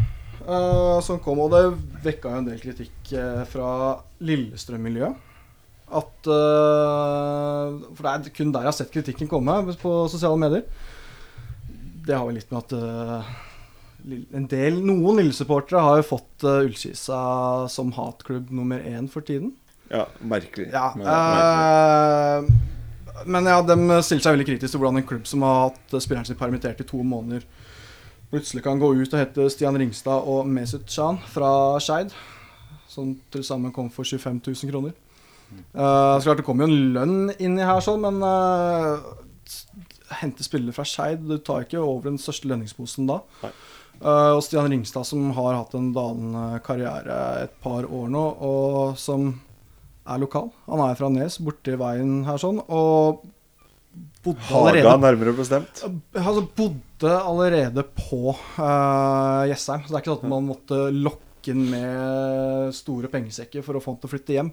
eh, 0.44 1.00
som 1.06 1.20
kom, 1.22 1.38
og 1.44 1.52
det 1.54 1.62
vekka 2.04 2.32
jo 2.34 2.40
en 2.42 2.48
del 2.50 2.58
kritikk 2.58 3.12
eh, 3.14 3.44
fra 3.52 4.00
Lillestrøm-miljøet. 4.20 5.14
At 5.94 6.26
eh, 6.26 7.74
For 7.94 8.02
det 8.06 8.12
er 8.14 8.34
kun 8.34 8.52
der 8.54 8.64
jeg 8.66 8.70
har 8.72 8.76
sett 8.76 8.92
kritikken 8.94 9.30
komme, 9.30 9.54
på 9.80 9.94
sosiale 10.10 10.38
medier. 10.40 10.64
Det 12.04 12.16
har 12.16 12.26
vel 12.28 12.36
litt 12.40 12.50
med 12.52 12.64
at 12.64 12.74
eh, 12.76 13.34
en 14.36 14.48
del, 14.50 14.80
Noen 14.84 15.16
Lille-supportere 15.22 15.80
har 15.80 16.00
jo 16.02 16.04
fått 16.10 16.44
uh, 16.44 16.58
Ullkisa 16.66 17.20
som 17.72 17.94
hatklubb 17.96 18.50
nummer 18.52 18.82
én 18.84 19.06
for 19.08 19.24
tiden. 19.24 19.54
Ja, 19.88 20.02
merkelig. 20.20 20.66
Ja, 20.74 20.90
Men- 20.98 21.06
merkelig. 21.08 22.50
eh, 22.50 22.70
men 23.30 23.46
ja, 23.48 23.60
de 23.62 23.76
stiller 24.02 24.24
seg 24.26 24.34
veldig 24.34 24.46
kritisk 24.50 24.74
til 24.74 24.80
hvordan 24.82 24.98
en 25.00 25.06
klubb 25.08 25.24
som 25.30 25.44
har 25.46 25.70
hatt 25.70 25.94
spilleren 26.02 26.26
sin 26.28 26.36
permittert 26.36 26.80
i 26.82 26.86
to 26.88 27.00
måneder, 27.06 27.46
plutselig 28.32 28.64
kan 28.66 28.80
gå 28.82 28.90
ut 28.98 29.14
og 29.14 29.20
hete 29.22 29.46
Stian 29.54 29.78
Ringstad 29.78 30.26
og 30.28 30.48
Mesut 30.50 30.84
Chan 30.90 31.20
fra 31.30 31.78
Skeid, 31.80 32.12
som 32.90 33.14
til 33.32 33.44
sammen 33.46 33.72
kom 33.72 33.88
for 33.94 34.04
25 34.04 34.42
000 34.44 34.72
kroner. 34.74 34.92
Eh, 35.74 36.14
så 36.18 36.28
klart 36.28 36.40
Det 36.40 36.46
kommer 36.46 36.66
jo 36.66 36.72
en 36.72 36.92
lønn 36.94 37.34
inni 37.38 37.66
her, 37.66 37.80
sånn, 37.84 38.04
men 38.04 38.22
uh, 38.22 39.02
hente 40.20 40.46
spillere 40.46 40.74
fra 40.76 40.86
Skeid 40.86 41.24
Du 41.26 41.36
tar 41.42 41.64
ikke 41.64 41.82
over 41.82 42.10
den 42.10 42.20
største 42.22 42.50
lønningsposen 42.50 43.08
da. 43.10 43.20
Eh, 43.44 44.30
og 44.34 44.42
Stian 44.44 44.68
Ringstad, 44.70 45.06
som 45.08 45.30
har 45.36 45.56
hatt 45.58 45.74
en 45.78 45.92
dalende 45.94 46.60
karriere 46.66 47.18
et 47.44 47.54
par 47.64 47.86
år 47.86 48.10
nå, 48.12 48.24
og 48.44 48.98
som 49.00 49.30
er 50.04 50.20
lokal. 50.20 50.50
Han 50.66 50.82
er 50.84 50.98
fra 50.98 51.08
Nes, 51.12 51.38
borti 51.40 51.76
veien 51.80 52.18
her 52.26 52.40
sånn, 52.40 52.60
og 52.66 53.24
bodde 54.24 54.44
Haga, 54.50 54.60
allerede 54.60 54.96
nærmere 55.06 55.36
bestemt. 55.38 55.84
altså, 56.18 56.44
bodde 56.58 57.14
allerede 57.14 57.86
på 57.96 58.34
uh, 58.34 59.44
Jessheim. 59.48 59.84
Så 59.84 59.92
det 59.92 59.98
er 59.98 60.02
ikke 60.02 60.12
sånn 60.12 60.24
at 60.24 60.32
man 60.34 60.48
måtte 60.50 60.80
lokke 60.92 61.54
med 61.54 62.72
store 62.76 63.10
pengesekker 63.12 63.64
for 63.64 63.76
å 63.76 63.84
få 63.84 63.92
han 63.94 64.02
til 64.02 64.10
å 64.10 64.14
flytte 64.14 64.36
hjem. 64.36 64.52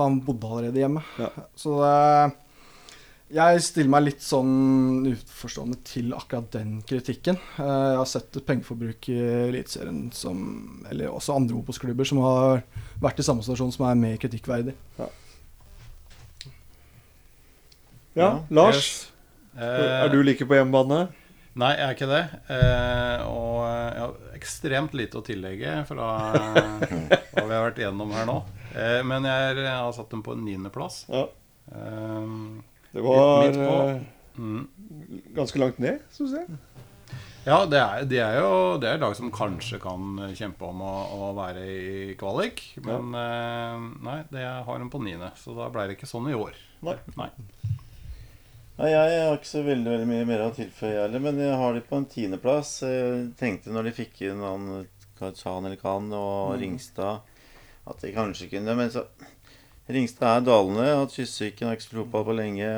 For 0.00 0.08
han 0.08 0.20
bodde 0.24 0.48
allerede 0.48 0.80
hjemme. 0.80 1.02
Ja. 1.20 1.28
Så 1.60 1.76
det, 1.84 2.32
jeg 3.36 3.60
stiller 3.62 3.92
meg 3.92 4.06
litt 4.08 4.24
sånn 4.26 5.04
uforstående 5.12 5.76
til 5.86 6.08
akkurat 6.16 6.48
den 6.56 6.78
kritikken. 6.88 7.36
Eh, 7.60 7.68
Jeg 7.92 7.98
har 8.00 8.08
sett 8.10 8.40
et 8.40 8.46
pengeforbruk 8.48 9.06
i 9.12 9.18
Eliteserien 9.50 10.08
Eller 10.90 11.12
også 11.12 11.36
andre 11.36 11.60
Obos-klubber 11.60 12.08
som 12.08 12.18
har 12.24 12.64
vært 13.04 13.20
i 13.22 13.26
samme 13.28 13.44
situasjon, 13.44 13.70
som 13.76 13.86
er 13.86 14.00
mer 14.00 14.16
kritikkverdig. 14.24 14.74
Ja, 18.18 18.40
Lars. 18.50 19.10
Eh, 19.56 19.62
Er 20.04 20.08
du 20.10 20.22
like 20.26 20.46
på 20.46 20.56
hjemmebane? 20.58 21.04
Nei, 21.60 21.72
jeg 21.76 21.86
er 21.86 21.94
ikke 21.96 22.08
det. 22.10 22.22
Eh, 22.54 23.22
og 23.26 23.62
jeg 23.66 24.00
har 24.00 24.36
ekstremt 24.38 24.92
lite 24.96 25.18
å 25.18 25.24
tillegge 25.26 25.76
fra 25.88 26.10
hva 27.34 27.44
vi 27.46 27.54
har 27.54 27.64
vært 27.68 27.80
igjennom 27.82 28.10
her 28.14 28.26
nå. 28.28 28.36
Eh, 28.74 29.00
men 29.06 29.26
jeg, 29.26 29.50
er, 29.50 29.62
jeg 29.66 29.76
har 29.76 29.92
satt 29.96 30.10
dem 30.12 30.22
på 30.26 30.34
en 30.36 30.44
niendeplass. 30.46 31.04
Ja. 31.10 31.26
Eh, 31.74 32.34
Det 32.92 33.04
var 33.04 33.46
eh, 33.46 34.00
mm. 34.36 34.64
ganske 35.36 35.62
langt 35.62 35.78
ned, 35.82 36.02
syns 36.14 36.34
jeg. 36.38 36.58
Ja, 37.46 37.64
det 37.64 37.78
er, 37.80 38.02
det 38.04 38.18
er 38.20 38.34
jo 38.36 38.50
det 38.82 38.90
er 38.90 38.98
lag 39.00 39.14
som 39.16 39.30
kanskje 39.32 39.78
kan 39.80 40.18
kjempe 40.36 40.66
om 40.68 40.82
å, 40.84 40.94
å 41.16 41.30
være 41.38 41.62
i 41.64 42.16
kvalik. 42.20 42.60
Men 42.84 43.14
eh, 43.16 43.86
nei, 44.06 44.18
det 44.34 44.44
har 44.44 44.82
dem 44.82 44.90
på 44.92 45.00
niende. 45.02 45.32
Så 45.40 45.56
da 45.56 45.70
ble 45.72 45.88
det 45.88 45.96
ikke 45.96 46.10
sånn 46.10 46.28
i 46.30 46.36
år. 46.36 46.58
Nei. 46.84 46.98
Nei. 47.16 47.30
Nei, 48.80 48.90
jeg 48.92 49.24
har 49.26 49.34
ikke 49.36 49.48
så 49.50 49.64
veldig, 49.64 49.90
veldig 49.92 50.08
mye 50.08 50.28
mer 50.28 50.46
å 50.46 50.52
tilføye, 50.56 51.02
heller. 51.02 51.20
Men 51.20 51.40
jeg 51.40 51.56
har 51.60 51.74
de 51.76 51.82
på 51.84 51.98
en 51.98 52.06
tiendeplass. 52.08 52.78
Tenkte 53.40 53.74
når 53.74 53.88
de 53.88 53.96
fikk 53.98 54.22
inn 54.28 54.40
han 54.44 54.68
eller 55.20 55.76
Khan 55.76 56.06
og 56.16 56.54
Ringstad, 56.60 57.20
at 57.88 58.02
de 58.02 58.12
kanskje 58.12 58.50
kunne 58.52 58.76
Men 58.76 58.90
så 58.92 59.06
Ringstad 59.90 60.36
er 60.36 60.44
dalende. 60.46 60.84
Hatt 61.00 61.14
kystsyken, 61.16 61.66
har 61.66 61.74
ikke 61.74 61.82
spilt 61.88 62.04
fotball 62.04 62.28
på 62.28 62.36
lenge. 62.38 62.68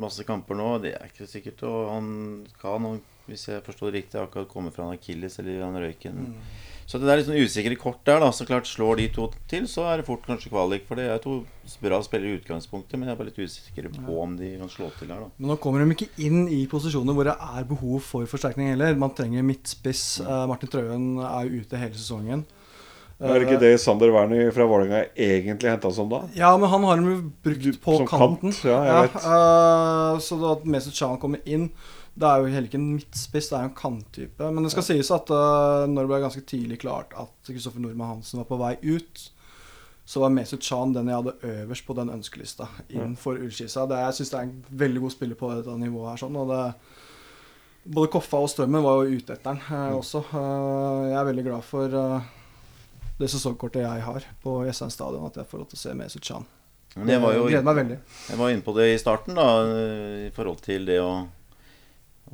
Masse 0.00 0.24
kamper 0.26 0.58
nå. 0.58 0.72
Det 0.82 0.96
er 0.96 1.06
ikke 1.06 1.28
sikkert. 1.30 1.62
Og 1.68 1.92
han 1.92 2.08
kan, 2.58 2.82
han, 2.88 2.98
hvis 3.28 3.46
jeg 3.46 3.62
forstår 3.62 3.92
det 3.92 4.00
riktig, 4.00 4.18
akkurat 4.18 4.50
kommet 4.50 4.74
fra 4.74 4.88
en 4.88 4.96
akilles 4.96 5.38
eller 5.38 5.62
en 5.68 5.78
røyken. 5.78 6.26
Så 6.90 6.98
det 6.98 7.06
er 7.06 7.20
litt 7.20 7.28
sånn 7.28 7.38
usikre 7.38 7.76
kort 7.78 8.00
der. 8.08 8.18
da 8.18 8.32
Så 8.34 8.42
klart 8.48 8.66
Slår 8.66 8.98
de 8.98 9.06
to 9.14 9.28
til, 9.46 9.68
så 9.70 9.84
er 9.86 10.00
det 10.00 10.08
fort 10.08 10.26
kanskje 10.26 10.50
kvalik. 10.50 10.88
For 10.88 10.98
det 10.98 11.06
er 11.06 11.22
to 11.22 11.44
bra 11.84 12.00
spillere 12.02 12.32
i 12.32 12.40
utgangspunktet, 12.40 12.98
men 12.98 13.06
jeg 13.06 13.14
er 13.14 13.20
bare 13.20 13.30
litt 13.30 13.38
usikker 13.38 13.86
på 13.94 14.16
om 14.24 14.34
de 14.40 14.56
kan 14.58 14.72
slå 14.72 14.90
til 14.98 15.12
her. 15.14 15.22
da 15.22 15.30
Men 15.36 15.52
nå 15.52 15.60
kommer 15.62 15.84
de 15.84 15.94
ikke 15.94 16.10
inn 16.26 16.48
i 16.50 16.64
posisjoner 16.66 17.14
hvor 17.14 17.30
det 17.30 17.36
er 17.38 17.68
behov 17.70 18.02
for 18.02 18.26
forsterkning 18.26 18.72
heller. 18.72 18.98
Man 18.98 19.14
trenger 19.14 19.46
midtspiss. 19.46 20.18
Eh, 20.24 20.46
Martin 20.50 20.72
Trøen 20.74 21.06
er 21.22 21.54
ute 21.54 21.78
hele 21.78 21.94
sesongen. 21.94 22.42
Er 23.20 23.36
det 23.36 23.48
ikke 23.48 23.60
det 23.60 23.72
Sander 23.82 24.12
Werner 24.14 24.50
fra 24.56 24.64
Vålerenga 24.68 25.02
egentlig 25.12 25.68
henta 25.68 25.90
som 25.92 26.08
da? 26.08 26.22
Ja, 26.36 26.54
men 26.56 26.70
han 26.72 26.84
har 26.88 27.00
de 27.00 27.16
brukt 27.44 27.80
på 27.82 27.96
som 27.98 28.06
kanten. 28.08 28.54
kant, 28.54 28.62
ja, 28.64 28.78
jeg 28.86 29.08
vet. 29.08 29.18
Uh, 29.24 30.20
så 30.24 30.38
da 30.40 30.54
at 30.56 30.64
Mesut 30.64 30.96
Chan 30.96 31.18
kommer 31.20 31.42
inn 31.44 31.68
Det 32.16 32.26
er 32.26 32.40
jo 32.40 32.48
heller 32.52 32.68
ikke 32.68 32.80
en 32.80 32.94
midtspiss, 32.94 33.50
det 33.50 33.58
er 33.58 33.66
jo 33.66 33.70
en 33.70 33.76
kanttype. 33.76 34.48
Men 34.54 34.64
det 34.64 34.72
skal 34.72 34.86
sies 34.88 35.12
at 35.14 35.28
uh, 35.32 35.84
når 35.90 36.00
det 36.00 36.12
ble 36.14 36.22
ganske 36.24 36.46
tidlig 36.48 36.80
klart 36.86 37.12
at 37.12 37.52
Kristoffer 37.52 37.84
Nordmann 37.84 38.16
Hansen 38.16 38.40
var 38.40 38.48
på 38.48 38.58
vei 38.60 38.72
ut, 38.82 39.26
så 40.08 40.24
var 40.24 40.32
Mesut 40.34 40.64
Chan 40.64 40.96
den 40.96 41.12
jeg 41.12 41.20
hadde 41.20 41.52
øverst 41.52 41.86
på 41.86 41.94
den 42.00 42.10
ønskelista 42.10 42.66
innenfor 42.88 43.36
for 43.36 43.44
Ullskisa. 43.44 43.84
Det, 43.86 44.00
jeg 44.00 44.16
syns 44.18 44.32
det 44.32 44.40
er 44.40 44.48
en 44.48 44.80
veldig 44.80 45.04
god 45.04 45.14
spiller 45.14 45.38
på 45.38 45.52
dette 45.52 45.76
nivået 45.78 46.14
her. 46.14 46.24
sånn, 46.24 46.40
og 46.40 46.50
det 46.50 46.64
både 47.84 48.10
Koffa 48.12 48.42
og 48.44 48.50
Strømmen 48.50 48.84
var 48.84 49.00
jo 49.00 49.16
ute 49.16 49.34
etter 49.34 49.54
den 49.54 49.62
eh, 49.64 49.94
også. 49.96 50.22
Eh, 50.28 51.08
jeg 51.10 51.16
er 51.20 51.28
veldig 51.30 51.46
glad 51.46 51.66
for 51.66 51.96
eh, 52.02 52.28
det 53.20 53.28
sesongkortet 53.32 53.84
jeg 53.84 54.04
har 54.06 54.24
på 54.42 54.56
Jessheim 54.68 54.90
stadion, 54.92 55.26
at 55.28 55.36
jeg 55.42 55.48
får 55.50 55.62
lov 55.62 55.68
til 55.72 55.78
å 55.78 55.82
se 55.84 55.94
Mesut 55.98 56.24
Chan. 56.24 56.46
Det 56.96 57.20
var 57.22 57.36
jo 57.36 57.44
gleder 57.46 57.66
meg 57.68 57.76
veldig. 57.84 57.98
Jeg 58.32 58.38
var 58.40 58.50
inne 58.50 58.64
på 58.66 58.72
det 58.74 58.88
i 58.94 58.96
starten, 58.98 59.36
da, 59.38 59.44
i 60.26 60.30
forhold 60.34 60.58
til 60.64 60.88
det 60.88 60.96
å, 61.04 61.10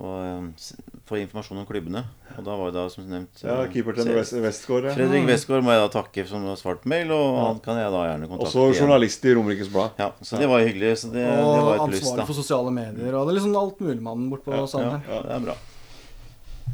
å 0.01 0.13
eh, 0.23 0.71
få 1.09 1.19
informasjon 1.21 1.61
om 1.61 1.67
klubbene. 1.69 2.01
Og 2.39 2.47
da 2.47 2.55
var 2.57 2.71
jo 2.71 2.75
da, 2.79 2.85
som 2.93 3.05
nevnt 3.11 3.43
Ja, 3.45 3.59
eh, 3.67 3.69
Keepertrener 3.75 4.17
Westgård. 4.47 4.89
Ja. 4.89 4.95
Fredrik 4.97 5.27
Westgård 5.29 5.67
må 5.67 5.75
jeg 5.75 5.83
da 5.85 5.91
takke 5.99 6.25
som 6.31 6.47
har 6.49 6.57
svart 6.61 6.87
mail, 6.89 7.13
og 7.13 7.27
Ja. 7.37 7.45
han 7.51 7.61
kan 7.67 7.83
jeg 7.83 7.93
da 7.93 8.03
gjerne 8.09 8.29
kontakte 8.33 8.49
Også 8.63 8.81
journalist 8.81 9.25
i 9.29 9.35
Romerikes 9.37 9.69
Blad. 9.73 9.91
Ja, 10.01 10.11
så 10.23 10.41
det 10.41 10.49
var 10.49 10.65
hyggelig. 10.65 10.95
Så 11.03 11.13
det, 11.13 11.25
det 11.27 11.37
Og 11.37 11.53
var 11.69 11.75
et 11.77 11.91
pluss, 11.91 12.01
ansvarlig 12.01 12.23
da. 12.23 12.29
for 12.31 12.41
sosiale 12.41 12.73
medier. 12.79 13.13
Og 13.13 13.27
det 13.27 13.35
er 13.35 13.39
liksom 13.41 13.57
alt 13.61 13.81
muligmannen 13.85 14.31
bort 14.33 14.45
på 14.47 14.57
Ja, 14.57 14.65
sanden 14.71 15.03
Ja, 15.05 15.19
ja, 15.19 15.23
det 15.27 15.37
er 15.37 15.45
bra. 15.51 15.59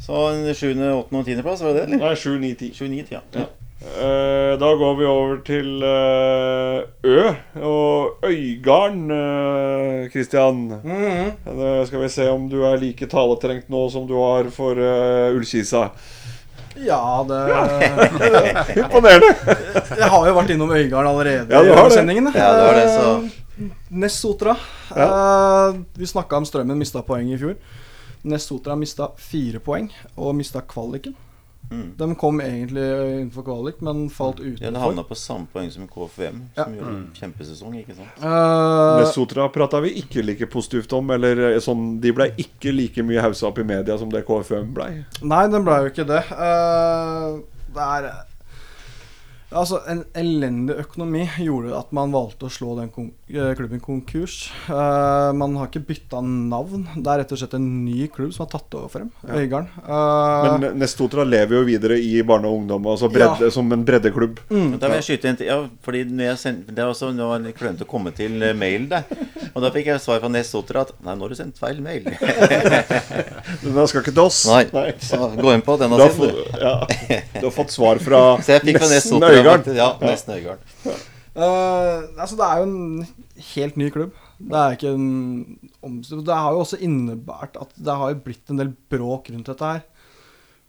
Så 0.03 0.23
en 0.33 0.47
sjuende, 0.57 0.87
åttende 0.97 1.21
og 1.21 1.27
tiendeplass, 1.27 1.61
var 1.63 1.75
det 1.75 1.83
det, 1.83 1.89
eller? 1.91 2.07
Nei, 2.07 2.15
7, 2.15 2.39
9, 2.41 2.55
10. 2.63 2.71
7, 2.79 2.87
9, 2.95 3.03
10 3.11 3.19
ja. 3.19 3.21
ja. 3.43 3.47
Eh, 3.83 4.59
da 4.59 4.69
går 4.79 4.95
vi 4.99 5.07
over 5.11 5.41
til 5.47 5.83
uh, 5.83 6.83
Ø 7.03 7.33
og 7.67 8.25
Øygarden, 8.25 9.11
uh, 9.11 10.11
Christian. 10.11 10.55
Mm 10.55 11.03
-hmm. 11.03 11.33
Da 11.61 11.87
skal 11.87 12.03
vi 12.03 12.09
se 12.09 12.31
om 12.31 12.49
du 12.49 12.63
er 12.65 12.77
like 12.77 13.07
taletrengt 13.07 13.69
nå 13.71 13.91
som 13.91 14.07
du 14.07 14.15
var 14.15 14.51
for 14.51 14.73
uh, 14.73 15.37
Ullkisa. 15.37 15.89
Ja, 16.77 17.25
det 17.29 17.41
Imponerende! 18.83 19.27
Jeg 19.99 20.09
har 20.09 20.27
jo 20.27 20.35
vært 20.35 20.51
innom 20.51 20.71
Øygarden 20.71 21.11
allerede 21.11 21.47
Ja, 21.51 21.63
du 21.63 21.73
i 21.73 21.85
det. 21.85 21.93
sendingen. 21.93 22.29
Ja, 22.35 22.53
du 22.53 22.67
har 22.67 22.75
det, 22.75 22.89
så- 22.89 23.43
Nest 23.91 24.21
Sotra. 24.21 24.57
Eh, 24.97 25.75
vi 25.95 26.07
snakka 26.07 26.37
om 26.37 26.45
Strømmen 26.45 26.79
mista 26.79 27.03
poeng 27.03 27.33
i 27.33 27.39
fjor. 27.39 27.55
Nest 28.25 28.49
Sotra 28.49 28.75
mista 28.79 29.11
fire 29.19 29.59
poeng 29.59 29.91
og 30.17 30.35
mista 30.35 30.61
kvaliken. 30.61 31.15
Mm. 31.73 31.87
De 31.99 32.09
kom 32.21 32.41
egentlig 32.45 32.85
innenfor 32.85 33.47
kvalik, 33.47 33.81
men 33.85 34.05
falt 34.13 34.41
utenfor. 34.43 34.65
Ja, 34.67 34.73
det 34.75 34.83
havna 34.83 35.05
på 35.09 35.17
samme 35.19 35.49
poeng 35.53 35.71
som 35.73 35.89
KFUM, 35.89 36.43
Ja. 36.57 36.65
som 36.67 36.75
gjorde 36.77 36.95
en 36.95 37.07
kjempesesong, 37.17 37.77
ikke 37.81 37.97
sant? 37.97 38.21
Med 38.23 39.07
Sotra 39.15 39.49
prata 39.53 39.81
vi 39.81 39.95
ikke 40.03 40.25
like 40.25 40.47
positivt 40.53 40.93
om. 40.93 41.11
Eller 41.17 41.41
eh, 41.53 41.61
sånn, 41.65 42.01
De 42.03 42.13
ble 42.13 42.31
ikke 42.37 42.73
like 42.75 43.03
mye 43.07 43.23
haussa 43.25 43.49
opp 43.49 43.59
i 43.63 43.67
media 43.67 43.97
som 43.99 44.11
det 44.13 44.25
KFUM 44.29 44.75
blei. 44.77 44.91
Nei, 45.23 45.47
den 45.49 45.65
ble 45.65 45.81
jo 45.85 45.93
ikke 45.93 46.07
det. 46.09 46.23
Uh, 46.33 47.41
det 47.73 47.89
er 47.89 48.09
Altså, 49.53 49.79
en 49.91 50.03
elendig 50.17 50.77
økonomi 50.83 51.27
gjorde 51.45 51.75
at 51.77 51.91
man 51.97 52.13
valgte 52.15 52.47
å 52.49 52.53
slå 52.53 52.75
den 52.79 52.89
kon 52.93 53.11
eh, 53.29 53.51
klubben 53.59 53.81
konkurs. 53.85 54.51
Uh, 54.69 55.31
man 55.37 55.57
har 55.61 55.69
ikke 55.69 55.83
bytta 55.91 56.21
navn. 56.25 56.87
Det 56.97 57.11
er 57.13 57.21
rett 57.23 57.35
og 57.35 57.41
slett 57.43 57.57
en 57.59 57.67
ny 57.85 58.07
klubb 58.13 58.33
som 58.33 58.47
har 58.47 58.53
tatt 58.55 58.77
over 58.79 58.89
for 58.93 59.05
dem. 59.05 59.11
Øygarden. 59.29 59.69
Uh, 59.85 60.59
Men 60.63 60.79
Nestotra 60.81 61.27
lever 61.29 61.59
jo 61.59 61.63
videre 61.69 61.99
i 62.01 62.15
barne 62.27 62.49
og 62.49 62.63
ungdom, 62.63 62.87
altså 62.95 63.11
bredde, 63.13 63.49
Ja. 63.49 63.51
som 63.55 63.71
en 63.77 63.85
breddeklubb. 63.89 64.41
Mm. 64.51 64.79
Da 64.81 64.89
vil 64.89 64.99
jeg 65.01 65.09
skyte 65.11 65.29
inn 65.33 65.41
til 65.41 65.51
Ja, 65.51 65.59
fordi 65.85 66.05
når 66.09 66.25
jeg 66.31 66.39
sendte 66.43 66.75
Det 66.75 66.83
er 66.83 66.91
også 66.93 67.11
Nå 67.15 67.27
var 67.29 67.41
jeg 67.45 67.57
glemt 67.59 67.83
å 67.85 67.89
komme 67.89 68.13
til 68.17 68.43
eh, 68.43 68.55
mail 68.57 68.89
der. 68.91 69.05
Og 69.53 69.61
da 69.65 69.71
fikk 69.75 69.91
jeg 69.93 70.01
svar 70.03 70.21
fra 70.23 70.31
Nestotra 70.33 70.87
at 70.87 70.95
Nei, 71.05 71.15
nå 71.19 71.27
har 71.27 71.33
du 71.35 71.39
sendt 71.39 71.61
feil 71.61 71.81
mail. 71.85 72.07
Den 73.63 73.87
skal 73.89 74.01
ikke 74.03 74.15
til 74.15 74.25
oss. 74.25 74.43
Nei. 74.49 74.93
Så 75.03 75.19
gå 75.37 75.53
inn 75.55 75.63
på 75.65 75.77
denne 75.81 75.99
Du 75.99 76.05
har, 76.05 76.15
siden. 76.15 76.37
fått, 76.39 76.61
ja, 76.63 76.75
du 77.41 77.47
har 77.49 77.55
fått 77.55 77.75
svar 77.75 78.01
fra 78.03 78.23
nesten 78.41 79.03
Sotra. 79.03 79.42
Øygarden. 79.43 79.77
Ja, 79.77 79.89
nesten 80.03 80.37
Øygarden. 80.37 80.99
Uh, 81.33 82.13
altså 82.21 82.37
det 82.37 82.45
er 82.45 82.59
jo 82.61 82.67
en 82.69 83.07
helt 83.55 83.79
ny 83.81 83.89
klubb. 83.93 84.17
Det 84.43 84.59
er 84.59 84.75
ikke 84.75 84.91
en 84.93 85.71
Det 85.83 86.35
har 86.35 86.53
jo 86.53 86.65
også 86.65 86.81
innebært 86.83 87.57
at 87.61 87.71
det 87.77 87.95
har 87.97 88.13
jo 88.13 88.23
blitt 88.25 88.51
en 88.51 88.61
del 88.61 88.73
bråk 88.91 89.31
rundt 89.33 89.49
dette 89.49 89.71
her. 89.75 89.85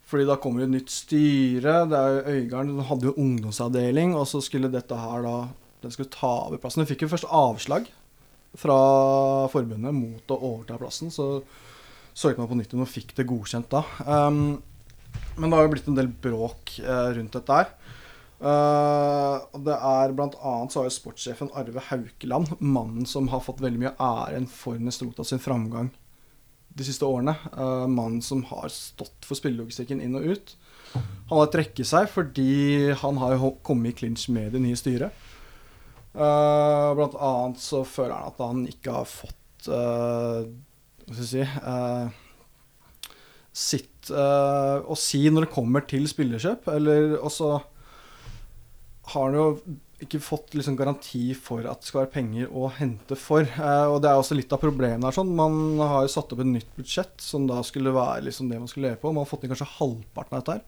Fordi 0.04 0.26
da 0.28 0.36
kommer 0.36 0.62
jo 0.62 0.68
et 0.68 0.76
nytt 0.76 0.92
styre. 0.92 1.84
Det 1.90 1.98
er 1.98 2.14
jo 2.14 2.38
Øygarden 2.38 2.76
den 2.76 2.88
hadde 2.88 3.08
jo 3.08 3.16
ungdomsavdeling, 3.18 4.14
og 4.16 4.28
så 4.28 4.40
skulle 4.44 4.72
dette 4.72 4.96
her 4.96 5.24
da 5.24 5.36
Den 5.82 5.92
skulle 5.92 6.08
ta 6.08 6.32
over 6.46 6.56
plassen. 6.56 6.80
Den 6.80 6.88
fikk 6.88 7.04
jo 7.04 7.12
først 7.12 7.28
avslag 7.28 7.90
fra 8.56 8.76
forbundet 9.52 9.92
mot 9.92 10.30
å 10.32 10.38
overta 10.38 10.78
plassen. 10.80 11.10
Så 11.12 11.42
søkte 12.14 12.40
man 12.40 12.48
på 12.48 12.56
nytt 12.56 12.72
og 12.78 12.88
fikk 12.88 13.12
det 13.18 13.26
godkjent 13.28 13.68
da. 13.68 13.82
Um, 14.06 14.62
men 15.36 15.50
det 15.50 15.58
har 15.58 15.66
jo 15.66 15.72
blitt 15.74 15.90
en 15.90 15.98
del 15.98 16.08
bråk 16.08 16.76
uh, 16.86 17.10
rundt 17.16 17.36
dette 17.36 17.58
her. 17.58 17.74
Og 18.44 19.60
det 19.64 19.72
er 19.72 20.12
blant 20.12 20.34
annet 20.36 20.72
så 20.74 20.82
har 20.82 20.88
jo 20.90 20.92
sportssjefen 20.92 21.52
Arve 21.56 21.80
Haukeland, 21.86 22.50
mannen 22.60 23.06
som 23.08 23.30
har 23.32 23.40
fått 23.40 23.62
veldig 23.64 23.80
mye 23.80 23.94
æren 23.96 24.44
for 24.50 24.76
Nestrota 24.76 25.24
sin 25.24 25.40
framgang 25.40 25.88
de 26.74 26.86
siste 26.86 27.06
årene. 27.06 27.36
Uh, 27.54 27.86
mannen 27.90 28.22
som 28.24 28.42
har 28.50 28.70
stått 28.72 29.26
for 29.26 29.38
spillelogistikken 29.38 30.02
inn 30.02 30.16
og 30.18 30.26
ut. 30.34 30.54
Han 30.94 31.40
har 31.40 31.50
trekket 31.52 31.88
seg 31.88 32.10
fordi 32.12 32.92
han 33.00 33.18
har 33.22 33.36
jo 33.36 33.54
kommet 33.66 33.94
i 33.94 33.98
clinch 34.02 34.28
med 34.34 34.54
det 34.54 34.62
nye 34.62 34.78
styret. 34.78 35.14
Uh, 36.14 36.94
blant 36.94 37.16
annet 37.18 37.62
så 37.62 37.82
føler 37.86 38.14
han 38.14 38.30
at 38.30 38.42
han 38.42 38.66
ikke 38.70 39.00
har 39.00 39.08
fått 39.10 39.40
Hva 39.66 40.44
skal 41.08 41.24
jeg 41.24 41.30
si 41.30 42.20
Sitt 43.54 44.10
å 44.12 44.94
si 44.98 45.22
når 45.32 45.46
det 45.46 45.54
kommer 45.54 45.84
til 45.88 46.04
spillerkjøp. 46.10 46.66
Eller 46.74 47.14
også 47.16 47.54
har 49.12 49.26
han 49.28 49.36
jo 49.36 49.48
ikke 50.04 50.20
fått 50.22 50.54
liksom 50.56 50.76
garanti 50.78 51.22
for 51.38 51.64
at 51.68 51.80
det 51.80 51.88
skal 51.88 52.02
være 52.02 52.12
penger 52.16 52.52
å 52.52 52.68
hente 52.76 53.16
for. 53.18 53.44
Eh, 53.46 53.86
og 53.88 54.00
det 54.02 54.10
er 54.10 54.20
også 54.20 54.36
litt 54.36 54.52
av 54.52 54.62
problemet 54.62 55.06
her. 55.06 55.16
sånn. 55.16 55.34
Man 55.36 55.80
har 55.80 56.04
jo 56.04 56.12
satt 56.12 56.32
opp 56.34 56.42
et 56.42 56.50
nytt 56.50 56.70
budsjett 56.76 57.14
som 57.22 57.48
da 57.48 57.60
skulle 57.66 57.94
være 57.94 58.26
liksom 58.28 58.50
det 58.50 58.60
man 58.60 58.70
skulle 58.70 58.90
leve 58.90 59.00
på. 59.02 59.12
Man 59.12 59.24
har 59.24 59.30
fått 59.30 59.44
inn 59.44 59.52
kanskje 59.52 59.70
halvparten 59.76 60.36
av 60.36 60.42
dette 60.42 60.56
her. 60.58 60.64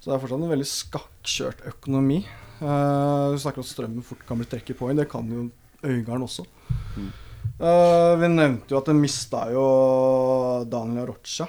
Så 0.00 0.10
det 0.10 0.16
er 0.16 0.24
fortsatt 0.24 0.42
en 0.44 0.54
veldig 0.54 0.70
skakkjørt 0.70 1.66
økonomi. 1.70 2.22
Eh, 2.24 3.26
vi 3.34 3.42
snakker 3.44 3.62
om 3.62 3.66
at 3.66 3.72
strømmen 3.72 4.06
fort 4.06 4.24
kan 4.28 4.40
bli 4.40 4.48
trekket 4.50 4.80
på 4.80 4.90
inn. 4.90 5.00
Det 5.00 5.10
kan 5.10 5.28
jo 5.30 5.50
Øygarden 5.84 6.24
også. 6.24 6.46
Eh, 7.60 8.12
vi 8.16 8.28
nevnte 8.32 8.72
jo 8.72 8.78
at 8.80 8.88
den 8.88 9.02
mista 9.02 9.42
jo 9.52 9.64
Daniel 10.64 11.10
Rocha 11.12 11.44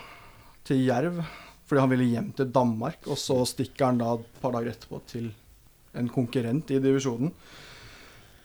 til 0.68 0.84
Jerv 0.84 1.22
fordi 1.66 1.82
han 1.82 1.90
ville 1.90 2.10
hjem 2.12 2.28
til 2.38 2.52
Danmark. 2.54 3.08
Og 3.10 3.18
så 3.18 3.40
stikker 3.48 3.90
han 3.90 4.02
da 4.02 4.12
et 4.14 4.42
par 4.42 4.54
dager 4.54 4.76
etterpå 4.76 5.00
til 5.10 5.32
en 6.00 6.10
konkurrent 6.12 6.72
i 6.72 6.80
divisjonen. 6.84 7.32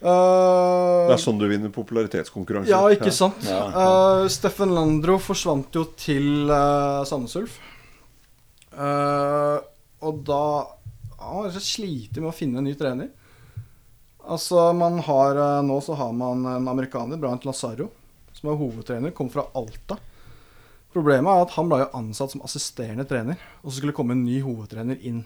Uh, 0.01 1.05
Det 1.11 1.13
er 1.13 1.21
sånn 1.21 1.37
du 1.37 1.45
vinner 1.45 1.69
popularitetskonkurranser. 1.73 2.71
ja, 2.73 2.81
ikke 2.89 3.11
sant? 3.13 3.43
Ja. 3.45 3.67
Uh, 3.69 4.27
Steffen 4.33 4.73
Landro 4.73 5.19
forsvant 5.21 5.69
jo 5.77 5.85
til 5.93 6.49
uh, 6.49 7.03
Sandnes 7.05 7.37
Ulf. 7.37 7.59
Uh, 8.73 9.61
og 10.01 10.21
da 10.25 10.43
Han 11.21 11.35
har 11.43 11.49
rett 11.51 11.59
og 11.59 11.65
slitt 11.67 12.15
med 12.17 12.31
å 12.31 12.33
finne 12.33 12.61
en 12.61 12.65
ny 12.65 12.73
trener. 12.79 13.11
Altså, 14.25 14.71
man 14.73 14.97
har 15.05 15.37
Nå 15.65 15.75
så 15.85 15.93
har 15.97 16.13
man 16.13 16.45
en 16.49 16.69
amerikaner, 16.71 17.19
Bryant 17.21 17.45
Lazaro, 17.45 17.91
som 18.33 18.49
er 18.49 18.57
hovedtrener. 18.57 19.13
Kom 19.13 19.29
fra 19.29 19.43
Alta. 19.57 19.99
Problemet 20.93 21.29
er 21.29 21.45
at 21.45 21.53
han 21.55 21.69
ble 21.69 21.83
jo 21.83 21.91
ansatt 21.99 22.33
som 22.33 22.41
assisterende 22.45 23.05
trener, 23.07 23.37
og 23.61 23.69
så 23.69 23.77
skulle 23.77 23.93
det 23.93 23.99
komme 23.99 24.17
en 24.17 24.25
ny 24.25 24.41
hovedtrener 24.43 24.97
inn 25.07 25.21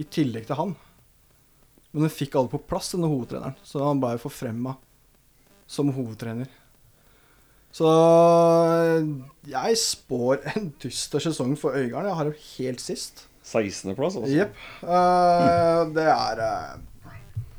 i 0.00 0.06
tillegg 0.08 0.48
til 0.48 0.58
han. 0.58 0.72
Men 1.90 2.06
den 2.06 2.12
fikk 2.14 2.36
alle 2.38 2.52
på 2.52 2.60
plass, 2.70 2.92
denne 2.94 3.10
hovedtreneren, 3.10 3.56
så 3.66 3.82
han 3.82 4.00
ble 4.02 4.14
jo 4.14 4.24
forfremma 4.28 4.76
som 5.70 5.90
hovedtrener. 5.94 6.50
Så 7.74 7.86
jeg 9.46 9.78
spår 9.78 10.44
en 10.54 10.70
dyster 10.82 11.22
sesong 11.22 11.54
for 11.58 11.76
Øygarden. 11.78 12.10
Jeg 12.10 12.18
har 12.18 12.30
jo 12.30 12.36
helt 12.58 12.82
sist. 12.82 13.26
16.-plass, 13.46 14.18
altså. 14.18 14.30
Jepp. 14.30 14.54
Uh, 14.82 15.90
det 15.94 16.06
er 16.10 16.42
uh... 16.46 16.78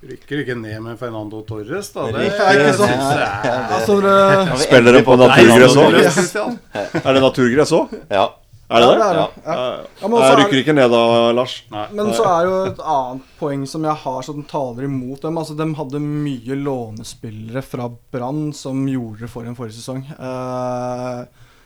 Rykker 0.02 0.41
ikke 0.41 0.56
ned 0.58 0.80
med 0.82 0.98
Fernando 0.98 1.44
Torres, 1.45 1.91
da. 1.94 2.08
Det 2.10 2.30
er 2.32 2.58
ikke 2.58 2.78
sånn. 2.80 2.94
Ja, 2.98 3.52
Altså, 3.78 3.99
det... 4.02 4.16
Spiller 4.64 4.98
de 4.98 5.02
på 5.06 5.18
naturgress 5.22 5.76
òg? 5.78 6.58
Er 6.74 7.12
det 7.14 7.22
naturgress 7.22 7.74
òg? 7.78 7.94
Ja. 8.10 8.26
Er 8.72 8.80
det 8.80 8.88
Ja, 8.88 8.91
det? 8.91 8.99
det 8.99 9.07
er 9.07 9.14
det. 9.19 9.43
Ja. 9.45 9.56
Ja, 10.02 10.07
men 10.07 10.22
Jeg 10.22 10.31
er- 10.31 10.38
rykker 10.41 10.60
ikke 10.61 10.76
ned 10.77 10.91
da, 10.91 11.31
Lars. 11.35 11.56
Nei. 11.72 11.88
Men 11.91 12.06
så 12.15 12.23
er 12.26 12.45
jo 12.48 12.53
et 12.72 12.80
annet 12.80 13.22
poeng 13.39 13.65
som 13.68 13.84
jeg 13.84 13.95
har 14.03 14.22
som 14.23 14.43
taler 14.43 14.84
imot 14.88 15.22
dem. 15.22 15.38
Altså, 15.38 15.56
De 15.57 15.68
hadde 15.76 15.99
mye 15.99 16.56
lånespillere 16.64 17.61
fra 17.64 17.89
Brann 18.11 18.53
som 18.53 18.85
gjorde 18.88 19.19
det 19.26 19.30
for 19.30 19.43
en 19.43 19.56
forrige 19.56 19.76
sesong. 19.81 20.06
Eh, 20.18 21.26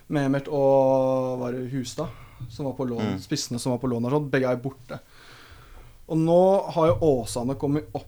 Mehmet 0.09 0.47
og 0.47 1.39
var 1.39 1.51
det 1.53 1.71
Hustad 1.71 2.07
som 2.49 2.65
var 2.65 2.73
på 2.73 2.85
lån. 2.87 3.15
Mm. 3.15 3.19
Spissene 3.21 3.59
som 3.59 3.71
var 3.71 3.79
på 3.79 3.89
lån. 3.89 4.05
og 4.05 4.11
sånn, 4.11 4.29
Begge 4.29 4.49
er 4.51 4.57
borte. 4.57 4.99
Og 6.09 6.17
nå 6.17 6.71
har 6.73 6.87
jo 6.91 6.97
Åsane 7.23 7.55
kommet 7.57 7.85
opp. 7.95 8.05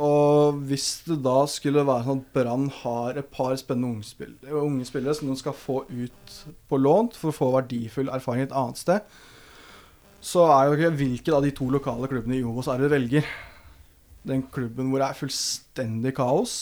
Og 0.00 0.60
hvis 0.70 1.02
det 1.04 1.18
da 1.26 1.42
skulle 1.50 1.84
være 1.84 2.06
sånn 2.06 2.22
at 2.22 2.30
Brann 2.32 2.68
har 2.80 3.18
et 3.20 3.28
par 3.34 3.52
spennende 3.60 3.98
unge, 3.98 4.06
spill 4.08 4.32
unge 4.48 4.86
spillere 4.88 5.16
som 5.18 5.28
de 5.28 5.36
skal 5.36 5.56
få 5.56 5.82
ut 5.90 6.36
på 6.70 6.78
lånt 6.80 7.18
for 7.20 7.28
å 7.30 7.36
få 7.36 7.50
verdifull 7.58 8.08
erfaring 8.12 8.46
et 8.46 8.56
annet 8.56 8.80
sted, 8.80 9.18
så 10.24 10.46
er 10.52 10.68
jo 10.68 10.78
ikke 10.78 10.94
hvilken 11.00 11.36
av 11.36 11.44
de 11.44 11.52
to 11.56 11.68
lokale 11.72 12.08
klubbene 12.08 12.38
i 12.38 12.44
Obos 12.44 12.68
er 12.68 12.80
det 12.80 12.88
du 12.88 12.94
velger. 12.94 13.28
Den 14.28 14.46
klubben 14.52 14.88
hvor 14.88 15.00
det 15.00 15.10
er 15.10 15.20
fullstendig 15.20 16.14
kaos, 16.16 16.56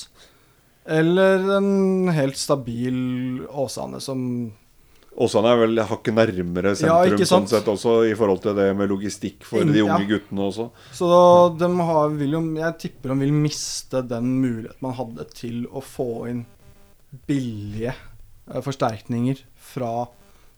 eller 0.88 1.42
en 1.58 2.10
helt 2.14 2.38
stabil 2.38 3.44
Åsane 3.50 4.00
som 4.02 4.20
Åsane 5.18 5.50
er 5.50 5.58
vel 5.64 5.80
hakket 5.82 6.14
nærmere 6.14 6.74
sentrum 6.78 7.18
ja, 7.18 7.26
sånn 7.26 7.48
sett 7.50 7.66
også, 7.70 7.94
i 8.06 8.14
forhold 8.18 8.42
til 8.44 8.54
det 8.54 8.68
med 8.78 8.90
logistikk 8.92 9.42
for 9.48 9.64
In, 9.64 9.72
de 9.74 9.82
unge 9.82 10.04
ja. 10.04 10.10
guttene 10.12 10.44
også. 10.46 10.68
Så 10.94 11.08
de 11.58 11.70
har, 11.88 12.14
jo, 12.22 12.42
jeg 12.60 12.76
tipper 12.84 13.14
de 13.14 13.18
vil 13.24 13.34
miste 13.34 14.04
den 14.06 14.36
muligheten 14.38 14.84
man 14.84 14.94
hadde 14.98 15.26
til 15.34 15.64
å 15.74 15.82
få 15.82 16.10
inn 16.30 16.44
billige 17.26 17.94
eh, 17.96 18.60
forsterkninger 18.62 19.42
fra 19.72 19.92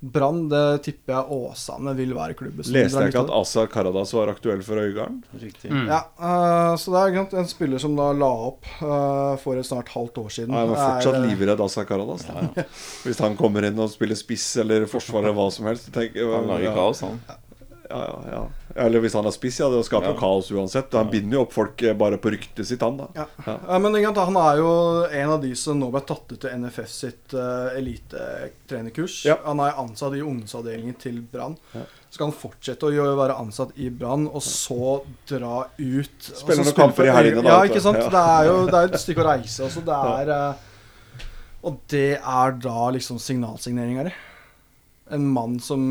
Brann. 0.01 0.48
Det 0.48 0.82
tipper 0.85 1.12
jeg 1.12 1.36
Åsane 1.36 1.93
vil 1.98 2.14
være 2.16 2.36
klubben 2.39 2.64
som 2.64 2.74
Leste 2.74 3.02
jeg 3.05 3.12
ikke 3.12 3.24
at. 3.27 3.32
Asa 3.36 3.66
Karadas 3.70 4.14
var 4.16 4.32
aktuell 4.32 4.62
for 4.64 4.81
Øygarden? 4.81 5.18
Riktig. 5.36 5.72
Mm. 5.72 5.90
Ja, 5.90 6.01
uh, 6.16 6.72
så 6.81 6.94
det 6.94 7.02
er 7.20 7.36
en 7.43 7.51
spiller 7.51 7.82
som 7.82 7.98
da 7.98 8.10
la 8.16 8.31
opp 8.48 8.68
uh, 8.81 9.36
for 9.43 9.60
et 9.60 9.68
snart 9.68 9.93
halvt 9.93 10.22
år 10.24 10.32
siden. 10.39 10.56
Ja, 10.56 10.64
jeg 10.64 10.72
var 10.72 10.81
fortsatt 10.86 11.18
er, 11.18 11.27
eh, 11.27 11.35
livredd 11.35 11.64
Asa 11.66 11.85
Karadas. 11.89 12.24
Da. 12.31 12.64
Hvis 13.05 13.20
han 13.20 13.36
kommer 13.40 13.68
inn 13.68 13.78
og 13.81 13.93
spiller 13.93 14.18
spiss 14.18 14.48
eller 14.64 14.89
forsvar 14.90 15.27
eller 15.27 15.36
hva 15.36 15.51
som 15.52 15.68
helst. 15.68 15.90
så 15.90 15.97
tenker 16.01 16.32
Han 16.32 16.48
lager 16.48 16.70
ja, 16.70 16.74
kaos, 16.78 17.05
han. 17.05 17.20
Ja, 17.28 18.01
ja, 18.01 18.18
ja. 18.32 18.43
Eller 18.76 19.02
hvis 19.02 19.14
han 19.18 19.26
er 19.26 19.34
spiss, 19.34 19.59
ja. 19.60 19.68
Det 19.72 19.80
skaper 19.86 20.12
jo 20.12 20.14
Ja. 20.14 20.20
kaos 20.20 20.51
uansett. 20.55 20.92
Han 20.94 21.10
binder 21.10 21.38
jo 21.38 21.42
opp 21.42 21.52
folk 21.55 21.82
eh, 21.82 21.94
bare 21.98 22.18
på 22.22 22.30
ryktet 22.30 22.66
sitt, 22.66 22.82
han 22.82 22.97
da. 23.01 23.09
Ja. 23.16 23.26
Ja. 23.47 23.56
Ja, 23.68 23.78
men 23.78 23.94
han 23.94 24.36
er 24.36 24.60
jo 24.60 24.70
en 25.06 25.30
av 25.30 25.40
de 25.42 25.55
som 25.59 25.78
nå 25.80 25.90
ble 25.90 26.02
tatt 26.06 26.30
ut 26.32 26.40
til 26.40 26.51
NFF 26.62 26.88
sitt 26.88 27.34
uh, 27.34 27.70
elitetrenerkurs. 27.76 29.24
Ja. 29.26 29.38
Han 29.44 29.60
er 29.64 29.78
ansatt 29.80 30.14
i 30.14 30.22
ungdomsavdelingen 30.22 30.94
til 31.01 31.20
Brann. 31.22 31.56
Ja. 31.74 31.82
Så 32.10 32.18
skal 32.18 32.30
han 32.30 32.36
fortsette 32.38 32.88
å 32.88 32.94
gjøre, 32.94 33.18
være 33.18 33.38
ansatt 33.38 33.76
i 33.78 33.90
Brann, 33.90 34.26
og 34.28 34.42
så 34.42 35.01
dra 35.30 35.64
ut 35.78 36.30
Spille 36.30 36.64
noen 36.64 36.74
kamper 36.78 37.06
i 37.06 37.14
helgene, 37.14 37.44
da, 37.47 37.60
Ja, 37.60 37.68
ikke 37.70 37.82
sant. 37.84 38.01
Ja. 38.02 38.09
Det 38.10 38.24
er 38.38 38.51
jo 38.51 38.56
det 38.70 38.80
er 38.80 38.90
et 38.90 39.01
stykke 39.06 39.22
å 39.22 39.28
reise. 39.30 39.62
også. 39.66 39.84
Det 39.86 40.01
er, 40.14 40.34
uh, 40.34 41.22
og 41.66 41.78
det 41.92 42.09
er 42.18 42.59
da 42.62 42.90
liksom 42.94 43.18
signalsigneringa 43.22 44.09
her. 44.09 44.26
En 45.11 45.27
mann 45.35 45.59
som 45.62 45.82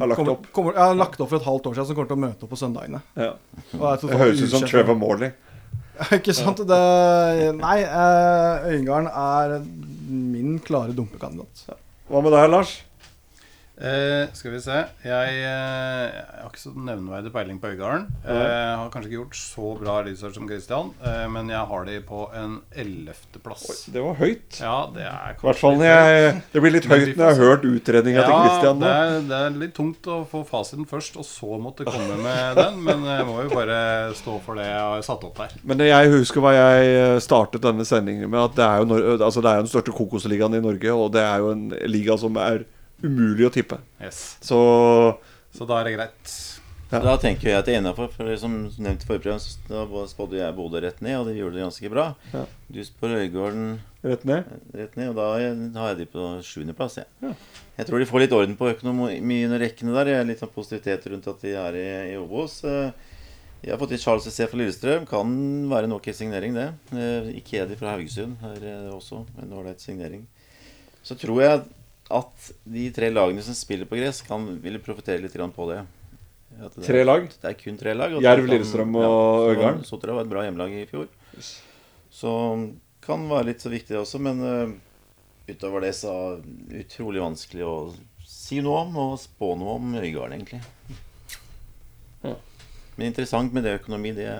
Har 0.00 0.10
lagt 0.12 0.20
kommer, 0.20 0.36
opp. 0.36 0.46
Kommer, 0.52 0.76
ja, 0.76 0.90
lagt 0.96 1.20
opp 1.20 1.30
for 1.30 1.40
et 1.40 1.48
halvt 1.48 1.68
år 1.70 1.76
siden, 1.78 1.88
som 1.88 1.96
kommer 1.98 2.10
til 2.10 2.18
å 2.18 2.24
møte 2.26 2.46
opp 2.46 2.52
på 2.52 2.60
søndagene. 2.60 3.02
Ja. 3.16 3.32
Det 3.72 4.20
høres 4.20 4.42
ut 4.44 4.52
som. 4.52 4.66
Trevor 4.68 4.98
Morley. 5.00 5.32
Ikke 6.18 6.34
sant? 6.36 6.60
Det, 6.68 6.80
nei, 7.56 7.78
eh, 7.82 8.66
Øygarden 8.74 9.08
er 9.08 9.56
min 10.12 10.58
klare 10.64 10.92
dumpekandidat. 10.96 11.78
Hva 12.10 12.20
med 12.22 12.36
deg, 12.36 12.50
Lars? 12.52 12.74
Eh, 13.76 14.30
skal 14.32 14.54
vi 14.54 14.58
se. 14.64 14.76
Jeg, 15.04 15.32
eh, 15.36 16.04
jeg 16.08 16.40
har 16.40 16.48
ikke 16.48 16.62
så 16.62 16.70
nevneverdig 16.72 17.28
peiling 17.34 17.58
på 17.60 17.68
Øygarden. 17.74 18.06
Eh, 18.24 18.70
har 18.80 18.88
kanskje 18.88 19.10
ikke 19.10 19.18
gjort 19.18 19.36
så 19.36 19.72
bra 19.76 19.96
research 20.06 20.38
som 20.38 20.46
Christian, 20.48 20.94
eh, 21.04 21.26
men 21.28 21.50
jeg 21.52 21.60
har 21.68 21.84
de 21.84 21.96
på 22.00 22.22
en 22.32 22.54
ellevteplass. 22.72 23.84
Det 23.92 24.00
var 24.00 24.14
høyt. 24.16 24.60
Ja, 24.62 24.88
det 24.94 25.04
er 25.04 25.34
I 25.36 25.44
hvert 25.44 25.60
fall 25.60 25.76
jeg, 25.84 26.42
Det 26.54 26.62
blir 26.64 26.72
litt 26.72 26.88
høyt 26.88 27.12
når 27.18 27.20
jeg 27.20 27.36
har 27.36 27.42
hørt 27.42 27.66
utredninga 27.68 28.22
til 28.24 28.32
Ja, 28.32 28.38
Christian 28.46 28.80
det 28.80 28.92
er, 28.94 29.20
det 29.28 29.40
er 29.42 29.58
litt 29.60 29.74
tungt 29.76 30.08
å 30.08 30.16
få 30.30 30.40
fasiten 30.48 30.88
først, 30.88 31.18
og 31.20 31.28
så 31.28 31.58
måtte 31.60 31.84
komme 31.84 32.16
med 32.22 32.56
den. 32.56 32.80
Men 32.86 33.04
jeg 33.04 33.26
må 33.28 33.42
jo 33.44 33.50
bare 33.52 34.14
stå 34.16 34.38
for 34.46 34.56
det 34.56 34.70
jeg 34.70 34.80
har 34.80 35.04
satt 35.04 35.26
opp 35.28 35.36
der. 35.42 35.52
Men 35.68 35.84
jeg 35.84 36.14
husker 36.14 36.40
hva 36.40 36.54
jeg 36.56 37.20
startet 37.20 37.60
denne 37.60 37.84
sendingen 37.84 38.30
med. 38.30 38.40
At 38.40 38.56
det 38.56 38.64
er 38.64 38.80
jo, 38.80 39.18
altså 39.20 39.44
det 39.44 39.52
er 39.52 39.60
jo 39.60 39.66
den 39.68 39.74
største 39.74 39.92
kokosligaen 40.00 40.56
i 40.56 40.64
Norge, 40.64 40.96
og 40.96 41.12
det 41.12 41.26
er 41.28 41.44
jo 41.44 41.52
en 41.52 41.68
liga 41.92 42.16
som 42.16 42.40
er 42.40 42.64
umulig 43.06 43.46
å 43.48 43.52
tippe. 43.54 43.78
Yes. 44.02 44.36
Så 44.44 44.58
Så 45.56 45.66
da 45.68 45.80
er 45.80 45.84
det 45.88 45.96
greit. 45.96 46.36
Ja. 46.92 47.00
Da 47.02 47.16
tenker 47.18 47.48
jeg 47.48 47.58
at 47.58 47.66
det 47.66 47.74
er 47.74 47.80
innafor. 47.80 48.06
For 48.14 48.28
som 48.38 48.52
nevnt 48.78 49.02
i 49.02 49.06
forrige 49.08 49.24
program, 49.24 49.40
da 49.66 50.02
spådde 50.06 50.36
jeg 50.38 50.54
Bodø 50.54 50.78
rett 50.84 51.00
ned, 51.02 51.16
og 51.18 51.26
de 51.26 51.34
gjorde 51.40 51.56
det 51.58 51.64
ganske 51.64 51.90
bra. 51.90 52.04
Ja. 52.32 52.44
Du 52.70 52.78
spår 52.86 53.16
Øygarden 53.24 53.80
rett 54.06 54.22
ned. 54.28 54.44
rett 54.76 54.94
ned, 54.96 55.08
og 55.10 55.16
da 55.18 55.24
har 55.80 55.88
jeg 55.90 55.98
de 55.98 56.06
på 56.12 56.28
sjuendeplass. 56.46 57.00
Jeg. 57.00 57.06
Ja. 57.24 57.32
jeg 57.80 57.86
tror 57.88 57.98
de 57.98 58.06
får 58.06 58.22
litt 58.22 58.36
orden 58.38 58.54
på 58.60 58.68
økonomien 58.70 59.52
og 59.56 59.60
rekkene 59.64 59.96
der. 59.96 60.12
Jeg 60.12 60.20
er 60.20 60.28
litt 60.30 60.44
sånn 60.44 60.54
positivitet 60.54 61.08
rundt 61.10 61.26
at 61.32 61.42
de 61.42 61.56
er 61.58 61.80
i, 61.80 61.86
i 62.12 62.16
Obos. 62.22 62.60
Eh, 62.64 62.92
Jeg 63.64 63.72
har 63.72 63.80
fått 63.80 63.96
inn 63.96 63.98
Charles 63.98 64.28
C. 64.30 64.46
fra 64.46 64.58
Lillestrøm. 64.60 65.08
Kan 65.10 65.32
være 65.72 65.88
en 65.88 65.96
ok 65.96 66.12
signering, 66.14 66.54
det. 66.54 66.68
Eh, 66.94 67.32
Ikedi 67.40 67.74
fra 67.80 67.96
Haugesund 67.96 68.36
er 68.46 68.62
eh, 68.62 68.92
også 68.94 69.24
en 69.42 69.56
ålreit 69.58 69.80
signering. 69.82 70.22
Så 71.02 71.16
tror 71.18 71.42
jeg 71.42 71.64
at 72.10 72.50
de 72.64 72.86
tre 72.94 73.10
lagene 73.10 73.42
som 73.42 73.56
spiller 73.56 73.88
på 73.88 73.98
gress, 73.98 74.22
kan 74.22 74.44
ville 74.62 74.78
profitere 74.82 75.22
litt 75.22 75.34
på 75.34 75.68
det. 75.70 75.80
At 76.56 76.74
det 76.74 76.82
er- 76.84 76.86
Tre 76.86 77.04
lag? 77.04 77.28
Det 77.28 77.44
er 77.50 77.54
kun 77.54 77.76
tre 77.76 77.94
lag. 77.94 78.12
og 78.14 78.22
Jerv, 78.22 78.46
Lillestrøm 78.46 78.94
og 78.96 79.02
så 79.02 79.54
Øygarden. 79.54 79.84
Sotra 79.84 80.12
var 80.14 80.22
et 80.22 80.30
bra 80.30 80.42
hjemmelag 80.42 80.72
i 80.72 80.86
fjor. 80.86 81.08
Så 82.10 82.32
kan 83.02 83.28
være 83.28 83.46
litt 83.46 83.60
så 83.60 83.70
viktig 83.70 83.88
det 83.88 84.00
også, 84.00 84.20
men 84.20 84.40
uh, 84.40 84.72
utover 85.48 85.80
det 85.82 85.94
så 85.94 86.40
utrolig 86.70 87.20
vanskelig 87.20 87.62
å 87.66 87.94
si 88.26 88.60
noe 88.60 88.86
om 88.86 88.96
og 88.96 89.18
spå 89.20 89.56
noe 89.58 89.76
om 89.76 89.94
Øygarden, 89.94 90.38
egentlig. 90.40 90.62
Ja. 92.22 92.34
Men 92.96 93.06
interessant 93.12 93.52
med 93.52 93.64
det 93.64 93.80
økonomi, 93.80 94.14
det 94.16 94.30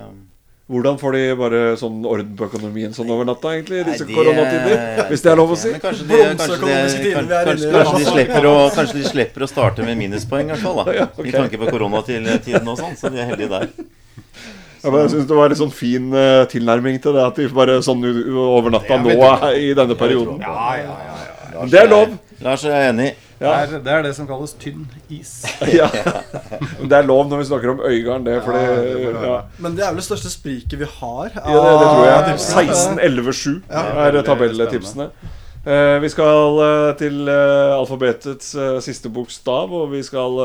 Hvordan 0.67 0.97
får 0.99 1.13
de 1.15 1.27
bare 1.39 1.59
sånn 1.79 2.01
orden 2.11 2.33
på 2.35 2.49
økonomien 2.49 2.95
sånn 2.95 3.11
over 3.15 3.27
natta, 3.29 3.53
egentlig? 3.55 3.85
Disse 3.87 4.03
Nei, 4.03 4.09
de, 4.09 4.17
koronatider? 4.17 5.05
Hvis 5.13 5.23
det 5.23 5.31
er 5.31 5.39
lov 5.39 5.53
å 5.55 5.59
si? 5.61 5.71
Men 5.71 5.83
kanskje 5.85 6.07
de, 6.09 6.17
kanskje, 6.41 6.57
de, 6.63 6.79
tider 6.97 7.29
vi 7.29 7.37
kanskje, 7.37 7.69
kanskje, 7.77 8.01
de 8.01 8.07
slipper 8.09 8.49
å, 8.51 8.55
kanskje 8.75 8.97
de 8.97 9.05
slipper 9.07 9.45
å 9.47 9.49
starte 9.51 9.87
med 9.87 10.01
minuspoeng, 10.01 10.51
i 10.51 10.57
hvert 10.57 10.65
fall. 10.65 10.81
da 10.83 10.95
Ja, 10.99 11.07
okay. 11.13 11.29
I 11.31 11.37
tanke 11.37 11.61
på 11.61 11.69
koronatiden 11.71 12.73
og 12.73 12.81
sånn, 12.81 12.99
så 12.99 13.13
de 13.15 13.23
er 13.23 13.31
heldige 13.31 13.53
der. 13.53 13.71
Ja, 14.83 14.91
men 14.91 14.99
jeg 15.05 15.13
syns 15.15 15.31
det 15.31 15.39
var 15.39 15.55
en 15.55 15.61
sånn 15.63 15.73
fin 15.75 16.11
uh, 16.15 16.43
tilnærming 16.51 16.99
til 17.05 17.15
det, 17.15 17.29
at 17.31 17.39
de 17.39 17.47
bare 17.55 17.79
sånn 17.87 18.03
over 18.35 18.75
natta 18.75 18.99
nå 19.03 19.15
i 19.55 19.71
denne 19.79 19.99
perioden. 19.99 20.43
Ja, 20.43 20.67
ja, 20.83 20.99
ja. 21.07 21.71
Det 21.71 21.85
er 21.85 21.95
lov. 21.95 22.19
Lars 22.43 22.67
er 22.67 22.91
enig. 22.91 23.13
Det, 23.37 23.49
er, 23.53 23.73
det 23.85 23.93
er 23.93 24.05
det 24.07 24.13
som 24.17 24.29
kalles 24.29 24.55
tynn 24.57 24.87
is. 25.13 25.33
ja. 25.79 25.91
Det 25.93 26.97
er 26.97 27.05
lov 27.05 27.27
når 27.29 27.43
vi 27.43 27.49
snakker 27.51 27.75
om 27.75 27.83
Øygarden, 27.85 28.25
det. 28.25 28.37
Fordi, 28.47 28.63
ja, 29.13 29.41
Men 29.61 29.77
det 29.77 29.85
er 29.85 29.93
vel 29.93 30.01
det 30.01 30.07
største 30.07 30.33
spriket 30.33 30.79
vi 30.81 30.89
har. 30.89 31.35
ja, 31.37 31.65
det, 31.67 31.75
det 31.83 31.91
tror 31.91 32.07
jeg. 32.09 32.39
16-11-7 32.97 33.59
er 33.77 34.23
tabelltipsene. 34.25 35.11
Eh, 35.67 35.97
vi 35.99 36.09
skal 36.13 36.61
eh, 36.63 36.93
til 36.95 37.27
eh, 37.27 37.73
alfabetets 37.75 38.53
siste 38.87 39.11
bokstav, 39.11 39.73
og 39.75 39.91
vi 39.91 40.03
skal 40.07 40.39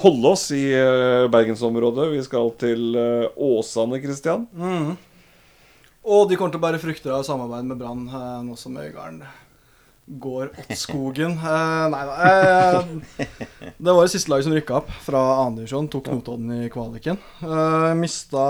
holde 0.00 0.30
oss 0.30 0.50
i 0.54 0.64
bergensområdet. 1.32 2.10
Vi 2.12 2.22
skal 2.22 2.52
til 2.60 2.98
Åsane, 3.34 3.98
Kristian. 4.04 4.46
Mm. 4.54 4.92
Og 6.04 6.28
de 6.28 6.36
kommer 6.38 6.52
til 6.52 6.60
å 6.60 6.66
bære 6.68 6.80
frukter 6.82 7.16
av 7.16 7.24
samarbeid 7.26 7.66
med 7.72 7.80
Brann, 7.80 8.04
nå 8.46 8.54
som 8.60 8.76
Øygarden 8.78 9.24
går 10.18 10.50
åt 10.58 10.76
skogen. 10.78 11.36
Eh, 11.38 11.86
nei 11.92 12.02
da. 12.08 12.14
Eh, 12.26 13.26
det 13.78 13.94
var 13.94 14.02
det 14.02 14.12
siste 14.12 14.32
laget 14.32 14.48
som 14.48 14.54
rykka 14.56 14.78
opp 14.80 14.92
fra 15.04 15.22
2. 15.44 15.56
divisjon. 15.60 15.90
Tok 15.92 16.10
Notodden 16.10 16.52
i 16.56 16.70
kvaliken. 16.72 17.20
Eh, 17.44 17.90
mista 17.98 18.44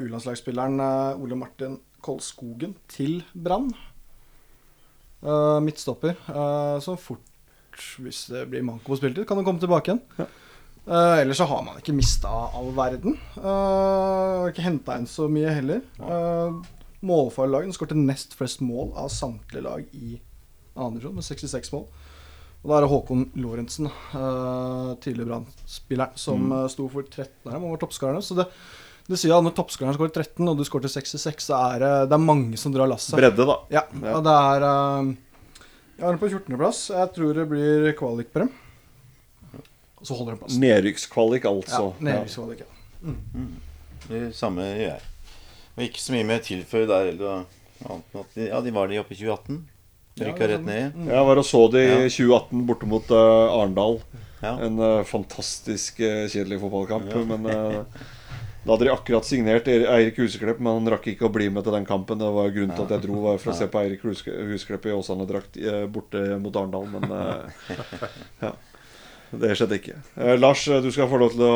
U-landslagsspilleren 0.00 0.80
eh, 0.82 1.22
Ole 1.22 1.38
Martin 1.38 1.78
Kolskogen 2.04 2.74
til 2.90 3.22
Brann. 3.32 3.70
Eh, 5.24 5.60
midtstopper. 5.64 6.18
Eh, 6.28 6.78
som 6.84 6.98
fort, 7.00 7.22
hvis 8.02 8.26
det 8.32 8.46
blir 8.50 8.64
manko 8.66 8.92
på 8.92 9.00
spilletid, 9.00 9.26
kan 9.28 9.40
han 9.40 9.46
komme 9.46 9.62
tilbake 9.62 9.92
igjen. 9.94 10.28
Eh, 10.84 11.22
ellers 11.22 11.40
så 11.40 11.46
har 11.48 11.62
man 11.64 11.78
ikke 11.80 11.96
mista 11.96 12.28
all 12.28 12.74
verden. 12.76 13.16
Ikke 14.50 14.66
henta 14.66 14.98
inn 14.98 15.08
så 15.08 15.30
mye 15.32 15.54
heller. 15.54 15.80
Uh, 15.96 16.60
Målfarlaget 17.04 17.76
skårte 17.76 17.96
nest 17.96 18.36
flest 18.36 18.62
mål 18.64 18.92
av 19.00 19.10
samtlige 19.12 19.64
lag 19.64 19.96
i 19.96 20.18
divisjon, 20.74 21.14
med 21.14 21.26
66 21.26 21.72
mål. 21.74 21.86
Og 22.64 22.70
da 22.70 22.78
er 22.78 22.86
det 22.86 22.90
Håkon 22.94 23.26
Lorentzen, 23.36 23.90
uh, 24.14 24.94
tidligere 25.04 25.28
Brann-spilleren, 25.28 26.16
som 26.16 26.46
mm. 26.48 26.54
sto 26.72 26.86
for 26.92 27.04
13 27.04 27.50
av 27.50 27.52
dem 27.52 27.66
og 27.66 27.74
var 27.74 27.82
toppskåreren. 27.82 28.24
Så 28.24 28.38
det, 28.38 28.46
det 29.04 29.18
sier 29.20 29.34
at 29.36 29.44
når 29.44 29.52
toppskåreren 29.58 29.98
skårer 29.98 30.14
13, 30.14 30.48
og 30.48 30.56
du 30.56 30.64
skårer 30.64 30.88
66, 30.88 31.50
så 31.50 31.58
er 31.74 31.84
det, 31.84 31.92
det 32.08 32.16
er 32.16 32.24
mange 32.24 32.60
som 32.60 32.72
drar 32.72 32.88
lasset. 32.88 33.18
Bredde, 33.20 33.44
da. 33.50 33.58
Ja, 33.74 33.84
Ja. 34.00 34.14
det 34.24 34.36
er 34.40 34.64
uh, 34.64 35.12
Jeg 35.98 36.06
har 36.06 36.16
den 36.16 36.22
på 36.22 36.30
14.-plass. 36.32 36.86
Jeg 36.94 37.12
tror 37.18 37.36
det 37.36 37.44
blir 37.52 37.90
kvalik 38.00 38.32
på 38.32 38.46
dem. 38.46 38.54
Og 40.00 40.08
så 40.08 40.16
holder 40.16 40.34
de 40.34 40.42
plass. 40.46 40.56
Nedrykkskvalik, 40.60 41.44
altså. 41.48 41.84
Ja. 41.92 42.08
nedrykkskvalik, 42.08 42.64
ja. 42.64 43.12
Det 44.08 44.24
samme 44.36 44.64
gjør 44.72 44.88
jeg. 44.94 45.12
Og 45.74 45.84
ikke 45.84 46.00
så 46.00 46.16
mye 46.16 46.26
mer 46.28 46.42
tilføye 46.44 46.88
der 46.88 47.12
heller. 47.12 47.44
Ja, 48.36 48.60
de 48.64 48.72
var 48.72 48.88
de 48.88 49.00
oppe 49.00 49.12
i 49.12 49.20
2018. 49.20 49.62
Rykka 50.20 50.46
rett 50.48 50.62
ned. 50.62 50.92
Jeg 51.10 51.24
var 51.26 51.36
og 51.40 51.44
så 51.48 51.64
det 51.74 51.82
i 51.90 52.08
2018 52.12 52.66
borte 52.68 52.86
mot 52.86 53.08
uh, 53.10 53.56
Arendal. 53.58 53.96
Ja. 54.44 54.52
En 54.62 54.78
uh, 54.78 55.02
fantastisk 55.08 55.98
uh, 56.04 56.28
kjedelig 56.30 56.60
fotballkamp. 56.62 57.08
Men 57.32 57.42
da 58.64 58.72
hadde 58.72 58.86
de 58.86 58.92
akkurat 58.94 59.26
signert 59.28 59.66
Er- 59.68 59.88
Eirik 59.92 60.16
Huseklepp, 60.22 60.58
men 60.62 60.72
han 60.78 60.88
rakk 60.94 61.06
ikke 61.10 61.26
å 61.26 61.32
bli 61.34 61.48
med 61.52 61.62
til 61.66 61.74
den 61.76 61.84
kampen. 61.88 62.18
Det 62.22 62.30
var 62.32 62.48
Grunnen 62.54 62.76
til 62.78 62.84
at 62.86 62.92
jeg 62.94 63.02
dro, 63.08 63.16
var 63.26 63.36
for 63.42 63.50
å 63.52 63.56
se 63.58 63.66
på 63.68 63.78
Eirik 63.82 64.02
Huseklepp 64.06 64.84
i 64.88 64.94
Åsane-drakt 64.94 65.52
borte 65.92 66.20
mot 66.40 66.54
Arendal. 66.62 66.86
Men 66.94 67.04
ja. 68.46 68.52
Det 69.34 69.50
skjedde 69.58 69.74
ikke. 69.80 69.96
Eh, 70.14 70.36
Lars, 70.38 70.62
du 70.70 70.86
skal 70.94 71.08
få 71.10 71.18
lov 71.18 71.32
til 71.34 71.42
å 71.42 71.54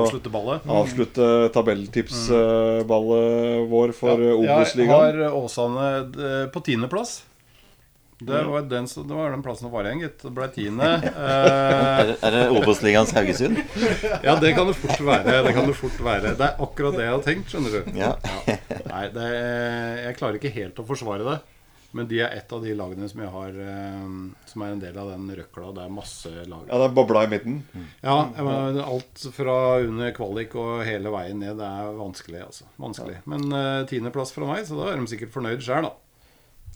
Avslutte 0.00 0.30
ballet. 0.32 0.64
avslutte 0.64 1.26
tabelltipsballet 1.52 3.68
vår 3.68 3.92
for 3.96 4.16
ja, 4.16 4.32
Jeg 4.32 4.48
Obos-ligaen. 4.48 5.20
har 5.20 5.36
Åsane 5.36 6.48
på 6.54 6.62
tiendeplass. 6.64 7.18
Det 8.18 8.38
var, 8.48 8.64
den, 8.66 8.86
det 8.90 9.14
var 9.14 9.30
den 9.30 9.42
plassen 9.46 9.68
som 9.68 9.74
var 9.74 9.86
igjen, 9.86 10.00
gitt. 10.02 10.22
Det 10.24 10.32
ble 10.34 10.48
tiende. 10.54 10.88
Eh, 11.18 12.14
Er, 12.18 12.32
det- 12.34 12.48
Obos-ligaens 12.50 13.12
Haugesund? 13.14 13.60
ja, 14.26 14.34
det 14.42 14.54
kan 14.56 14.66
det 14.66 14.74
fort 14.78 15.00
være. 15.06 15.36
Det 15.46 15.52
kan 15.54 15.68
det 15.70 15.76
fort 15.78 16.00
være. 16.02 16.32
Det 16.38 16.48
er 16.48 16.58
akkurat 16.66 16.96
det 16.98 17.04
jeg 17.06 17.14
har 17.14 17.22
tenkt, 17.28 17.52
skjønner 17.52 17.76
du. 17.78 17.92
Ja. 17.98 18.10
Nei, 18.88 19.04
det, 19.14 19.28
jeg 20.08 20.18
klarer 20.18 20.40
ikke 20.40 20.52
helt 20.56 20.82
å 20.82 20.86
forsvare 20.88 21.26
det. 21.28 21.36
Men 21.96 22.04
de 22.10 22.18
er 22.20 22.34
et 22.36 22.50
av 22.52 22.60
de 22.60 22.74
lagene 22.76 23.06
som 23.08 23.22
jeg 23.22 23.30
har 23.32 23.54
eh, 23.64 24.08
Som 24.50 24.60
er 24.66 24.74
en 24.74 24.82
del 24.82 24.98
av 25.00 25.08
den 25.08 25.22
røkla. 25.38 25.70
Det 25.78 25.86
er 25.86 25.94
masse 25.94 26.32
lag. 26.34 26.66
Ja, 26.68 26.80
det 26.82 26.88
er 26.90 26.96
bobla 26.98 27.22
i 27.24 27.30
midten. 27.32 27.62
Ja, 28.04 28.18
Mener, 28.34 28.82
alt 28.84 29.24
fra 29.32 29.54
under 29.86 30.12
kvalik 30.16 30.52
og 30.60 30.82
hele 30.84 31.14
veien 31.14 31.40
ned, 31.40 31.54
det 31.62 31.70
er 31.70 31.94
vanskelig, 31.96 32.42
altså. 32.44 32.68
Vanskelig. 32.82 33.22
Men 33.30 33.46
uh, 33.54 33.86
tiendeplass 33.88 34.34
fra 34.36 34.50
meg, 34.50 34.66
så 34.68 34.76
da 34.82 34.90
er 34.92 35.00
de 35.00 35.08
sikkert 35.14 35.32
fornøyd 35.38 35.64
sjøl, 35.64 35.88
da. 35.88 35.94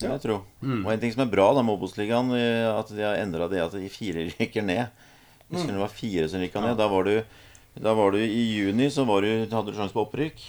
Det 0.02 0.10
vil 0.10 0.18
jeg 0.18 0.24
tro. 0.26 0.40
Og 0.82 0.90
en 0.92 1.04
ting 1.04 1.14
som 1.14 1.24
er 1.24 1.32
bra 1.32 1.46
da 1.56 1.62
med 1.64 1.76
Obos-ligaen, 1.76 2.34
eh, 2.38 2.66
at 2.72 2.90
de 2.92 3.06
har 3.06 3.22
endra 3.22 3.48
det 3.52 3.62
at 3.62 3.78
de 3.78 3.88
fire 3.92 4.26
rykker 4.32 4.66
ned. 4.66 5.08
Hvis 5.52 5.66
det 5.68 5.76
var 5.76 5.92
fire 5.92 6.28
som 6.32 6.40
rykka 6.40 6.62
ned, 6.64 6.78
da 6.80 6.88
var 6.88 7.08
du 7.08 7.16
da 7.72 7.94
var 7.96 8.12
du 8.12 8.18
I 8.20 8.42
juni 8.52 8.90
så 8.92 9.04
var 9.08 9.24
du, 9.24 9.30
hadde 9.48 9.72
du 9.72 9.76
sjanse 9.78 9.96
på 9.96 10.04
opprykk. 10.04 10.42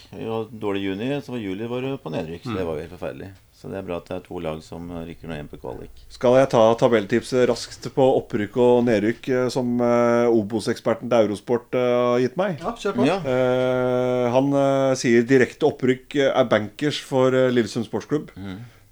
Dårlig 0.51 0.89
juni, 0.89 1.09
så 1.23 1.37
var 1.37 1.39
juli 1.39 1.69
var 1.71 1.85
du 1.85 1.95
på 1.97 2.11
nedrykk. 2.11 2.43
Så 2.43 2.55
det 2.57 2.65
var 2.67 2.75
jo 2.75 2.83
helt 2.83 2.95
forferdelig. 2.97 3.29
Så 3.63 3.69
det 3.71 3.77
er 3.79 3.85
bra 3.87 3.95
at 4.01 4.09
det 4.09 4.15
er 4.17 4.23
to 4.25 4.41
lag 4.43 4.57
som 4.59 4.89
rykker 4.91 5.29
ned 5.29 5.37
igjen 5.37 5.47
på 5.53 5.57
kvalik. 5.61 6.01
Skal 6.11 6.35
jeg 6.35 6.49
ta 6.51 6.63
tabelltipset 6.75 7.45
raskt 7.47 7.87
på 7.95 8.07
opprykk 8.17 8.57
og 8.59 8.81
nedrykk, 8.89 9.29
eh, 9.31 9.45
som 9.53 9.77
eh, 9.79 10.27
Obos-eksperten 10.35 11.07
til 11.07 11.29
Eurosport 11.29 11.77
har 11.79 12.19
gitt 12.19 12.35
meg? 12.35 12.59
Ja, 12.59 12.73
kjør 12.75 12.97
på. 12.97 13.05
Ja. 13.07 13.21
Eh, 13.23 14.27
han 14.35 14.51
sier 14.99 15.23
direkte 15.29 15.69
opprykk 15.69 16.19
er 16.25 16.51
bankers 16.51 16.99
for 17.07 17.31
Lillesund 17.31 17.87
sportsklubb. 17.87 18.35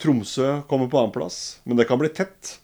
Tromsø 0.02 0.49
kommer 0.69 0.90
på 0.91 0.99
annenplass, 1.02 1.60
men 1.65 1.78
det 1.80 1.86
kan 1.90 1.99
bli 2.02 2.10
tett. 2.10 2.57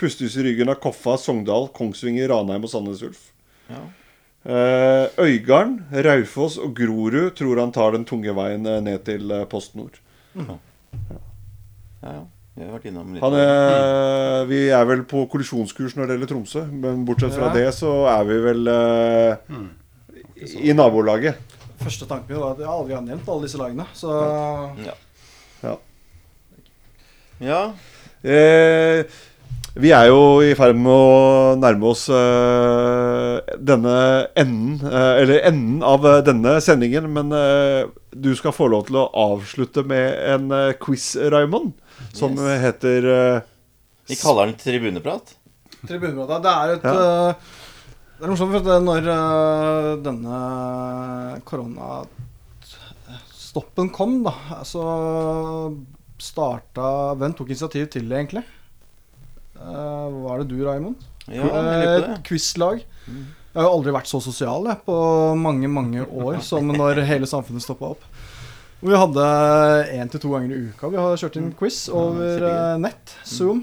Pustes 0.00 0.36
i 0.36 0.44
ryggen 0.46 0.68
av 0.72 0.78
Koffa, 0.82 1.16
Sogndal, 1.20 1.68
Kongsvinger, 1.76 2.28
Ranheim 2.32 2.64
og 2.66 2.70
Sandnes 2.72 3.02
Ulf. 3.06 3.28
Ja. 3.70 3.82
Eh, 4.42 5.06
Øygarden, 5.22 5.76
Raufoss 6.04 6.56
og 6.58 6.72
Grorud 6.74 7.36
tror 7.38 7.60
han 7.62 7.70
tar 7.74 7.94
den 7.94 8.04
tunge 8.08 8.32
veien 8.34 8.66
eh, 8.66 8.80
ned 8.82 9.04
til 9.06 9.30
eh, 9.30 9.44
Post 9.46 9.76
Nord. 9.78 10.00
ja, 10.34 10.56
ja. 12.02 12.22
Vi 12.52 12.66
har 12.66 12.72
vært 12.74 12.88
innom 12.90 13.14
litt. 13.14 13.22
Han 13.24 13.32
er, 13.38 14.42
vi 14.50 14.58
er 14.76 14.82
vel 14.84 15.06
på 15.08 15.22
kollisjonskurs 15.32 15.94
når 15.96 16.10
det 16.10 16.16
gjelder 16.18 16.30
Tromsø, 16.34 16.64
men 16.68 17.06
bortsett 17.08 17.32
fra 17.32 17.46
Ja. 17.48 17.52
det 17.56 17.70
så 17.78 17.92
er 18.12 18.26
vi 18.28 18.36
vel 18.44 18.68
uh, 18.68 19.54
i, 20.36 20.50
i 20.68 20.74
nabolaget. 20.76 21.38
Første 21.80 22.04
tanken 22.10 22.28
min 22.34 22.42
var 22.42 22.52
at 22.52 22.60
jeg 22.60 22.68
aldri 22.68 22.92
har 22.98 23.06
nevnt 23.06 23.30
alle 23.32 23.46
disse 23.46 23.56
lagene. 23.62 23.86
Så 23.96 24.12
Ja. 24.84 24.92
Ja. 25.62 25.78
Ja. 27.40 27.72
Eh, 28.22 29.04
vi 29.74 29.88
er 29.96 30.06
jo 30.10 30.42
i 30.44 30.52
ferd 30.54 30.76
med 30.76 30.92
å 30.92 31.54
nærme 31.56 31.86
oss 31.94 32.08
eh, 32.12 33.40
denne 33.56 34.26
enden, 34.36 34.80
eh, 34.84 35.16
eller 35.22 35.40
enden 35.48 35.82
av 35.86 36.04
eh, 36.06 36.18
denne 36.26 36.60
sendingen, 36.60 37.08
men 37.14 37.32
eh, 37.32 37.86
du 38.12 38.34
skal 38.36 38.52
få 38.52 38.66
lov 38.68 38.84
til 38.90 38.96
å 39.00 39.06
avslutte 39.16 39.80
med 39.88 40.12
en 40.34 40.50
eh, 40.52 40.74
quiz, 40.82 41.14
Raymond, 41.32 41.72
som 42.12 42.36
Yes. 42.36 42.60
heter 42.66 43.00
eh, 43.14 43.40
Vi 44.12 44.16
kaller 44.20 44.46
den 44.50 44.58
tribuneprat. 44.60 45.32
Tribuneprat, 45.88 46.42
det 46.44 46.52
er 46.52 46.68
et 46.76 46.84
Ja. 46.84 47.32
Det 48.22 48.26
er 48.28 48.32
morsomt, 48.36 48.52
for 48.54 48.62
at 48.70 48.84
når 48.86 49.02
denne 50.04 50.36
koronastoppen 51.48 53.88
kom, 53.90 54.20
da, 54.22 54.30
så 54.68 54.82
starta 56.22 57.12
Hvem 57.18 57.34
tok 57.36 57.50
initiativ 57.50 57.88
til 57.92 58.08
det, 58.08 58.18
egentlig? 58.20 58.44
Uh, 59.58 60.08
var 60.24 60.42
det 60.42 60.50
du, 60.50 60.58
Raymond? 60.66 61.02
Ja, 61.28 61.46
på 61.46 61.62
Et 61.62 62.06
det. 62.06 62.18
quizlag. 62.26 62.82
Jeg 63.52 63.60
har 63.60 63.68
jo 63.68 63.76
aldri 63.76 63.92
vært 63.94 64.08
så 64.08 64.18
sosial 64.24 64.64
jeg, 64.70 64.80
på 64.86 64.96
mange 65.38 65.68
mange 65.70 66.06
år 66.06 66.40
som 66.42 66.70
når 66.72 67.02
hele 67.10 67.28
samfunnet 67.28 67.64
stoppa 67.64 67.92
opp. 67.92 68.06
Vi 68.82 68.96
hadde 68.98 69.24
én 69.94 70.08
til 70.10 70.22
to 70.24 70.32
ganger 70.32 70.56
i 70.56 70.62
uka. 70.72 70.88
Vi 70.90 70.98
har 70.98 71.20
kjørt 71.20 71.36
inn 71.38 71.52
quiz 71.54 71.84
over 71.94 72.42
eh, 72.48 72.78
nett, 72.82 73.12
Zoom. 73.28 73.60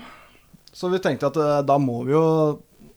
Så 0.72 0.88
vi 0.94 1.02
tenkte 1.04 1.28
at 1.28 1.40
eh, 1.42 1.58
da 1.68 1.76
må 1.82 1.98
vi 2.08 2.14
jo 2.14 2.22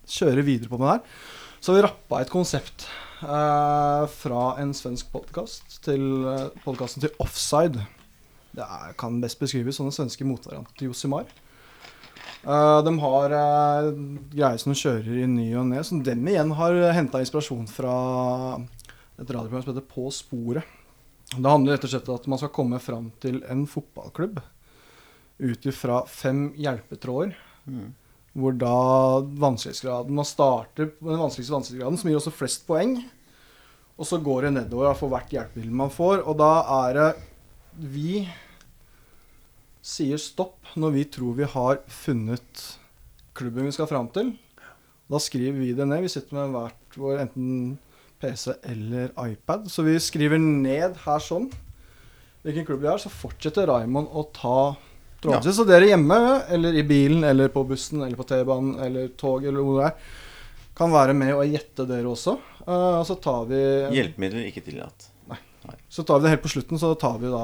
kjøre 0.06 0.44
videre 0.46 0.70
på 0.70 0.78
med 0.78 0.86
det 0.86 0.92
her. 0.92 1.24
Så 1.62 1.74
vi 1.74 1.82
rappa 1.82 2.20
et 2.22 2.30
konsept 2.30 2.86
eh, 3.26 4.04
fra 4.20 4.44
en 4.62 4.70
svensk 4.76 5.10
podkast 5.10 5.80
til 5.82 6.06
uh, 6.28 6.46
podkasten 6.62 7.02
til 7.02 7.16
Offside. 7.22 7.82
Det 8.52 8.64
er, 8.64 8.92
kan 9.00 9.20
best 9.22 9.40
beskrives 9.40 9.78
som 9.78 9.88
den 9.88 9.96
svenske 9.96 10.26
motvarianten 10.28 10.76
til 10.76 10.90
Josimar. 10.90 11.30
Uh, 12.42 12.82
de 12.82 12.92
har 12.98 13.32
uh, 13.38 13.90
greier 14.32 14.58
som 14.60 14.72
de 14.74 14.80
kjører 14.80 15.22
i 15.22 15.28
ny 15.30 15.48
og 15.60 15.68
ne, 15.70 15.82
som 15.86 16.02
dem 16.04 16.26
igjen 16.28 16.52
har 16.58 16.78
henta 16.96 17.22
inspirasjon 17.22 17.68
fra 17.70 17.94
et 19.16 19.28
radioprogram 19.28 19.62
som 19.62 19.72
heter 19.72 19.86
På 19.88 20.10
sporet. 20.12 20.66
Det 21.32 21.48
handler 21.48 21.76
rett 21.76 21.86
og 21.86 21.92
slett 21.94 22.10
om 22.10 22.18
at 22.18 22.28
man 22.28 22.40
skal 22.42 22.52
komme 22.52 22.80
fram 22.82 23.08
til 23.22 23.40
en 23.48 23.64
fotballklubb 23.70 24.42
ut 25.42 25.66
ifra 25.66 26.02
fem 26.10 26.50
hjelpetråder. 26.60 27.32
Hvor 28.32 28.54
da 28.56 28.76
vanskelighetsgraden 29.20 30.14
Man 30.16 30.28
starter 30.28 30.88
på 30.92 31.10
den 31.10 31.20
vanskeligste 31.20 31.54
vanskelighetsgraden, 31.54 31.98
som 32.00 32.10
gir 32.10 32.20
også 32.20 32.34
flest 32.34 32.66
poeng. 32.68 32.96
Og 33.96 34.08
så 34.08 34.18
går 34.18 34.46
det 34.46 34.54
nedover 34.56 34.96
for 34.98 35.12
hvert 35.12 35.32
hjelpemiddel 35.32 35.74
man 35.82 35.92
får. 35.92 36.24
Og 36.26 36.36
da 36.40 36.52
er 36.86 36.98
det 36.98 37.08
Vi 37.78 38.22
sier 39.82 40.20
stopp 40.20 40.74
når 40.78 40.94
vi 40.94 41.04
tror 41.10 41.36
vi 41.38 41.48
har 41.48 41.80
funnet 41.90 42.66
klubben 43.36 43.66
vi 43.66 43.74
skal 43.74 43.88
fram 43.90 44.10
til. 44.14 44.34
Da 45.10 45.20
skriver 45.20 45.58
vi 45.60 45.72
det 45.76 45.86
ned. 45.88 46.04
Vi 46.04 46.12
sitter 46.12 46.38
med 46.38 46.54
hvert 46.54 46.96
vår 47.00 47.24
enten 47.24 47.78
PC 48.22 48.54
eller 48.62 49.12
iPad. 49.24 49.68
Så 49.72 49.84
vi 49.86 49.96
skriver 50.00 50.40
ned 50.40 50.96
her 51.04 51.22
sånn 51.22 51.50
hvilken 52.42 52.66
klubb 52.68 52.82
vi 52.84 52.90
er. 52.92 53.02
Så 53.02 53.12
fortsetter 53.12 53.68
Raymond 53.70 54.10
å 54.12 54.26
ta 54.34 54.74
tråden 55.22 55.44
sin. 55.44 55.56
Så 55.56 55.66
dere 55.68 55.90
hjemme, 55.90 56.18
eller 56.52 56.76
i 56.78 56.84
bilen, 56.86 57.24
eller 57.26 57.52
på 57.52 57.64
bussen, 57.68 58.02
eller 58.02 58.18
på 58.18 58.26
T-banen, 58.28 58.76
eller 58.82 59.12
tog, 59.18 59.46
eller 59.46 59.64
hvor 59.64 59.80
det 59.80 59.90
er, 59.90 60.12
kan 60.78 60.92
være 60.92 61.16
med 61.16 61.34
og 61.36 61.46
gjette 61.46 61.86
dere 61.88 62.10
også. 62.10 62.36
Uh, 62.66 63.00
og 63.00 63.06
så 63.08 63.18
tar 63.22 63.48
vi 63.50 63.62
Hjelpemidler 63.98 64.48
ikke 64.48 64.64
tillatt. 64.66 65.11
Så 65.92 66.04
tar 66.08 66.20
vi 66.20 66.26
det 66.26 66.36
helt 66.36 66.44
på 66.44 66.52
slutten, 66.52 66.80
så 66.80 66.94
tar 66.98 67.18
vi 67.22 67.30
da 67.32 67.42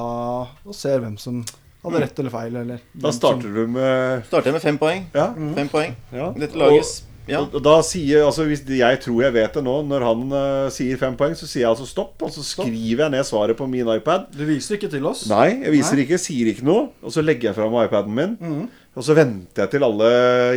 og 0.49 0.77
ser 0.77 1.03
hvem 1.05 1.19
som 1.21 1.43
hadde 1.85 2.01
rett 2.05 2.23
eller 2.23 2.33
feil. 2.35 2.57
Eller 2.63 2.81
Da 2.93 3.13
starter 3.15 3.53
du 3.55 3.67
med 3.71 4.25
Starter 4.29 4.51
jeg 4.51 4.57
med 4.59 4.65
fem 4.65 4.81
poeng. 4.81 5.05
Ja. 5.15 5.29
Fem 5.59 5.71
poeng. 5.73 5.95
ja. 6.15 6.33
Dette 6.39 6.59
lages 6.59 7.03
Ja. 7.29 7.43
Og, 7.43 7.59
og 7.59 7.61
da 7.61 7.75
sier 7.85 8.23
altså 8.25 8.47
Hvis 8.49 8.63
jeg 8.65 9.01
tror 9.05 9.19
jeg 9.21 9.35
vet 9.35 9.53
det 9.59 9.63
nå, 9.67 9.75
når 9.85 10.05
han 10.07 10.23
uh, 10.33 10.71
sier 10.73 10.97
fem 10.97 11.13
poeng, 11.13 11.35
så 11.37 11.45
sier 11.45 11.67
jeg 11.67 11.69
altså 11.69 11.85
stopp, 11.85 12.15
og 12.25 12.33
så 12.33 12.41
skriver 12.41 13.05
jeg 13.05 13.13
ned 13.13 13.27
svaret 13.29 13.59
på 13.59 13.69
min 13.69 13.91
iPad. 13.99 14.31
Du 14.33 14.47
viser 14.49 14.79
ikke 14.79 14.89
til 14.89 15.05
oss. 15.11 15.27
Nei, 15.29 15.59
jeg 15.61 15.75
viser 15.77 15.99
Nei. 16.01 16.07
ikke, 16.07 16.21
sier 16.25 16.49
ikke 16.55 16.65
noe. 16.65 16.87
Og 17.05 17.13
så 17.13 17.21
legger 17.21 17.51
jeg 17.51 17.59
fram 17.61 17.77
iPaden 17.85 18.17
min. 18.17 18.37
Mm. 18.41 18.65
Og 18.97 19.05
så 19.05 19.15
venter 19.15 19.67
jeg 19.67 19.75
til 19.77 19.85
alle 19.85 20.09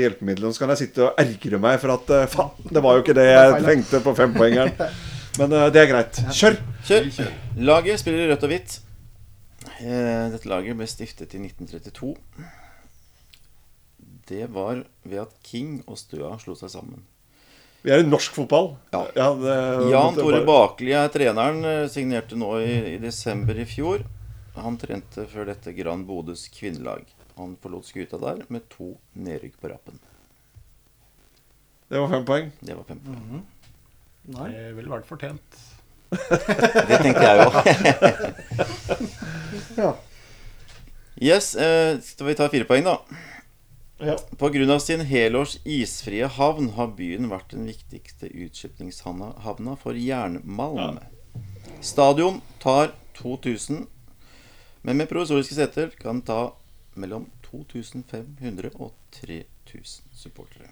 hjelpemidlene. 0.02 0.56
Så 0.56 0.64
kan 0.64 0.72
jeg 0.72 0.86
sitte 0.86 1.10
og 1.10 1.20
ergre 1.20 1.60
meg 1.62 1.76
for 1.84 1.94
at 2.00 2.16
uh, 2.16 2.24
faen, 2.32 2.72
det 2.72 2.86
var 2.88 2.96
jo 2.96 3.04
ikke 3.04 3.20
det 3.20 3.28
jeg 3.28 3.66
tenkte 3.68 4.06
på 4.08 4.16
fempoengeren. 4.24 4.72
Men 5.40 5.54
uh, 5.56 5.68
det 5.72 5.82
er 5.86 5.90
greit. 5.92 6.18
Kjør! 6.36 6.58
Kjør. 6.88 7.30
Laget 7.64 8.02
spiller 8.02 8.26
i 8.26 8.32
rødt 8.32 8.44
og 8.48 8.52
hvitt. 8.52 8.80
Eh, 9.82 10.26
Dette 10.34 10.50
laget 10.50 10.76
ble 10.78 10.88
stiftet 10.90 11.36
i 11.38 11.40
1932. 11.46 12.16
Det 14.32 14.46
var 14.54 14.84
ved 15.04 15.22
at 15.24 15.34
King 15.46 15.80
og 15.90 15.98
Støa 16.00 16.36
slo 16.42 16.56
seg 16.58 16.72
sammen. 16.74 17.04
Vi 17.82 17.90
er 17.94 18.04
i 18.04 18.06
norsk 18.08 18.36
fotball. 18.38 18.76
Ja. 18.94 19.02
det, 19.42 19.56
Jan 19.92 20.18
Tore 20.18 20.42
bare- 20.44 20.46
Bakli 20.50 20.92
er 20.94 21.08
treneren. 21.14 21.64
eh, 21.66 21.88
Signerte 21.90 22.38
nå 22.38 22.52
i, 22.62 22.76
i 22.96 22.98
desember 23.02 23.58
i 23.58 23.66
fjor. 23.66 24.04
Han 24.56 24.78
trente 24.78 25.26
før 25.32 25.48
dette 25.50 25.74
Gran 25.78 26.04
Bodøs 26.06 26.48
kvinnelag. 26.54 27.06
Han 27.38 27.56
forlot 27.64 27.88
skuta 27.88 28.20
der 28.22 28.44
med 28.52 28.68
to 28.70 28.92
nedrykk 29.16 29.56
på 29.62 29.72
rappen. 29.72 29.98
Det 31.90 32.00
var 32.00 32.12
fem 32.12 32.26
poeng. 32.28 32.52
Det 32.62 32.76
var 32.78 32.84
fem 32.88 33.00
poeng. 33.06 33.42
Nei. 34.30 34.52
Det 34.54 34.72
ville 34.78 34.92
vært 34.92 35.10
fortjent. 35.10 35.60
Det 36.90 36.98
tenkte 37.02 37.24
jeg 37.24 37.38
jo. 37.42 37.50
Ja. 39.80 39.92
Yes, 41.22 41.56
eh, 41.56 42.00
skal 42.04 42.28
vi 42.28 42.36
ta 42.38 42.50
fire 42.52 42.66
poeng, 42.68 42.84
da? 42.88 42.98
Ja. 44.02 44.16
På 44.38 44.50
grunn 44.50 44.72
av 44.74 44.80
sin 44.82 45.04
helårs 45.06 45.60
isfrie 45.64 46.26
havn 46.26 46.72
har 46.74 46.94
byen 46.98 47.30
vært 47.30 47.54
den 47.54 47.68
viktigste 47.70 48.32
utskipningshavna 48.46 49.76
for 49.82 49.94
jernmalm. 49.98 50.98
Stadion 51.86 52.42
tar 52.60 52.96
2000, 53.20 53.86
men 54.82 54.98
med 54.98 55.10
provisoriske 55.10 55.58
seter 55.60 55.94
kan 56.02 56.24
ta 56.26 56.56
mellom 56.98 57.28
2500 57.46 58.74
og 58.82 58.96
3000 59.22 60.10
supportere. 60.18 60.72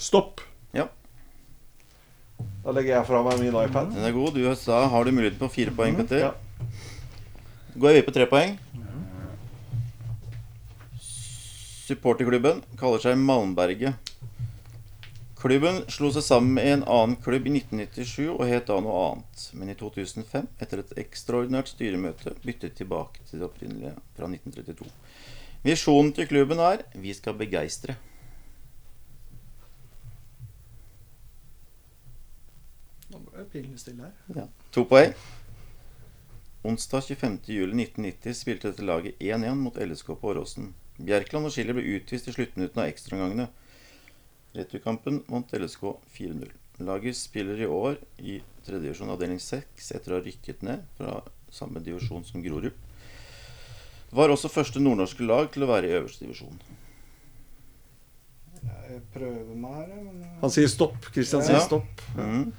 Stopp. 0.00 0.40
Da 2.62 2.74
legger 2.74 2.96
jeg 2.96 3.08
fra 3.08 3.22
meg 3.26 3.40
min 3.42 3.56
iPad. 3.58 3.90
Den 3.94 4.06
er 4.06 4.14
god. 4.14 4.36
Du, 4.36 4.44
sa 4.58 4.84
har 4.92 5.04
du 5.04 5.10
muligheten 5.10 5.40
på 5.40 5.50
fire 5.50 5.74
poeng, 5.74 5.96
Petter. 5.98 6.28
Ja. 6.28 6.32
Går 7.74 7.90
jeg 7.90 7.98
videre 7.98 8.06
på 8.08 8.14
tre 8.18 8.28
poeng. 8.30 8.56
Supporterklubben 11.82 12.62
kaller 12.78 13.02
seg 13.02 13.18
Malmberget. 13.18 14.12
Klubben 15.42 15.80
slo 15.90 16.12
seg 16.14 16.22
sammen 16.22 16.52
med 16.54 16.68
en 16.70 16.84
annen 16.86 17.16
klubb 17.18 17.48
i 17.50 17.56
1997 17.56 18.28
og 18.30 18.44
het 18.46 18.68
da 18.68 18.76
noe 18.78 19.00
annet. 19.08 19.46
Men 19.58 19.72
i 19.72 19.74
2005, 19.74 20.46
etter 20.62 20.84
et 20.84 20.92
ekstraordinært 21.02 21.72
styremøte, 21.72 22.36
byttet 22.44 22.76
tilbake 22.78 23.24
til 23.26 23.42
det 23.42 23.48
opprinnelige 23.48 23.96
fra 24.14 24.30
1932. 24.30 24.86
Visjonen 25.66 26.14
til 26.14 26.30
klubben 26.30 26.62
er 26.62 26.86
'Vi 26.94 27.14
skal 27.18 27.34
begeistre'. 27.34 27.98
Nå 33.12 33.20
ble 33.28 33.44
pilene 33.52 33.78
stille 33.80 34.06
her. 34.08 34.12
Ja. 34.36 34.46
To 34.72 34.84
poeng. 34.88 35.12
Onsdag 36.64 37.02
25.07.1990 37.10 38.36
spilte 38.38 38.70
dette 38.70 38.84
laget 38.86 39.18
1-1 39.20 39.58
mot 39.58 39.76
LSK 39.82 40.12
på 40.20 40.30
Åråsen. 40.30 40.70
Bjerkland 41.02 41.48
og 41.48 41.52
Schiller 41.54 41.74
ble 41.76 41.82
utvist 41.96 42.28
i 42.30 42.34
sluttminuttene 42.36 42.84
av 42.84 42.92
ekstraomgangene. 42.92 43.48
Returkampen 44.54 45.22
vant 45.28 45.52
LSK 45.58 45.82
4-0. 46.16 46.52
Laget 46.86 47.16
spiller 47.18 47.60
i 47.60 47.66
år 47.68 47.98
i 48.22 48.38
tredje 48.64 48.86
divisjon 48.86 49.10
avdeling 49.12 49.40
6 49.42 49.90
etter 49.96 50.14
å 50.14 50.18
ha 50.20 50.24
rykket 50.24 50.62
ned 50.66 50.86
fra 50.98 51.18
samme 51.52 51.82
divisjon 51.84 52.24
som 52.24 52.42
Grorud. 52.44 52.72
Var 54.12 54.32
også 54.32 54.50
første 54.52 54.80
nordnorske 54.80 55.24
lag 55.26 55.50
til 55.52 55.64
å 55.66 55.70
være 55.72 55.88
i 55.90 55.94
øverste 55.98 56.24
divisjon. 56.26 56.58
Jeg 58.62 59.00
prøver 59.14 59.54
meg 59.58 59.78
her, 59.80 60.02
men 60.04 60.24
Han 60.42 60.52
sier 60.52 60.68
stopp. 60.70 61.08
Christian 61.14 61.42
sier 61.42 61.58
Ja. 61.58 61.64
stopp. 61.66 62.02
Mhm. 62.14 62.52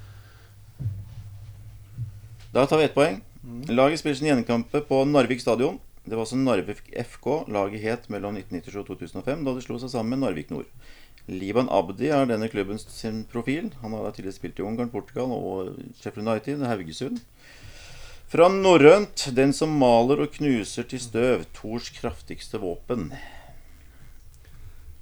Da 2.53 2.67
tar 2.67 2.77
vi 2.77 2.83
ett 2.83 2.93
poeng. 2.93 3.15
Laget 3.67 3.99
spiller 3.99 4.15
sin 4.15 4.27
gjenkamper 4.27 4.83
på 4.85 4.99
Narvik 5.09 5.39
stadion. 5.41 5.79
Det 6.05 6.13
var 6.13 6.21
også 6.21 6.37
Narvik 6.37 6.91
FK 7.01 7.47
laget 7.49 7.81
het 7.81 8.03
mellom 8.13 8.35
1997 8.37 8.75
og 8.77 8.89
2005, 8.91 9.39
da 9.47 9.53
de 9.55 9.63
slo 9.65 9.77
seg 9.81 9.89
sammen 9.89 10.13
med 10.13 10.21
Narvik 10.21 10.51
Nord. 10.53 10.67
Liban 11.33 11.71
Abdi 11.73 12.11
er 12.13 12.27
denne 12.29 12.51
klubben 12.53 12.77
sin 12.77 13.23
profil. 13.31 13.71
Han 13.81 13.95
har 13.97 14.13
tidligere 14.13 14.37
spilt 14.37 14.61
i 14.61 14.65
Ungarn, 14.67 14.91
Portugal 14.93 15.33
og 15.33 15.79
Sheffield 15.97 16.29
United, 16.29 16.61
Haugesund. 16.69 17.23
Fra 18.29 18.49
norrønt 18.53 19.31
'Den 19.33 19.53
som 19.53 19.73
maler 19.73 20.21
og 20.21 20.37
knuser 20.37 20.83
til 20.83 20.99
støv', 20.99 21.47
Tors 21.57 21.89
kraftigste 21.89 22.61
våpen. 22.61 23.11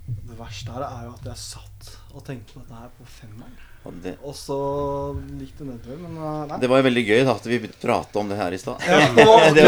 det 0.07 0.40
verste 0.40 0.72
her 0.72 0.88
er 0.88 1.03
jo 1.03 1.14
at 1.19 1.26
jeg 1.26 1.38
satt 1.38 1.99
og 2.14 2.23
tenkte 2.23 2.53
på 2.53 2.60
dette 2.60 2.76
her 2.76 2.90
på 2.98 3.06
femmeren. 3.06 3.70
Og 3.82 3.94
det, 4.03 4.12
Og 4.22 4.36
så 4.38 4.56
gikk 5.40 5.56
det 5.58 5.66
nedover, 5.66 5.95
men 6.03 6.18
uh, 6.22 6.44
nei. 6.52 6.58
det 6.62 6.70
var 6.70 6.82
jo 6.82 6.86
veldig 6.86 7.03
gøy 7.08 7.24
da, 7.26 7.34
at 7.34 7.48
vi 7.49 7.58
pratet 7.66 8.20
om 8.22 8.28
det 8.30 8.38
her 8.38 8.53
i 8.53 8.60
stad. 8.62 8.84
Ja, 8.86 8.99
det 9.56 9.66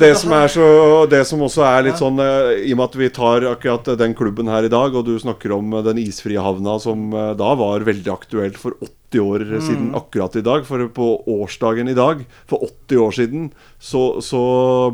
Det 0.00 0.06
det, 0.06 0.12
som 0.16 0.32
er 0.32 0.48
så, 0.52 0.68
det 1.10 1.22
som 1.28 1.44
også 1.44 1.64
er 1.68 1.86
litt 1.88 2.00
sånn 2.00 2.20
eh, 2.22 2.64
I 2.64 2.72
og 2.72 2.80
med 2.80 2.86
at 2.88 2.98
vi 3.00 3.10
tar 3.12 3.46
akkurat 3.50 3.92
den 4.00 4.16
klubben 4.16 4.48
her 4.48 4.64
i 4.66 4.72
dag, 4.72 4.96
og 4.96 5.04
du 5.08 5.12
snakker 5.20 5.52
om 5.58 5.76
eh, 5.76 5.84
den 5.86 6.00
isfrie 6.02 6.40
havna 6.40 6.78
som 6.82 7.10
eh, 7.12 7.34
da 7.38 7.52
var 7.58 7.84
veldig 7.86 8.12
aktuelt 8.12 8.56
for 8.60 8.78
80 8.80 9.22
år 9.22 9.44
siden 9.62 9.92
akkurat 9.96 10.34
i 10.36 10.44
dag. 10.44 10.64
For 10.66 10.82
på 10.92 11.10
årsdagen 11.30 11.88
i 11.88 11.96
dag, 11.96 12.24
for 12.50 12.64
80 12.64 13.02
år 13.04 13.14
siden, 13.20 13.46
så, 13.78 14.22
så 14.24 14.42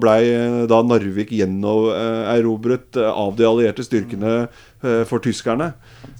blei 0.02 0.20
eh, 0.28 0.58
da 0.70 0.82
Narvik 0.86 1.32
gjenerobret 1.34 2.98
eh, 2.98 3.08
av 3.08 3.36
de 3.38 3.48
allierte 3.48 3.86
styrkene 3.86 4.34
eh, 4.42 5.02
for 5.08 5.22
tyskerne. 5.24 5.72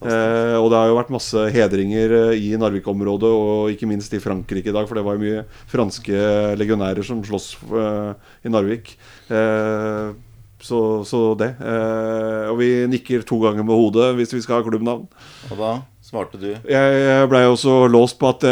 Eh, 0.03 0.57
og 0.59 0.71
det 0.73 0.79
har 0.81 0.91
jo 0.91 0.99
vært 0.99 1.15
masse 1.15 1.47
hedringer 1.73 2.13
eh, 2.33 2.37
i 2.37 2.53
Narvik-området, 2.61 3.31
og 3.33 3.71
ikke 3.73 3.89
minst 3.89 4.13
i 4.13 4.21
Frankrike 4.21 4.69
i 4.69 4.73
dag, 4.77 4.85
for 4.89 4.95
det 5.01 5.05
var 5.07 5.17
jo 5.17 5.25
mye 5.25 5.45
franske 5.73 6.13
legionærer 6.61 7.03
som 7.07 7.23
sloss 7.25 7.55
eh, 7.73 8.13
i 8.45 8.53
Narvik. 8.53 8.93
Eh, 9.33 10.13
så, 10.63 10.79
så 11.09 11.23
det. 11.41 11.57
Eh, 11.59 12.51
og 12.53 12.59
vi 12.61 12.69
nikker 12.87 13.25
to 13.27 13.41
ganger 13.43 13.65
med 13.67 13.75
hodet 13.75 14.13
hvis 14.21 14.35
vi 14.37 14.43
skal 14.45 14.61
ha 14.61 14.67
klubbnavn. 14.69 15.09
Og 15.51 15.57
da 15.59 15.73
svarte 16.07 16.39
du 16.39 16.51
Jeg 16.69 17.29
blei 17.33 17.41
også 17.49 17.89
låst 17.91 18.19
på 18.21 18.29
at 18.31 18.45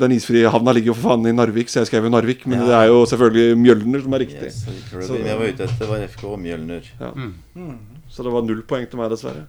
den 0.00 0.14
isfrie 0.14 0.48
havna 0.48 0.72
ligger 0.72 0.92
jo 0.92 0.96
for 0.96 1.10
faen 1.10 1.26
i 1.28 1.34
Narvik, 1.36 1.68
så 1.68 1.82
jeg 1.82 1.90
skrev 1.90 2.06
jo 2.08 2.12
Narvik. 2.14 2.46
Men 2.48 2.62
Ja. 2.62 2.68
det 2.70 2.76
er 2.78 2.86
jo 2.92 3.02
selvfølgelig 3.10 3.58
Mjølner 3.60 4.02
som 4.06 4.14
er 4.16 4.22
riktig. 4.24 4.48
Yes, 4.52 4.62
Så- 5.04 5.18
det 5.18 5.26
jeg 5.26 5.36
var 5.42 5.48
ute 5.52 5.64
etter, 5.68 5.86
var 5.90 6.06
FK 6.08 6.24
Mjølner. 6.40 6.88
Så 8.08 8.22
det 8.24 8.32
var 8.32 8.42
null 8.46 8.62
poeng 8.62 8.88
til 8.88 9.00
meg, 9.00 9.10
dessverre. 9.10 9.44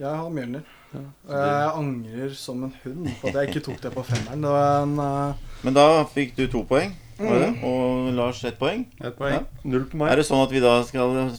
Jeg 0.00 0.08
har 0.16 0.30
Mjølner. 0.32 0.62
Og 0.94 1.30
jeg 1.36 1.70
angrer 1.78 2.34
som 2.34 2.64
en 2.66 2.72
hund 2.84 3.08
på 3.20 3.30
at 3.30 3.34
jeg 3.40 3.48
ikke 3.52 3.62
tok 3.68 3.80
det 3.84 3.92
på 3.94 4.02
femmeren. 4.08 4.42
Det 4.42 4.50
var 4.50 4.82
en 4.82 4.98
uh, 4.98 5.34
Men 5.62 5.76
da 5.76 5.86
fikk 6.10 6.34
du 6.36 6.46
to 6.50 6.64
poeng, 6.66 6.94
var 7.20 7.38
det? 7.38 7.50
det? 7.54 7.64
og 7.68 8.12
Lars 8.16 8.42
ett 8.48 8.58
poeng. 8.58 8.86
Et 9.00 9.14
poeng. 9.16 9.44
Null 9.64 9.84
på 9.92 10.06
Er 10.08 10.16
det 10.18 10.26
sånn 10.26 10.42
at 10.42 10.50
vi 10.54 10.62
da 10.64 10.80
skal 10.88 11.30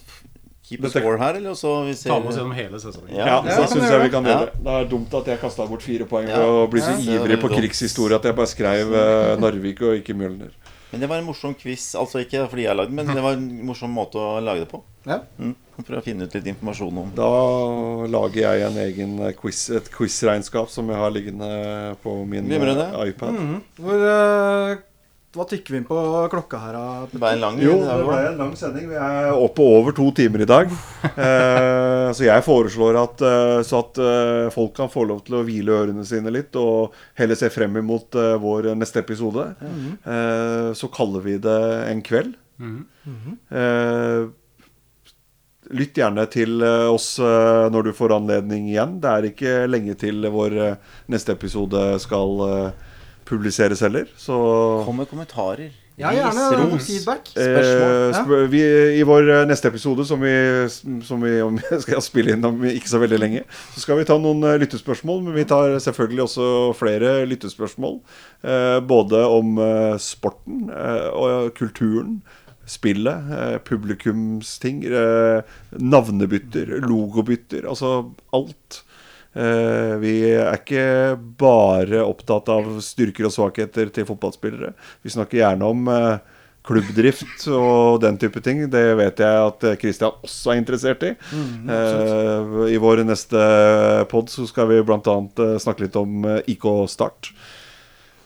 keep 0.71 0.85
a 0.87 0.89
score 0.93 1.17
her, 1.19 1.35
eller 1.41 1.55
så 1.59 1.73
vi 1.83 1.93
ser 1.99 2.13
Ta 2.13 2.19
med 2.21 2.31
oss 2.31 2.37
gjennom 2.39 2.55
hele 2.55 2.79
sesongen. 2.79 3.11
Ja, 3.11 3.25
Ja, 3.27 3.37
er 3.43 3.67
syns 3.67 3.89
jeg 3.91 4.01
vi 4.05 4.09
kan 4.13 4.23
gjøre. 4.23 4.51
det. 4.53 4.63
Det 4.63 4.75
er 4.79 4.85
dumt 4.93 5.13
at 5.19 5.27
jeg 5.33 5.39
kasta 5.41 5.67
bort 5.67 5.83
fire 5.83 6.07
poeng 6.07 6.29
Ja. 6.29 6.37
ved 6.39 6.47
å 6.47 6.67
bli 6.71 6.81
så 6.85 6.93
Ja, 6.95 7.17
ivrig 7.19 7.41
på 7.41 7.49
krigshistorie 7.51 8.15
at 8.15 8.23
jeg 8.23 8.35
bare 8.37 8.47
skrev 8.47 8.93
uh, 8.95 9.35
Narvik 9.41 9.81
og 9.81 9.99
ikke 9.99 10.15
Mjølner. 10.15 10.55
Men 10.91 11.03
det 11.03 11.07
var 11.07 11.21
en 11.21 11.27
morsom 11.27 11.53
quiz. 11.55 11.93
Altså 11.95 12.21
ikke 12.25 12.45
fordi 12.51 12.65
jeg 12.67 12.75
lagde 12.75 12.91
den, 12.91 12.99
men 12.99 13.15
det 13.15 13.23
var 13.23 13.37
en 13.37 13.47
morsom 13.67 13.93
måte 13.95 14.19
å 14.19 14.41
lage 14.43 14.65
det 14.65 14.71
på. 14.71 14.81
Ja. 15.07 15.21
Mm. 15.39 15.55
For 15.81 15.97
å 15.97 16.03
finne 16.05 16.27
ut 16.27 16.35
litt 16.35 16.45
informasjon 16.51 16.97
om 17.01 17.13
Da 17.17 17.29
lager 18.11 18.43
jeg 18.43 18.65
en 18.67 18.77
egen 18.83 19.15
eh, 19.25 19.33
quiz, 19.33 19.63
et 19.73 19.87
quizregnskap 19.89 20.69
som 20.69 20.91
jeg 20.91 20.99
har 21.01 21.13
liggende 21.15 21.49
på 22.03 22.19
min 22.29 22.51
eh, 22.51 22.67
iPad. 23.07 23.33
mhm. 23.33 23.55
Hvor 23.79 24.05
uh, 24.05 24.83
hva 25.31 25.45
tykker 25.47 25.71
vi 25.71 25.77
inn 25.79 25.85
på 25.87 25.97
klokka 26.31 26.59
her. 26.59 26.77
Det 27.07 27.19
ble 27.21 27.29
en 27.37 27.39
lang 27.39 27.59
Jo, 27.61 27.77
det 27.79 27.87
det 27.87 27.93
er 27.93 28.07
ble 28.09 28.17
en 28.33 28.39
lang 28.41 28.55
sending. 28.59 28.89
Vi 28.91 28.97
er 28.99 29.29
oppe 29.31 29.63
over 29.63 29.95
to 29.95 30.09
timer 30.17 30.43
i 30.43 30.49
dag. 30.49 30.73
Eh, 31.21 32.07
så 32.15 32.25
jeg 32.25 32.43
foreslår 32.43 32.97
at 32.99 33.21
eh, 33.25 33.59
så 33.67 33.79
at 33.83 33.99
eh, 34.01 34.47
folk 34.53 34.73
kan 34.75 34.89
få 34.91 35.03
lov 35.07 35.21
til 35.27 35.37
å 35.37 35.43
hvile 35.45 35.75
ørene 35.83 36.03
sine 36.07 36.31
litt, 36.33 36.55
og 36.59 36.95
heller 37.19 37.37
se 37.39 37.49
frem 37.53 37.77
imot 37.79 38.17
eh, 38.19 38.35
vår 38.41 38.71
neste 38.79 39.03
episode. 39.03 39.45
Eh, 39.61 40.69
så 40.77 40.89
kaller 40.91 41.23
vi 41.25 41.37
det 41.41 41.57
En 41.91 42.01
kveld. 42.05 42.35
Eh, 42.59 44.27
lytt 45.71 45.99
gjerne 46.01 46.25
til 46.31 46.63
oss 46.91 47.13
når 47.21 47.87
du 47.87 47.91
får 47.95 48.17
anledning 48.17 48.67
igjen. 48.71 48.97
Det 49.03 49.11
er 49.11 49.29
ikke 49.29 49.53
lenge 49.69 49.95
til 49.99 50.25
vår 50.33 50.57
neste 51.11 51.37
episode 51.37 51.85
skal 52.03 52.41
eh, 52.49 52.89
publiseres 53.25 53.81
heller. 53.85 54.07
Så 54.17 54.35
Kom 54.85 54.97
med 55.01 55.09
kommentarer. 55.09 55.69
Ja, 56.01 56.09
gjerne 56.15 56.45
ros. 56.71 56.87
feedback. 56.87 57.27
Spørsmål. 57.29 57.91
Eh, 57.91 58.15
Ja. 58.41 58.47
vi, 58.49 58.61
I 58.99 59.03
vår 59.05 59.27
eh, 59.29 59.43
neste 59.45 59.67
episode, 59.69 60.05
som 60.07 60.19
vi, 60.23 60.31
som 61.05 61.21
vi 61.21 61.35
om, 61.45 61.59
skal 61.83 62.01
spille 62.01 62.33
inn 62.33 62.45
om 62.47 62.63
ikke 62.65 62.89
så 62.89 62.97
veldig 63.03 63.19
lenge, 63.21 63.43
så 63.75 63.83
skal 63.83 63.99
vi 63.99 64.05
ta 64.09 64.17
noen 64.17 64.41
eh, 64.47 64.55
lyttespørsmål. 64.63 65.21
Men 65.27 65.35
vi 65.37 65.45
tar 65.45 65.75
selvfølgelig 65.83 66.23
også 66.25 66.47
flere 66.79 67.13
lyttespørsmål. 67.29 67.99
Eh, 68.41 68.79
både 68.89 69.21
om 69.29 69.57
eh, 69.61 69.97
sporten 70.01 70.71
eh, 70.73 71.09
og 71.13 71.51
kulturen. 71.59 72.21
Spillet, 72.71 73.29
eh, 73.35 73.57
publikumsting, 73.67 74.83
eh, 74.87 75.41
navnebytter, 75.77 76.79
logobytter. 76.87 77.67
Altså 77.69 78.09
alt. 78.33 78.81
Eh, 79.31 79.93
vi 80.01 80.15
er 80.33 80.57
ikke 80.57 81.15
bare 81.39 82.03
opptatt 82.03 82.51
av 82.51 82.67
styrker 82.83 83.29
og 83.29 83.35
svakheter 83.35 83.91
til 83.93 84.07
fotballspillere. 84.09 84.73
Vi 85.05 85.13
snakker 85.13 85.39
gjerne 85.39 85.69
om 85.71 85.87
eh, 85.91 86.17
klubbdrift 86.67 87.47
og 87.55 88.01
den 88.03 88.19
type 88.21 88.43
ting. 88.43 88.65
Det 88.73 88.83
vet 88.99 89.23
jeg 89.23 89.47
at 89.47 89.65
Kristian 89.81 90.19
også 90.21 90.53
er 90.53 90.61
interessert 90.61 91.07
i. 91.07 91.15
Mm, 91.31 91.71
I 92.69 92.77
vår 92.81 93.05
neste 93.07 93.47
pod 94.11 94.29
så 94.29 94.45
skal 94.49 94.69
vi 94.69 94.83
bl.a. 94.85 95.17
Snakke 95.63 95.87
litt 95.87 95.97
om 95.99 96.27
eh, 96.27 96.53
IK 96.53 96.67
Start. 96.91 97.31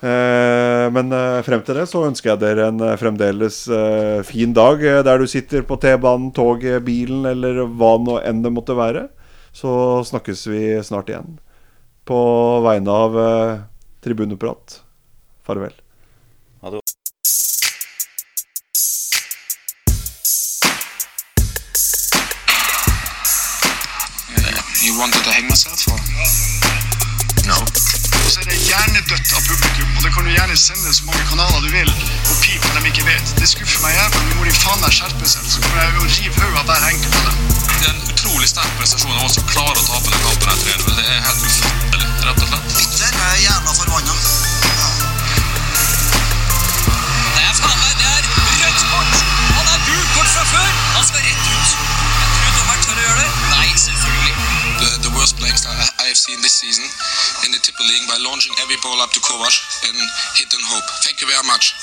Eh, 0.05 0.85
men 0.91 1.13
eh, 1.15 1.41
frem 1.45 1.63
til 1.65 1.79
det 1.79 1.87
så 1.89 2.03
ønsker 2.05 2.33
jeg 2.33 2.41
dere 2.43 2.67
en 2.69 2.81
eh, 2.83 2.97
fremdeles 2.99 3.61
eh, 3.71 4.19
fin 4.27 4.51
dag 4.53 4.83
eh, 4.83 4.99
der 5.07 5.21
du 5.21 5.29
sitter 5.31 5.63
på 5.65 5.77
T-banen, 5.81 6.33
toget, 6.35 6.83
bilen 6.85 7.25
eller 7.29 7.63
hva 7.65 7.95
nå 8.03 8.19
enn 8.25 8.43
det 8.43 8.51
måtte 8.53 8.75
være. 8.77 9.07
Så 9.55 10.03
snakkes 10.03 10.47
vi 10.47 10.83
snart 10.83 11.09
igjen. 11.09 11.39
På 12.03 12.59
vegne 12.59 12.91
av 12.91 13.19
eh, 13.19 13.59
Tribuneprat, 14.03 14.81
farvel. 15.47 15.71
Ha 16.61 16.69
det 16.69 16.75
godt. 16.75 16.91
You 24.83 24.99
wanted 24.99 25.23
to 25.23 25.31
hang 25.31 25.47
myself 25.47 25.87
or? 25.87 25.99
No. 27.47 27.94
Og 28.35 28.43
så 28.43 28.49
er 28.49 28.51
det 28.51 28.67
hjernedødt 28.67 29.29
av 29.31 29.43
publikum, 29.47 29.91
og 29.95 30.01
det 30.03 30.09
kan 30.11 30.25
du 30.27 30.29
gjerne 30.33 30.55
sende 30.59 30.91
så 30.91 31.05
mange 31.07 31.23
kanaler 31.29 31.61
du 31.63 31.69
vil 31.71 31.87
og 31.87 32.33
pip 32.43 32.65
når 32.73 32.81
de 32.83 32.89
ikke 32.91 33.05
vet. 33.07 33.31
Det 33.39 33.47
skuffer 33.47 33.79
meg 33.79 33.95
jævlig. 33.95 34.23
men 34.25 34.35
må 34.41 34.43
de 34.43 34.55
faen 34.57 34.81
meg 34.83 34.91
skjerpe 34.97 35.29
seg, 35.33 35.45
så 35.53 35.61
kommer 35.63 35.79
jeg 35.79 35.93
å 35.95 36.09
rive 36.17 36.41
hodet 36.41 36.59
av 36.59 36.65
hver 36.67 36.83
enkelt 36.89 37.15
av 37.15 37.29
dem. 37.29 37.37
Det 37.69 37.85
er 37.85 37.93
en 37.93 38.11
utrolig 38.11 38.49
sterk 38.51 38.75
prestasjon 38.81 39.15
av 39.15 39.23
oss 39.29 39.37
som 39.39 39.47
klarer 39.53 39.79
å 39.79 39.87
tape 39.87 40.11
den 40.11 40.19
kampen. 40.25 40.51
her 40.51 40.59
3-0. 40.65 40.99
Det 40.99 41.07
er 41.13 41.23
helt 41.29 41.47
ufattelig, 41.47 42.11
rett 42.27 42.43
og 42.43 42.51
slett. 42.51 42.75
Bitter 42.75 43.23
er 43.29 43.39
jævla 43.45 43.79
forbanna. 43.79 44.19
Det 47.39 47.47
er 47.47 47.57
faen 47.63 47.79
meg 47.85 47.97
det 48.03 48.11
er 48.11 48.31
rødt 48.65 48.87
kort! 48.91 49.17
Han 49.55 49.73
er 49.77 49.79
gult 49.87 50.13
kort 50.19 50.31
fra 50.35 50.47
før! 50.51 50.69
Han 50.99 51.07
skal 51.07 51.23
rett 51.23 51.51
ut. 51.55 51.75
Jeg 52.19 52.29
tror 52.35 52.55
dommeren 52.59 52.87
tør 52.89 52.99
å 52.99 53.07
gjøre 53.07 53.19
det. 53.23 53.29
Nei, 53.55 53.69
selvfølgelig. 53.87 54.64
Worst 55.15 55.39
blanks 55.39 55.65
I, 55.65 55.71
I 56.03 56.05
have 56.11 56.17
seen 56.17 56.41
this 56.41 56.53
season 56.53 56.83
in 57.45 57.51
the 57.51 57.59
Tipper 57.59 57.83
League 57.83 58.07
by 58.07 58.17
launching 58.19 58.53
every 58.61 58.75
ball 58.83 58.99
up 59.01 59.11
to 59.11 59.19
Kovac 59.19 59.55
and 59.87 59.97
hit 60.35 60.51
and 60.53 60.63
hope. 60.67 60.83
Thank 61.03 61.21
you 61.21 61.27
very 61.27 61.47
much. 61.47 61.73